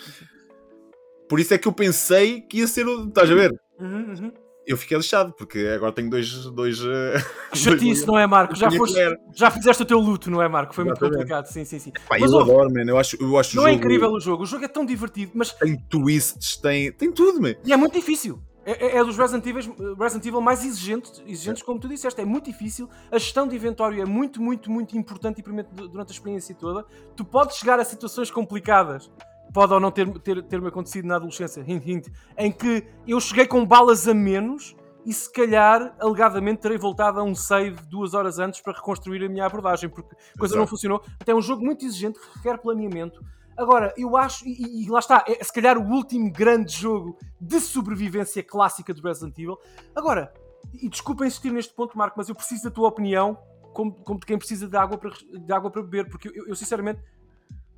Por 1.30 1.38
isso 1.38 1.54
é 1.54 1.58
que 1.58 1.68
eu 1.68 1.72
pensei 1.72 2.40
que 2.40 2.58
ia 2.58 2.66
ser 2.66 2.88
o. 2.88 3.06
Estás 3.06 3.30
a 3.30 3.34
ver? 3.36 3.52
Uhum, 3.78 4.14
uhum. 4.18 4.32
Eu 4.66 4.76
fiquei 4.76 4.96
lixado, 4.96 5.32
porque 5.32 5.60
agora 5.60 5.92
tenho 5.92 6.10
dois. 6.10 6.28
dois 6.46 6.80
que 7.52 7.56
chatice, 7.56 8.04
não 8.04 8.18
é, 8.18 8.26
Marco? 8.26 8.56
Já, 8.56 8.68
foste, 8.68 8.98
já 9.36 9.48
fizeste 9.48 9.84
o 9.84 9.86
teu 9.86 10.00
luto, 10.00 10.28
não 10.28 10.42
é, 10.42 10.48
Marco? 10.48 10.74
Foi 10.74 10.82
Exatamente. 10.82 11.02
muito 11.02 11.18
complicado, 11.18 11.46
sim, 11.46 11.64
sim, 11.64 11.78
sim. 11.78 11.92
Pá, 12.08 12.16
mas, 12.18 12.32
eu 12.32 12.40
adoro, 12.40 12.72
mano. 12.72 12.90
Eu 12.90 12.98
acho, 12.98 13.16
eu 13.20 13.38
acho 13.38 13.54
não 13.54 13.62
é 13.62 13.70
jogo... 13.70 13.78
é 13.78 13.78
incrível 13.78 14.10
o 14.10 14.18
jogo, 14.18 14.42
o 14.42 14.46
jogo 14.46 14.64
é 14.64 14.68
tão 14.68 14.84
divertido, 14.84 15.30
mas. 15.32 15.52
Tem 15.52 15.76
twists, 15.88 16.56
tem, 16.56 16.90
tem 16.90 17.12
tudo, 17.12 17.40
mano. 17.40 17.54
E 17.64 17.72
é 17.72 17.76
muito 17.76 17.92
difícil. 17.92 18.42
É, 18.66 18.86
é, 18.86 18.96
é 18.96 19.04
dos 19.04 19.16
Resident 19.16 19.46
Evil, 19.46 19.96
Resident 19.96 20.26
Evil 20.26 20.40
mais 20.40 20.64
exigentes, 20.64 21.22
exigentes, 21.28 21.62
como 21.62 21.78
tu 21.78 21.88
disseste. 21.88 22.20
É 22.20 22.24
muito 22.24 22.46
difícil. 22.46 22.90
A 23.08 23.18
gestão 23.18 23.46
de 23.46 23.54
inventório 23.54 24.02
é 24.02 24.04
muito, 24.04 24.42
muito, 24.42 24.68
muito 24.68 24.98
importante 24.98 25.38
e 25.38 25.42
durante 25.42 26.08
a 26.08 26.12
experiência 26.12 26.56
toda. 26.56 26.84
Tu 27.14 27.24
podes 27.24 27.56
chegar 27.56 27.78
a 27.78 27.84
situações 27.84 28.32
complicadas 28.32 29.08
pode 29.52 29.72
ou 29.72 29.80
não 29.80 29.90
ter-me 29.90 30.18
ter, 30.18 30.42
ter 30.42 30.64
acontecido 30.64 31.06
na 31.06 31.16
adolescência, 31.16 31.64
hint, 31.66 31.86
hint, 31.86 32.08
em 32.36 32.50
que 32.50 32.86
eu 33.06 33.20
cheguei 33.20 33.46
com 33.46 33.64
balas 33.64 34.06
a 34.06 34.14
menos 34.14 34.76
e 35.04 35.12
se 35.12 35.32
calhar, 35.32 35.94
alegadamente, 35.98 36.60
terei 36.60 36.76
voltado 36.76 37.20
a 37.20 37.22
um 37.22 37.34
save 37.34 37.80
duas 37.88 38.12
horas 38.12 38.38
antes 38.38 38.60
para 38.60 38.74
reconstruir 38.74 39.24
a 39.24 39.28
minha 39.28 39.46
abordagem, 39.46 39.88
porque 39.88 40.14
a 40.14 40.38
coisa 40.38 40.54
Exato. 40.54 40.58
não 40.58 40.66
funcionou. 40.66 41.02
Até 41.18 41.32
é 41.32 41.34
um 41.34 41.40
jogo 41.40 41.64
muito 41.64 41.84
exigente, 41.84 42.18
que 42.18 42.36
requer 42.36 42.58
planeamento. 42.58 43.24
Agora, 43.56 43.94
eu 43.96 44.16
acho, 44.16 44.46
e, 44.46 44.84
e, 44.84 44.88
lá 44.88 44.98
está, 44.98 45.24
é 45.26 45.42
se 45.42 45.52
calhar 45.52 45.78
o 45.78 45.90
último 45.90 46.30
grande 46.30 46.72
jogo 46.72 47.18
de 47.40 47.60
sobrevivência 47.60 48.42
clássica 48.42 48.92
do 48.92 49.02
Resident 49.02 49.38
Evil. 49.38 49.58
Agora, 49.94 50.32
e 50.74 50.88
desculpa 50.88 51.26
insistir 51.26 51.50
neste 51.50 51.74
ponto, 51.74 51.96
Marco, 51.96 52.14
mas 52.16 52.28
eu 52.28 52.34
preciso 52.34 52.64
da 52.64 52.70
tua 52.70 52.88
opinião, 52.88 53.38
como, 53.72 53.92
como 53.92 54.20
de 54.20 54.26
quem 54.26 54.38
precisa 54.38 54.68
de 54.68 54.76
água 54.76 54.98
para, 54.98 55.10
de 55.10 55.52
água 55.52 55.70
para 55.70 55.82
beber, 55.82 56.08
porque 56.08 56.28
eu, 56.28 56.46
eu 56.46 56.54
sinceramente, 56.54 57.00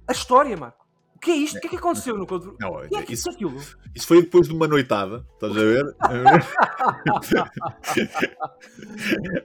a 0.06 0.12
história, 0.12 0.56
Marco 0.56 0.81
que 1.22 1.30
é 1.30 1.36
isto? 1.36 1.56
O 1.56 1.60
que 1.60 1.68
é 1.68 1.70
que 1.70 1.76
aconteceu 1.76 2.18
no 2.18 2.26
Code 2.26 2.52
Não, 2.58 2.80
é, 2.80 2.88
é 2.92 3.04
isso, 3.08 3.30
aquilo? 3.30 3.56
isso 3.94 4.06
foi 4.08 4.22
depois 4.22 4.48
de 4.48 4.54
uma 4.54 4.66
noitada, 4.66 5.24
estás 5.34 5.56
a 5.56 5.60
ver? 5.60 5.94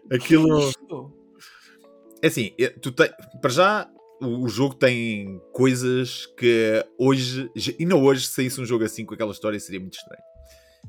aquilo. 0.11 0.71
É 2.19 2.27
assim, 2.27 2.51
é, 2.59 2.69
tu 2.69 2.91
te... 2.91 3.07
para 3.39 3.51
já 3.51 3.87
o 4.19 4.49
jogo 4.49 4.73
tem 4.73 5.39
coisas 5.53 6.25
que 6.35 6.83
hoje, 6.97 7.51
e 7.77 7.85
não 7.85 8.03
hoje, 8.03 8.25
se 8.25 8.33
saísse 8.33 8.59
um 8.59 8.65
jogo 8.65 8.83
assim 8.83 9.05
com 9.05 9.13
aquela 9.13 9.31
história 9.31 9.59
seria 9.59 9.79
muito 9.79 9.99
estranho. 9.99 10.23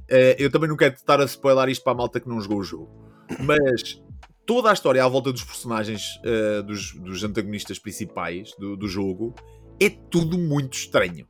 Eh, 0.09 0.37
eu 0.39 0.51
também 0.51 0.71
não 0.71 0.77
quero 0.77 0.95
estar 0.95 1.21
a 1.21 1.25
spoiler 1.25 1.69
isto 1.69 1.85
para 1.85 1.93
a 1.93 1.97
malta 1.97 2.19
que 2.19 2.27
não 2.27 2.41
jogou 2.41 2.61
o 2.61 2.65
jogo, 2.65 3.13
mas 3.41 4.03
toda 4.47 4.71
a 4.71 4.73
história 4.73 5.05
à 5.05 5.09
volta 5.09 5.31
dos 5.31 5.45
personagens, 5.45 6.19
dos, 6.65 6.95
dos, 6.95 7.23
antagonistas 7.23 7.79
principais 7.79 8.55
do, 8.59 8.75
do 8.75 8.89
jogo, 8.89 9.35
é 9.81 9.91
tudo 10.11 10.39
muito 10.39 10.75
estranho. 10.75 11.27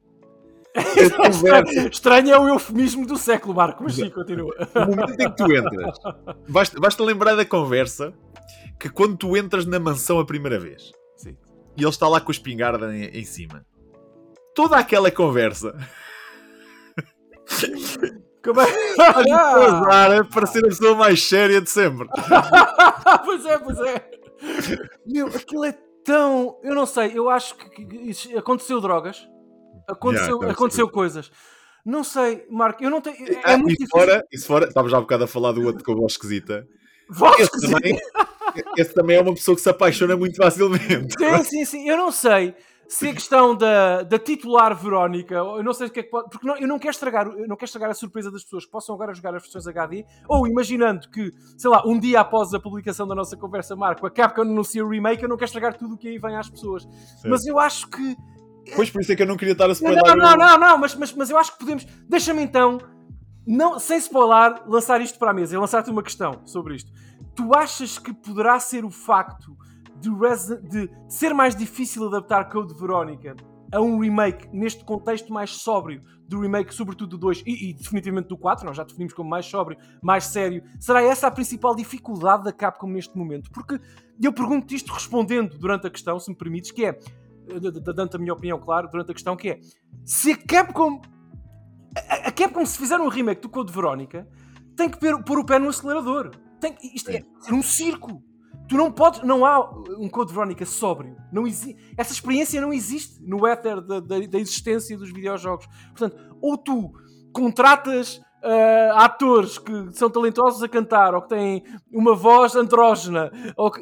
estranho 1.90 2.30
é 2.30 2.38
o 2.38 2.48
eufemismo 2.48 3.06
do 3.06 3.16
século, 3.16 3.54
Marco, 3.54 3.82
mas 3.82 3.94
sim, 3.94 4.10
continua. 4.10 4.54
O 4.74 4.80
momento 4.80 5.20
em 5.20 5.30
que 5.30 5.36
tu 5.36 5.52
entras, 5.52 5.98
basta, 6.48 6.80
basta 6.80 7.02
lembrar 7.02 7.34
da 7.34 7.44
conversa 7.44 8.12
que 8.78 8.88
quando 8.88 9.16
tu 9.16 9.36
entras 9.36 9.66
na 9.66 9.78
mansão 9.78 10.20
a 10.20 10.24
primeira 10.24 10.58
vez 10.58 10.92
sim. 11.16 11.36
e 11.76 11.82
ele 11.82 11.88
está 11.88 12.08
lá 12.08 12.20
com 12.20 12.30
a 12.30 12.32
espingarda 12.32 12.94
em, 12.94 13.06
em 13.06 13.24
cima, 13.24 13.66
toda 14.54 14.76
aquela 14.76 15.10
conversa. 15.10 15.74
Como 18.44 18.60
é? 18.60 18.66
Ah! 19.00 20.24
para 20.32 20.46
ser 20.46 20.64
a 20.64 20.68
pessoa 20.68 20.94
mais 20.94 21.22
séria 21.26 21.60
de 21.60 21.68
sempre. 21.68 22.08
pois 23.24 23.44
é, 23.44 23.58
pois 23.58 23.78
é. 23.80 24.10
Meu, 25.06 25.26
aquilo 25.26 25.64
é 25.64 25.72
então, 26.00 26.58
eu 26.62 26.74
não 26.74 26.86
sei, 26.86 27.12
eu 27.14 27.28
acho 27.28 27.54
que, 27.56 28.36
aconteceu 28.36 28.80
drogas, 28.80 29.28
aconteceu, 29.86 30.36
yeah, 30.36 30.52
aconteceu 30.52 30.88
coisas. 30.88 31.30
Não 31.84 32.04
sei, 32.04 32.44
Marco, 32.50 32.82
eu 32.82 32.90
não 32.90 33.00
tenho. 33.00 33.16
É, 33.16 33.52
é 33.52 33.56
muito 33.56 33.70
e 33.70 33.76
difícil. 33.78 33.88
Fora, 33.90 34.24
e 34.30 34.38
fora, 34.38 34.66
estava 34.66 34.88
já 34.88 34.98
há 34.98 35.00
bocado 35.00 35.24
a 35.24 35.26
falar 35.26 35.52
do 35.52 35.62
outro 35.64 35.84
com 35.84 35.92
a 35.92 35.94
voz 35.94 36.12
esquisita. 36.12 36.66
Voz 37.10 37.40
esse 37.40 37.60
também, 37.60 37.98
esse 38.76 38.94
também 38.94 39.16
é 39.16 39.20
uma 39.22 39.34
pessoa 39.34 39.54
que 39.54 39.62
se 39.62 39.70
apaixona 39.70 40.16
muito 40.16 40.36
facilmente. 40.36 41.14
Sim, 41.18 41.44
sim, 41.44 41.64
sim. 41.64 41.88
Eu 41.88 41.96
não 41.96 42.12
sei 42.12 42.54
se 42.88 43.06
a 43.06 43.12
questão 43.12 43.54
da, 43.54 44.02
da 44.02 44.18
titular 44.18 44.74
Verónica, 44.74 45.34
eu 45.34 45.62
não 45.62 45.74
sei 45.74 45.88
o 45.88 45.90
que 45.90 46.00
é 46.00 46.02
que 46.02 46.08
pode. 46.08 46.30
Porque 46.30 46.46
não, 46.46 46.56
eu 46.56 46.66
não 46.66 46.78
quero, 46.78 46.92
estragar, 46.92 47.26
eu 47.26 47.46
não 47.46 47.54
quero 47.54 47.66
estragar 47.66 47.90
a 47.90 47.94
surpresa 47.94 48.30
das 48.30 48.42
pessoas 48.42 48.64
que 48.64 48.70
possam 48.70 48.94
agora 48.94 49.12
jogar 49.12 49.34
as 49.34 49.42
versões 49.42 49.66
HD, 49.66 50.06
ou 50.26 50.46
imaginando 50.46 51.08
que, 51.10 51.30
sei 51.58 51.70
lá, 51.70 51.86
um 51.86 51.98
dia 51.98 52.20
após 52.20 52.54
a 52.54 52.58
publicação 52.58 53.06
da 53.06 53.14
nossa 53.14 53.36
conversa, 53.36 53.76
Marco, 53.76 54.06
a 54.06 54.10
Capcom 54.10 54.40
anuncia 54.40 54.82
o 54.82 54.88
remake, 54.88 55.22
eu 55.22 55.28
não 55.28 55.36
quero 55.36 55.48
estragar 55.48 55.76
tudo 55.76 55.94
o 55.94 55.98
que 55.98 56.08
aí 56.08 56.18
vem 56.18 56.34
às 56.34 56.48
pessoas. 56.48 56.84
Sim. 57.20 57.28
Mas 57.28 57.46
eu 57.46 57.58
acho 57.58 57.88
que. 57.88 58.16
Pois 58.74 58.90
por 58.90 59.02
isso 59.02 59.12
é 59.12 59.16
que 59.16 59.22
eu 59.22 59.26
não 59.26 59.36
queria 59.36 59.52
estar 59.52 59.68
a 59.68 59.72
spoiler. 59.72 60.02
Não, 60.04 60.16
não, 60.16 60.36
não, 60.36 60.58
não, 60.58 60.78
mas, 60.78 60.94
mas, 60.94 61.12
mas 61.12 61.28
eu 61.28 61.36
acho 61.36 61.52
que 61.52 61.58
podemos. 61.58 61.84
Deixa-me 62.08 62.42
então, 62.42 62.78
não, 63.46 63.78
sem 63.78 63.98
spoiler, 63.98 64.62
lançar 64.66 65.00
isto 65.02 65.18
para 65.18 65.30
a 65.30 65.34
mesa 65.34 65.54
e 65.54 65.58
lançar-te 65.58 65.90
uma 65.90 66.02
questão 66.02 66.40
sobre 66.46 66.76
isto. 66.76 66.90
Tu 67.36 67.54
achas 67.54 67.98
que 67.98 68.14
poderá 68.14 68.58
ser 68.58 68.84
o 68.84 68.90
facto 68.90 69.56
de, 70.00 70.10
de, 70.68 70.90
ser 71.08 71.34
mais 71.34 71.54
difícil 71.54 72.06
adaptar 72.06 72.48
Code 72.48 72.74
Verónica 72.74 73.34
a 73.72 73.80
um 73.80 73.98
remake 73.98 74.48
neste 74.52 74.84
contexto 74.84 75.32
mais 75.32 75.50
sóbrio 75.50 76.02
do 76.26 76.40
remake, 76.40 76.74
sobretudo 76.74 77.10
do 77.10 77.18
2 77.18 77.42
e, 77.46 77.70
e 77.70 77.74
definitivamente 77.74 78.28
do 78.28 78.36
4, 78.36 78.66
nós 78.66 78.76
já 78.76 78.84
definimos 78.84 79.12
como 79.12 79.28
mais 79.28 79.46
sóbrio, 79.46 79.78
mais 80.02 80.24
sério, 80.24 80.62
será 80.78 81.02
essa 81.02 81.26
a 81.26 81.30
principal 81.30 81.74
dificuldade 81.74 82.44
da 82.44 82.52
Capcom 82.52 82.88
neste 82.88 83.16
momento? 83.16 83.50
Porque 83.50 83.80
eu 84.22 84.32
pergunto 84.32 84.74
isto 84.74 84.92
respondendo 84.92 85.58
durante 85.58 85.86
a 85.86 85.90
questão, 85.90 86.18
se 86.18 86.30
me 86.30 86.36
permites, 86.36 86.70
que 86.70 86.84
é, 86.84 86.98
dando 87.94 88.14
a 88.14 88.18
minha 88.18 88.32
opinião, 88.32 88.58
claro, 88.58 88.88
durante 88.90 89.10
a 89.10 89.14
questão, 89.14 89.36
que 89.36 89.50
é, 89.50 89.60
se 90.04 90.32
a 90.32 90.36
Capcom, 90.36 91.00
a, 91.96 92.28
a 92.28 92.32
Capcom 92.32 92.64
se 92.64 92.78
fizer 92.78 92.98
um 93.00 93.08
remake 93.08 93.42
do 93.42 93.48
Code 93.48 93.72
Verónica, 93.72 94.26
tem 94.76 94.88
que 94.88 94.98
pôr, 94.98 95.38
o 95.38 95.44
pé 95.44 95.58
no 95.58 95.68
acelerador. 95.68 96.30
Tem, 96.60 96.72
que- 96.72 96.94
isto 96.94 97.10
é 97.10 97.22
ser 97.40 97.52
um 97.52 97.62
circo. 97.62 98.22
Tu 98.68 98.76
não 98.76 98.92
podes, 98.92 99.22
não 99.22 99.46
há 99.46 99.60
um 99.98 100.08
Code 100.08 100.32
Verónica 100.32 100.66
sóbrio. 100.66 101.16
Não 101.32 101.46
essa 101.96 102.12
experiência 102.12 102.60
não 102.60 102.72
existe 102.72 103.18
no 103.22 103.46
éter 103.46 103.80
da, 103.80 103.98
da, 104.00 104.18
da 104.18 104.38
existência 104.38 104.96
dos 104.96 105.10
videojogos. 105.10 105.66
Portanto, 105.96 106.16
ou 106.40 106.56
tu 106.58 106.92
contratas 107.32 108.20
ah, 108.42 109.04
atores 109.04 109.58
que 109.58 109.72
são 109.92 110.10
talentosos 110.10 110.62
a 110.62 110.68
cantar 110.68 111.14
ou 111.14 111.22
que 111.22 111.28
têm 111.30 111.62
uma 111.92 112.14
voz 112.14 112.54
andrógena 112.56 113.30
ou 113.56 113.70
que, 113.70 113.80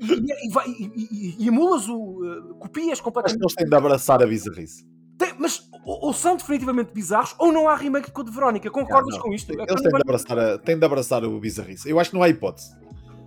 e, 0.00 0.46
e, 0.48 0.52
vai- 0.52 0.68
e- 0.68 1.36
e- 1.42 1.48
emulas 1.48 1.88
o. 1.88 2.20
ah, 2.24 2.54
copias 2.60 3.00
completamente. 3.00 3.42
eles 3.42 3.54
têm 3.54 3.66
de 3.66 3.74
abraçar 3.74 4.22
a 4.22 4.26
bizarrice. 4.26 4.86
Tem- 5.18 5.34
mas 5.38 5.68
ou, 5.84 6.06
ou 6.06 6.12
são 6.12 6.36
definitivamente 6.36 6.92
bizarros 6.92 7.34
ou 7.38 7.50
não 7.52 7.68
há 7.68 7.74
remake 7.74 8.06
de 8.06 8.12
Code 8.12 8.30
Verónica. 8.30 8.70
Concordas 8.70 9.16
Não, 9.16 9.22
com 9.22 9.32
isto? 9.32 9.50
É 9.52 9.54
Eles 9.56 9.68
não 9.68 9.76
têm 9.82 9.90
de, 9.90 9.96
abraçar 10.02 10.38
a, 10.38 10.58
têm 10.58 10.78
de 10.78 10.84
abraçar 10.84 11.24
o 11.24 11.40
bizarrice. 11.40 11.90
Eu 11.90 11.98
acho 11.98 12.10
que 12.10 12.16
não 12.16 12.22
há 12.22 12.28
hipótese. 12.28 12.70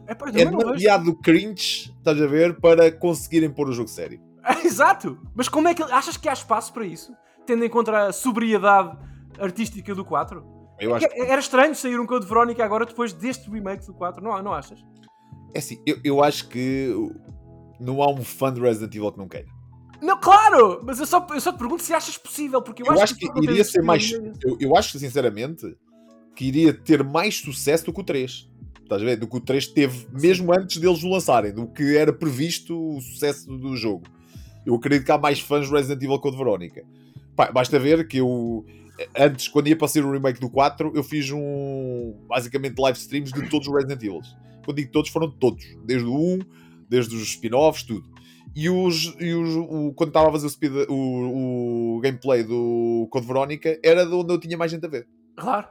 É, 0.07 0.13
eu 0.13 0.41
É 0.41 0.45
demasiado 0.45 1.15
cringe, 1.15 1.93
estás 1.97 2.21
a 2.21 2.27
ver, 2.27 2.59
para 2.59 2.91
conseguirem 2.91 3.49
pôr 3.49 3.69
o 3.69 3.73
jogo 3.73 3.89
sério. 3.89 4.19
Exato! 4.65 5.19
Mas 5.35 5.47
como 5.47 5.67
é 5.67 5.73
que 5.73 5.83
achas 5.83 6.17
que 6.17 6.27
há 6.27 6.33
espaço 6.33 6.73
para 6.73 6.85
isso? 6.85 7.13
Tendo 7.45 7.63
em 7.63 7.69
conta 7.69 8.07
a 8.07 8.13
sobriedade 8.13 8.97
artística 9.39 9.93
do 9.93 10.05
4? 10.05 10.43
Eu 10.79 10.95
acho 10.95 11.07
Que 11.07 11.21
Era 11.21 11.39
estranho 11.39 11.75
sair 11.75 11.99
um 11.99 12.05
Code 12.05 12.25
Verónica 12.25 12.63
agora 12.63 12.85
depois 12.85 13.13
deste 13.13 13.49
remake 13.49 13.85
do 13.85 13.93
4, 13.93 14.23
não, 14.23 14.41
não 14.41 14.53
achas? 14.53 14.83
É 15.53 15.59
assim, 15.59 15.81
eu, 15.85 15.99
eu 16.03 16.23
acho 16.23 16.47
que 16.47 16.93
não 17.79 18.01
há 18.01 18.09
um 18.09 18.23
fã 18.23 18.53
de 18.53 18.61
Resident 18.61 18.95
Evil 18.95 19.11
que 19.11 19.17
não 19.17 19.27
queira. 19.27 19.47
Não, 20.01 20.19
claro! 20.19 20.81
Mas 20.83 20.99
eu 20.99 21.05
só, 21.05 21.25
eu 21.31 21.39
só 21.39 21.51
te 21.51 21.59
pergunto 21.59 21.83
se 21.83 21.93
achas 21.93 22.17
possível, 22.17 22.61
porque 22.61 22.81
eu, 22.81 22.87
Eu 22.87 23.01
acho 23.01 23.15
que 23.15 23.27
não 23.27 23.35
tem 23.35 23.43
iria 23.43 23.63
ser 23.63 23.83
mais. 23.83 24.11
Eu, 24.11 24.57
eu 24.59 24.75
acho, 24.75 24.97
sinceramente, 24.97 25.63
que 26.35 26.45
iria 26.45 26.73
ter 26.73 27.03
mais 27.03 27.35
sucesso 27.35 27.85
do 27.85 27.93
que 27.93 28.01
o 28.01 28.03
3. 28.03 28.49
Estás 28.91 29.03
a 29.03 29.05
ver? 29.05 29.15
Do 29.15 29.25
que 29.25 29.37
o 29.37 29.39
3 29.39 29.67
teve, 29.67 30.05
mesmo 30.11 30.53
antes 30.53 30.75
deles 30.75 31.01
o 31.01 31.07
lançarem, 31.07 31.53
do 31.53 31.65
que 31.65 31.95
era 31.95 32.11
previsto 32.11 32.77
o 32.77 32.99
sucesso 32.99 33.47
do 33.57 33.73
jogo. 33.77 34.03
Eu 34.65 34.75
acredito 34.75 35.05
que 35.05 35.11
há 35.13 35.17
mais 35.17 35.39
fãs 35.39 35.67
de 35.67 35.71
Resident 35.71 36.03
Evil 36.03 36.19
Code 36.19 36.35
Verónica. 36.35 36.83
Pá, 37.33 37.49
basta 37.49 37.79
ver 37.79 38.05
que 38.05 38.17
eu. 38.17 38.65
Antes, 39.17 39.47
quando 39.47 39.69
ia 39.69 39.77
para 39.77 39.87
ser 39.87 40.03
o 40.03 40.11
remake 40.11 40.41
do 40.41 40.49
4, 40.49 40.91
eu 40.93 41.05
fiz 41.05 41.31
um. 41.31 42.13
Basicamente 42.27 42.77
live 42.77 42.99
streams 42.99 43.31
de 43.31 43.49
todos 43.49 43.65
os 43.65 43.73
Resident 43.73 44.03
Evil. 44.03 44.19
Quando 44.65 44.75
digo 44.75 44.91
todos, 44.91 45.09
foram 45.09 45.31
todos. 45.31 45.65
Desde 45.85 46.05
o 46.05 46.13
1, 46.13 46.39
desde 46.89 47.15
os 47.15 47.21
spin-offs, 47.29 47.83
tudo. 47.83 48.03
E, 48.53 48.69
os, 48.69 49.15
e 49.21 49.33
os, 49.33 49.55
o, 49.55 49.93
quando 49.93 50.09
estava 50.09 50.27
a 50.27 50.31
fazer 50.33 50.47
o, 50.47 50.49
speed, 50.49 50.73
o, 50.89 51.95
o 51.95 51.99
gameplay 52.01 52.43
do 52.43 53.07
Code 53.09 53.25
Verónica, 53.25 53.79
era 53.81 54.05
de 54.05 54.13
onde 54.13 54.33
eu 54.33 54.37
tinha 54.37 54.57
mais 54.57 54.69
gente 54.69 54.85
a 54.85 54.89
ver. 54.89 55.07
Claro. 55.37 55.65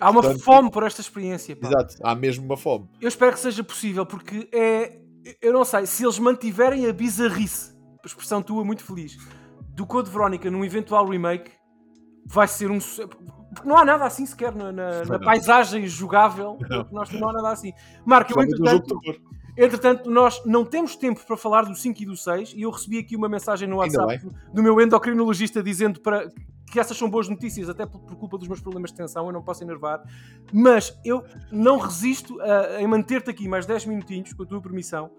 Há 0.00 0.10
uma 0.10 0.22
Portanto- 0.22 0.42
fome 0.42 0.70
por 0.70 0.82
esta 0.82 1.00
experiência. 1.00 1.54
pá. 1.54 1.68
Exato. 1.68 1.94
Há 2.02 2.14
mesmo 2.14 2.44
uma 2.46 2.56
fome. 2.56 2.88
Eu 3.00 3.08
espero 3.08 3.32
que 3.32 3.40
seja 3.40 3.62
possível, 3.62 4.06
porque 4.06 4.48
é. 4.52 4.98
Eu 5.42 5.52
não 5.52 5.64
sei, 5.64 5.84
se 5.86 6.02
eles 6.02 6.18
mantiverem 6.18 6.86
a 6.86 6.92
bizarrice, 6.94 7.76
a 8.02 8.06
expressão 8.06 8.40
tua 8.42 8.64
muito 8.64 8.82
feliz, 8.82 9.18
do 9.74 9.84
Code 9.86 10.08
Verónica 10.10 10.50
num 10.50 10.64
eventual 10.64 11.06
remake, 11.06 11.50
vai 12.26 12.48
ser 12.48 12.70
um 12.70 12.80
sucesso. 12.80 13.08
Porque 13.54 13.68
não 13.68 13.76
há 13.76 13.84
nada 13.84 14.04
assim 14.06 14.24
sequer 14.24 14.54
na, 14.54 14.72
na- 14.72 15.04
na 15.04 15.18
paisagem 15.18 15.86
jogável. 15.86 16.56
Não. 16.68 16.86
Nós, 16.90 17.10
não 17.10 17.28
há 17.28 17.32
nada 17.34 17.50
assim. 17.50 17.72
Marco, 18.06 18.32
eu, 18.32 18.42
entretanto, 18.42 18.98
entretanto, 19.58 20.10
nós 20.10 20.42
não 20.46 20.64
temos 20.64 20.96
tempo 20.96 21.20
para 21.26 21.36
falar 21.36 21.62
do 21.64 21.74
5 21.74 22.00
e 22.02 22.06
do 22.06 22.16
6 22.16 22.54
e 22.56 22.62
eu 22.62 22.70
recebi 22.70 22.98
aqui 22.98 23.14
uma 23.16 23.28
mensagem 23.28 23.68
no 23.68 23.76
WhatsApp 23.76 24.26
do 24.54 24.62
meu 24.62 24.80
endocrinologista 24.80 25.62
dizendo 25.62 26.00
para 26.00 26.28
que 26.70 26.78
essas 26.78 26.96
são 26.96 27.10
boas 27.10 27.28
notícias, 27.28 27.68
até 27.68 27.84
por, 27.84 28.00
por 28.00 28.16
culpa 28.16 28.38
dos 28.38 28.48
meus 28.48 28.60
problemas 28.60 28.90
de 28.90 28.96
tensão, 28.96 29.26
eu 29.26 29.32
não 29.32 29.42
posso 29.42 29.62
enervar. 29.62 30.02
Mas 30.52 30.96
eu 31.04 31.24
não 31.50 31.78
resisto 31.78 32.40
a, 32.40 32.80
em 32.80 32.86
manter-te 32.86 33.30
aqui 33.30 33.48
mais 33.48 33.66
10 33.66 33.86
minutinhos, 33.86 34.32
com 34.32 34.42
a 34.42 34.46
tua 34.46 34.60
permissão, 34.60 35.10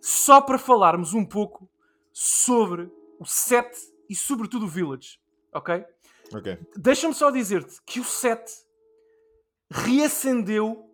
só 0.00 0.40
para 0.40 0.58
falarmos 0.58 1.14
um 1.14 1.24
pouco 1.24 1.68
sobre 2.12 2.90
o 3.18 3.24
7 3.24 3.76
e 4.08 4.14
sobretudo 4.14 4.66
o 4.66 4.68
Village, 4.68 5.18
ok? 5.52 5.84
Ok. 6.34 6.58
Deixa-me 6.76 7.14
só 7.14 7.30
dizer-te 7.30 7.80
que 7.86 8.00
o 8.00 8.04
7 8.04 8.52
reacendeu 9.70 10.87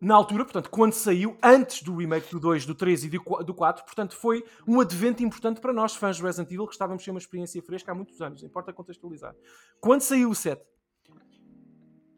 na 0.00 0.14
altura, 0.14 0.44
portanto, 0.44 0.70
quando 0.70 0.92
saiu, 0.92 1.36
antes 1.42 1.82
do 1.82 1.96
remake 1.96 2.30
do 2.30 2.38
2, 2.38 2.64
do 2.66 2.74
3 2.74 3.04
e 3.04 3.08
do 3.10 3.20
qu- 3.22 3.42
do 3.42 3.52
4, 3.52 3.84
portanto, 3.84 4.14
foi 4.16 4.44
um 4.66 4.80
advento 4.80 5.22
importante 5.24 5.60
para 5.60 5.72
nós, 5.72 5.94
fãs 5.96 6.16
de 6.16 6.22
Resident 6.22 6.50
Evil, 6.52 6.66
que 6.66 6.72
estávamos 6.72 7.02
sem 7.02 7.12
uma 7.12 7.18
experiência 7.18 7.60
fresca 7.62 7.90
há 7.90 7.94
muitos 7.94 8.20
anos, 8.20 8.42
importa 8.42 8.72
contextualizar. 8.72 9.34
Quando 9.80 10.02
saiu 10.02 10.30
o 10.30 10.34
7, 10.34 10.62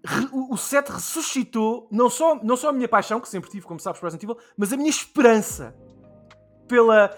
re- 0.04 0.28
o 0.32 0.54
o 0.54 0.56
7 0.56 0.90
ressuscitou 0.92 1.88
não 1.90 2.10
só, 2.10 2.34
não 2.42 2.56
só 2.56 2.68
a 2.68 2.72
minha 2.72 2.88
paixão, 2.88 3.20
que 3.20 3.28
sempre 3.28 3.50
tive, 3.50 3.64
como 3.66 3.80
sabes, 3.80 3.98
por 4.00 4.06
Resident 4.06 4.24
Evil, 4.24 4.38
mas 4.56 4.72
a 4.72 4.76
minha 4.76 4.90
esperança 4.90 5.74
pela, 6.68 7.16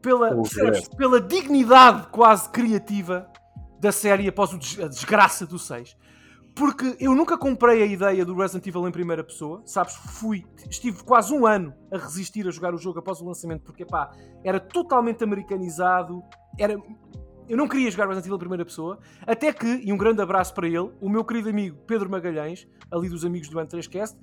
pela, 0.00 0.30
pela 0.96 1.20
dignidade 1.20 2.08
quase 2.08 2.48
criativa 2.50 3.30
da 3.80 3.92
série 3.92 4.28
após 4.28 4.52
a 4.80 4.88
desgraça 4.88 5.46
do 5.46 5.58
6. 5.58 5.96
Porque 6.58 6.96
eu 6.98 7.14
nunca 7.14 7.38
comprei 7.38 7.84
a 7.84 7.86
ideia 7.86 8.24
do 8.24 8.34
Resident 8.34 8.66
Evil 8.66 8.88
em 8.88 8.90
primeira 8.90 9.22
pessoa, 9.22 9.62
sabes? 9.64 9.94
Fui, 9.94 10.44
estive 10.68 11.04
quase 11.04 11.32
um 11.32 11.46
ano 11.46 11.72
a 11.92 11.96
resistir 11.96 12.48
a 12.48 12.50
jogar 12.50 12.74
o 12.74 12.76
jogo 12.76 12.98
após 12.98 13.20
o 13.20 13.24
lançamento, 13.24 13.62
porque 13.62 13.84
pá, 13.84 14.10
era 14.42 14.58
totalmente 14.58 15.22
americanizado, 15.22 16.20
era. 16.58 16.76
Eu 17.48 17.56
não 17.56 17.68
queria 17.68 17.88
jogar 17.88 18.08
Resident 18.08 18.26
Evil 18.26 18.36
em 18.36 18.40
primeira 18.40 18.64
pessoa, 18.64 18.98
até 19.24 19.52
que, 19.52 19.66
e 19.66 19.92
um 19.92 19.96
grande 19.96 20.20
abraço 20.20 20.52
para 20.52 20.66
ele, 20.66 20.90
o 21.00 21.08
meu 21.08 21.24
querido 21.24 21.48
amigo 21.48 21.78
Pedro 21.86 22.10
Magalhães, 22.10 22.66
ali 22.90 23.08
dos 23.08 23.24
amigos 23.24 23.48
do 23.48 23.56
N3Cast, 23.58 24.16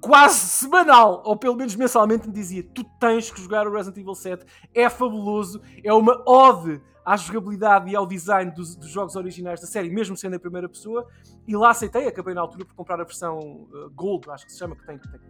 quase 0.00 0.40
semanal, 0.40 1.22
ou 1.24 1.36
pelo 1.36 1.54
menos 1.54 1.76
mensalmente, 1.76 2.26
me 2.26 2.34
dizia: 2.34 2.64
Tu 2.74 2.82
tens 2.98 3.30
que 3.30 3.40
jogar 3.40 3.68
o 3.68 3.72
Resident 3.72 3.98
Evil 3.98 4.16
7, 4.16 4.44
é 4.74 4.90
fabuloso, 4.90 5.62
é 5.84 5.92
uma 5.92 6.20
ode 6.26 6.82
à 7.12 7.16
jogabilidade 7.16 7.90
e 7.90 7.96
ao 7.96 8.06
design 8.06 8.50
dos, 8.52 8.74
dos 8.76 8.88
jogos 8.90 9.16
originais 9.16 9.60
da 9.60 9.66
série, 9.66 9.88
mesmo 9.90 10.16
sendo 10.16 10.36
em 10.36 10.38
primeira 10.38 10.68
pessoa. 10.68 11.06
E 11.46 11.56
lá 11.56 11.70
aceitei, 11.70 12.06
acabei 12.06 12.34
na 12.34 12.40
altura 12.40 12.64
por 12.64 12.74
comprar 12.74 13.00
a 13.00 13.04
versão 13.04 13.38
uh, 13.38 13.90
Gold, 13.94 14.28
acho 14.30 14.44
que 14.46 14.52
se 14.52 14.58
chama, 14.58 14.76
que 14.76 14.84
tem, 14.86 14.98
que 14.98 15.08
tem, 15.10 15.20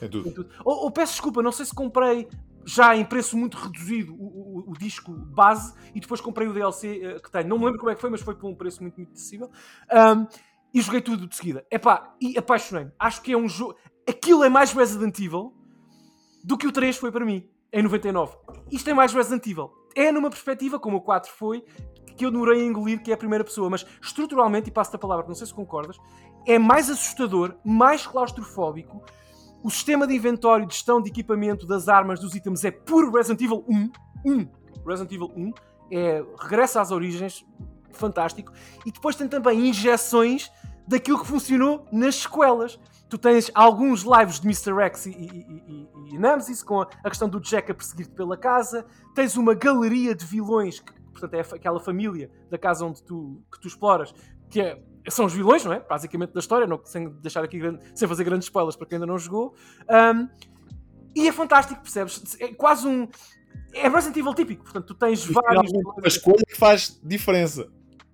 É 0.00 0.08
tudo. 0.08 0.24
tem 0.24 0.32
tudo. 0.32 0.50
Ou, 0.64 0.84
ou 0.84 0.90
peço 0.90 1.12
desculpa, 1.12 1.42
não 1.42 1.52
sei 1.52 1.66
se 1.66 1.74
comprei 1.74 2.28
já 2.64 2.96
em 2.96 3.04
preço 3.04 3.36
muito 3.36 3.56
reduzido 3.56 4.14
o, 4.14 4.60
o- 4.60 4.70
o 4.70 4.72
disco 4.78 5.12
base 5.12 5.74
e 5.94 5.98
depois 6.00 6.20
comprei 6.20 6.46
o 6.46 6.52
DLC 6.52 7.00
eh, 7.02 7.18
que 7.20 7.28
tenho. 7.30 7.48
Não 7.48 7.58
me 7.58 7.64
lembro 7.64 7.80
como 7.80 7.90
é 7.90 7.94
que 7.96 8.00
foi, 8.00 8.08
mas 8.08 8.20
foi 8.20 8.36
por 8.36 8.48
um 8.48 8.54
preço 8.54 8.80
muito, 8.82 8.96
muito 8.96 9.12
acessível. 9.12 9.50
Um, 9.92 10.26
e 10.72 10.80
joguei 10.80 11.00
tudo 11.00 11.26
de 11.26 11.34
seguida. 11.36 11.66
Epá, 11.70 12.14
e 12.20 12.38
apaixonei-me. 12.38 12.92
Acho 12.98 13.20
que 13.20 13.32
é 13.32 13.36
um 13.36 13.48
jogo. 13.48 13.74
Aquilo 14.08 14.44
é 14.44 14.48
mais 14.48 14.72
Resident 14.72 15.18
Evil 15.18 15.52
do 16.44 16.56
que 16.56 16.66
o 16.66 16.72
3 16.72 16.96
foi 16.96 17.10
para 17.12 17.24
mim, 17.26 17.48
em 17.72 17.82
99. 17.82 18.36
Isto 18.70 18.88
é 18.90 18.94
mais 18.94 19.12
Resident 19.12 19.44
Evil. 19.46 19.70
É 19.94 20.10
numa 20.10 20.30
perspectiva, 20.30 20.78
como 20.78 20.98
o 20.98 21.00
4 21.00 21.30
foi, 21.30 21.64
que 22.16 22.24
eu 22.24 22.30
demorei 22.30 22.62
a 22.62 22.64
engolir, 22.64 23.02
que 23.02 23.10
é 23.10 23.14
a 23.14 23.16
primeira 23.16 23.44
pessoa. 23.44 23.68
Mas 23.70 23.86
estruturalmente, 24.00 24.68
e 24.68 24.72
passo-te 24.72 24.96
a 24.96 24.98
palavra, 24.98 25.26
não 25.26 25.34
sei 25.34 25.46
se 25.46 25.54
concordas, 25.54 25.96
é 26.46 26.58
mais 26.58 26.90
assustador, 26.90 27.54
mais 27.64 28.06
claustrofóbico. 28.06 29.02
O 29.62 29.70
sistema 29.70 30.06
de 30.06 30.14
inventório, 30.14 30.66
de 30.66 30.74
gestão 30.74 31.00
de 31.00 31.08
equipamento, 31.08 31.66
das 31.66 31.88
armas, 31.88 32.18
dos 32.18 32.34
itens 32.34 32.64
é 32.64 32.70
puro 32.70 33.12
Resident 33.12 33.40
Evil 33.40 33.64
1. 33.68 33.90
1. 34.24 34.48
Resident 34.86 35.12
Evil 35.12 35.30
1. 35.36 35.52
É, 35.92 36.24
regressa 36.40 36.80
às 36.80 36.90
origens, 36.90 37.44
fantástico. 37.92 38.52
E 38.84 38.90
depois 38.90 39.14
tem 39.14 39.28
também 39.28 39.68
injeções 39.68 40.50
daquilo 40.86 41.20
que 41.20 41.26
funcionou 41.26 41.86
nas 41.92 42.16
sequelas. 42.16 42.78
Tu 43.12 43.18
tens 43.18 43.50
alguns 43.54 44.04
lives 44.04 44.40
de 44.40 44.46
Mr. 44.46 44.72
X 44.84 45.04
e, 45.04 45.10
e, 45.10 45.84
e, 46.08 46.14
e- 46.14 46.18
Nemesis 46.18 46.62
com 46.62 46.80
a, 46.80 46.88
a 47.04 47.10
questão 47.10 47.28
do 47.28 47.38
Jack 47.38 47.70
a 47.70 47.74
perseguir-te 47.74 48.14
pela 48.14 48.38
casa. 48.38 48.86
Tens 49.14 49.36
uma 49.36 49.52
galeria 49.52 50.14
de 50.14 50.24
vilões, 50.24 50.80
que, 50.80 50.94
portanto 51.12 51.34
é 51.34 51.40
aquela 51.40 51.78
família 51.78 52.30
da 52.48 52.56
casa 52.56 52.86
onde 52.86 53.02
tu, 53.02 53.42
que 53.52 53.60
tu 53.60 53.68
exploras, 53.68 54.14
que 54.48 54.62
é- 54.62 54.82
são 55.10 55.26
os 55.26 55.34
vilões, 55.34 55.62
não 55.62 55.74
é? 55.74 55.80
Basicamente 55.80 56.32
da 56.32 56.40
história, 56.40 56.66
não, 56.66 56.80
sem 56.86 57.10
deixar 57.20 57.44
aqui 57.44 57.58
grande- 57.58 57.80
sem 57.94 58.08
fazer 58.08 58.24
grandes 58.24 58.46
spoilers 58.46 58.76
para 58.76 58.86
quem 58.86 58.96
ainda 58.96 59.04
não 59.06 59.18
jogou. 59.18 59.54
Ahm, 59.90 60.26
e 61.14 61.28
é 61.28 61.32
fantástico, 61.32 61.82
percebes? 61.82 62.34
É 62.40 62.48
quase 62.54 62.88
um. 62.88 63.06
É 63.74 63.90
Resident 63.90 64.16
Evil 64.16 64.32
típico, 64.32 64.64
portanto, 64.64 64.86
tu 64.86 64.94
tens 64.94 65.22
E 65.28 65.32
vários. 65.34 65.70
uma 65.70 66.08
escolha 66.08 66.42
que 66.48 66.56
faz 66.56 66.98
diferença. 67.04 67.68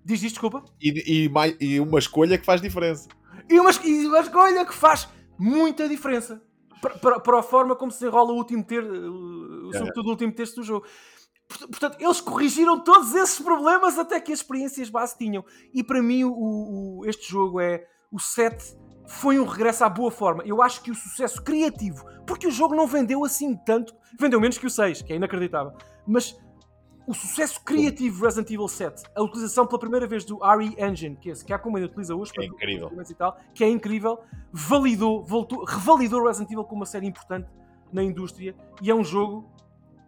Diz 0.09 0.23
isto, 0.23 0.35
desculpa. 0.41 0.65
E, 0.81 1.25
e, 1.25 1.29
mai- 1.29 1.55
e 1.61 1.79
uma 1.79 1.99
escolha 1.99 2.39
que 2.39 2.45
faz 2.47 2.61
diferença. 2.63 3.07
E 3.49 3.61
uma, 3.61 3.71
e 3.85 4.07
uma 4.07 4.21
escolha 4.21 4.65
que 4.65 4.73
faz 4.75 5.07
muita 5.39 5.87
diferença 5.87 6.43
para, 6.81 7.21
para, 7.21 7.39
a 7.41 7.43
forma 7.43 7.77
como 7.77 7.93
se 7.93 8.07
enrola 8.07 8.33
o 8.33 8.37
último 8.37 8.65
ter, 8.65 8.83
uh, 8.83 9.71
sobretudo 9.73 10.07
o 10.07 10.11
último 10.11 10.33
terço 10.33 10.57
do 10.57 10.63
jogo. 10.63 10.87
Port- 11.47 11.69
Portanto, 11.71 11.97
eles 12.01 12.21
corrigiram 12.23 12.81
todos 12.83 13.15
esses 13.15 13.39
problemas 13.39 13.99
até 13.99 14.19
que 14.21 14.33
as 14.33 14.39
experiências 14.39 14.89
base 14.89 15.17
tinham. 15.19 15.45
E 15.75 15.85
para 15.85 16.03
mim, 16.03 16.25
o, 16.25 16.33
o- 16.33 17.03
este 17.07 17.29
jogo 17.31 17.61
é. 17.61 17.85
O 18.11 18.19
7 18.19 18.65
foi 19.07 19.39
um 19.39 19.45
regresso 19.45 19.85
à 19.85 19.89
boa 19.91 20.11
forma. 20.11 20.43
Eu 20.47 20.63
acho 20.63 20.83
que 20.83 20.91
o 20.91 20.95
sucesso 20.95 21.43
criativo, 21.45 22.03
porque 22.27 22.47
o 22.47 22.51
jogo 22.51 22.75
não 22.75 22.87
vendeu 22.87 23.23
assim 23.25 23.55
tanto, 23.55 23.95
vendeu 24.19 24.41
menos 24.41 24.57
que 24.57 24.67
o 24.67 24.71
6, 24.71 25.03
que 25.03 25.13
é 25.13 25.17
inacreditável, 25.17 25.73
mas 26.07 26.35
o 27.09 27.15
sucesso 27.15 27.61
criativo 27.65 28.25
Resident 28.25 28.51
Evil 28.51 28.69
7, 28.69 29.03
a 29.17 29.23
utilização 29.23 29.67
pela 29.67 29.79
primeira 29.81 30.07
vez 30.07 30.25
do 30.25 30.39
RE 30.39 30.75
Engine, 30.79 31.17
que, 31.17 31.31
é 31.31 31.33
esse, 31.33 31.45
que 31.45 31.53
a 31.53 31.57
Capcom 31.57 31.75
ainda 31.75 31.89
utiliza 31.89 32.15
hoje, 32.15 32.31
É 32.33 32.35
para 32.35 32.45
incrível. 32.45 32.91
e 33.11 33.15
tal, 33.15 33.39
que 33.55 33.65
é 33.65 33.69
incrível, 33.69 34.21
validou, 34.53 35.25
voltou, 35.25 35.65
revalidou 35.65 36.25
Resident 36.27 36.51
Evil 36.53 36.65
como 36.65 36.81
uma 36.81 36.87
série 36.87 37.07
importante 37.07 37.49
na 37.93 38.03
indústria 38.03 38.55
e 38.83 38.91
é 38.91 38.95
um 38.95 39.03
jogo 39.03 39.51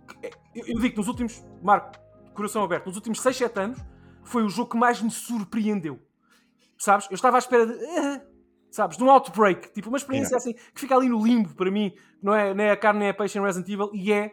que, 0.07 0.27
é- 0.27 0.31
eu, 0.55 0.67
eu 0.67 0.75
digo 0.81 0.91
que 0.91 0.97
nos 0.99 1.09
últimos, 1.09 1.43
Marco, 1.63 1.99
coração 2.35 2.63
aberto, 2.63 2.87
nos 2.87 2.97
últimos 2.97 3.21
6, 3.21 3.37
7 3.37 3.59
anos 3.61 3.79
foi 4.23 4.43
o 4.45 4.49
jogo 4.49 4.71
que 4.71 4.77
mais 4.77 5.01
me 5.01 5.11
surpreendeu. 5.11 5.99
Sabes? 6.79 7.07
Eu 7.11 7.15
estava 7.15 7.37
à 7.37 7.41
espera 7.41 7.67
de. 7.67 7.73
"Ah", 7.99 8.21
sabes? 8.71 8.97
De 8.97 9.05
um 9.05 9.11
outbreak, 9.11 9.73
tipo 9.73 9.89
uma 9.89 9.99
experiência 9.99 10.37
assim 10.37 10.53
que 10.55 10.81
fica 10.81 10.95
ali 10.97 11.09
no 11.09 11.25
limbo 11.25 11.55
para 11.55 11.71
mim, 11.71 11.93
não 12.23 12.35
é 12.35 12.55
nem 12.55 12.71
a 12.71 12.77
carne 12.77 13.01
nem 13.01 13.09
a 13.09 13.15
peixe 13.15 13.39
em 13.39 13.43
Resident 13.43 13.69
Evil 13.69 13.91
e 13.95 14.13
é 14.13 14.33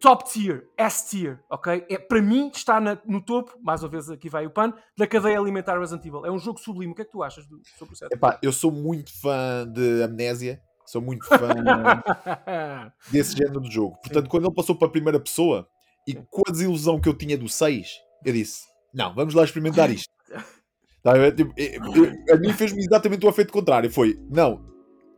top 0.00 0.24
tier, 0.30 0.68
S 0.76 1.08
tier, 1.10 1.40
ok? 1.50 1.84
É, 1.88 1.98
para 1.98 2.20
mim 2.22 2.50
está 2.54 2.80
na- 2.80 3.00
no 3.06 3.20
topo, 3.24 3.52
mais 3.62 3.82
uma 3.82 3.88
vez 3.88 4.10
aqui 4.10 4.28
vai 4.28 4.46
o 4.46 4.50
pano, 4.50 4.74
da 4.96 5.06
cadeia 5.06 5.38
alimentar 5.38 5.78
Resident 5.78 6.04
Evil. 6.04 6.24
É 6.26 6.30
um 6.30 6.38
jogo 6.38 6.58
sublime. 6.60 6.92
O 6.92 6.94
que 6.94 7.02
é 7.02 7.04
que 7.04 7.12
tu 7.12 7.22
achas 7.22 7.46
do, 7.46 7.60
sobre 7.78 7.94
o 7.94 7.96
7? 7.96 8.12
Epá, 8.12 8.38
eu 8.42 8.52
sou 8.52 8.70
muito 8.70 9.10
fã 9.20 9.66
de 9.72 10.02
Amnésia, 10.02 10.60
sou 10.86 11.00
muito 11.02 11.26
fã 11.26 11.36
desse 13.10 13.36
género 13.36 13.60
de 13.60 13.70
jogo. 13.72 13.96
Portanto, 14.02 14.28
quando 14.28 14.46
ele 14.46 14.54
passou 14.54 14.76
para 14.76 14.88
a 14.88 14.90
primeira 14.90 15.20
pessoa 15.20 15.66
e 16.06 16.12
Sim. 16.12 16.26
com 16.30 16.42
a 16.46 16.52
desilusão 16.52 17.00
que 17.00 17.08
eu 17.08 17.14
tinha 17.14 17.36
do 17.36 17.48
6, 17.48 17.88
eu 18.24 18.32
disse: 18.32 18.62
Não, 18.94 19.14
vamos 19.14 19.34
lá 19.34 19.44
experimentar 19.44 19.90
isto. 19.90 20.08
Tá 21.02 21.12
a 21.12 21.18
ver? 21.18 21.36
Tipo, 21.36 21.52
eu- 21.56 22.04
eu- 22.04 22.34
a 22.34 22.36
mim 22.36 22.52
fez-me 22.52 22.82
exatamente 22.82 23.24
o 23.24 23.28
efeito 23.28 23.52
contrário. 23.52 23.88
Foi: 23.88 24.18
Não, 24.28 24.66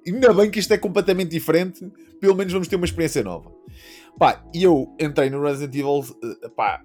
ainda 0.06 0.34
bem 0.34 0.50
que 0.50 0.58
isto 0.58 0.70
é 0.74 0.76
completamente 0.76 1.30
diferente, 1.30 1.80
pelo 2.20 2.34
menos 2.34 2.52
vamos 2.52 2.68
ter 2.68 2.76
uma 2.76 2.84
experiência 2.84 3.22
nova. 3.22 3.50
Pá, 4.18 4.42
e 4.54 4.62
eu 4.64 4.94
entrei 5.00 5.30
no 5.30 5.42
Resident 5.42 5.74
Evil, 5.74 6.04
eh, 6.44 6.48
pá, 6.48 6.82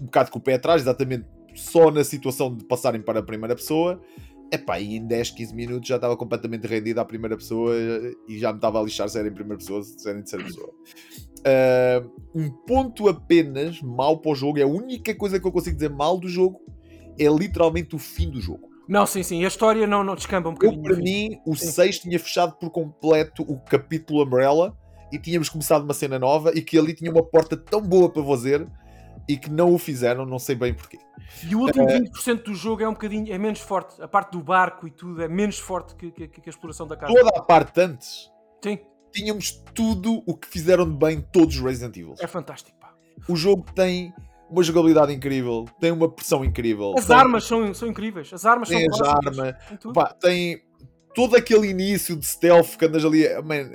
um 0.00 0.04
bocado 0.04 0.30
com 0.30 0.38
o 0.38 0.42
pé 0.42 0.54
atrás, 0.54 0.82
exatamente 0.82 1.26
só 1.54 1.90
na 1.90 2.04
situação 2.04 2.54
de 2.54 2.64
passarem 2.64 3.00
para 3.00 3.20
a 3.20 3.22
primeira 3.22 3.54
pessoa. 3.56 4.00
Epá, 4.52 4.78
e 4.80 4.96
em 4.96 5.06
10, 5.06 5.30
15 5.32 5.54
minutos 5.54 5.88
já 5.88 5.96
estava 5.96 6.16
completamente 6.16 6.66
rendido 6.66 7.00
à 7.00 7.04
primeira 7.04 7.36
pessoa 7.36 7.74
eh, 7.74 8.12
e 8.28 8.38
já 8.38 8.50
me 8.52 8.58
estava 8.58 8.80
a 8.80 8.82
lixar 8.82 9.08
se 9.08 9.18
era 9.18 9.28
em 9.28 9.32
primeira 9.32 9.58
pessoa, 9.58 9.82
se 9.82 10.08
era 10.08 10.18
em 10.18 10.22
terceira 10.22 10.44
pessoa. 10.44 10.70
Ah, 11.44 12.02
um 12.34 12.50
ponto 12.50 13.08
apenas 13.08 13.80
mal 13.82 14.18
para 14.18 14.32
o 14.32 14.34
jogo, 14.34 14.58
é 14.58 14.62
a 14.62 14.66
única 14.66 15.14
coisa 15.14 15.38
que 15.38 15.46
eu 15.46 15.52
consigo 15.52 15.76
dizer 15.76 15.90
mal 15.90 16.18
do 16.18 16.28
jogo, 16.28 16.60
é 17.18 17.26
literalmente 17.28 17.94
o 17.94 17.98
fim 17.98 18.30
do 18.30 18.40
jogo. 18.40 18.68
Não, 18.88 19.04
sim, 19.06 19.22
sim. 19.22 19.44
A 19.44 19.48
história 19.48 19.86
não, 19.86 20.02
não 20.02 20.14
descamba 20.14 20.48
um 20.48 20.52
Eu, 20.52 20.56
bocadinho. 20.56 20.82
para 20.82 20.92
enfim. 20.94 21.02
mim, 21.02 21.40
o 21.46 21.54
Sim. 21.54 21.70
6 21.72 21.98
tinha 21.98 22.18
fechado 22.18 22.54
por 22.58 22.70
completo 22.70 23.42
o 23.42 23.58
capítulo 23.60 24.24
Umbrella 24.24 24.74
e 25.12 25.18
tínhamos 25.18 25.48
começado 25.48 25.82
uma 25.82 25.94
cena 25.94 26.18
nova 26.18 26.52
e 26.54 26.62
que 26.62 26.78
ali 26.78 26.94
tinha 26.94 27.10
uma 27.10 27.22
porta 27.22 27.56
tão 27.56 27.80
boa 27.80 28.08
para 28.10 28.22
fazer 28.24 28.66
e 29.28 29.36
que 29.36 29.50
não 29.50 29.72
o 29.74 29.78
fizeram, 29.78 30.24
não 30.24 30.38
sei 30.38 30.54
bem 30.54 30.72
porquê. 30.72 30.98
E 31.48 31.54
o 31.54 31.60
último 31.60 31.88
Eh, 31.88 32.00
20% 32.00 32.44
do 32.44 32.54
jogo 32.54 32.82
é 32.82 32.88
um 32.88 32.92
bocadinho 32.92 33.32
é 33.32 33.36
menos 33.38 33.60
forte. 33.60 34.00
A 34.02 34.08
parte 34.08 34.32
do 34.32 34.42
barco 34.42 34.86
e 34.86 34.90
tudo 34.90 35.20
é 35.22 35.28
menos 35.28 35.58
forte 35.58 35.94
que, 35.94 36.10
que- 36.10 36.28
que 36.28 36.42
a 36.48 36.50
exploração 36.50 36.86
da 36.86 36.96
casa. 36.96 37.12
Toda 37.12 37.28
a 37.38 37.42
parte 37.42 37.78
antes, 37.80 38.30
Sim, 38.62 38.78
tínhamos 39.12 39.50
tudo 39.74 40.22
o 40.26 40.34
que 40.36 40.48
fizeram 40.48 40.88
de 40.90 40.96
bem 40.96 41.20
todos 41.20 41.56
os 41.56 41.60
Resident 41.62 41.96
Evil. 41.96 42.14
é 42.18 42.26
fantástico. 42.26 42.76
pá. 42.80 42.94
O 43.28 43.36
jogo 43.36 43.66
tem 43.74 44.14
uma 44.50 44.62
jogabilidade 44.62 45.12
incrível, 45.12 45.66
tem 45.78 45.92
uma 45.92 46.10
pressão 46.10 46.42
incrível. 46.42 46.94
As 46.96 47.04
tem- 47.04 47.14
armas 47.16 47.44
são, 47.44 47.74
são 47.74 47.86
incríveis. 47.88 48.32
As 48.32 48.46
armas 48.46 48.68
são 48.68 48.78
Tem 48.78 48.88
as 48.88 48.96
clássicas. 48.96 49.38
armas, 49.38 49.78
Tem. 49.82 49.92
Pá, 49.92 50.14
tem 50.14 50.62
todo 51.14 51.36
aquele 51.36 51.68
início 51.68 52.16
de 52.16 52.24
stealth 52.24 52.76
que 52.78 52.86
andas 52.86 53.04
ali. 53.04 53.26
Man, 53.42 53.68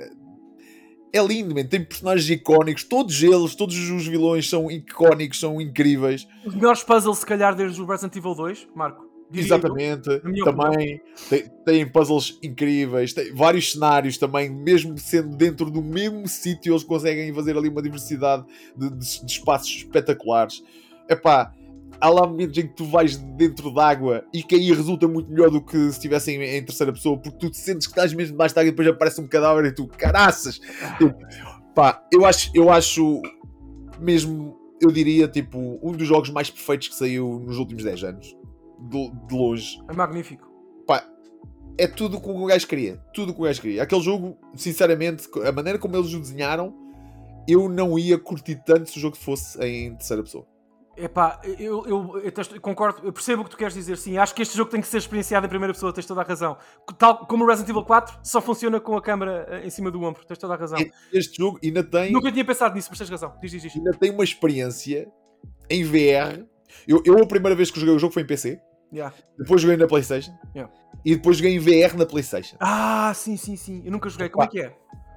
é 1.16 1.26
lindo, 1.26 1.54
man. 1.54 1.64
tem 1.64 1.84
personagens 1.84 2.28
icónicos, 2.28 2.84
todos 2.84 3.22
eles, 3.22 3.54
todos 3.54 3.76
os 3.90 4.06
vilões 4.06 4.48
são 4.48 4.70
icónicos, 4.70 5.38
são 5.40 5.60
incríveis. 5.60 6.26
Os 6.44 6.54
melhores 6.54 6.82
puzzles, 6.82 7.18
se 7.18 7.26
calhar, 7.26 7.54
desde 7.54 7.80
o 7.80 7.86
Resident 7.86 8.16
Evil 8.16 8.34
2, 8.34 8.68
Marco. 8.74 9.04
eu. 9.32 9.40
Exatamente. 9.40 10.08
minha 10.22 10.44
Também 10.44 11.00
tem, 11.28 11.44
tem 11.64 11.88
puzzles 11.90 12.38
incríveis, 12.42 13.12
tem 13.12 13.32
vários 13.34 13.72
cenários 13.72 14.18
também, 14.18 14.50
mesmo 14.50 14.96
sendo 14.98 15.34
dentro 15.36 15.70
do 15.70 15.82
mesmo 15.82 16.28
sítio, 16.28 16.72
eles 16.72 16.84
conseguem 16.84 17.32
fazer 17.34 17.56
ali 17.56 17.68
uma 17.68 17.82
diversidade 17.82 18.44
de, 18.76 18.90
de- 18.90 19.24
de 19.24 19.32
espaços 19.32 19.70
espetaculares. 19.76 20.62
Epá, 21.08 21.52
há 22.00 22.08
lá 22.08 22.26
momentos 22.26 22.56
em 22.58 22.66
que 22.66 22.74
tu 22.74 22.84
vais 22.84 23.16
dentro 23.16 23.70
d'água 23.72 24.24
e 24.32 24.42
que 24.42 24.54
aí 24.54 24.72
resulta 24.72 25.06
muito 25.08 25.30
melhor 25.30 25.50
do 25.50 25.62
que 25.62 25.76
se 25.76 25.90
estivesse 25.90 26.32
em, 26.32 26.42
em 26.42 26.64
terceira 26.64 26.92
pessoa, 26.92 27.18
porque 27.18 27.38
tu 27.38 27.50
te 27.50 27.56
sentes 27.58 27.86
que 27.86 27.92
estás 27.92 28.12
mesmo 28.12 28.32
debaixo 28.32 28.54
d'água 28.54 28.68
e 28.68 28.70
depois 28.72 28.88
aparece 28.88 29.20
um 29.20 29.26
cadáver 29.28 29.64
e 29.66 29.74
tu, 29.74 29.86
caraças! 29.88 30.60
Tipo, 30.98 31.14
pá, 31.74 32.02
eu 32.12 32.24
acho, 32.24 32.50
eu 32.54 32.70
acho 32.70 33.22
mesmo, 34.00 34.56
eu 34.80 34.90
diria, 34.90 35.28
tipo, 35.28 35.78
um 35.82 35.92
dos 35.92 36.06
jogos 36.06 36.30
mais 36.30 36.50
perfeitos 36.50 36.88
que 36.88 36.94
saiu 36.94 37.40
nos 37.40 37.58
últimos 37.58 37.84
10 37.84 38.04
anos. 38.04 38.36
De, 38.88 39.10
de 39.28 39.34
longe 39.34 39.78
É 39.88 39.94
magnífico. 39.94 40.46
pá, 40.86 41.06
é 41.78 41.86
tudo 41.86 42.18
o 42.18 42.20
que 42.20 42.28
o 42.28 42.46
gajo 42.46 42.66
queria. 42.66 43.00
Tudo 43.14 43.30
o 43.30 43.34
que 43.34 43.40
o 43.40 43.44
gajo 43.44 43.60
queria. 43.60 43.82
Aquele 43.82 44.00
jogo, 44.02 44.36
sinceramente, 44.54 45.28
a 45.46 45.52
maneira 45.52 45.78
como 45.78 45.96
eles 45.96 46.12
o 46.12 46.20
desenharam, 46.20 46.74
eu 47.48 47.68
não 47.68 47.98
ia 47.98 48.18
curtir 48.18 48.62
tanto 48.64 48.90
se 48.90 48.98
o 48.98 49.00
jogo 49.00 49.16
fosse 49.16 49.58
em 49.64 49.94
terceira 49.96 50.22
pessoa. 50.22 50.46
Epá, 50.96 51.40
eu, 51.58 51.84
eu, 51.86 52.18
eu 52.24 52.32
testo- 52.32 52.60
concordo, 52.60 53.00
eu 53.06 53.12
percebo 53.12 53.42
o 53.42 53.44
que 53.44 53.50
tu 53.50 53.56
queres 53.56 53.74
dizer, 53.74 53.96
sim. 53.98 54.16
Acho 54.18 54.34
que 54.34 54.42
este 54.42 54.56
jogo 54.56 54.70
tem 54.70 54.80
que 54.80 54.86
ser 54.86 54.98
experienciado 54.98 55.44
em 55.46 55.48
primeira 55.48 55.72
pessoa, 55.74 55.92
tens 55.92 56.06
toda 56.06 56.20
a 56.20 56.24
razão. 56.24 56.56
Tal 56.98 57.26
como 57.26 57.44
o 57.44 57.46
Resident 57.48 57.70
Evil 57.70 57.84
4, 57.84 58.18
só 58.22 58.40
funciona 58.40 58.78
com 58.80 58.96
a 58.96 59.02
câmera 59.02 59.46
eh, 59.50 59.66
em 59.66 59.70
cima 59.70 59.90
do 59.90 60.02
ombro, 60.02 60.24
tens 60.24 60.38
toda 60.38 60.54
a 60.54 60.56
razão. 60.56 60.78
Este 61.12 61.36
jogo 61.38 61.58
ainda 61.62 61.82
tem, 61.82 62.12
Nunca 62.12 62.30
tinha 62.30 62.44
pensado 62.44 62.74
nisso, 62.74 62.88
mas 62.90 62.98
tens 62.98 63.10
razão. 63.10 63.32
Diz, 63.42 63.50
diz, 63.50 63.62
diz. 63.62 63.76
ainda 63.76 63.92
tem 63.92 64.10
uma 64.10 64.24
experiência 64.24 65.08
em 65.68 65.82
VR. 65.84 66.44
Eu, 66.86 67.02
eu 67.04 67.22
a 67.22 67.26
primeira 67.26 67.54
vez 67.56 67.70
que 67.70 67.78
joguei 67.80 67.94
o 67.94 67.98
jogo 67.98 68.12
foi 68.14 68.22
em 68.22 68.26
PC, 68.26 68.60
Yeah. 68.92 69.12
depois 69.36 69.60
joguei 69.60 69.76
na 69.76 69.88
PlayStation 69.88 70.30
Yeah. 70.54 70.72
e 71.04 71.16
depois 71.16 71.36
joguei 71.38 71.56
em 71.56 71.58
VR 71.58 71.96
na 71.96 72.06
PlayStation. 72.06 72.56
Ah, 72.60 73.12
sim, 73.12 73.36
sim, 73.36 73.56
sim. 73.56 73.82
Eu 73.84 73.90
nunca 73.90 74.08
joguei. 74.08 74.28
Como 74.28 74.44
é 74.44 74.46
que 74.46 74.60
é? 74.60 74.76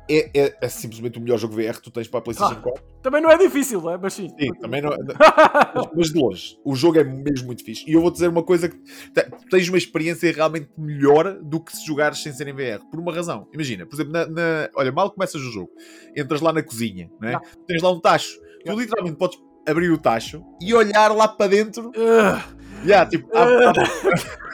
É, 0.09 0.29
é- 0.33 0.57
é 0.61 0.69
simplesmente 0.69 1.17
o 1.17 1.21
melhor 1.21 1.37
jogo 1.37 1.53
VR 1.55 1.73
que 1.75 1.81
tu 1.81 1.91
tens 1.91 2.07
para 2.07 2.19
a 2.19 2.21
PlayStation 2.21 2.53
Ah. 2.53 2.61
4. 2.61 2.83
Também 3.01 3.21
não 3.21 3.29
é 3.29 3.37
difícil, 3.37 3.89
é? 3.89 3.97
Mas 3.97 4.13
sim. 4.13 4.29
Sim, 4.39 4.53
também 4.61 4.81
não. 4.81 4.89
mas- 5.75 5.89
mas 5.95 6.07
de 6.13 6.19
longe, 6.19 6.57
o 6.63 6.75
jogo 6.75 6.99
é 6.99 7.03
mesmo 7.03 7.47
muito 7.47 7.63
fixe. 7.63 7.83
E 7.89 7.93
eu 7.93 8.01
vou 8.01 8.09
dizer 8.11 8.27
uma 8.29 8.43
coisa: 8.43 8.69
que 8.69 8.77
te- 8.77 9.29
tens 9.49 9.67
uma 9.69 9.77
experiência 9.77 10.31
realmente 10.31 10.69
melhor 10.77 11.33
do 11.41 11.59
que 11.59 11.75
se 11.75 11.85
jogares 11.85 12.19
sem 12.23 12.31
ser 12.31 12.47
em 12.47 12.53
VR. 12.53 12.81
Por 12.89 12.99
uma 12.99 13.13
razão. 13.13 13.47
Imagina, 13.53 13.85
por 13.85 13.95
exemplo, 13.95 14.13
na, 14.13 14.25
na- 14.27 14.69
olha, 14.75 14.91
mal 14.91 15.11
começas 15.11 15.41
o 15.41 15.51
jogo, 15.51 15.69
entras 16.15 16.39
lá 16.41 16.51
na 16.53 16.63
cozinha, 16.63 17.09
não 17.19 17.27
é? 17.29 17.33
Já. 17.33 17.41
tens 17.67 17.81
lá 17.81 17.91
um 17.91 17.99
tacho. 17.99 18.39
Tu 18.65 18.77
literalmente 18.79 19.17
podes 19.17 19.37
abrir 19.67 19.89
o 19.91 19.97
tacho 19.97 20.43
e 20.61 20.73
olhar 20.73 21.13
lá 21.13 21.27
para 21.27 21.47
dentro. 21.47 21.91
Ah. 21.97 22.43
Yeah, 22.85 23.09
tipo, 23.09 23.27
ah, 23.33 23.45
Mar- 23.45 23.73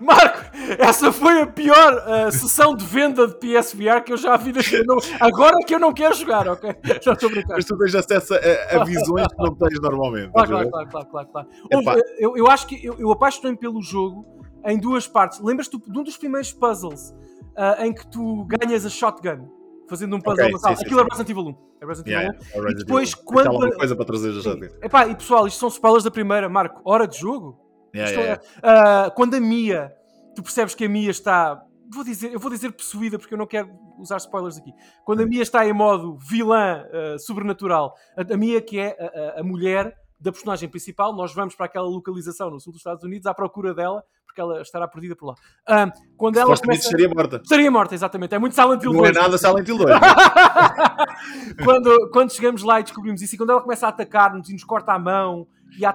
Marco, 0.00 0.38
essa 0.78 1.12
foi 1.12 1.40
a 1.42 1.46
pior 1.46 2.02
ah, 2.06 2.30
sessão 2.30 2.74
de 2.74 2.84
venda 2.84 3.26
de 3.26 3.34
PSVR 3.36 4.02
que 4.04 4.12
eu 4.12 4.16
já 4.16 4.36
vi. 4.36 4.52
não- 4.86 4.98
Agora 5.20 5.56
é 5.60 5.64
que 5.66 5.74
eu 5.74 5.78
não 5.78 5.92
quero 5.92 6.14
jogar, 6.14 6.48
ok? 6.48 6.74
Já 7.02 7.12
estou 7.12 7.28
a 7.28 7.32
brincar. 7.32 7.54
mas 7.56 7.64
tu 7.64 7.76
tens 7.78 7.94
acesso 7.94 8.34
a, 8.34 8.80
a 8.80 8.84
visões 8.84 9.26
que 9.28 9.42
não 9.42 9.54
tens 9.54 9.80
normalmente. 9.80 10.32
Claro, 10.32 10.48
claro, 10.70 10.88
claro, 10.90 11.06
claro, 11.10 11.28
claro. 11.28 11.48
Houve- 11.72 12.02
eu, 12.18 12.36
eu 12.36 12.46
acho 12.48 12.66
que 12.66 12.84
eu, 12.84 12.94
eu 12.98 13.10
apaixonei-me 13.12 13.58
pelo 13.58 13.82
jogo 13.82 14.26
em 14.64 14.78
duas 14.78 15.06
partes. 15.06 15.40
Lembras-te 15.40 15.78
de 15.78 15.98
um 15.98 16.02
dos 16.02 16.16
primeiros 16.16 16.52
puzzles 16.52 17.14
ah, 17.56 17.84
em 17.86 17.92
que 17.92 18.06
tu 18.10 18.44
ganhas 18.46 18.86
a 18.86 18.90
shotgun 18.90 19.48
fazendo 19.88 20.16
um 20.16 20.20
puzzle 20.20 20.44
Ok, 20.44 20.52
na 20.52 20.58
sala? 20.58 20.74
sim, 20.76 20.80
sim, 20.80 20.86
Aquilo 20.86 21.00
é 21.00 21.02
sim. 21.02 21.08
Resident 21.10 21.30
Evil 21.30 21.44
1. 21.44 21.54
É 21.82 21.86
Resident 21.86 22.08
Yeah, 22.08 22.28
Evil 22.28 22.40
1. 22.40 22.44
yeah, 22.44 22.58
é 22.58 22.62
Resident 22.62 22.86
depois, 22.86 23.12
Evil. 23.12 23.24
quando- 23.24 23.46
Aquela 23.48 23.64
uma 23.66 23.72
coisa 23.76 23.96
para 23.96 24.04
trazer 24.06 24.32
já. 24.32 24.52
Epá, 24.82 25.06
e 25.08 25.14
pessoal, 25.14 25.46
isto 25.46 25.58
são 25.60 25.68
spoilers 25.68 26.04
da 26.04 26.10
primeira, 26.10 26.48
Marco. 26.48 26.80
Hora 26.84 27.06
de 27.06 27.18
jogo? 27.18 27.58
Yeah, 27.94 28.12
é- 28.12 28.20
yeah, 28.24 28.42
ah, 28.62 29.10
quando 29.14 29.34
a 29.34 29.40
Mia, 29.40 29.92
tu 30.34 30.42
percebes 30.42 30.74
que 30.74 30.84
a 30.84 30.88
Mia 30.88 31.10
está. 31.10 31.62
Vou 31.94 32.02
dizer, 32.04 32.32
eu 32.32 32.38
vou 32.40 32.50
dizer 32.50 32.72
possuída 32.72 33.18
porque 33.18 33.34
eu 33.34 33.38
não 33.38 33.46
quero 33.46 33.68
usar 33.98 34.16
spoilers 34.16 34.56
aqui. 34.56 34.72
Quando 35.04 35.20
a 35.22 35.26
Mia 35.26 35.42
está 35.42 35.66
em 35.66 35.72
modo 35.72 36.16
vilã 36.18 36.84
ah, 36.92 37.18
sobrenatural, 37.18 37.94
a, 38.16 38.32
a 38.32 38.36
Mia, 38.36 38.60
que 38.62 38.78
é 38.78 38.96
a, 38.98 39.38
a- 39.38 39.40
a 39.40 39.44
mulher 39.44 39.94
da 40.18 40.30
personagem 40.32 40.68
principal, 40.68 41.12
nós 41.14 41.34
vamos 41.34 41.54
para 41.54 41.66
aquela 41.66 41.86
localização 41.88 42.48
no 42.50 42.60
sul 42.60 42.72
dos 42.72 42.80
Estados 42.80 43.02
Unidos 43.04 43.26
à 43.26 43.34
procura 43.34 43.74
dela, 43.74 44.02
porque 44.24 44.40
ela 44.40 44.62
estará 44.62 44.86
perdida 44.88 45.14
por 45.16 45.26
lá. 45.26 45.34
Ah, 45.68 45.92
quando 46.16 46.38
ela 46.38 46.56
começa... 46.56 46.84
estaria 46.84 47.08
morta. 47.08 47.36
Estaria 47.42 47.70
morta, 47.70 47.94
exatamente. 47.94 48.34
É 48.34 48.38
muito 48.38 48.54
Silent 48.54 48.82
Hill 48.82 48.92
Não 48.92 49.04
é 49.04 49.12
2. 49.12 49.16
nada 49.24 49.36
Silent 49.36 49.68
Hill 49.68 49.78
2. 49.78 49.90
quando, 51.64 52.10
quando 52.10 52.32
chegamos 52.32 52.62
lá 52.62 52.80
e 52.80 52.82
descobrimos 52.84 53.20
isso, 53.20 53.34
e 53.34 53.38
quando 53.38 53.50
ela 53.50 53.60
começa 53.60 53.86
a 53.86 53.88
atacar-nos 53.90 54.48
e 54.48 54.52
nos 54.52 54.64
corta 54.64 54.92
a 54.92 54.98
mão 54.98 55.46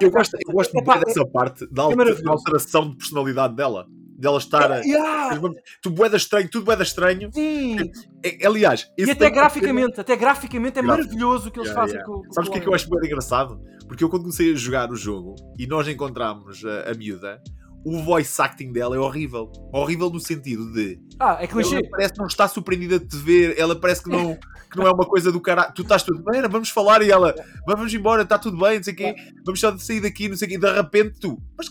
Eu 0.01 0.11
gosto, 0.11 0.35
eu 0.47 0.53
gosto 0.53 0.77
Epá, 0.77 0.95
muito 0.95 1.05
dessa 1.07 1.25
parte 1.25 1.67
da, 1.71 1.87
da 1.87 2.31
alteração 2.31 2.89
de 2.89 2.97
personalidade 2.97 3.55
dela. 3.55 3.85
dela 4.19 4.37
estar. 4.39 4.71
a- 4.71 4.79
Yeah, 4.79 5.39
Tu 5.81 5.89
boeda 5.91 6.17
estranho, 6.17 6.49
tudo 6.49 6.65
boeda 6.65 6.81
estranho. 6.83 7.29
sim. 7.31 7.77
É- 8.25 8.47
aliás, 8.47 8.89
E 8.97 9.03
até 9.03 9.13
tem 9.13 9.31
graficamente, 9.31 10.01
até 10.01 10.15
graficamente 10.15 10.79
é 10.79 10.81
Gráfico. 10.81 11.05
maravilhoso 11.05 11.49
o 11.49 11.51
que 11.51 11.59
eles 11.59 11.69
Yeah, 11.69 11.81
fazem 11.81 11.99
yeah. 11.99 12.11
com 12.13 12.23
com 12.27 12.33
Sabes 12.33 12.49
o 12.49 12.51
que 12.51 12.57
é 12.57 12.61
que 12.61 12.67
eu 12.67 12.73
acho 12.73 12.89
bem 12.89 12.99
engraçado? 13.05 13.59
Porque 13.87 14.03
eu 14.03 14.09
quando 14.09 14.23
comecei 14.23 14.51
a 14.51 14.55
jogar 14.55 14.89
o 14.91 14.95
jogo 14.95 15.35
e 15.57 15.67
nós 15.67 15.87
encontramos 15.87 16.65
a, 16.65 16.89
a 16.91 16.93
miúda, 16.95 17.39
o 17.87 18.03
voice 18.03 18.41
acting 18.41 18.73
dela 18.73 18.95
é 18.95 18.99
horrível. 18.99 19.49
Horrível 19.71 20.09
no 20.09 20.19
sentido 20.19 20.71
de 20.73 20.99
Ah, 21.19 21.37
é 21.39 21.47
clichê. 21.47 21.75
ela 21.75 21.89
parece 21.89 22.13
que 22.13 22.19
não 22.19 22.27
está 22.27 22.47
surpreendida 22.47 22.99
de 22.99 23.07
te 23.07 23.15
ver, 23.17 23.57
ela 23.57 23.75
parece 23.79 24.03
que 24.03 24.09
não, 24.09 24.35
que 24.69 24.77
não 24.77 24.85
é 24.85 24.91
uma 24.91 25.05
coisa 25.05 25.31
do 25.31 25.39
caralho. 25.39 25.73
Tu 25.73 25.83
estás 25.83 26.03
tudo 26.03 26.21
bem, 26.23 26.41
vamos 26.49 26.69
falar 26.69 27.01
e 27.01 27.09
ela 27.09 27.33
vamos 27.65 27.93
embora, 27.93 28.23
está 28.23 28.37
tudo 28.37 28.57
bem, 28.57 28.75
não 28.77 28.83
sei 28.83 28.93
o 28.93 28.95
quê, 28.97 29.15
vamos 29.45 29.59
só 29.59 29.77
sair 29.77 30.01
daqui, 30.01 30.27
não 30.27 30.35
sei 30.35 30.47
o 30.47 30.49
quê, 30.49 30.55
e 30.55 30.59
de 30.59 30.71
repente 30.71 31.19
tu, 31.19 31.41
mas 31.57 31.67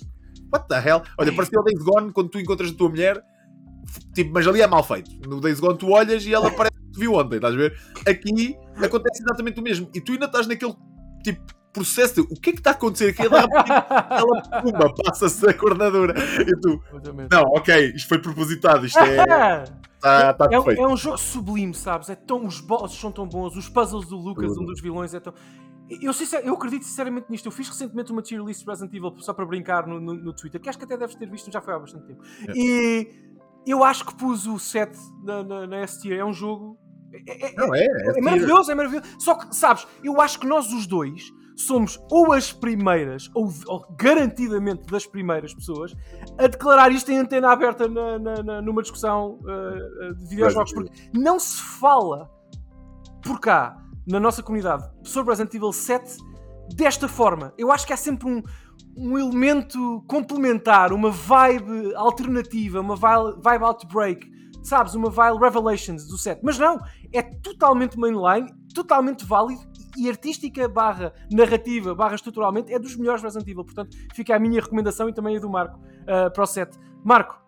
what 0.52 0.66
the 0.68 0.76
hell? 0.88 1.02
Olha, 1.18 1.32
pareceu 1.34 1.60
o 1.60 1.64
Days 1.64 1.82
Gone 1.82 2.12
quando 2.12 2.30
tu 2.30 2.40
encontras 2.40 2.70
a 2.70 2.74
tua 2.74 2.88
mulher, 2.88 3.22
tipo, 4.14 4.32
mas 4.32 4.46
ali 4.46 4.62
é 4.62 4.66
mal 4.66 4.82
feito. 4.82 5.10
No 5.28 5.40
Days 5.40 5.60
Gone 5.60 5.76
tu 5.76 5.90
olhas 5.90 6.24
e 6.24 6.32
ela 6.32 6.50
parece 6.50 6.76
que 6.78 6.92
te 6.92 6.98
viu 7.00 7.12
ontem, 7.14 7.36
estás 7.36 7.52
a 7.52 7.56
ver? 7.58 7.78
Aqui 8.08 8.56
acontece 8.76 9.22
exatamente 9.22 9.60
o 9.60 9.62
mesmo. 9.62 9.90
E 9.94 10.00
tu 10.00 10.12
ainda 10.12 10.24
estás 10.26 10.46
naquele 10.46 10.74
tipo 11.22 11.42
processo 11.76 12.14
de 12.14 12.20
o 12.22 12.40
que 12.40 12.50
é 12.50 12.52
que 12.52 12.58
está 12.58 12.70
a 12.70 12.72
acontecer 12.74 13.10
aqui? 13.10 13.22
E 13.22 13.28
repente 13.28 13.70
ela 14.10 14.62
pumba, 14.62 14.94
passa-se 15.04 15.48
a 15.48 15.54
coordenadora. 15.54 16.14
E 16.40 16.60
tu, 16.60 16.80
não, 17.30 17.42
ok, 17.56 17.92
isto 17.94 18.08
foi 18.08 18.18
propositado, 18.18 18.86
isto 18.86 18.98
é. 18.98 19.64
Está 19.96 20.34
tá 20.34 20.48
É, 20.50 20.58
um- 20.58 20.62
perfeito. 20.64 20.80
é 20.82 20.92
um 20.92 20.96
jogo 20.96 21.18
sublime, 21.18 21.74
sabes? 21.74 22.08
É 22.10 22.14
tão, 22.14 22.44
os 22.46 22.60
bosses 22.60 22.98
são 22.98 23.10
tão 23.12 23.26
bons, 23.28 23.56
os 23.56 23.68
puzzles 23.68 24.06
do 24.08 24.16
Lucas, 24.16 24.48
Tudo. 24.48 24.62
um 24.62 24.66
dos 24.66 24.80
vilões, 24.80 25.14
é 25.14 25.20
tão. 25.20 25.32
Eu, 25.88 26.12
sincer- 26.12 26.44
eu 26.44 26.54
acredito 26.54 26.84
sinceramente 26.84 27.26
nisto. 27.30 27.46
Eu 27.46 27.52
fiz 27.52 27.68
recentemente 27.68 28.10
uma 28.12 28.20
tier 28.22 28.42
list 28.42 28.60
de 28.64 28.66
Resident 28.66 28.92
Evil 28.94 29.14
só 29.18 29.32
para 29.32 29.44
brincar 29.46 29.86
no, 29.86 30.00
no, 30.00 30.14
no 30.14 30.32
Twitter, 30.34 30.60
que 30.60 30.68
acho 30.68 30.76
que 30.78 30.84
até 30.84 30.96
deves 30.96 31.14
ter 31.14 31.28
visto, 31.30 31.50
já 31.52 31.60
foi 31.60 31.74
há 31.74 31.78
bastante 31.78 32.06
tempo. 32.06 32.22
É. 32.48 32.52
E 32.56 33.08
eu 33.66 33.82
acho 33.84 34.04
que 34.04 34.14
pus 34.16 34.46
o 34.46 34.58
7 34.58 34.96
na, 35.24 35.42
na, 35.44 35.66
na 35.66 35.76
S 35.78 36.00
tier. 36.00 36.18
É 36.18 36.24
um 36.24 36.32
jogo. 36.32 36.76
É, 37.12 37.46
é- 37.48 37.54
Não 37.56 37.72
é, 37.74 37.84
é 37.84 38.20
maravilhoso, 38.20 38.70
é 38.70 38.74
maravilhoso. 38.74 39.08
Só 39.18 39.34
que, 39.36 39.54
sabes, 39.56 39.86
eu 40.04 40.20
acho 40.20 40.38
que 40.40 40.46
nós 40.46 40.72
os 40.72 40.86
dois 40.86 41.22
somos 41.56 41.98
ou 42.10 42.32
as 42.32 42.52
primeiras, 42.52 43.30
ou, 43.34 43.50
ou 43.66 43.86
garantidamente 43.98 44.84
das 44.86 45.06
primeiras 45.06 45.54
pessoas, 45.54 45.94
a 46.38 46.46
declarar 46.46 46.92
isto 46.92 47.10
em 47.10 47.18
antena 47.18 47.50
aberta 47.50 47.88
na- 47.88 48.18
na- 48.18 48.42
na- 48.42 48.62
numa 48.62 48.82
discussão 48.82 49.38
uh, 49.40 50.14
de 50.14 50.26
videojogos. 50.28 50.72
Porque 50.72 50.92
não 51.18 51.40
se 51.40 51.60
fala 51.62 52.30
por 53.24 53.40
cá, 53.40 53.82
na 54.06 54.20
nossa 54.20 54.42
comunidade, 54.42 54.88
sobre 55.02 55.30
Resident 55.30 55.52
Evil 55.54 55.72
7 55.72 56.16
desta 56.76 57.08
forma. 57.08 57.52
Eu 57.58 57.72
acho 57.72 57.86
que 57.86 57.92
há 57.92 57.96
sempre 57.96 58.28
um, 58.28 58.42
um 58.96 59.18
elemento 59.18 60.04
complementar, 60.06 60.92
uma 60.92 61.10
vibe 61.10 61.94
alternativa, 61.96 62.80
uma 62.80 62.94
vibe, 62.96 63.40
vibe 63.42 63.64
outbreak, 63.64 64.30
sabes? 64.62 64.94
Uma 64.94 65.10
vibe 65.10 65.38
Revelations 65.40 66.06
do 66.06 66.18
7. 66.18 66.40
Mas 66.44 66.58
não, 66.58 66.78
é 67.12 67.22
totalmente 67.22 67.98
mainline, 67.98 68.48
totalmente 68.74 69.24
válido 69.24 69.62
e 69.96 70.08
artística 70.08 70.68
barra 70.68 71.12
narrativa 71.30 71.94
barra 71.94 72.14
estruturalmente 72.14 72.72
é 72.72 72.78
dos 72.78 72.96
melhores 72.96 73.22
Resident 73.22 73.48
Evil. 73.48 73.64
Portanto, 73.64 73.96
fica 74.14 74.34
a 74.34 74.38
minha 74.38 74.60
recomendação 74.60 75.08
e 75.08 75.12
também 75.12 75.36
a 75.36 75.40
do 75.40 75.48
Marco 75.48 75.78
uh, 75.78 76.30
para 76.32 76.42
o 76.42 76.46
7. 76.46 76.78
Marco, 77.04 77.40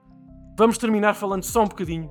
vamos 0.56 0.78
terminar 0.78 1.14
falando 1.14 1.44
só 1.44 1.62
um 1.62 1.68
bocadinho. 1.68 2.10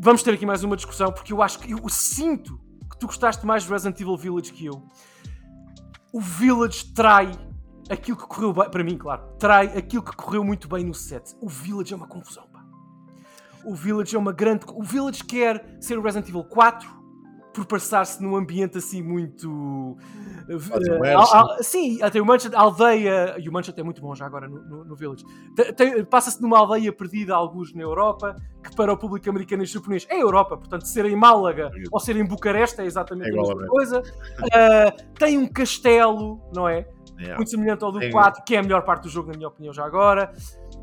Vamos 0.00 0.22
ter 0.22 0.34
aqui 0.34 0.46
mais 0.46 0.62
uma 0.62 0.76
discussão 0.76 1.12
porque 1.12 1.32
eu 1.32 1.42
acho 1.42 1.58
que 1.58 1.72
eu 1.72 1.88
sinto 1.88 2.58
que 2.90 2.98
tu 2.98 3.06
gostaste 3.06 3.44
mais 3.44 3.64
de 3.64 3.70
Resident 3.70 4.00
Evil 4.00 4.16
Village 4.16 4.52
que 4.52 4.66
eu. 4.66 4.82
O 6.12 6.20
Village 6.20 6.92
trai 6.94 7.30
aquilo 7.90 8.16
que 8.16 8.26
correu 8.26 8.52
bem, 8.52 8.70
para 8.70 8.84
mim, 8.84 8.96
claro, 8.96 9.22
trai 9.38 9.66
aquilo 9.76 10.02
que 10.02 10.14
correu 10.16 10.44
muito 10.44 10.68
bem 10.68 10.84
no 10.84 10.94
set. 10.94 11.34
O 11.40 11.48
Village 11.48 11.92
é 11.92 11.96
uma 11.96 12.06
confusão. 12.06 12.48
O 13.64 13.74
Village 13.74 14.16
é 14.16 14.18
uma 14.18 14.32
grande. 14.32 14.64
O 14.72 14.82
Village 14.82 15.22
quer 15.24 15.76
ser 15.80 15.98
o 15.98 16.02
Resident 16.02 16.28
Evil 16.28 16.44
4 16.44 16.88
por 17.58 17.66
passar-se 17.66 18.22
num 18.22 18.36
ambiente 18.36 18.78
assim 18.78 19.02
muito. 19.02 19.96
Eh, 20.48 21.12
al- 21.12 21.34
al- 21.34 21.62
sim, 21.62 22.00
até 22.02 22.20
o 22.20 22.24
Manchester, 22.26 22.58
a 22.58 22.62
aldeia. 22.62 23.34
E 23.38 23.48
o 23.48 23.52
Manchester 23.52 23.82
é 23.82 23.84
muito 23.84 24.00
bom 24.00 24.14
já 24.14 24.24
agora 24.26 24.48
no, 24.48 24.62
no- 24.64 24.84
no 24.84 24.96
Village. 24.96 25.24
Passa-se 26.10 26.40
numa 26.40 26.58
aldeia 26.58 26.92
perdida, 26.92 27.34
alguns 27.34 27.74
na 27.74 27.82
Europa, 27.82 28.36
que 28.62 28.74
para 28.74 28.92
o 28.92 28.96
público 28.96 29.28
americano 29.28 29.62
e 29.62 29.66
japonês 29.66 30.06
é 30.08 30.22
Europa, 30.22 30.56
portanto, 30.56 30.84
ser 30.86 31.04
em 31.06 31.16
Málaga 31.16 31.70
ou 31.92 32.00
ser 32.00 32.16
em 32.16 32.24
Bucareste 32.24 32.80
é 32.80 32.84
exatamente 32.86 33.26
É 33.28 33.30
a 33.30 33.32
igual 33.32 33.48
mesma 33.48 33.64
a 33.64 33.68
coisa. 33.68 34.02
Ah, 34.52 34.94
tem 35.18 35.36
um 35.38 35.46
castelo, 35.46 36.40
não 36.54 36.68
é? 36.68 36.86
Yeah. 37.18 37.34
muito 37.36 37.50
semelhante 37.50 37.82
ao 37.82 37.90
do 37.90 37.98
Tem- 37.98 38.12
4, 38.12 38.44
que 38.44 38.54
é 38.54 38.60
a 38.60 38.62
melhor 38.62 38.82
parte 38.84 39.02
do 39.02 39.08
jogo, 39.08 39.28
na 39.32 39.36
minha 39.36 39.48
opinião, 39.48 39.74
já 39.74 39.84
agora. 39.84 40.32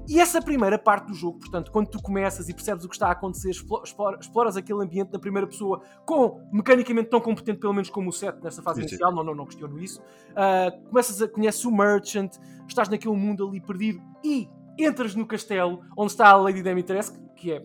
E 0.08 0.20
essa 0.20 0.42
primeira 0.42 0.78
parte 0.78 1.08
do 1.08 1.14
jogo, 1.14 1.40
portanto, 1.40 1.72
quando 1.72 1.88
tu 1.88 2.02
começas 2.02 2.48
e 2.48 2.54
percebes 2.54 2.86
o 2.86 2.90
que 2.90 2.96
está 2.96 3.08
a 3.08 3.12
acontecer, 3.12 3.50
explo- 3.50 3.82
explora- 3.84 4.18
exploras 4.20 4.56
aquele 4.56 4.84
ambiente 4.84 5.12
na 5.12 5.20
primeira 5.20 5.48
pessoa 5.48 5.82
com 6.06 6.42
mecanicamente 6.52 7.10
tão 7.10 7.20
competente, 7.20 7.60
pelo 7.60 7.74
menos 7.74 7.90
como 7.90 8.10
o 8.10 8.14
7 8.14 8.44
nessa 8.44 8.62
fase 8.62 8.82
Sim, 8.82 8.88
sim. 8.88 8.94
inicial, 8.96 9.14
não, 9.16 9.24
não, 9.24 9.34
não 9.36 9.46
questiono 9.46 9.80
isso. 9.80 10.02
Ah, 10.36 10.72
começas 10.90 11.22
a 11.22 11.28
conheces 11.28 11.66
o 11.66 11.72
Merchant, 11.72 12.32
estás 12.68 12.88
naquele 12.90 13.16
mundo 13.16 13.48
ali 13.48 13.60
perdido 13.60 14.02
e 14.24 14.48
entras 14.78 15.16
no 15.16 15.26
castelo 15.26 15.82
onde 15.98 16.12
está 16.12 16.28
a 16.30 16.36
Lady 16.36 16.62
Dimitrescu, 16.62 17.18
que 17.36 17.52
é 17.52 17.64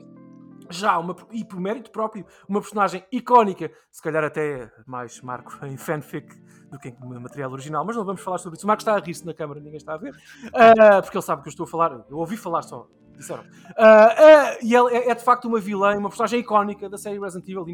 já 0.70 0.98
uma, 0.98 1.14
e 1.32 1.44
por 1.44 1.60
mérito 1.60 1.90
próprio, 1.90 2.24
uma 2.48 2.60
personagem 2.60 3.04
icónica, 3.12 3.70
se 3.90 4.02
calhar 4.02 4.24
até 4.24 4.70
mais 4.86 5.20
Marco 5.20 5.52
em 5.66 5.76
fanfic 5.76 6.26
do 6.70 6.78
que 6.78 6.88
em 6.88 6.96
material 7.20 7.50
original, 7.50 7.84
mas 7.84 7.96
não 7.96 8.04
vamos 8.04 8.20
falar 8.22 8.38
sobre 8.38 8.56
isso. 8.56 8.64
O 8.64 8.68
Marco 8.68 8.80
está 8.82 8.94
a 8.94 8.98
rir-se 9.00 9.26
na 9.26 9.34
câmara, 9.34 9.58
ninguém 9.60 9.76
está 9.76 9.94
a 9.94 9.98
ver, 9.98 10.14
Ah, 10.54 11.02
porque 11.02 11.16
ele 11.16 11.24
sabe 11.24 11.42
que 11.42 11.48
eu 11.48 11.50
estou 11.50 11.64
a 11.64 11.66
falar, 11.66 11.92
eu 12.08 12.16
ouvi 12.16 12.36
falar 12.36 12.62
só, 12.62 12.86
disseram. 13.16 13.44
Ah, 13.76 14.14
ah, 14.16 14.58
e 14.62 14.74
ela 14.74 14.90
é, 14.92 15.08
é 15.10 15.14
de 15.14 15.22
facto 15.24 15.46
uma 15.46 15.58
vilã, 15.58 15.96
uma 15.98 16.08
personagem 16.08 16.40
icónica 16.40 16.88
da 16.88 16.96
série 16.96 17.18
Resident 17.18 17.48
Evil, 17.48 17.66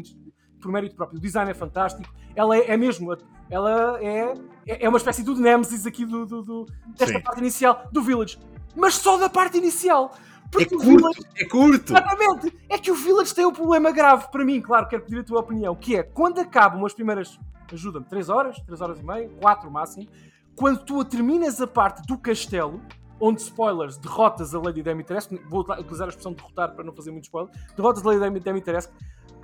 por 0.59 0.71
mérito 0.71 0.95
próprio. 0.95 1.19
O 1.19 1.21
design 1.21 1.51
é 1.51 1.53
fantástico, 1.53 2.11
ela 2.35 2.57
é, 2.57 2.71
é 2.71 2.77
mesmo, 2.77 3.15
ela 3.49 3.99
é, 4.01 4.33
é 4.65 4.85
é 4.85 4.89
uma 4.89 4.97
espécie 4.97 5.23
do 5.23 5.35
Nemesis 5.35 5.85
aqui 5.85 6.03
do, 6.05 6.25
do- 6.25 6.41
do- 6.41 6.65
desta 6.97 7.17
Sim. 7.17 7.21
parte 7.21 7.39
inicial 7.39 7.83
do 7.91 8.01
Village, 8.01 8.39
mas 8.75 8.95
só 8.95 9.17
da 9.17 9.29
parte 9.29 9.57
inicial. 9.57 10.11
É 10.47 10.49
Porque 10.49 10.65
curto, 10.75 10.85
Village 10.85 11.19
é 11.35 11.45
curto. 11.45 11.93
Exatamente! 11.93 12.57
É 12.69 12.77
que 12.77 12.89
o 12.91 12.95
Village 12.95 13.33
tem 13.35 13.45
um 13.45 13.51
problema 13.51 13.91
grave 13.91 14.27
para 14.31 14.45
mim, 14.45 14.61
claro, 14.61 14.87
quero 14.87 15.03
pedir 15.03 15.19
a 15.19 15.23
tua 15.23 15.39
opinião, 15.41 15.75
que 15.75 15.95
é 15.97 16.03
quando 16.03 16.39
acabam 16.39 16.85
as 16.85 16.93
primeiras, 16.93 17.37
ajuda-me, 17.71 18.05
3 18.05 18.29
horas, 18.29 18.57
3 18.61 18.81
horas 18.81 18.99
e 18.99 19.03
meia, 19.03 19.29
4 19.41 19.69
máximo, 19.69 20.07
quando 20.55 20.83
tu 20.83 21.03
terminas 21.03 21.61
a 21.61 21.67
parte 21.67 22.01
do 22.07 22.17
castelo, 22.17 22.81
onde, 23.19 23.41
spoilers, 23.41 23.97
derrotas 23.97 24.55
a 24.55 24.59
Lady 24.59 24.81
Dimitrescu, 24.81 25.37
vou 25.49 25.61
utilizar 25.61 26.07
a 26.07 26.09
expressão 26.09 26.33
derrotar 26.33 26.73
para 26.73 26.83
não 26.83 26.93
fazer 26.93 27.11
muito 27.11 27.25
spoiler, 27.25 27.51
derrotas 27.75 28.05
a 28.05 28.09
Lady 28.09 28.39
Dimitrescu, 28.39 28.93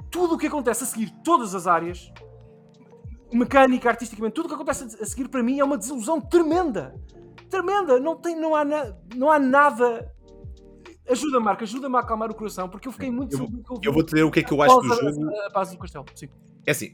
tudo 0.10 0.36
o 0.36 0.38
que 0.38 0.48
acontece 0.48 0.84
a 0.84 0.88
seguir, 0.88 1.10
todas 1.24 1.54
as 1.54 1.68
áreas, 1.68 2.12
mecânica, 3.32 3.90
artisticamente, 3.90 4.34
tudo 4.36 4.46
o 4.46 4.48
que 4.50 4.56
acontece 4.56 4.84
a 5.02 5.06
seguir 5.06 5.28
para 5.28 5.42
mim 5.44 5.60
é 5.60 5.64
uma 5.64 5.78
desilusão 5.78 6.22
tremenda. 6.22 6.96
Tremenda! 7.50 8.00
Não, 8.00 8.16
tem, 8.16 8.36
não, 8.40 8.56
há, 8.56 8.64
na- 8.64 8.94
não 9.16 9.30
há 9.32 9.40
nada 9.40 10.13
Ajuda, 11.10 11.40
Marco, 11.40 11.64
ajuda-me 11.64 11.96
a 11.98 12.00
acalmar 12.00 12.32
o 12.32 12.34
coração, 12.34 12.70
porque 12.70 12.88
eu 12.88 12.92
fiquei 12.92 13.12
muito 13.12 13.36
Eu- 13.36 13.50
eu 13.72 13.80
Eu 13.84 13.94
vou 13.94 14.04
te 14.04 14.12
dizer 14.14 14.24
o 14.24 14.32
que 14.32 14.40
é 14.40 14.44
que 14.44 14.54
eu 14.54 14.62
acho 14.62 14.80
do 14.80 14.94
a- 14.94 14.96
jogo. 14.96 15.30
A, 15.36 15.48
a 15.48 15.50
base 15.50 15.74
do 15.74 15.78
castelo, 15.80 16.06
sim. 16.16 16.30
É 16.66 16.72
assim, 16.72 16.94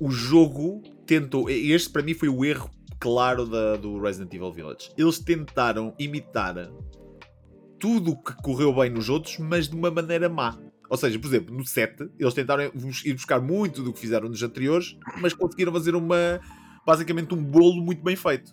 o 0.00 0.10
jogo 0.10 0.82
tentou. 1.06 1.48
Este 1.48 1.88
para 1.90 2.02
mim 2.02 2.12
foi 2.14 2.28
o 2.28 2.44
erro 2.44 2.70
claro 3.00 3.46
da, 3.46 3.76
do 3.76 3.98
Resident 4.00 4.32
Evil 4.34 4.52
Village. 4.52 4.90
Eles 4.98 5.18
tentaram 5.18 5.94
imitar 5.98 6.70
tudo 7.78 8.10
o 8.12 8.16
que 8.22 8.34
correu 8.42 8.74
bem 8.74 8.90
nos 8.90 9.08
outros, 9.08 9.38
mas 9.38 9.68
de 9.68 9.74
uma 9.76 9.90
maneira 9.90 10.28
má. 10.28 10.58
Ou 10.90 10.96
seja, 10.96 11.18
por 11.18 11.26
exemplo, 11.28 11.54
no 11.54 11.64
7, 11.64 12.08
eles 12.18 12.34
tentaram 12.34 12.64
ir 13.04 13.12
buscar 13.14 13.40
muito 13.40 13.82
do 13.82 13.92
que 13.92 13.98
fizeram 14.00 14.28
nos 14.28 14.42
anteriores, 14.42 14.96
mas 15.20 15.32
conseguiram 15.34 15.72
fazer 15.72 15.94
uma. 15.94 16.40
basicamente 16.86 17.34
um 17.34 17.42
bolo 17.44 17.82
muito 17.82 18.02
bem 18.02 18.16
feito. 18.16 18.52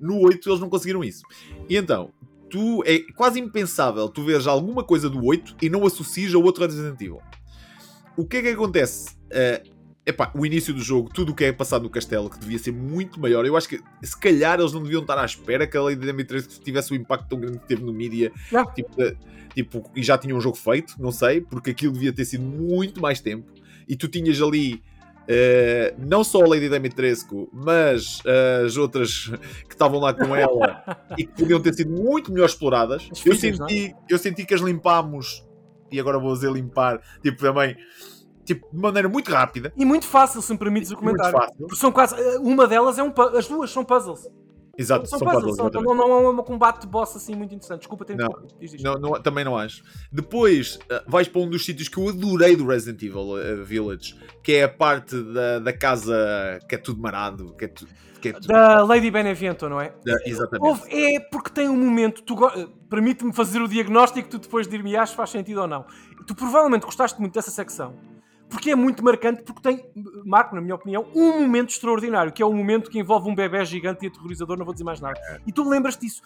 No 0.00 0.18
8, 0.20 0.48
eles 0.48 0.60
não 0.60 0.68
conseguiram 0.68 1.02
isso. 1.04 1.22
E 1.68 1.76
então, 1.76 2.10
tu 2.50 2.82
é 2.86 3.00
quase 3.14 3.40
impensável 3.40 4.08
tu 4.08 4.24
veres 4.24 4.46
alguma 4.46 4.84
coisa 4.84 5.10
do 5.10 5.24
8 5.24 5.56
e 5.62 5.68
não 5.68 5.86
associas 5.86 6.34
a 6.34 6.38
outro 6.38 6.64
Resident 6.64 7.00
Evil. 7.00 7.20
O 8.16 8.24
que 8.24 8.38
é 8.38 8.42
que 8.42 8.48
acontece? 8.48 9.16
Eh, 9.30 9.62
epá, 10.06 10.30
o 10.34 10.46
início 10.46 10.72
do 10.72 10.80
jogo, 10.80 11.10
tudo 11.12 11.32
o 11.32 11.34
que 11.34 11.44
é 11.44 11.52
passado 11.52 11.82
no 11.82 11.90
castelo, 11.90 12.30
que 12.30 12.38
devia 12.38 12.58
ser 12.58 12.72
muito 12.72 13.20
maior. 13.20 13.44
Eu 13.44 13.56
acho 13.56 13.68
que 13.68 13.80
se 14.02 14.18
calhar 14.18 14.58
eles 14.58 14.72
não 14.72 14.82
deviam 14.82 15.02
estar 15.02 15.18
à 15.18 15.24
espera 15.24 15.66
que 15.66 15.76
a 15.76 15.82
Lady 15.82 16.00
Dimitrescu 16.00 16.60
tivesse 16.60 16.92
o 16.92 16.94
impacto 16.94 17.28
tão 17.28 17.38
grande 17.38 17.58
que 17.58 17.66
teve 17.66 17.82
no 17.82 17.92
mídia. 17.92 18.32
Tipo, 18.74 19.02
eh, 19.02 19.16
tipo, 19.54 19.90
e 19.94 20.02
já 20.02 20.16
tinha 20.16 20.34
um 20.34 20.40
jogo 20.40 20.56
feito, 20.56 20.94
não 20.98 21.10
sei, 21.10 21.40
porque 21.40 21.70
aquilo 21.70 21.92
devia 21.92 22.12
ter 22.12 22.24
sido 22.24 22.44
muito 22.44 23.00
mais 23.00 23.20
tempo. 23.20 23.52
E 23.88 23.96
tu 23.96 24.08
tinhas 24.08 24.40
ali. 24.40 24.82
Eh, 25.28 25.94
não 25.98 26.22
só 26.24 26.42
a 26.42 26.48
Lady 26.48 26.68
Dimitrescu, 26.68 27.48
mas 27.52 28.20
eh, 28.24 28.62
as 28.66 28.76
outras 28.76 29.30
que 29.68 29.74
estavam 29.74 29.98
lá 30.00 30.12
com 30.14 30.34
ela 30.34 30.82
e 31.18 31.24
que 31.26 31.32
podiam 31.42 31.60
ter 31.60 31.74
sido 31.74 31.90
muito 31.90 32.32
melhor 32.32 32.46
exploradas. 32.46 33.08
As 33.10 33.24
Eu 33.24 33.34
filhas, 33.34 33.58
não 33.58 33.66
é? 33.66 33.68
senti, 33.70 33.96
eu 34.08 34.18
senti 34.18 34.44
que 34.44 34.54
as 34.54 34.60
limpámos, 34.60 35.44
e 35.90 35.98
agora 36.00 36.18
vou 36.18 36.32
dizer 36.32 36.50
limpar, 36.52 37.00
tipo, 37.22 37.40
também, 37.40 37.76
tipo, 38.44 38.66
de 38.72 38.78
maneira 38.80 39.08
muito 39.08 39.30
rápida. 39.30 39.72
E 39.76 39.84
muito 39.84 40.06
fácil, 40.06 40.40
se 40.42 40.52
me 40.52 40.58
permites 40.58 40.90
o 40.90 40.94
Muito 40.94 41.16
comentário. 41.18 41.38
fácil. 41.38 41.66
Porque 41.66 41.76
são 41.76 41.90
quase. 41.92 42.14
Uma 42.38 42.66
delas 42.66 42.98
é 42.98 43.02
um. 43.02 43.12
As 43.36 43.48
duas 43.48 43.70
são 43.70 43.84
puzzles. 43.84 44.28
Exato, 44.78 45.06
São 45.08 45.18
são 45.18 45.26
puzzles, 45.28 45.56
puzzles. 45.56 45.72
são- 45.72 45.82
não, 45.82 45.94
não 45.94 46.26
é 46.26 46.28
um 46.30 46.36
combate 46.42 46.82
de 46.82 46.86
boss 46.86 47.16
assim 47.16 47.34
muito 47.34 47.54
interessante. 47.54 47.80
Desculpa, 47.80 48.04
ter 48.04 48.16
Não. 48.16 48.28
Não, 48.80 48.94
não- 49.00 49.22
também 49.22 49.44
não 49.44 49.56
acho. 49.56 49.82
Depois 50.12 50.76
uh, 50.90 51.02
vais 51.10 51.28
para 51.28 51.40
um 51.40 51.48
dos 51.48 51.64
sítios 51.64 51.88
que 51.88 51.98
eu 51.98 52.08
adorei 52.08 52.56
do 52.56 52.66
Resident 52.66 53.02
Evil 53.02 53.32
uh, 53.32 53.64
Village, 53.64 54.14
que 54.42 54.52
é 54.52 54.64
a 54.64 54.68
parte 54.68 55.16
da, 55.32 55.58
da 55.60 55.72
casa 55.72 56.58
que 56.68 56.74
é 56.74 56.78
tudo 56.78 57.00
marado, 57.00 57.54
que 57.56 57.64
é, 57.64 57.68
é. 58.28 58.32
Da 58.40 58.82
Lady 58.82 59.10
Benevento, 59.10 59.68
não 59.68 59.80
é? 59.80 59.94
da- 60.04 60.18
exatamente. 60.26 60.66
Houve- 60.68 61.14
é 61.16 61.20
porque 61.20 61.50
tem 61.50 61.68
um 61.68 61.76
momento, 61.76 62.22
tu 62.22 62.34
eh, 62.46 62.66
permite-me 62.90 63.32
fazer 63.32 63.60
o 63.62 63.68
diagnóstico, 63.68 64.28
tu 64.28 64.38
depois 64.38 64.66
dir-me-ás 64.66 65.10
se 65.10 65.16
faz 65.16 65.30
sentido 65.30 65.60
ou 65.60 65.66
não. 65.66 65.84
Tu 66.26 66.34
provavelmente 66.34 66.84
gostaste 66.84 67.20
muito 67.20 67.34
dessa 67.34 67.50
secção, 67.52 67.94
porque 68.48 68.70
é 68.70 68.74
muito 68.76 69.04
marcante, 69.04 69.42
porque 69.42 69.60
tem, 69.60 69.84
Marco, 70.24 70.54
na 70.54 70.60
minha 70.60 70.74
opinião, 70.74 71.06
um 71.14 71.40
momento 71.40 71.70
extraordinário, 71.70 72.32
que 72.32 72.42
é 72.42 72.46
o 72.46 72.52
momento 72.52 72.90
que 72.90 72.98
envolve 72.98 73.28
um 73.28 73.34
bebê 73.34 73.64
gigante 73.64 74.04
e 74.04 74.08
aterrorizador, 74.08 74.56
não 74.56 74.64
vou 74.64 74.72
dizer 74.72 74.84
mais 74.84 75.00
nada. 75.00 75.18
E 75.46 75.52
tu 75.52 75.68
lembras 75.68 75.96
disso. 75.96 76.22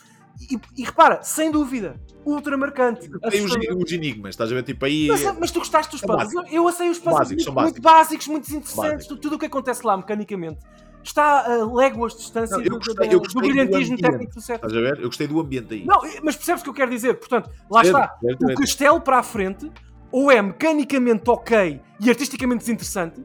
E, 0.51 0.59
e 0.81 0.85
repara, 0.85 1.23
sem 1.23 1.51
dúvida, 1.51 2.01
ultra 2.25 2.57
marcante. 2.57 3.11
Tem 3.31 3.45
os, 3.45 3.53
os 3.55 3.93
enigmas, 3.93 4.31
estás 4.31 4.51
a 4.53 4.55
ver? 4.55 4.63
Tipo 4.63 4.85
aí. 4.85 5.09
Mas, 5.09 5.39
mas 5.39 5.51
tu 5.51 5.59
gostaste 5.59 5.91
dos 5.93 6.01
puzzles? 6.01 6.33
Eu, 6.51 6.65
eu 6.65 6.73
sei 6.73 6.89
os 6.91 6.99
puzzles 6.99 7.19
Básicos, 7.21 7.47
muito, 7.47 7.63
muito 7.63 7.83
básicos, 7.83 8.27
muito 8.29 8.45
interessantes. 8.49 8.77
Básicos. 8.77 9.07
tu- 9.07 9.17
Tudo 9.19 9.37
o 9.37 9.39
que 9.39 9.47
acontece 9.47 9.85
lá 9.87 9.97
mecanicamente 9.97 10.61
está 11.03 11.47
a 11.47 11.65
léguas 11.75 12.13
de 12.13 12.19
distância 12.21 12.57
Não, 12.57 12.63
eu 12.65 12.71
do- 12.71 12.77
gostei- 12.79 13.09
do, 13.09 13.21
do 13.21 13.29
do 13.29 13.41
brilhantismo 13.41 13.95
ambiente. 13.95 14.03
técnico 14.03 14.35
do 14.35 14.41
set. 14.41 14.57
Estás 14.57 14.73
a 14.73 14.81
ver? 14.81 14.99
Eu 15.01 15.07
gostei 15.07 15.27
do 15.27 15.41
ambiente 15.41 15.75
aí. 15.75 15.85
Não, 15.85 15.99
mas 16.23 16.37
percebes 16.37 16.61
o 16.61 16.65
que 16.65 16.71
eu 16.71 16.75
quero 16.75 16.91
dizer? 16.91 17.15
Portanto, 17.15 17.51
lá 17.71 17.81
Percebo, 17.83 17.99
está. 17.99 18.53
O 18.53 18.55
castelo 18.55 19.01
para 19.01 19.19
a 19.19 19.23
frente 19.23 19.71
ou 20.13 20.31
é 20.31 20.41
mecanicamente 20.43 21.29
ok 21.31 21.81
e 22.01 22.09
artisticamente 22.09 22.61
desinteressante, 22.61 23.23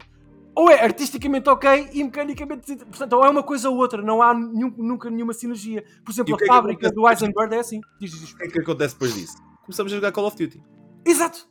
ou 0.54 0.70
é 0.70 0.80
artisticamente 0.82 1.48
ok 1.48 1.90
e 1.92 2.02
mecanicamente 2.04 2.60
desinteressante. 2.62 2.90
Portanto, 2.98 3.12
ou 3.14 3.24
é 3.24 3.28
uma 3.30 3.42
coisa 3.42 3.68
ou 3.68 3.76
outra, 3.76 4.00
não 4.02 4.22
há 4.22 4.32
nenhum- 4.32 4.72
nunca 4.76 5.10
nenhuma 5.10 5.32
sinergia. 5.34 5.84
Por 6.04 6.12
exemplo, 6.12 6.34
a 6.40 6.44
é 6.44 6.46
fábrica 6.46 6.90
do 6.90 7.08
Eisenberg 7.08 7.54
é 7.54 7.58
assim. 7.58 7.80
Diz, 8.00 8.10
diz, 8.10 8.20
diz. 8.20 8.32
O 8.32 8.36
que 8.36 8.44
é 8.44 8.48
que 8.48 8.60
acontece 8.60 8.94
depois 8.94 9.14
disso? 9.14 9.36
Começamos 9.64 9.92
a 9.92 9.96
jogar 9.96 10.12
Call 10.12 10.26
of 10.26 10.36
Duty. 10.36 10.62
Exato. 11.04 11.46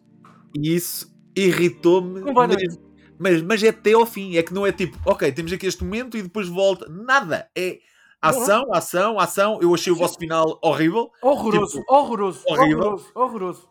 E 0.58 0.74
isso 0.76 1.14
irritou-me. 1.36 2.22
Mesmo. 2.22 2.86
Mas, 3.20 3.42
mas 3.42 3.64
é 3.64 3.70
até 3.70 3.94
ao 3.94 4.06
fim. 4.06 4.38
É 4.38 4.44
que 4.44 4.54
não 4.54 4.66
é 4.66 4.72
tipo, 4.72 4.98
ok, 5.06 5.32
temos 5.32 5.52
aqui 5.54 5.66
este 5.68 5.84
momento 5.84 6.18
e 6.18 6.22
depois 6.22 6.48
volta. 6.48 6.88
Nada. 6.90 7.50
É 7.56 7.80
ação, 8.22 8.74
ação, 8.74 9.20
ação. 9.20 9.60
Eu 9.62 9.74
achei 9.74 9.92
o 9.94 9.96
vosso 9.96 10.18
final 10.18 10.58
horrível. 10.64 11.12
Horroroso, 11.22 11.80
Tipo, 11.80 11.94
horroroso, 11.94 12.44
horrível. 12.48 12.80
horroroso, 12.80 13.12
horroroso. 13.14 13.70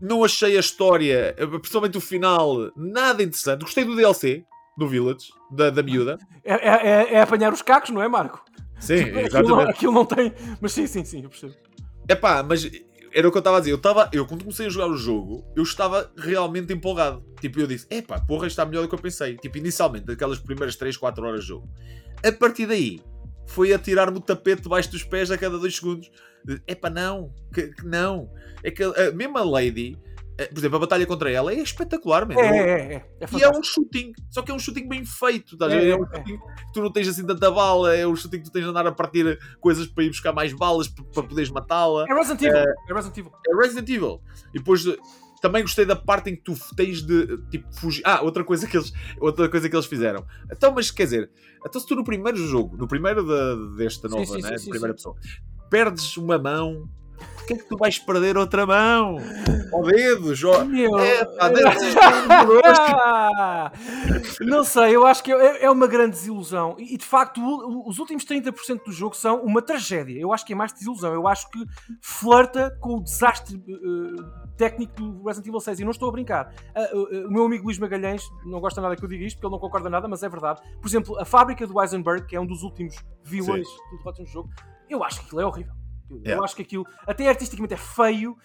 Não 0.00 0.24
achei 0.24 0.56
a 0.56 0.60
história, 0.60 1.34
principalmente 1.60 1.98
o 1.98 2.00
final, 2.00 2.70
nada 2.76 3.22
interessante. 3.22 3.62
Gostei 3.62 3.84
do 3.84 3.94
DLC, 3.94 4.44
do 4.78 4.88
Village, 4.88 5.28
da, 5.50 5.68
da 5.70 5.82
miúda. 5.82 6.18
É, 6.44 6.54
é- 6.54 6.88
é- 6.88 7.14
é 7.14 7.20
apanhar 7.20 7.52
os 7.52 7.60
cacos, 7.62 7.90
não 7.90 8.02
é, 8.02 8.08
Marco? 8.08 8.42
Sim, 8.78 8.94
Aquilo, 9.00 9.12
não- 9.14 9.20
exatamente. 9.26 9.70
aquilo 9.70 9.92
não 9.92 10.04
tem. 10.06 10.32
Mas 10.60 10.72
sim, 10.72 10.86
sim, 10.86 11.04
sim, 11.04 11.22
eu 11.22 11.28
percebo. 11.28 11.54
Epá, 12.08 12.42
mas 12.42 12.64
era 13.12 13.28
o 13.28 13.30
que 13.30 13.36
eu 13.36 13.40
estava 13.40 13.58
a 13.58 13.60
dizer. 13.60 13.72
Eu, 13.72 13.76
estava, 13.76 14.08
eu, 14.12 14.24
quando 14.26 14.42
comecei 14.42 14.66
a 14.66 14.70
jogar 14.70 14.86
o 14.88 14.96
jogo, 14.96 15.44
eu 15.54 15.62
estava 15.62 16.10
realmente 16.16 16.72
empolgado. 16.72 17.22
Tipo, 17.40 17.60
eu 17.60 17.66
disse, 17.66 17.86
epá, 17.90 18.18
porra, 18.20 18.46
isto 18.46 18.52
está 18.58 18.64
melhor 18.64 18.82
do 18.82 18.88
que 18.88 18.94
eu 18.94 18.98
pensei. 18.98 19.36
Tipo, 19.36 19.58
inicialmente, 19.58 20.06
daquelas 20.06 20.38
primeiras 20.38 20.76
3, 20.76 20.96
4 20.96 21.22
horas 21.26 21.42
de 21.42 21.48
jogo. 21.48 21.68
A 22.24 22.32
partir 22.32 22.64
daí, 22.66 23.00
foi 23.46 23.72
a 23.74 23.78
tirar-me 23.78 24.16
o 24.16 24.20
tapete 24.20 24.62
debaixo 24.62 24.90
dos 24.90 25.02
pés 25.04 25.30
a 25.30 25.36
cada 25.36 25.58
2 25.58 25.76
segundos. 25.76 26.10
Epá, 26.66 26.90
não, 26.90 27.32
que, 27.52 27.68
que 27.68 27.86
não. 27.86 28.30
É 28.62 28.70
que 28.70 28.82
a, 28.82 29.10
mesmo 29.12 29.38
a 29.38 29.44
Lady, 29.44 29.98
eh, 30.38 30.46
por 30.46 30.58
exemplo, 30.58 30.76
a 30.76 30.80
batalha 30.80 31.06
contra 31.06 31.30
ela 31.30 31.52
é 31.52 31.56
espetacular, 31.56 32.26
mesmo. 32.26 32.42
É, 32.42 32.58
é, 32.58 32.94
é. 32.94 32.94
É 33.20 33.38
E 33.38 33.42
é 33.42 33.48
um 33.50 33.62
shooting, 33.62 34.12
só 34.30 34.42
que 34.42 34.50
é 34.50 34.54
um 34.54 34.58
shooting 34.58 34.88
bem 34.88 35.04
feito. 35.04 35.56
A 35.62 35.66
É, 35.66 35.68
ver? 35.68 35.86
É, 35.86 35.90
é, 35.90 35.96
um 35.96 36.04
é. 36.04 36.16
shooting 36.16 36.38
que 36.38 36.72
tu 36.72 36.82
não 36.82 36.92
tens 36.92 37.08
assim 37.08 37.26
tanta 37.26 37.50
bala, 37.50 37.94
é 37.94 38.06
um 38.06 38.14
shooting 38.16 38.38
que 38.38 38.44
tu 38.44 38.52
tens 38.52 38.62
de 38.64 38.68
andar 38.70 38.86
a 38.86 38.92
partir 38.92 39.38
coisas 39.60 39.86
para 39.86 40.04
ir 40.04 40.08
buscar 40.08 40.32
mais 40.32 40.52
balas 40.52 40.88
para, 40.88 41.04
para 41.04 41.22
poderes 41.22 41.50
matá-la. 41.50 42.04
É 42.08 42.14
Resident 42.14 42.42
Evil. 42.42 42.58
É 42.88 42.94
Resident 42.94 43.18
Evil. 43.18 43.32
É 43.48 43.56
Resident 43.56 43.88
Evil. 43.88 44.22
E 44.54 44.58
depois 44.58 44.86
eh, 44.86 44.96
também 45.40 45.62
gostei 45.62 45.86
da 45.86 45.96
parte 45.96 46.30
em 46.30 46.36
que 46.36 46.42
tu 46.42 46.54
tens 46.76 47.02
de 47.02 47.38
tipo 47.50 47.66
fugir. 47.74 48.02
Ah, 48.04 48.22
outra 48.22 48.44
coisa 48.44 48.66
que 48.66 48.76
eles, 48.76 48.92
outra 49.18 49.48
coisa 49.48 49.68
que 49.68 49.74
eles 49.74 49.86
fizeram. 49.86 50.26
Então, 50.52 50.72
mas 50.72 50.90
quer 50.90 51.04
dizer, 51.04 51.30
então 51.66 51.80
se 51.80 51.86
tu 51.86 51.94
no 51.96 52.04
primeiro 52.04 52.36
jogo, 52.36 52.76
no 52.76 52.86
primeiro 52.86 53.26
da, 53.26 53.54
desta 53.76 54.06
nova, 54.08 54.24
sim, 54.26 54.42
né, 54.42 54.48
sim, 54.48 54.54
de 54.54 54.60
sim, 54.60 54.70
primeira 54.70 54.94
pessoa, 54.94 55.16
perdes 55.70 56.16
uma 56.16 56.36
mão. 56.36 56.88
Porquê 57.36 57.54
é 57.54 57.56
que 57.56 57.68
tu 57.68 57.76
vais 57.76 57.98
perder 57.98 58.36
outra 58.36 58.66
mão? 58.66 59.16
Ao 59.72 59.82
dedo, 59.82 60.34
Jó. 60.34 60.64
Meu. 60.64 60.98
É, 60.98 61.24
pá, 61.24 61.48
doloroso. 61.48 61.84
Não 64.44 64.64
sei, 64.64 64.96
eu 64.96 65.06
acho 65.06 65.22
que 65.22 65.32
é, 65.32 65.64
é 65.64 65.70
uma 65.70 65.86
grande 65.86 66.12
desilusão. 66.12 66.76
E 66.78 66.96
de 66.96 67.04
facto, 67.04 67.40
os 67.86 67.98
últimos 67.98 68.24
30% 68.24 68.84
do 68.84 68.92
jogo 68.92 69.16
são 69.16 69.42
uma 69.42 69.62
tragédia. 69.62 70.20
Eu 70.20 70.32
acho 70.32 70.44
que 70.44 70.52
é 70.52 70.56
mais 70.56 70.72
desilusão. 70.72 71.12
Eu 71.12 71.26
acho 71.26 71.48
que 71.50 71.64
flerta 72.00 72.76
com 72.80 72.96
o 72.96 73.02
desastre 73.02 73.56
eh, 73.56 74.22
técnico 74.56 74.94
do 74.94 75.24
Resident 75.24 75.48
Evil 75.48 75.60
6. 75.60 75.80
E 75.80 75.84
não 75.84 75.90
estou 75.90 76.08
a 76.08 76.12
brincar. 76.12 76.52
Ah, 76.74 76.88
ah, 76.92 76.96
o 77.26 77.30
meu 77.30 77.44
amigo 77.44 77.64
Luís 77.64 77.78
Magalhães 77.78 78.22
não 78.44 78.60
gosta 78.60 78.80
nada 78.80 78.96
que 78.96 79.04
eu 79.04 79.08
diga 79.08 79.24
isto, 79.24 79.36
porque 79.36 79.46
ele 79.46 79.52
não 79.52 79.60
concorda 79.60 79.88
nada, 79.90 80.06
mas 80.06 80.22
é 80.22 80.28
verdade. 80.28 80.60
Por 80.80 80.88
exemplo, 80.88 81.18
a 81.18 81.24
fábrica 81.24 81.66
do 81.66 81.80
Eisenberg, 81.80 82.26
que 82.26 82.36
é 82.36 82.40
um 82.40 82.46
dos 82.46 82.62
últimos 82.62 82.96
vilões 83.24 83.66
do 84.04 84.12
do 84.12 84.26
jogo, 84.26 84.50
eu 84.90 85.02
acho 85.04 85.20
que 85.20 85.26
aquilo 85.26 85.40
é 85.40 85.46
horrível. 85.46 85.72
Eu, 86.10 86.16
eu 86.16 86.22
Yeah. 86.24 86.44
acho 86.44 86.56
que 86.56 86.62
aquilo, 86.62 86.84
até 87.06 87.28
artisticamente, 87.28 87.74
é 87.74 87.76
feio. 87.76 88.36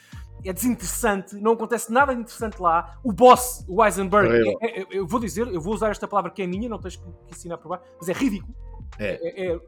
É 0.44 0.54
desinteressante, 0.54 1.36
não 1.38 1.54
acontece 1.54 1.92
nada 1.92 2.14
de 2.14 2.22
interessante 2.22 2.62
lá. 2.62 3.00
O 3.04 3.12
boss, 3.12 3.66
o 3.68 3.84
Eisenberg, 3.84 4.30
é- 4.62 4.82
é- 4.82 4.86
eu 4.92 5.08
vou 5.08 5.20
dizer, 5.20 5.48
eu 5.48 5.60
vou 5.60 5.74
usar 5.74 5.90
esta 5.90 6.08
palavra 6.08 6.30
que 6.30 6.40
é 6.44 6.46
minha, 6.46 6.70
não 6.70 6.78
tens 6.78 6.96
que, 6.98 7.04
ensinar 7.32 7.58
por 7.58 7.70
baixo, 7.70 7.84
mas 8.00 8.10
é 8.10 8.14
ridículo. 8.14 8.54
É. 9.00 9.14
É, 9.24 9.54
é- 9.54 9.60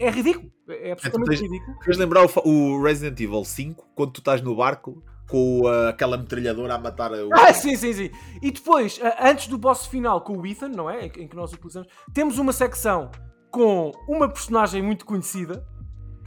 é 0.00 0.10
ridículo. 0.10 0.50
É 0.68 0.92
absolutamente 0.92 1.28
tens- 1.30 1.40
ridículo. 1.42 1.78
Queres 1.78 1.96
lembrar 1.98 2.26
o, 2.26 2.48
o 2.48 2.82
Resident 2.82 3.20
Evil 3.20 3.44
5, 3.44 3.86
quando 3.94 4.10
tu 4.14 4.18
estás 4.20 4.40
no 4.42 4.56
barco 4.56 5.00
com 5.30 5.60
uh, 5.60 5.88
aquela 5.90 6.16
metralhadora 6.16 6.74
a 6.74 6.78
matar 6.78 7.12
o. 7.12 7.28
Ah, 7.32 7.52
sim, 7.54 7.76
sim, 7.76 7.92
sim. 7.92 8.10
E 8.42 8.50
depois, 8.50 8.98
ah, 9.04 9.28
antes 9.30 9.46
do 9.46 9.56
boss 9.56 9.86
final 9.86 10.20
com 10.22 10.36
o 10.38 10.44
Ethan, 10.46 10.68
não 10.70 10.90
é? 10.90 11.06
Em, 11.06 11.10
que- 11.10 11.22
em 11.22 11.28
que 11.28 11.36
nós 11.36 11.52
utilizamos, 11.52 11.88
temos 12.12 12.36
uma 12.38 12.52
secção 12.52 13.12
com 13.50 13.92
uma 14.08 14.28
personagem 14.28 14.82
muito 14.82 15.04
conhecida, 15.06 15.64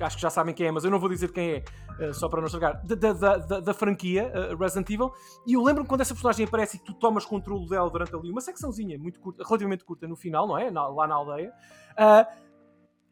acho 0.04 0.16
que 0.16 0.22
já 0.22 0.30
sabem 0.30 0.54
quem 0.54 0.68
é, 0.68 0.72
mas 0.72 0.84
eu 0.84 0.92
não 0.92 1.00
vou 1.00 1.10
dizer 1.10 1.32
quem 1.32 1.52
é, 1.56 1.64
ah, 2.00 2.14
só 2.14 2.28
para 2.30 2.40
não 2.42 2.46
estragar, 2.48 2.86
da, 2.86 2.96
da, 2.96 3.14
da- 3.38 3.60
da- 3.60 3.74
franquia 3.74 4.32
ah, 4.34 4.56
Resident 4.56 4.90
Evil. 4.90 5.12
E 5.46 5.54
eu 5.54 5.64
lembro-me 5.64 5.88
quando 5.88 6.02
essa 6.02 6.14
personagem 6.14 6.46
aparece 6.46 6.78
e 6.78 6.80
tu 6.80 6.94
tomas 6.94 7.26
controle 7.26 7.68
dela 7.68 7.90
durante 7.90 8.16
ali 8.16 8.32
uma 8.32 8.42
secçãozinha 8.42 8.98
muito 8.98 9.20
curta, 9.20 9.44
relativamente 9.44 9.84
curta 9.86 10.08
no 10.08 10.16
final, 10.16 10.48
não 10.48 10.58
é? 10.58 10.70
Na- 10.72 10.88
lá 10.88 11.08
na 11.08 11.16
aldeia. 11.16 11.52
Ah, 11.98 12.28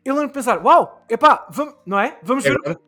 eu 0.08 0.14
lembro 0.16 0.28
de 0.30 0.34
pensar, 0.34 0.64
uau, 0.64 1.04
epá, 1.10 1.48
vamos, 1.50 1.76
não 1.86 2.00
é? 2.00 2.20
Vamos 2.24 2.46
É 2.46 2.50
ver. 2.50 2.58
agora? 2.60 2.80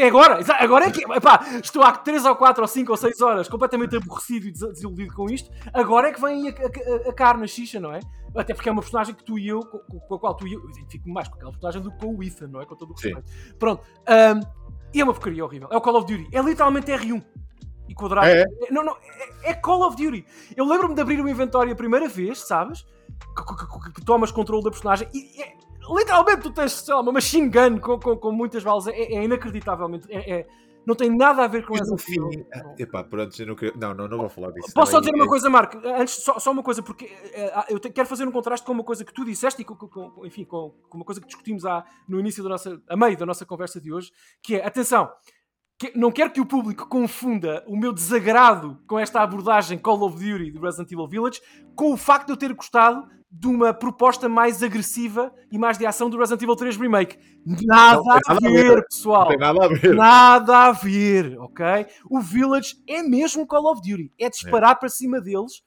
É 0.00 0.06
agora, 0.06 0.40
agora 0.60 0.86
é 0.86 0.90
que. 0.90 1.02
Epá, 1.12 1.40
estou 1.62 1.82
há 1.82 1.92
3 1.92 2.24
ou 2.26 2.36
4 2.36 2.62
ou 2.62 2.68
5 2.68 2.90
ou 2.92 2.96
6 2.96 3.20
horas 3.20 3.48
completamente 3.48 3.96
aborrecido 3.96 4.46
e 4.46 4.52
des- 4.52 4.60
desiludido 4.72 5.14
com 5.14 5.26
isto. 5.30 5.50
Agora 5.72 6.08
é 6.08 6.12
que 6.12 6.20
vem 6.20 6.48
a, 6.48 6.52
a- 6.52 7.10
a 7.10 7.12
carne, 7.12 7.44
a 7.44 7.46
xixa, 7.46 7.80
não 7.80 7.92
é? 7.92 8.00
Até 8.36 8.52
porque 8.54 8.68
é 8.68 8.72
uma 8.72 8.82
personagem 8.82 9.14
que 9.14 9.24
tu 9.24 9.38
e 9.38 9.48
eu, 9.48 9.60
com, 9.60 9.78
com 10.00 10.14
a 10.14 10.18
qual 10.18 10.34
tu 10.34 10.46
e 10.46 10.52
eu, 10.52 10.60
eu 10.62 10.70
identifico 10.70 11.08
mais 11.08 11.28
com 11.28 11.36
aquela 11.36 11.50
personagem 11.52 11.82
do 11.82 11.90
que 11.90 11.98
com 11.98 12.14
o 12.14 12.22
Ethan, 12.22 12.48
não 12.48 12.60
é? 12.60 12.66
Com 12.66 12.74
todo 12.76 12.92
o 12.92 12.96
Sim. 12.96 13.14
respeito. 13.14 13.56
Pronto. 13.58 13.82
e 14.92 15.00
é 15.00 15.04
uma 15.04 15.12
porcaria 15.14 15.44
horrível. 15.44 15.68
É 15.70 15.76
o 15.76 15.80
Call 15.80 15.96
of 15.96 16.06
Duty. 16.06 16.28
É 16.36 16.40
literalmente 16.42 16.90
R1. 16.92 17.24
E 17.88 17.94
quadrado. 17.94 18.26
É, 18.26 18.44
Não, 18.70 18.82
não, 18.84 18.96
é, 19.42 19.50
é 19.50 19.54
Call 19.54 19.86
of 19.86 19.96
Duty. 19.96 20.24
Eu 20.56 20.64
lembro-me 20.66 20.94
de 20.94 21.00
abrir 21.00 21.20
o 21.20 21.28
inventório 21.28 21.72
a 21.72 21.76
primeira 21.76 22.08
vez, 22.08 22.40
sabes? 22.40 22.82
Que, 23.36 23.44
que- 23.44 23.66
que- 23.84 23.92
que 23.92 24.04
tomas 24.04 24.30
controle 24.32 24.62
da 24.64 24.70
personagem 24.70 25.08
e 25.12 25.42
é- 25.42 25.54
literalmente 25.90 26.42
tu 26.42 26.50
tens, 26.52 26.72
sei 26.72 26.94
lá, 26.94 27.00
uma 27.00 27.12
machine 27.12 27.48
gun 27.48 27.78
com, 27.80 27.98
com, 27.98 28.16
com 28.16 28.32
muitas 28.32 28.62
balas. 28.62 28.86
É, 28.86 28.92
é 28.92 29.24
inacreditavelmente. 29.24 30.06
É, 30.10 30.40
é- 30.40 30.46
não 30.86 30.94
tem 30.94 31.08
nada 31.08 31.42
a 31.42 31.46
ver 31.46 31.64
com 31.64 31.74
essa 31.74 31.96
fim. 31.96 32.16
ah, 32.52 32.74
Epá, 32.78 33.02
pronto, 33.02 33.40
eu 33.40 33.46
não 33.46 33.54
queria. 33.54 33.74
Não, 33.74 33.94
não, 33.94 34.06
não 34.06 34.18
vou 34.18 34.28
falar 34.28 34.50
disso. 34.50 34.70
Posso 34.74 34.92
só 34.92 34.98
Também- 34.98 35.12
dizer 35.12 35.22
uma 35.24 35.28
coisa, 35.30 35.48
Marco? 35.48 35.78
Antes, 35.82 36.16
só, 36.16 36.38
só 36.38 36.50
uma 36.52 36.62
coisa, 36.62 36.82
porque 36.82 37.06
eh, 37.32 37.50
ah, 37.54 37.64
eu 37.70 37.78
te- 37.78 37.88
quero 37.88 38.06
fazer 38.06 38.28
um 38.28 38.30
contraste 38.30 38.66
com 38.66 38.72
uma 38.72 38.84
coisa 38.84 39.02
que 39.02 39.12
tu 39.14 39.24
disseste 39.24 39.62
e 39.62 39.64
com, 39.64 39.74
com- 39.76 40.26
enfim, 40.26 40.44
com, 40.44 40.74
com 40.90 40.98
uma 40.98 41.04
coisa 41.06 41.22
que 41.22 41.26
discutimos 41.26 41.64
há, 41.64 41.86
no 42.06 42.20
início 42.20 42.42
da 42.42 42.50
nossa, 42.50 42.78
a 42.86 42.96
meio 42.98 43.16
da 43.16 43.24
nossa 43.24 43.46
conversa 43.46 43.80
de 43.80 43.90
hoje, 43.90 44.12
que 44.42 44.56
é, 44.56 44.66
atenção, 44.66 45.10
que- 45.78 45.96
não 45.98 46.12
quero 46.12 46.30
que 46.30 46.40
o 46.42 46.44
público 46.46 46.86
confunda 46.86 47.64
o 47.66 47.78
meu 47.78 47.90
desagrado 47.90 48.78
com 48.86 48.98
esta 48.98 49.22
abordagem 49.22 49.78
Call 49.78 50.02
of 50.02 50.16
Duty 50.16 50.50
do 50.50 50.60
Resident 50.60 50.92
Evil 50.92 51.08
Village 51.08 51.40
com 51.74 51.94
o 51.94 51.96
facto 51.96 52.26
de 52.26 52.32
eu 52.34 52.36
ter 52.36 52.52
gostado 52.52 53.08
de 53.36 53.48
uma 53.48 53.74
proposta 53.74 54.28
mais 54.28 54.62
agressiva 54.62 55.32
e 55.50 55.58
mais 55.58 55.76
de 55.76 55.84
ação 55.84 56.08
do 56.08 56.16
Resident 56.16 56.42
Evil 56.42 56.54
3 56.54 56.76
Remake. 56.76 57.18
Nada, 57.44 57.96
Não 57.96 58.10
a, 58.12 58.20
nada 58.28 58.46
a 58.46 58.50
ver, 58.50 58.74
ver. 58.74 58.84
pessoal. 58.86 59.28
Nada 59.36 59.64
a 59.64 59.68
ver. 59.68 59.94
Nada 59.94 60.58
a 60.66 60.72
ver, 60.72 61.36
ok? 61.40 61.66
O 62.08 62.20
Village 62.20 62.76
é 62.88 63.02
mesmo 63.02 63.46
Call 63.46 63.70
of 63.72 63.80
Duty. 63.82 64.12
É 64.20 64.30
disparar 64.30 64.78
para 64.78 64.88
cima 64.88 65.20
deles. 65.20 65.62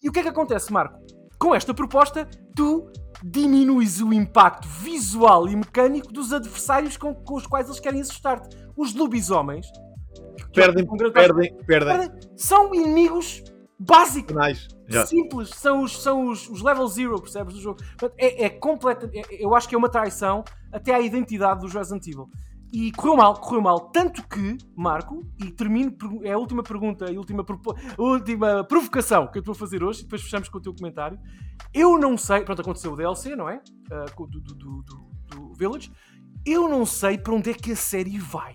E 0.00 0.08
o 0.08 0.12
que 0.12 0.20
é 0.20 0.22
que 0.22 0.28
acontece, 0.28 0.72
Marco? 0.72 0.96
Com 1.40 1.54
esta 1.54 1.74
proposta, 1.74 2.28
tu 2.54 2.88
diminuis 3.22 4.00
o 4.00 4.12
impacto 4.12 4.68
visual 4.68 5.48
e 5.48 5.56
mecânico 5.56 6.12
dos 6.12 6.32
adversários 6.32 6.96
com, 6.96 7.12
com 7.14 7.34
os 7.34 7.46
quais 7.48 7.66
eles 7.66 7.80
querem 7.80 8.00
assustar-te. 8.00 8.56
Os 8.76 8.94
lobisomens 8.94 9.66
Perdem, 10.54 10.86
perdem, 10.86 11.12
perdem. 11.12 11.56
perdem, 11.66 12.10
são 12.36 12.72
inimigos 12.74 13.42
básicos. 13.78 14.34
Nice. 14.36 14.68
Já. 14.88 15.06
Simples, 15.06 15.50
são 15.50 15.82
os, 15.82 16.02
são 16.02 16.28
os, 16.28 16.48
os 16.48 16.62
level 16.62 16.86
zero, 16.88 17.20
percebes? 17.20 17.54
Do 17.54 17.60
jogo. 17.60 17.80
É, 18.16 18.44
é 18.46 18.48
completa. 18.50 19.10
é- 19.14 19.44
eu 19.44 19.54
acho 19.54 19.68
que 19.68 19.74
é 19.74 19.78
uma 19.78 19.88
traição 19.88 20.42
até 20.72 20.94
à 20.94 21.00
identidade 21.00 21.60
dos 21.60 21.72
Resident 21.74 22.06
Evil. 22.06 22.28
E 22.72 22.92
correu 22.92 23.16
mal, 23.16 23.34
correu 23.40 23.62
mal. 23.62 23.80
Tanto 23.90 24.22
que, 24.28 24.58
Marco, 24.76 25.22
e 25.42 25.50
termino, 25.50 25.96
é 26.22 26.32
a 26.32 26.38
última 26.38 26.62
pergunta, 26.62 27.06
a 27.06 27.10
última, 27.12 27.42
a 27.96 28.02
última 28.02 28.64
provocação 28.64 29.26
que 29.26 29.38
eu 29.38 29.42
te 29.42 29.46
vou 29.46 29.54
fazer 29.54 29.82
hoje, 29.82 30.00
e 30.00 30.02
depois 30.02 30.20
fechamos 30.22 30.50
com 30.50 30.58
o 30.58 30.60
teu 30.60 30.74
comentário. 30.74 31.18
Eu 31.72 31.98
não 31.98 32.16
sei, 32.18 32.42
pronto, 32.42 32.60
aconteceu 32.60 32.92
o 32.92 32.96
DLC, 32.96 33.34
não 33.34 33.48
é? 33.48 33.60
Do, 34.16 34.26
do, 34.26 34.40
do- 34.40 34.54
do- 34.82 35.08
do 35.30 35.54
Village. 35.54 35.90
Eu 36.44 36.68
não 36.68 36.84
sei 36.84 37.16
para 37.16 37.32
onde 37.34 37.50
é 37.50 37.54
que 37.54 37.72
a 37.72 37.76
série 37.76 38.18
vai. 38.18 38.54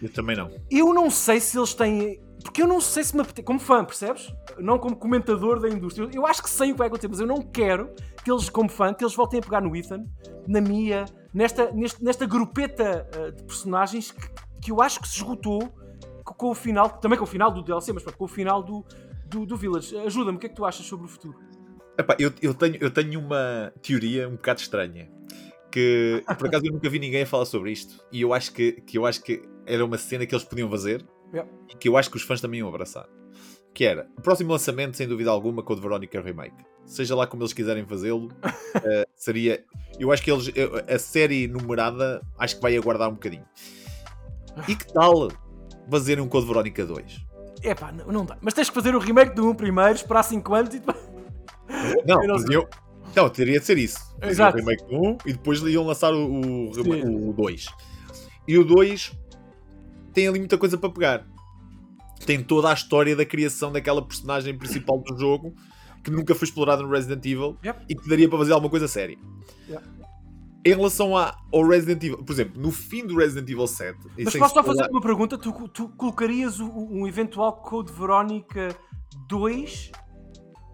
Eu 0.00 0.12
também 0.12 0.36
não. 0.36 0.48
Eu 0.70 0.94
não 0.94 1.10
sei 1.10 1.40
se 1.40 1.58
eles 1.58 1.74
têm. 1.74 2.20
Porque 2.42 2.62
eu 2.62 2.66
não 2.66 2.80
sei 2.80 3.02
se 3.04 3.14
me 3.14 3.22
apetece. 3.22 3.44
Como 3.44 3.58
fã, 3.58 3.84
percebes? 3.84 4.32
Não 4.58 4.78
como 4.78 4.96
comentador 4.96 5.60
da 5.60 5.68
indústria. 5.68 6.08
Eu- 6.12 6.26
acho 6.26 6.42
que 6.42 6.50
sei 6.50 6.70
o 6.70 6.72
que 6.74 6.78
vai 6.78 6.86
acontecer, 6.88 7.08
mas 7.08 7.20
eu 7.20 7.26
não 7.26 7.42
quero 7.42 7.90
que 8.24 8.30
eles, 8.30 8.48
como 8.48 8.68
fã, 8.68 8.92
que 8.94 9.02
eles 9.04 9.14
voltem 9.14 9.40
a 9.40 9.42
pegar 9.42 9.60
no 9.60 9.74
Ethan, 9.76 10.04
na 10.46 10.60
Mia, 10.60 11.04
nesta, 11.34 11.70
neste- 11.72 12.02
nesta 12.02 12.26
grupeta 12.26 13.08
uh, 13.16 13.32
de 13.32 13.42
personagens 13.44 14.10
que, 14.12 14.28
que 14.62 14.70
eu 14.72 14.80
acho 14.80 15.00
que 15.00 15.08
se 15.08 15.16
esgotou 15.16 15.68
co- 16.24 16.34
com, 16.34 16.50
o 16.50 16.54
final, 16.54 16.88
também 16.90 17.18
com 17.18 17.24
o 17.24 17.28
final 17.28 17.50
do 17.50 17.62
DLC, 17.62 17.92
mas 17.92 18.02
pronto, 18.02 18.16
com 18.18 18.24
o 18.24 18.28
final 18.28 18.62
do, 18.62 18.84
do, 19.26 19.44
do 19.46 19.56
Village. 19.56 19.96
Ajuda-me, 19.98 20.36
o 20.36 20.40
que 20.40 20.46
é 20.46 20.48
que 20.48 20.54
tu 20.56 20.64
achas 20.64 20.86
sobre 20.86 21.06
o 21.06 21.08
futuro? 21.08 21.38
Epá, 21.98 22.14
eu, 22.18 22.32
eu, 22.40 22.54
tenho, 22.54 22.76
eu 22.80 22.90
tenho 22.90 23.18
uma 23.18 23.72
teoria 23.82 24.28
um 24.28 24.32
bocado 24.36 24.60
estranha. 24.60 25.10
Que 25.70 26.24
por 26.38 26.46
acaso 26.48 26.64
eu 26.66 26.72
nunca 26.72 26.88
vi 26.88 26.98
ninguém 26.98 27.22
a 27.22 27.26
falar 27.26 27.44
sobre 27.44 27.70
isto. 27.72 28.02
E 28.10 28.22
eu 28.22 28.32
acho 28.32 28.52
que, 28.52 28.72
que 28.72 28.96
eu 28.96 29.04
acho 29.04 29.22
que 29.22 29.42
era 29.66 29.84
uma 29.84 29.98
cena 29.98 30.24
que 30.24 30.34
eles 30.34 30.44
podiam 30.44 30.70
fazer 30.70 31.04
Yeah. 31.32 31.50
que 31.78 31.88
eu 31.88 31.96
acho 31.96 32.10
que 32.10 32.16
os 32.16 32.22
fãs 32.22 32.40
também 32.40 32.60
iam 32.60 32.68
abraçar. 32.68 33.06
Que 33.74 33.84
era 33.84 34.08
o 34.16 34.22
próximo 34.22 34.50
lançamento, 34.50 34.96
sem 34.96 35.06
dúvida 35.06 35.30
alguma, 35.30 35.62
com 35.62 35.72
o 35.72 35.76
de 35.76 35.82
Veronica 35.82 36.20
Remake. 36.20 36.64
Seja 36.84 37.14
lá 37.14 37.26
como 37.26 37.42
eles 37.42 37.52
quiserem 37.52 37.84
fazê-lo, 37.84 38.28
eh, 38.82 39.06
seria. 39.14 39.62
Eu 39.98 40.10
acho 40.10 40.22
que 40.22 40.30
eles. 40.30 40.50
A 40.88 40.98
série 40.98 41.46
numerada 41.46 42.22
acho 42.38 42.56
que 42.56 42.62
vai 42.62 42.76
aguardar 42.76 43.08
um 43.08 43.14
bocadinho. 43.14 43.44
E 44.66 44.74
que 44.74 44.92
tal 44.92 45.28
fazerem 45.90 46.24
um 46.24 46.28
Code 46.28 46.46
Verónica 46.46 46.84
2? 46.84 47.26
Epá, 47.62 47.92
não, 47.92 48.06
não 48.06 48.24
dá. 48.24 48.38
Mas 48.40 48.54
tens 48.54 48.68
que 48.68 48.74
fazer 48.74 48.94
o 48.94 48.98
remake 48.98 49.34
do 49.34 49.50
1 49.50 49.54
primeiro, 49.54 49.92
esperar 49.92 50.22
5 50.22 50.54
anos 50.54 50.74
e 50.74 50.78
depois. 50.78 50.98
Não, 52.06 52.22
Eu 52.22 52.28
não 52.28 52.34
mas 52.36 52.50
eu... 52.50 52.68
Não, 53.14 53.28
teria 53.28 53.58
de 53.58 53.66
ser 53.66 53.78
isso. 53.78 53.98
Fazer 54.20 54.32
Exato. 54.32 54.56
O 54.56 54.60
remake 54.60 54.84
do 54.84 54.96
1 54.96 55.18
e 55.26 55.32
depois 55.32 55.60
iam 55.62 55.84
lançar 55.84 56.12
o, 56.12 56.70
o, 56.70 56.74
Sim. 56.74 57.28
o 57.28 57.32
2. 57.32 57.66
E 58.46 58.58
o 58.58 58.64
2 58.64 59.12
tem 60.18 60.26
ali 60.26 60.40
muita 60.40 60.58
coisa 60.58 60.76
para 60.76 60.90
pegar. 60.90 61.24
Tem 62.26 62.42
toda 62.42 62.70
a 62.70 62.74
história 62.74 63.14
da 63.14 63.24
criação 63.24 63.70
daquela 63.70 64.02
personagem 64.02 64.56
principal 64.58 64.98
do 65.00 65.16
jogo 65.16 65.54
que 66.02 66.10
nunca 66.10 66.34
foi 66.34 66.46
explorada 66.48 66.82
no 66.82 66.88
Resident 66.90 67.24
Evil 67.24 67.56
Yep. 67.64 67.84
e 67.88 67.94
que 67.94 68.08
daria 68.08 68.28
para 68.28 68.38
fazer 68.38 68.52
alguma 68.52 68.68
coisa 68.68 68.88
séria. 68.88 69.16
Yep. 69.68 69.84
Em 70.64 70.70
relação 70.74 71.16
a- 71.16 71.36
ao 71.52 71.64
Resident 71.66 72.02
Evil, 72.02 72.18
por 72.24 72.32
exemplo, 72.32 72.60
no 72.60 72.72
fim 72.72 73.06
do 73.06 73.16
Resident 73.16 73.48
Evil 73.48 73.66
7, 73.68 73.96
e 74.16 74.24
Mas 74.24 74.34
posso 74.36 74.54
só 74.54 74.64
fazer 74.64 74.88
uma 74.90 75.00
pergunta? 75.00 75.38
Tu, 75.38 75.52
tu 75.68 75.88
colocarias 75.90 76.58
o- 76.58 76.68
um 76.68 77.06
eventual 77.06 77.52
Code 77.62 77.92
Verónica 77.92 78.74
2? 79.28 79.92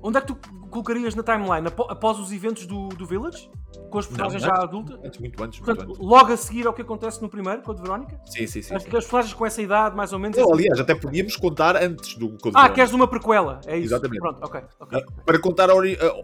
Onde 0.06 0.18
é 0.18 0.20
que 0.20 0.26
tu 0.26 0.36
colocarias 0.68 1.14
na 1.14 1.22
timeline? 1.22 1.66
Após 1.88 2.18
os 2.18 2.30
eventos 2.30 2.66
do, 2.66 2.88
do 2.90 3.06
Village? 3.06 3.50
Com 3.90 3.98
as 3.98 4.06
personagens 4.06 4.42
já 4.42 4.52
adultas? 4.52 4.98
Antes, 5.02 5.18
muito 5.18 5.42
antes, 5.42 5.60
muito 5.60 5.64
Portanto, 5.64 5.90
antes. 5.92 6.06
logo 6.06 6.32
a 6.32 6.36
seguir 6.36 6.66
ao 6.66 6.74
que 6.74 6.82
acontece 6.82 7.22
no 7.22 7.28
primeiro, 7.30 7.62
Code 7.62 7.80
Verónica? 7.80 8.20
Sim, 8.26 8.46
sim, 8.46 8.60
sim. 8.60 8.74
As, 8.74 8.82
sim. 8.82 8.88
as 8.88 8.92
personagens 8.92 9.32
com 9.32 9.46
essa 9.46 9.62
idade, 9.62 9.96
mais 9.96 10.12
ou 10.12 10.18
menos. 10.18 10.36
Não, 10.36 10.52
aliás, 10.52 10.78
até 10.78 10.94
podíamos 10.94 11.36
contar 11.36 11.82
antes 11.82 12.18
do 12.18 12.26
ah, 12.26 12.50
Verónica. 12.50 12.74
queres 12.74 12.92
uma 12.92 13.08
prequela? 13.08 13.62
É 13.66 13.78
isso. 13.78 13.94
Exatamente. 13.94 14.20
Pronto, 14.20 14.44
ok. 14.44 14.60
ok. 14.78 15.04
para 15.24 15.38
contar 15.38 15.70
a 15.70 15.74
ori... 15.74 15.96
a- 15.98 16.22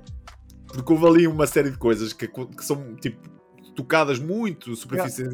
porque 0.73 0.93
houve 0.93 1.07
ali 1.07 1.27
uma 1.27 1.47
série 1.47 1.71
de 1.71 1.79
coisas 1.79 2.13
que, 2.13 2.29
que 2.29 2.65
são 2.65 2.95
tipo 2.97 3.29
tocadas 3.75 4.19
muito 4.19 4.77
superfici... 4.77 5.25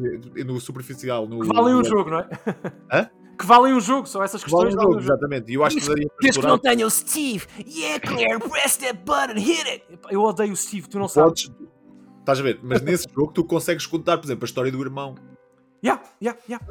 no 0.45 0.59
superficial 0.61 1.27
no 1.27 1.43
valem 1.45 1.73
no- 1.75 1.83
jogo, 1.83 2.09
não 2.09 2.19
é? 2.19 2.29
Hã? 2.91 3.09
Que 3.37 3.45
valem 3.45 3.73
um 3.73 3.79
jogo, 3.79 4.07
só 4.07 4.23
essas 4.23 4.43
questões 4.43 4.73
valem 4.73 4.89
um 4.89 4.93
jogo. 4.93 5.03
exatamente 5.03 5.51
e 5.51 5.55
eu 5.55 5.63
acho 5.63 5.77
que 5.77 5.87
daria 5.87 6.07
para 6.07 6.17
Desde 6.21 6.39
que 6.39 6.47
não 6.47 6.57
tenha 6.57 6.87
o 6.87 6.89
Steve. 6.89 7.45
Yeah, 7.67 7.99
Claire, 7.99 8.39
press 8.39 8.77
that 8.77 8.99
button, 9.05 9.39
hit 9.39 9.69
it. 9.69 9.83
Eu 10.09 10.23
odeio 10.23 10.53
o 10.53 10.55
Steve, 10.55 10.87
tu 10.89 10.97
não 10.97 11.07
sabes. 11.07 11.47
podes 11.47 11.67
estás 12.19 12.39
a 12.39 12.43
ver 12.43 12.59
mas 12.63 12.81
nesse 12.81 13.07
jogo 13.13 13.31
tu 13.31 13.43
consegues 13.43 13.85
contar 13.85 14.17
por 14.17 14.25
exemplo 14.25 14.43
a 14.43 14.47
história 14.47 14.71
do 14.71 14.81
irmão 14.81 15.15
Yeah, 15.83 16.01
yeah, 16.19 16.39
yeah. 16.49 16.65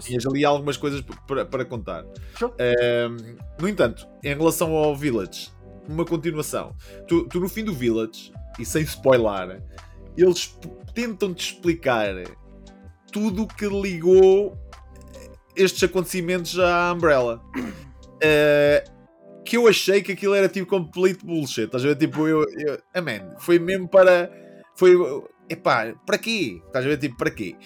Tinhas 0.00 0.26
ali 0.26 0.44
algumas 0.44 0.76
coisas 0.76 1.02
para, 1.26 1.46
para 1.46 1.64
contar 1.64 2.04
Sure. 2.38 2.52
No 3.58 3.66
entanto 3.66 4.06
em 4.22 4.36
relação 4.36 4.76
ao 4.76 4.94
Village 4.94 5.50
uma 5.88 6.04
continuação 6.04 6.76
tu, 7.08 7.26
tu 7.26 7.40
no 7.40 7.48
fim 7.48 7.64
do 7.64 7.72
Village 7.72 8.30
e 8.58 8.64
sem 8.66 8.82
spoiler 8.82 9.62
eles 10.16 10.56
tentam-te 10.94 11.54
explicar 11.54 12.14
tudo 13.10 13.44
o 13.44 13.48
que 13.48 13.66
ligou 13.66 14.56
estes 15.56 15.82
acontecimentos 15.84 16.58
à 16.58 16.92
Umbrella. 16.92 17.42
Eh, 18.20 18.84
que 19.44 19.56
eu 19.56 19.68
achei 19.68 20.02
que 20.02 20.12
aquilo 20.12 20.34
era 20.34 20.48
tipo 20.48 20.66
complete 20.68 21.24
bullshit. 21.24 21.64
Estás 21.64 21.84
a 21.84 21.88
ver? 21.88 21.96
Tipo, 21.96 22.26
eu. 22.26 22.44
eu 22.58 22.78
ah, 22.94 23.00
man, 23.02 23.34
foi 23.38 23.58
mesmo 23.58 23.88
para. 23.88 24.30
Foi. 24.76 24.94
Epá, 25.48 25.94
para 26.06 26.16
quê? 26.18 26.60
Estás 26.66 26.84
a 26.84 26.88
ver? 26.88 26.98
Tipo, 26.98 27.16
para 27.16 27.30
quê? 27.30 27.56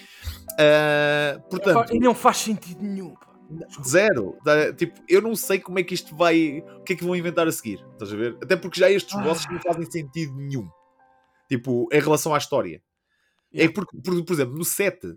Eh, 0.59 1.40
portanto, 1.48 1.94
E 1.94 2.01
não 2.01 2.15
faz 2.15 2.39
sentido 2.39 2.82
nenhum. 2.82 3.15
pá. 3.15 3.28
zero. 3.86 4.36
Tipo, 4.77 5.01
eu 5.09 5.23
não 5.23 5.36
sei 5.36 5.60
como 5.60 5.78
é 5.78 5.82
que 5.85 5.94
isto 5.94 6.16
vai. 6.16 6.65
O 6.78 6.82
que 6.82 6.94
é 6.94 6.97
que 6.97 7.05
vão 7.05 7.15
inventar 7.15 7.47
a 7.47 7.52
seguir? 7.52 7.85
Estás 7.93 8.12
a 8.12 8.16
ver? 8.16 8.36
Até 8.43 8.56
porque 8.56 8.81
já 8.81 8.90
estes 8.90 9.15
Ah. 9.15 9.23
bosses 9.23 9.47
não 9.51 9.60
fazem 9.60 9.89
sentido 9.90 10.35
nenhum. 10.36 10.69
Tipo, 11.48 11.89
em 11.93 12.01
relação 12.01 12.35
à 12.35 12.39
história. 12.39 12.82
É 13.55 13.66
porque, 13.69 13.97
por, 14.02 14.23
por 14.24 14.32
exemplo, 14.35 14.59
no 14.59 14.65
7, 14.65 15.15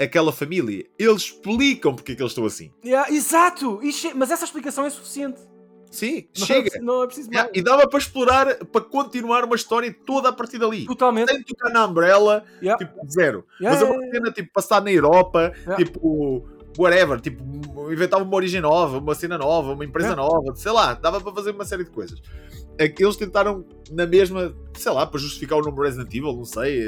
aquela 0.00 0.32
família, 0.32 0.84
eles 0.98 1.22
explicam 1.22 1.94
porque 1.94 2.12
é 2.12 2.14
que 2.14 2.22
eles 2.22 2.32
estão 2.32 2.44
assim. 2.44 2.72
Yeah, 2.84 3.10
exato! 3.12 3.80
Mas 4.14 4.30
essa 4.30 4.44
explicação 4.44 4.84
é 4.86 4.90
suficiente. 4.90 5.40
Sim, 5.90 6.26
Não 6.36 6.42
é 6.42 6.46
chega. 6.46 6.60
preciso- 6.62 6.84
não 6.84 7.02
é 7.02 7.06
preciso 7.06 7.28
mais. 7.28 7.36
Yeah, 7.44 7.52
e 7.58 7.62
dava 7.62 7.88
para 7.88 7.98
explorar, 8.00 8.56
para 8.66 8.80
continuar 8.80 9.44
uma 9.44 9.54
história 9.54 9.94
toda 10.04 10.28
a 10.28 10.32
partir 10.32 10.58
dali. 10.58 10.86
Totalmente. 10.86 11.30
Sem 11.30 11.42
tocar 11.44 11.70
na 11.70 11.86
Umbrella, 11.86 12.44
Yeah. 12.60 12.84
tipo, 12.84 13.06
zero. 13.08 13.44
Yeah, 13.60 13.78
Mas 13.80 13.88
é 13.88 13.92
uma 13.92 14.10
cena, 14.10 14.32
tipo, 14.32 14.52
passar 14.52 14.82
na 14.82 14.90
Europa, 14.90 15.52
tipo, 15.76 16.44
whatever, 16.76 17.20
tipo, 17.20 17.44
inventava 17.92 18.24
uma 18.24 18.34
origem 18.34 18.60
nova, 18.60 18.98
uma 18.98 19.14
cena 19.14 19.38
nova, 19.38 19.72
uma 19.74 19.84
empresa 19.84 20.16
nova, 20.16 20.56
sei 20.56 20.72
lá, 20.72 20.94
dava 20.94 21.20
para 21.20 21.32
fazer 21.32 21.52
uma 21.52 21.64
série 21.64 21.84
de 21.84 21.90
coisas. 21.90 22.20
É 22.78 22.88
que 22.88 23.04
eles 23.04 23.16
tentaram, 23.16 23.64
na 23.90 24.06
mesma, 24.06 24.54
sei 24.76 24.92
lá, 24.92 25.06
para 25.06 25.20
justificar 25.20 25.58
o 25.58 25.62
nome 25.62 25.80
Resident 25.80 26.12
Evil, 26.12 26.34
não 26.34 26.44
sei, 26.44 26.82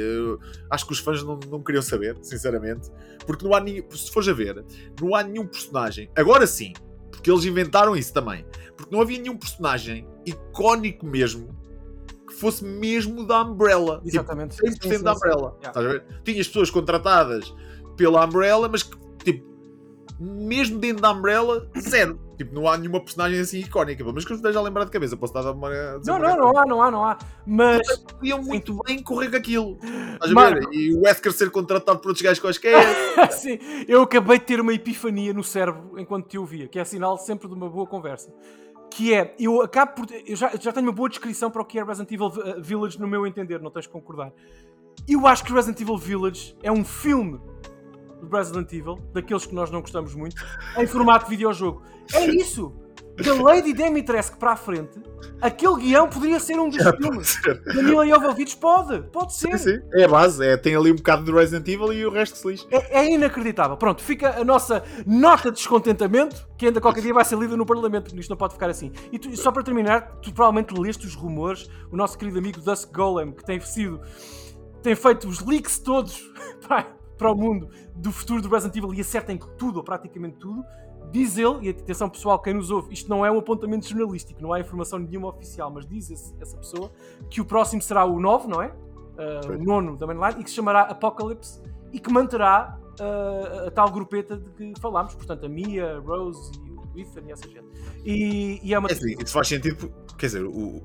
acho 0.70 0.86
que 0.86 0.92
os 0.92 0.98
fãs 0.98 1.22
não, 1.22 1.38
não 1.48 1.62
queriam 1.62 1.82
saber, 1.82 2.16
sinceramente, 2.22 2.90
porque 3.24 3.44
não 3.44 3.54
há 3.54 3.60
nenhum, 3.60 3.88
se 3.90 4.10
fores 4.10 4.28
a 4.28 4.32
ver, 4.32 4.64
não 5.00 5.14
há 5.14 5.22
nenhum 5.22 5.46
personagem, 5.46 6.10
agora 6.16 6.46
sim, 6.46 6.72
porque 7.10 7.30
eles 7.30 7.44
inventaram 7.44 7.96
isso 7.96 8.12
também, 8.12 8.44
porque 8.76 8.94
não 8.94 9.00
havia 9.00 9.20
nenhum 9.20 9.36
personagem 9.36 10.06
icónico 10.26 11.06
mesmo 11.06 11.56
que 12.26 12.34
fosse 12.34 12.64
mesmo 12.64 13.24
da 13.24 13.42
Umbrella. 13.42 13.96
Tipo, 13.96 14.08
Exatamente. 14.08 14.56
100% 14.56 14.82
Sim, 14.82 14.96
sim, 14.96 15.02
da. 15.02 15.14
Umbrella. 15.14 15.56
Yeah. 15.58 15.68
Estás 15.68 15.86
a 15.86 15.88
ver? 15.88 16.04
Tinhas 16.24 16.46
pessoas 16.48 16.70
contratadas 16.70 17.54
pela 17.96 18.24
Umbrella, 18.24 18.68
mas 18.68 18.82
que, 18.82 18.96
tipo, 19.24 19.55
mesmo 20.18 20.78
dentro 20.78 21.02
da 21.02 21.12
Umbrella, 21.12 21.68
zero. 21.78 22.18
Tipo, 22.36 22.54
não 22.54 22.68
há 22.68 22.76
nenhuma 22.76 23.00
personagem 23.00 23.40
assim 23.40 23.60
icónica. 23.60 24.04
Menos 24.04 24.24
que 24.24 24.32
eu 24.32 24.36
esteja 24.36 24.58
a 24.58 24.62
lembrar 24.62 24.84
de 24.84 24.90
cabeça. 24.90 25.16
Posso 25.16 25.36
estar 25.36 25.48
a 25.48 25.52
uma. 25.52 25.70
Não, 26.04 26.18
não, 26.18 26.36
não 26.36 26.58
há, 26.58 26.66
não 26.66 26.82
há, 26.82 26.90
não 26.90 27.04
há. 27.04 27.18
Mas 27.46 27.98
Podiam 27.98 28.42
muito 28.42 28.78
bem 28.84 29.02
correr 29.02 29.30
com 29.30 29.36
aquilo. 29.36 29.78
Estás 30.14 30.36
a 30.36 30.50
ver? 30.50 30.68
E 30.72 30.94
o 30.94 31.02
Wesker 31.02 31.32
ser 31.32 31.50
contratado 31.50 31.98
por 31.98 32.08
outros 32.08 32.22
gajos 32.22 32.40
quaisquer. 32.40 32.76
Sim, 33.32 33.58
eu 33.88 34.02
acabei 34.02 34.38
de 34.38 34.44
ter 34.44 34.60
uma 34.60 34.74
epifania 34.74 35.32
no 35.32 35.42
cérebro 35.42 35.98
enquanto 35.98 36.28
te 36.28 36.38
ouvia, 36.38 36.68
que 36.68 36.78
é 36.78 36.84
sinal 36.84 37.16
sempre 37.16 37.48
de 37.48 37.54
uma 37.54 37.68
boa 37.68 37.86
conversa. 37.86 38.32
Que 38.90 39.14
é, 39.14 39.34
eu 39.38 39.62
acabo 39.62 39.94
por. 39.94 40.06
Eu 40.26 40.36
já, 40.36 40.52
já 40.60 40.72
tenho 40.72 40.86
uma 40.86 40.92
boa 40.92 41.08
descrição 41.08 41.50
para 41.50 41.62
o 41.62 41.64
que 41.64 41.78
é 41.78 41.84
Resident 41.84 42.12
Evil 42.12 42.30
Village, 42.60 43.00
no 43.00 43.08
meu 43.08 43.26
entender, 43.26 43.60
não 43.60 43.70
tens 43.70 43.82
de 43.82 43.90
concordar. 43.90 44.32
Eu 45.08 45.26
acho 45.26 45.44
que 45.44 45.52
Resident 45.52 45.80
Evil 45.80 45.98
Village 45.98 46.56
é 46.62 46.72
um 46.72 46.84
filme 46.84 47.40
de 48.22 48.28
Resident 48.30 48.72
Evil, 48.72 48.98
daqueles 49.12 49.46
que 49.46 49.54
nós 49.54 49.70
não 49.70 49.80
gostamos 49.80 50.14
muito, 50.14 50.36
em 50.78 50.86
formato 50.86 51.24
de 51.26 51.30
videojogo. 51.30 51.82
É 52.14 52.26
isso! 52.26 52.72
Da 53.16 53.32
Lady 53.32 53.72
Dimitrescu 53.72 54.36
para 54.36 54.52
a 54.52 54.56
frente, 54.56 55.00
aquele 55.40 55.76
guião 55.76 56.06
poderia 56.06 56.38
ser 56.38 56.60
um 56.60 56.68
dos 56.68 56.82
filmes. 56.98 57.40
Da 57.74 57.82
Mila 57.82 58.06
Jovovich 58.06 58.54
pode, 58.58 59.00
pode 59.10 59.34
ser. 59.34 59.56
Sim, 59.56 59.70
sim. 59.76 59.80
É 59.94 60.04
a 60.04 60.08
base. 60.08 60.44
É, 60.46 60.54
tem 60.54 60.76
ali 60.76 60.92
um 60.92 60.96
bocado 60.96 61.24
de 61.24 61.32
Resident 61.32 61.66
Evil 61.66 61.94
e 61.94 62.04
o 62.04 62.10
resto 62.10 62.36
se 62.36 62.46
lixa. 62.46 62.66
É, 62.70 62.98
é 63.00 63.10
inacreditável. 63.10 63.74
Pronto, 63.78 64.02
fica 64.02 64.38
a 64.38 64.44
nossa 64.44 64.84
nota 65.06 65.50
de 65.50 65.56
descontentamento, 65.56 66.46
que 66.58 66.66
ainda 66.66 66.78
qualquer 66.78 67.00
dia 67.00 67.14
vai 67.14 67.24
ser 67.24 67.38
lida 67.38 67.56
no 67.56 67.64
Parlamento, 67.64 68.04
porque 68.04 68.20
isto 68.20 68.28
não 68.28 68.36
pode 68.36 68.52
ficar 68.52 68.68
assim. 68.68 68.92
E 69.10 69.18
tu- 69.18 69.34
só 69.34 69.50
para 69.50 69.62
terminar, 69.62 70.18
tu 70.20 70.30
provavelmente 70.34 70.78
leste 70.78 71.06
os 71.06 71.14
rumores, 71.14 71.70
o 71.90 71.96
nosso 71.96 72.18
querido 72.18 72.38
amigo 72.38 72.60
Dusk 72.60 72.92
Golem, 72.94 73.32
que 73.32 73.42
tem 73.46 73.58
sido. 73.60 73.98
tem 74.82 74.94
feito 74.94 75.26
os 75.26 75.40
leaks 75.40 75.78
todos 75.78 76.30
para 77.16 77.30
o 77.30 77.34
mundo 77.34 77.68
do 77.94 78.12
futuro 78.12 78.42
do 78.42 78.48
Resident 78.48 78.76
Evil 78.76 78.94
e 78.94 79.00
acerta 79.00 79.32
em 79.32 79.38
tudo, 79.58 79.78
ou 79.78 79.84
praticamente 79.84 80.36
tudo. 80.38 80.64
Diz 81.12 81.38
ele, 81.38 81.66
e 81.66 81.68
atenção 81.68 82.10
pessoal, 82.10 82.38
quem 82.40 82.52
nos 82.52 82.70
ouve, 82.70 82.92
isto 82.92 83.08
não 83.08 83.24
é 83.24 83.30
um 83.30 83.38
apontamento 83.38 83.88
jornalístico, 83.88 84.42
não 84.42 84.52
há 84.52 84.60
informação 84.60 84.98
nenhuma 84.98 85.28
oficial, 85.28 85.70
mas 85.70 85.86
diz 85.86 86.10
esse- 86.10 86.34
essa 86.40 86.56
pessoa 86.56 86.90
que 87.30 87.40
o 87.40 87.44
próximo 87.44 87.80
será 87.80 88.04
o 88.04 88.18
9, 88.20 88.48
não 88.48 88.60
é? 88.60 88.74
uh, 89.16 89.52
o 89.52 89.64
nono 89.64 89.96
da 89.96 90.06
mainline, 90.06 90.40
e 90.40 90.44
que 90.44 90.50
se 90.50 90.56
chamará 90.56 90.82
Apocalypse 90.82 91.62
e 91.92 91.98
que 91.98 92.12
manterá 92.12 92.78
uh, 93.00 93.68
a 93.68 93.70
tal 93.70 93.90
grupeta 93.90 94.36
de 94.36 94.50
que 94.50 94.74
falámos, 94.80 95.14
portanto, 95.14 95.46
a 95.46 95.48
Mia, 95.48 95.96
a 95.96 96.00
Rose 96.00 96.52
e 96.66 96.70
o 96.70 97.00
Ethan 97.00 97.22
e 97.26 97.32
essa 97.32 97.48
gente. 97.48 97.64
E, 98.04 98.60
e 98.62 98.74
é 98.74 98.78
uma. 98.78 98.88
É 98.88 98.92
assim, 98.92 99.14
isso 99.22 99.32
faz 99.32 99.48
sentido, 99.48 99.90
quer 100.18 100.26
dizer, 100.26 100.44
o, 100.44 100.82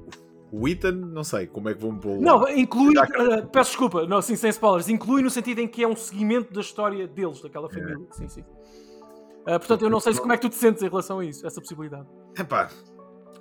o 0.52 0.68
Ethan, 0.68 0.92
não 0.92 1.24
sei 1.24 1.48
como 1.48 1.70
é 1.70 1.74
que 1.74 1.82
vão 1.82 1.98
pôr. 1.98 2.20
Não, 2.20 2.48
inclui. 2.50 2.94
Uh, 2.98 3.48
peço 3.52 3.72
desculpa, 3.72 4.06
não, 4.06 4.22
sim, 4.22 4.36
sem 4.36 4.50
spoilers. 4.50 4.90
Inclui 4.90 5.22
no 5.22 5.30
sentido 5.30 5.60
em 5.60 5.68
que 5.68 5.84
é 5.84 5.88
um 5.88 5.96
seguimento 5.96 6.54
da 6.54 6.62
história 6.62 7.08
deles, 7.08 7.42
daquela 7.42 7.70
família. 7.70 7.98
Sim, 8.12 8.28
sim. 8.28 8.42
Uh, 8.42 9.58
portanto, 9.60 9.84
eu 9.84 9.90
não 9.90 10.00
sei 10.00 10.14
se 10.14 10.20
como 10.22 10.34
é 10.34 10.38
que 10.38 10.42
tu 10.42 10.50
te 10.50 10.56
sentes 10.56 10.84
em 10.84 10.90
relação 10.90 11.20
a 11.20 11.26
isso, 11.26 11.46
essa 11.48 11.60
possibilidade. 11.62 12.06
Epá, 12.38 12.70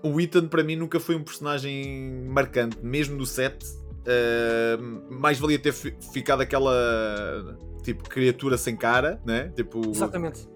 o 0.02 0.20
Ethan 0.20 0.46
para 0.48 0.62
mim 0.64 0.76
nunca 0.76 0.98
foi 1.00 1.14
um 1.16 1.22
personagem 1.22 2.24
marcante, 2.28 2.78
mesmo 2.82 3.16
no 3.16 3.26
set. 3.26 3.64
uh, 4.06 5.12
mais 5.12 5.38
valia 5.38 5.58
ter 5.58 5.72
fi- 5.72 5.94
ficado 6.12 6.40
aquela 6.40 7.58
tipo 7.82 8.08
criatura 8.08 8.56
sem 8.56 8.76
cara, 8.76 9.20
né? 9.26 9.48
Tipo, 9.54 9.80
Exatamente. 9.90 10.48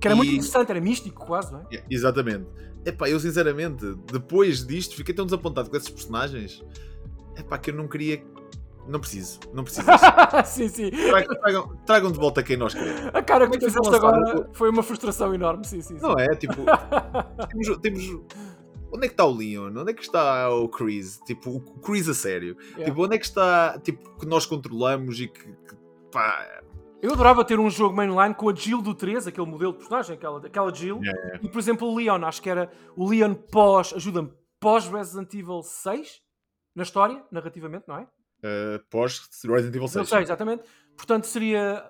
Que 0.00 0.08
era 0.08 0.16
muito 0.16 0.30
E- 0.30 0.34
interessante, 0.36 0.70
era 0.70 0.80
místico 0.80 1.24
quase, 1.24 1.52
não 1.52 1.60
é? 1.60 1.64
Yeah, 1.70 1.86
Exatamente. 1.90 2.46
Epá, 2.84 3.08
eu 3.08 3.18
sinceramente, 3.20 3.94
depois 4.12 4.66
disto, 4.66 4.96
fiquei 4.96 5.14
tão 5.14 5.24
desapontado 5.24 5.70
com 5.70 5.76
esses 5.76 5.88
personagens. 5.88 6.62
Epá, 7.36 7.58
que 7.58 7.70
eu 7.70 7.74
não 7.74 7.86
queria. 7.88 8.22
Não 8.88 8.98
preciso, 8.98 9.38
não 9.54 9.62
preciso. 9.62 9.86
sim, 10.44 10.68
sim. 10.68 10.90
Tragam, 10.90 11.36
tragam- 11.40 11.76
tragam 11.86 12.10
de 12.12 12.18
volta 12.18 12.42
quem 12.42 12.56
nós 12.56 12.74
queremos. 12.74 13.14
A 13.14 13.22
cara 13.22 13.48
que 13.48 13.56
tu 13.58 13.66
fizeste 13.66 13.94
agora 13.94 14.48
foi 14.52 14.68
uma 14.70 14.82
frustração 14.82 15.32
enorme, 15.32 15.64
sim, 15.64 15.80
sim. 15.80 15.94
sim. 15.96 16.02
Não 16.02 16.18
é? 16.18 16.26
Tipo, 16.34 16.56
temos, 17.48 17.76
temos- 17.78 18.20
Onde 18.94 19.06
é 19.06 19.08
que 19.08 19.14
está 19.14 19.24
o 19.24 19.32
Leon? 19.34 19.72
Onde 19.76 19.92
é 19.92 19.94
que 19.94 20.02
está 20.02 20.50
o 20.50 20.68
Chris? 20.68 21.18
Tipo, 21.24 21.50
o 21.56 21.60
Chris 21.80 22.08
a 22.08 22.14
sério. 22.14 22.56
Yeah. 22.72 22.84
Tipo, 22.86 23.04
onde 23.04 23.14
é 23.14 23.18
que 23.18 23.24
está. 23.24 23.78
Tipo, 23.82 24.18
que 24.18 24.26
nós 24.26 24.44
controlamos 24.44 25.18
e 25.20 25.28
que. 25.28 25.44
que, 25.44 25.76
pá, 26.10 26.60
Eu 27.02 27.12
adorava 27.12 27.44
ter 27.44 27.58
um 27.58 27.68
jogo 27.68 27.94
mainline 27.96 28.32
com 28.34 28.48
a 28.48 28.54
Jill 28.54 28.80
do 28.80 28.94
3, 28.94 29.26
aquele 29.26 29.46
modelo 29.46 29.72
de 29.72 29.78
personagem, 29.78 30.14
aquela, 30.14 30.46
aquela 30.46 30.72
Jill. 30.72 31.00
Yeah, 31.02 31.40
E, 31.42 31.48
por 31.48 31.58
exemplo, 31.58 31.88
o 31.88 31.96
Leon, 31.96 32.24
acho 32.24 32.40
que 32.40 32.48
era 32.48 32.70
o 32.96 33.08
Leon 33.08 33.34
pós, 33.34 33.92
ajuda-me, 33.92 34.32
pós 34.60 34.86
Resident 34.86 35.34
Evil 35.34 35.62
6, 35.62 36.22
na 36.76 36.84
história, 36.84 37.22
narrativamente, 37.30 37.84
não 37.88 37.96
é? 37.98 38.02
uh, 38.02 38.78
pós 38.88 39.18
Resident 39.44 39.74
Evil 39.74 39.88
6. 39.88 39.96
Não 39.96 40.04
sei, 40.04 40.20
exatamente. 40.22 40.62
Portanto, 40.96 41.26
seria 41.26 41.84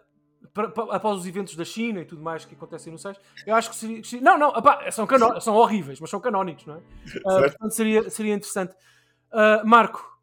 pa- 0.54 0.68
pa- 0.70 0.96
após 0.96 1.18
os 1.18 1.26
eventos 1.26 1.54
da 1.56 1.64
China 1.64 2.00
e 2.00 2.04
tudo 2.06 2.22
mais 2.22 2.46
que 2.46 2.54
acontecem 2.54 2.90
no 2.90 2.98
6. 2.98 3.16
Eu 3.46 3.54
acho 3.54 3.68
que 3.68 3.76
seria. 3.76 4.20
Não, 4.22 4.38
não, 4.38 4.48
opá, 4.48 4.90
são, 4.90 5.06
cano- 5.06 5.38
são 5.42 5.54
horríveis, 5.56 6.00
mas 6.00 6.08
são 6.08 6.20
canónicos, 6.20 6.64
não 6.64 6.76
é? 6.76 6.80
Certo. 7.04 7.50
portanto, 7.52 7.70
seria, 7.72 8.08
seria 8.08 8.32
interessante. 8.34 8.74
Ah, 9.30 9.60
Marco, 9.62 10.18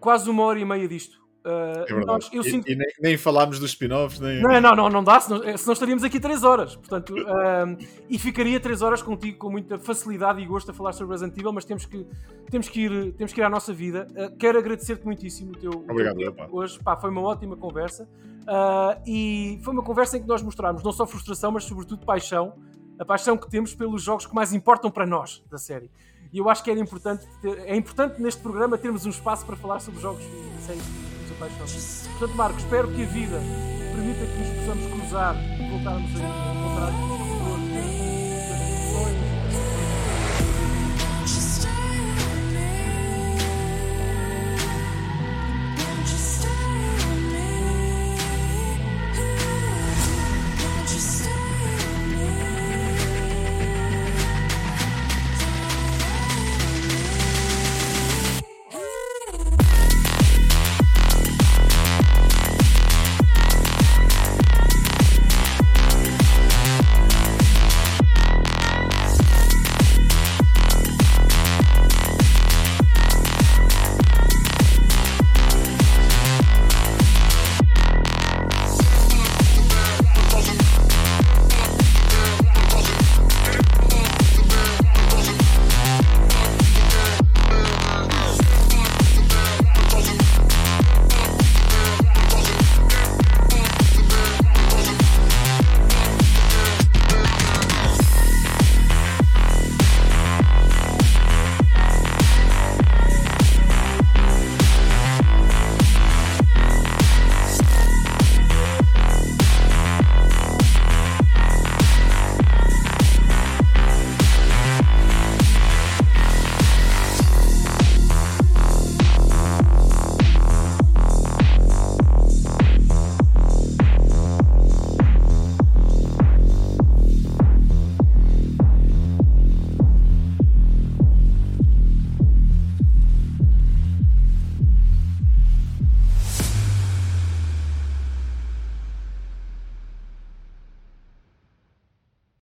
quase 0.00 0.30
uma 0.30 0.42
hora 0.44 0.58
e 0.58 0.64
meia 0.64 0.88
disto. 0.88 1.19
Ah, 1.44 1.84
É 1.88 2.04
nós- 2.04 2.28
eu 2.32 2.42
E- 2.42 2.50
sinto 2.50 2.70
e, 2.70 2.74
nem, 2.76 2.86
nem 3.00 3.16
falámos 3.16 3.58
dos 3.58 3.70
spin-offs, 3.70 4.20
nem. 4.20 4.42
não, 4.42 4.60
não, 4.60 4.76
não, 4.76 4.88
não 4.90 5.02
dá, 5.04 5.18
senão, 5.20 5.42
eh, 5.42 5.56
senão 5.56 5.72
estaríamos 5.72 6.04
aqui 6.04 6.20
3 6.20 6.44
horas. 6.44 6.76
Portanto, 6.76 7.14
ahm, 7.16 7.76
e 8.10 8.18
ficaria 8.18 8.60
3 8.60 8.82
horas 8.82 9.00
contigo 9.02 9.38
com 9.38 9.50
muita 9.50 9.78
facilidade 9.78 10.40
e 10.42 10.46
gosto 10.46 10.70
a 10.70 10.74
falar 10.74 10.92
sobre 10.92 11.12
Resident 11.12 11.38
Evil, 11.38 11.52
mas 11.52 11.64
temos 11.64 11.86
que, 11.86 12.06
temos 12.50 12.68
que, 12.68 12.80
ir, 12.82 13.12
temos 13.14 13.32
que 13.32 13.40
ir 13.40 13.44
à 13.44 13.48
nossa 13.48 13.72
vida. 13.72 14.06
Ah, 14.16 14.30
quero 14.38 14.58
agradecer-te 14.58 15.04
muitíssimo 15.06 15.52
o 15.52 15.56
teu, 15.56 15.70
o 15.70 15.76
teu 15.82 15.90
Obrigado, 15.92 16.16
tempo 16.18 16.46
hoje. 16.50 16.78
Pá, 16.78 16.94
foi 16.96 17.08
uma 17.08 17.22
ótima 17.22 17.56
conversa. 17.56 18.06
Ah, 18.46 18.98
e 19.06 19.58
foi 19.64 19.72
uma 19.72 19.82
conversa 19.82 20.18
em 20.18 20.20
que 20.22 20.28
nós 20.28 20.42
mostramos 20.42 20.82
não 20.82 20.92
só 20.92 21.06
frustração, 21.06 21.50
mas 21.52 21.64
sobretudo 21.64 22.04
paixão. 22.04 22.52
A 22.98 23.04
paixão 23.04 23.34
que 23.38 23.48
temos 23.48 23.74
pelos 23.74 24.02
jogos 24.02 24.26
que 24.26 24.34
mais 24.34 24.52
importam 24.52 24.90
para 24.90 25.06
nós 25.06 25.42
da 25.50 25.56
série. 25.56 25.90
E 26.30 26.36
eu 26.38 26.50
acho 26.50 26.62
que 26.62 26.70
era 26.70 26.78
importante 26.78 27.26
ter- 27.40 27.60
é 27.60 27.74
importante 27.74 28.20
neste 28.20 28.42
programa 28.42 28.76
termos 28.76 29.06
um 29.06 29.10
espaço 29.10 29.46
para 29.46 29.56
falar 29.56 29.80
sobre 29.80 30.00
jogos 30.02 30.22
e 30.22 30.62
séries 30.66 31.09
apaixonam. 31.44 32.10
Portanto, 32.18 32.36
Marco, 32.36 32.58
espero 32.58 32.88
que 32.88 33.02
a 33.02 33.06
vida 33.06 33.40
permita 33.94 34.26
que 34.26 34.38
nos 34.38 34.48
possamos 34.58 34.92
cruzar 34.92 35.36
e 35.36 35.70
voltarmos 35.70 36.10
a 36.14 36.54
encontrar 36.54 37.29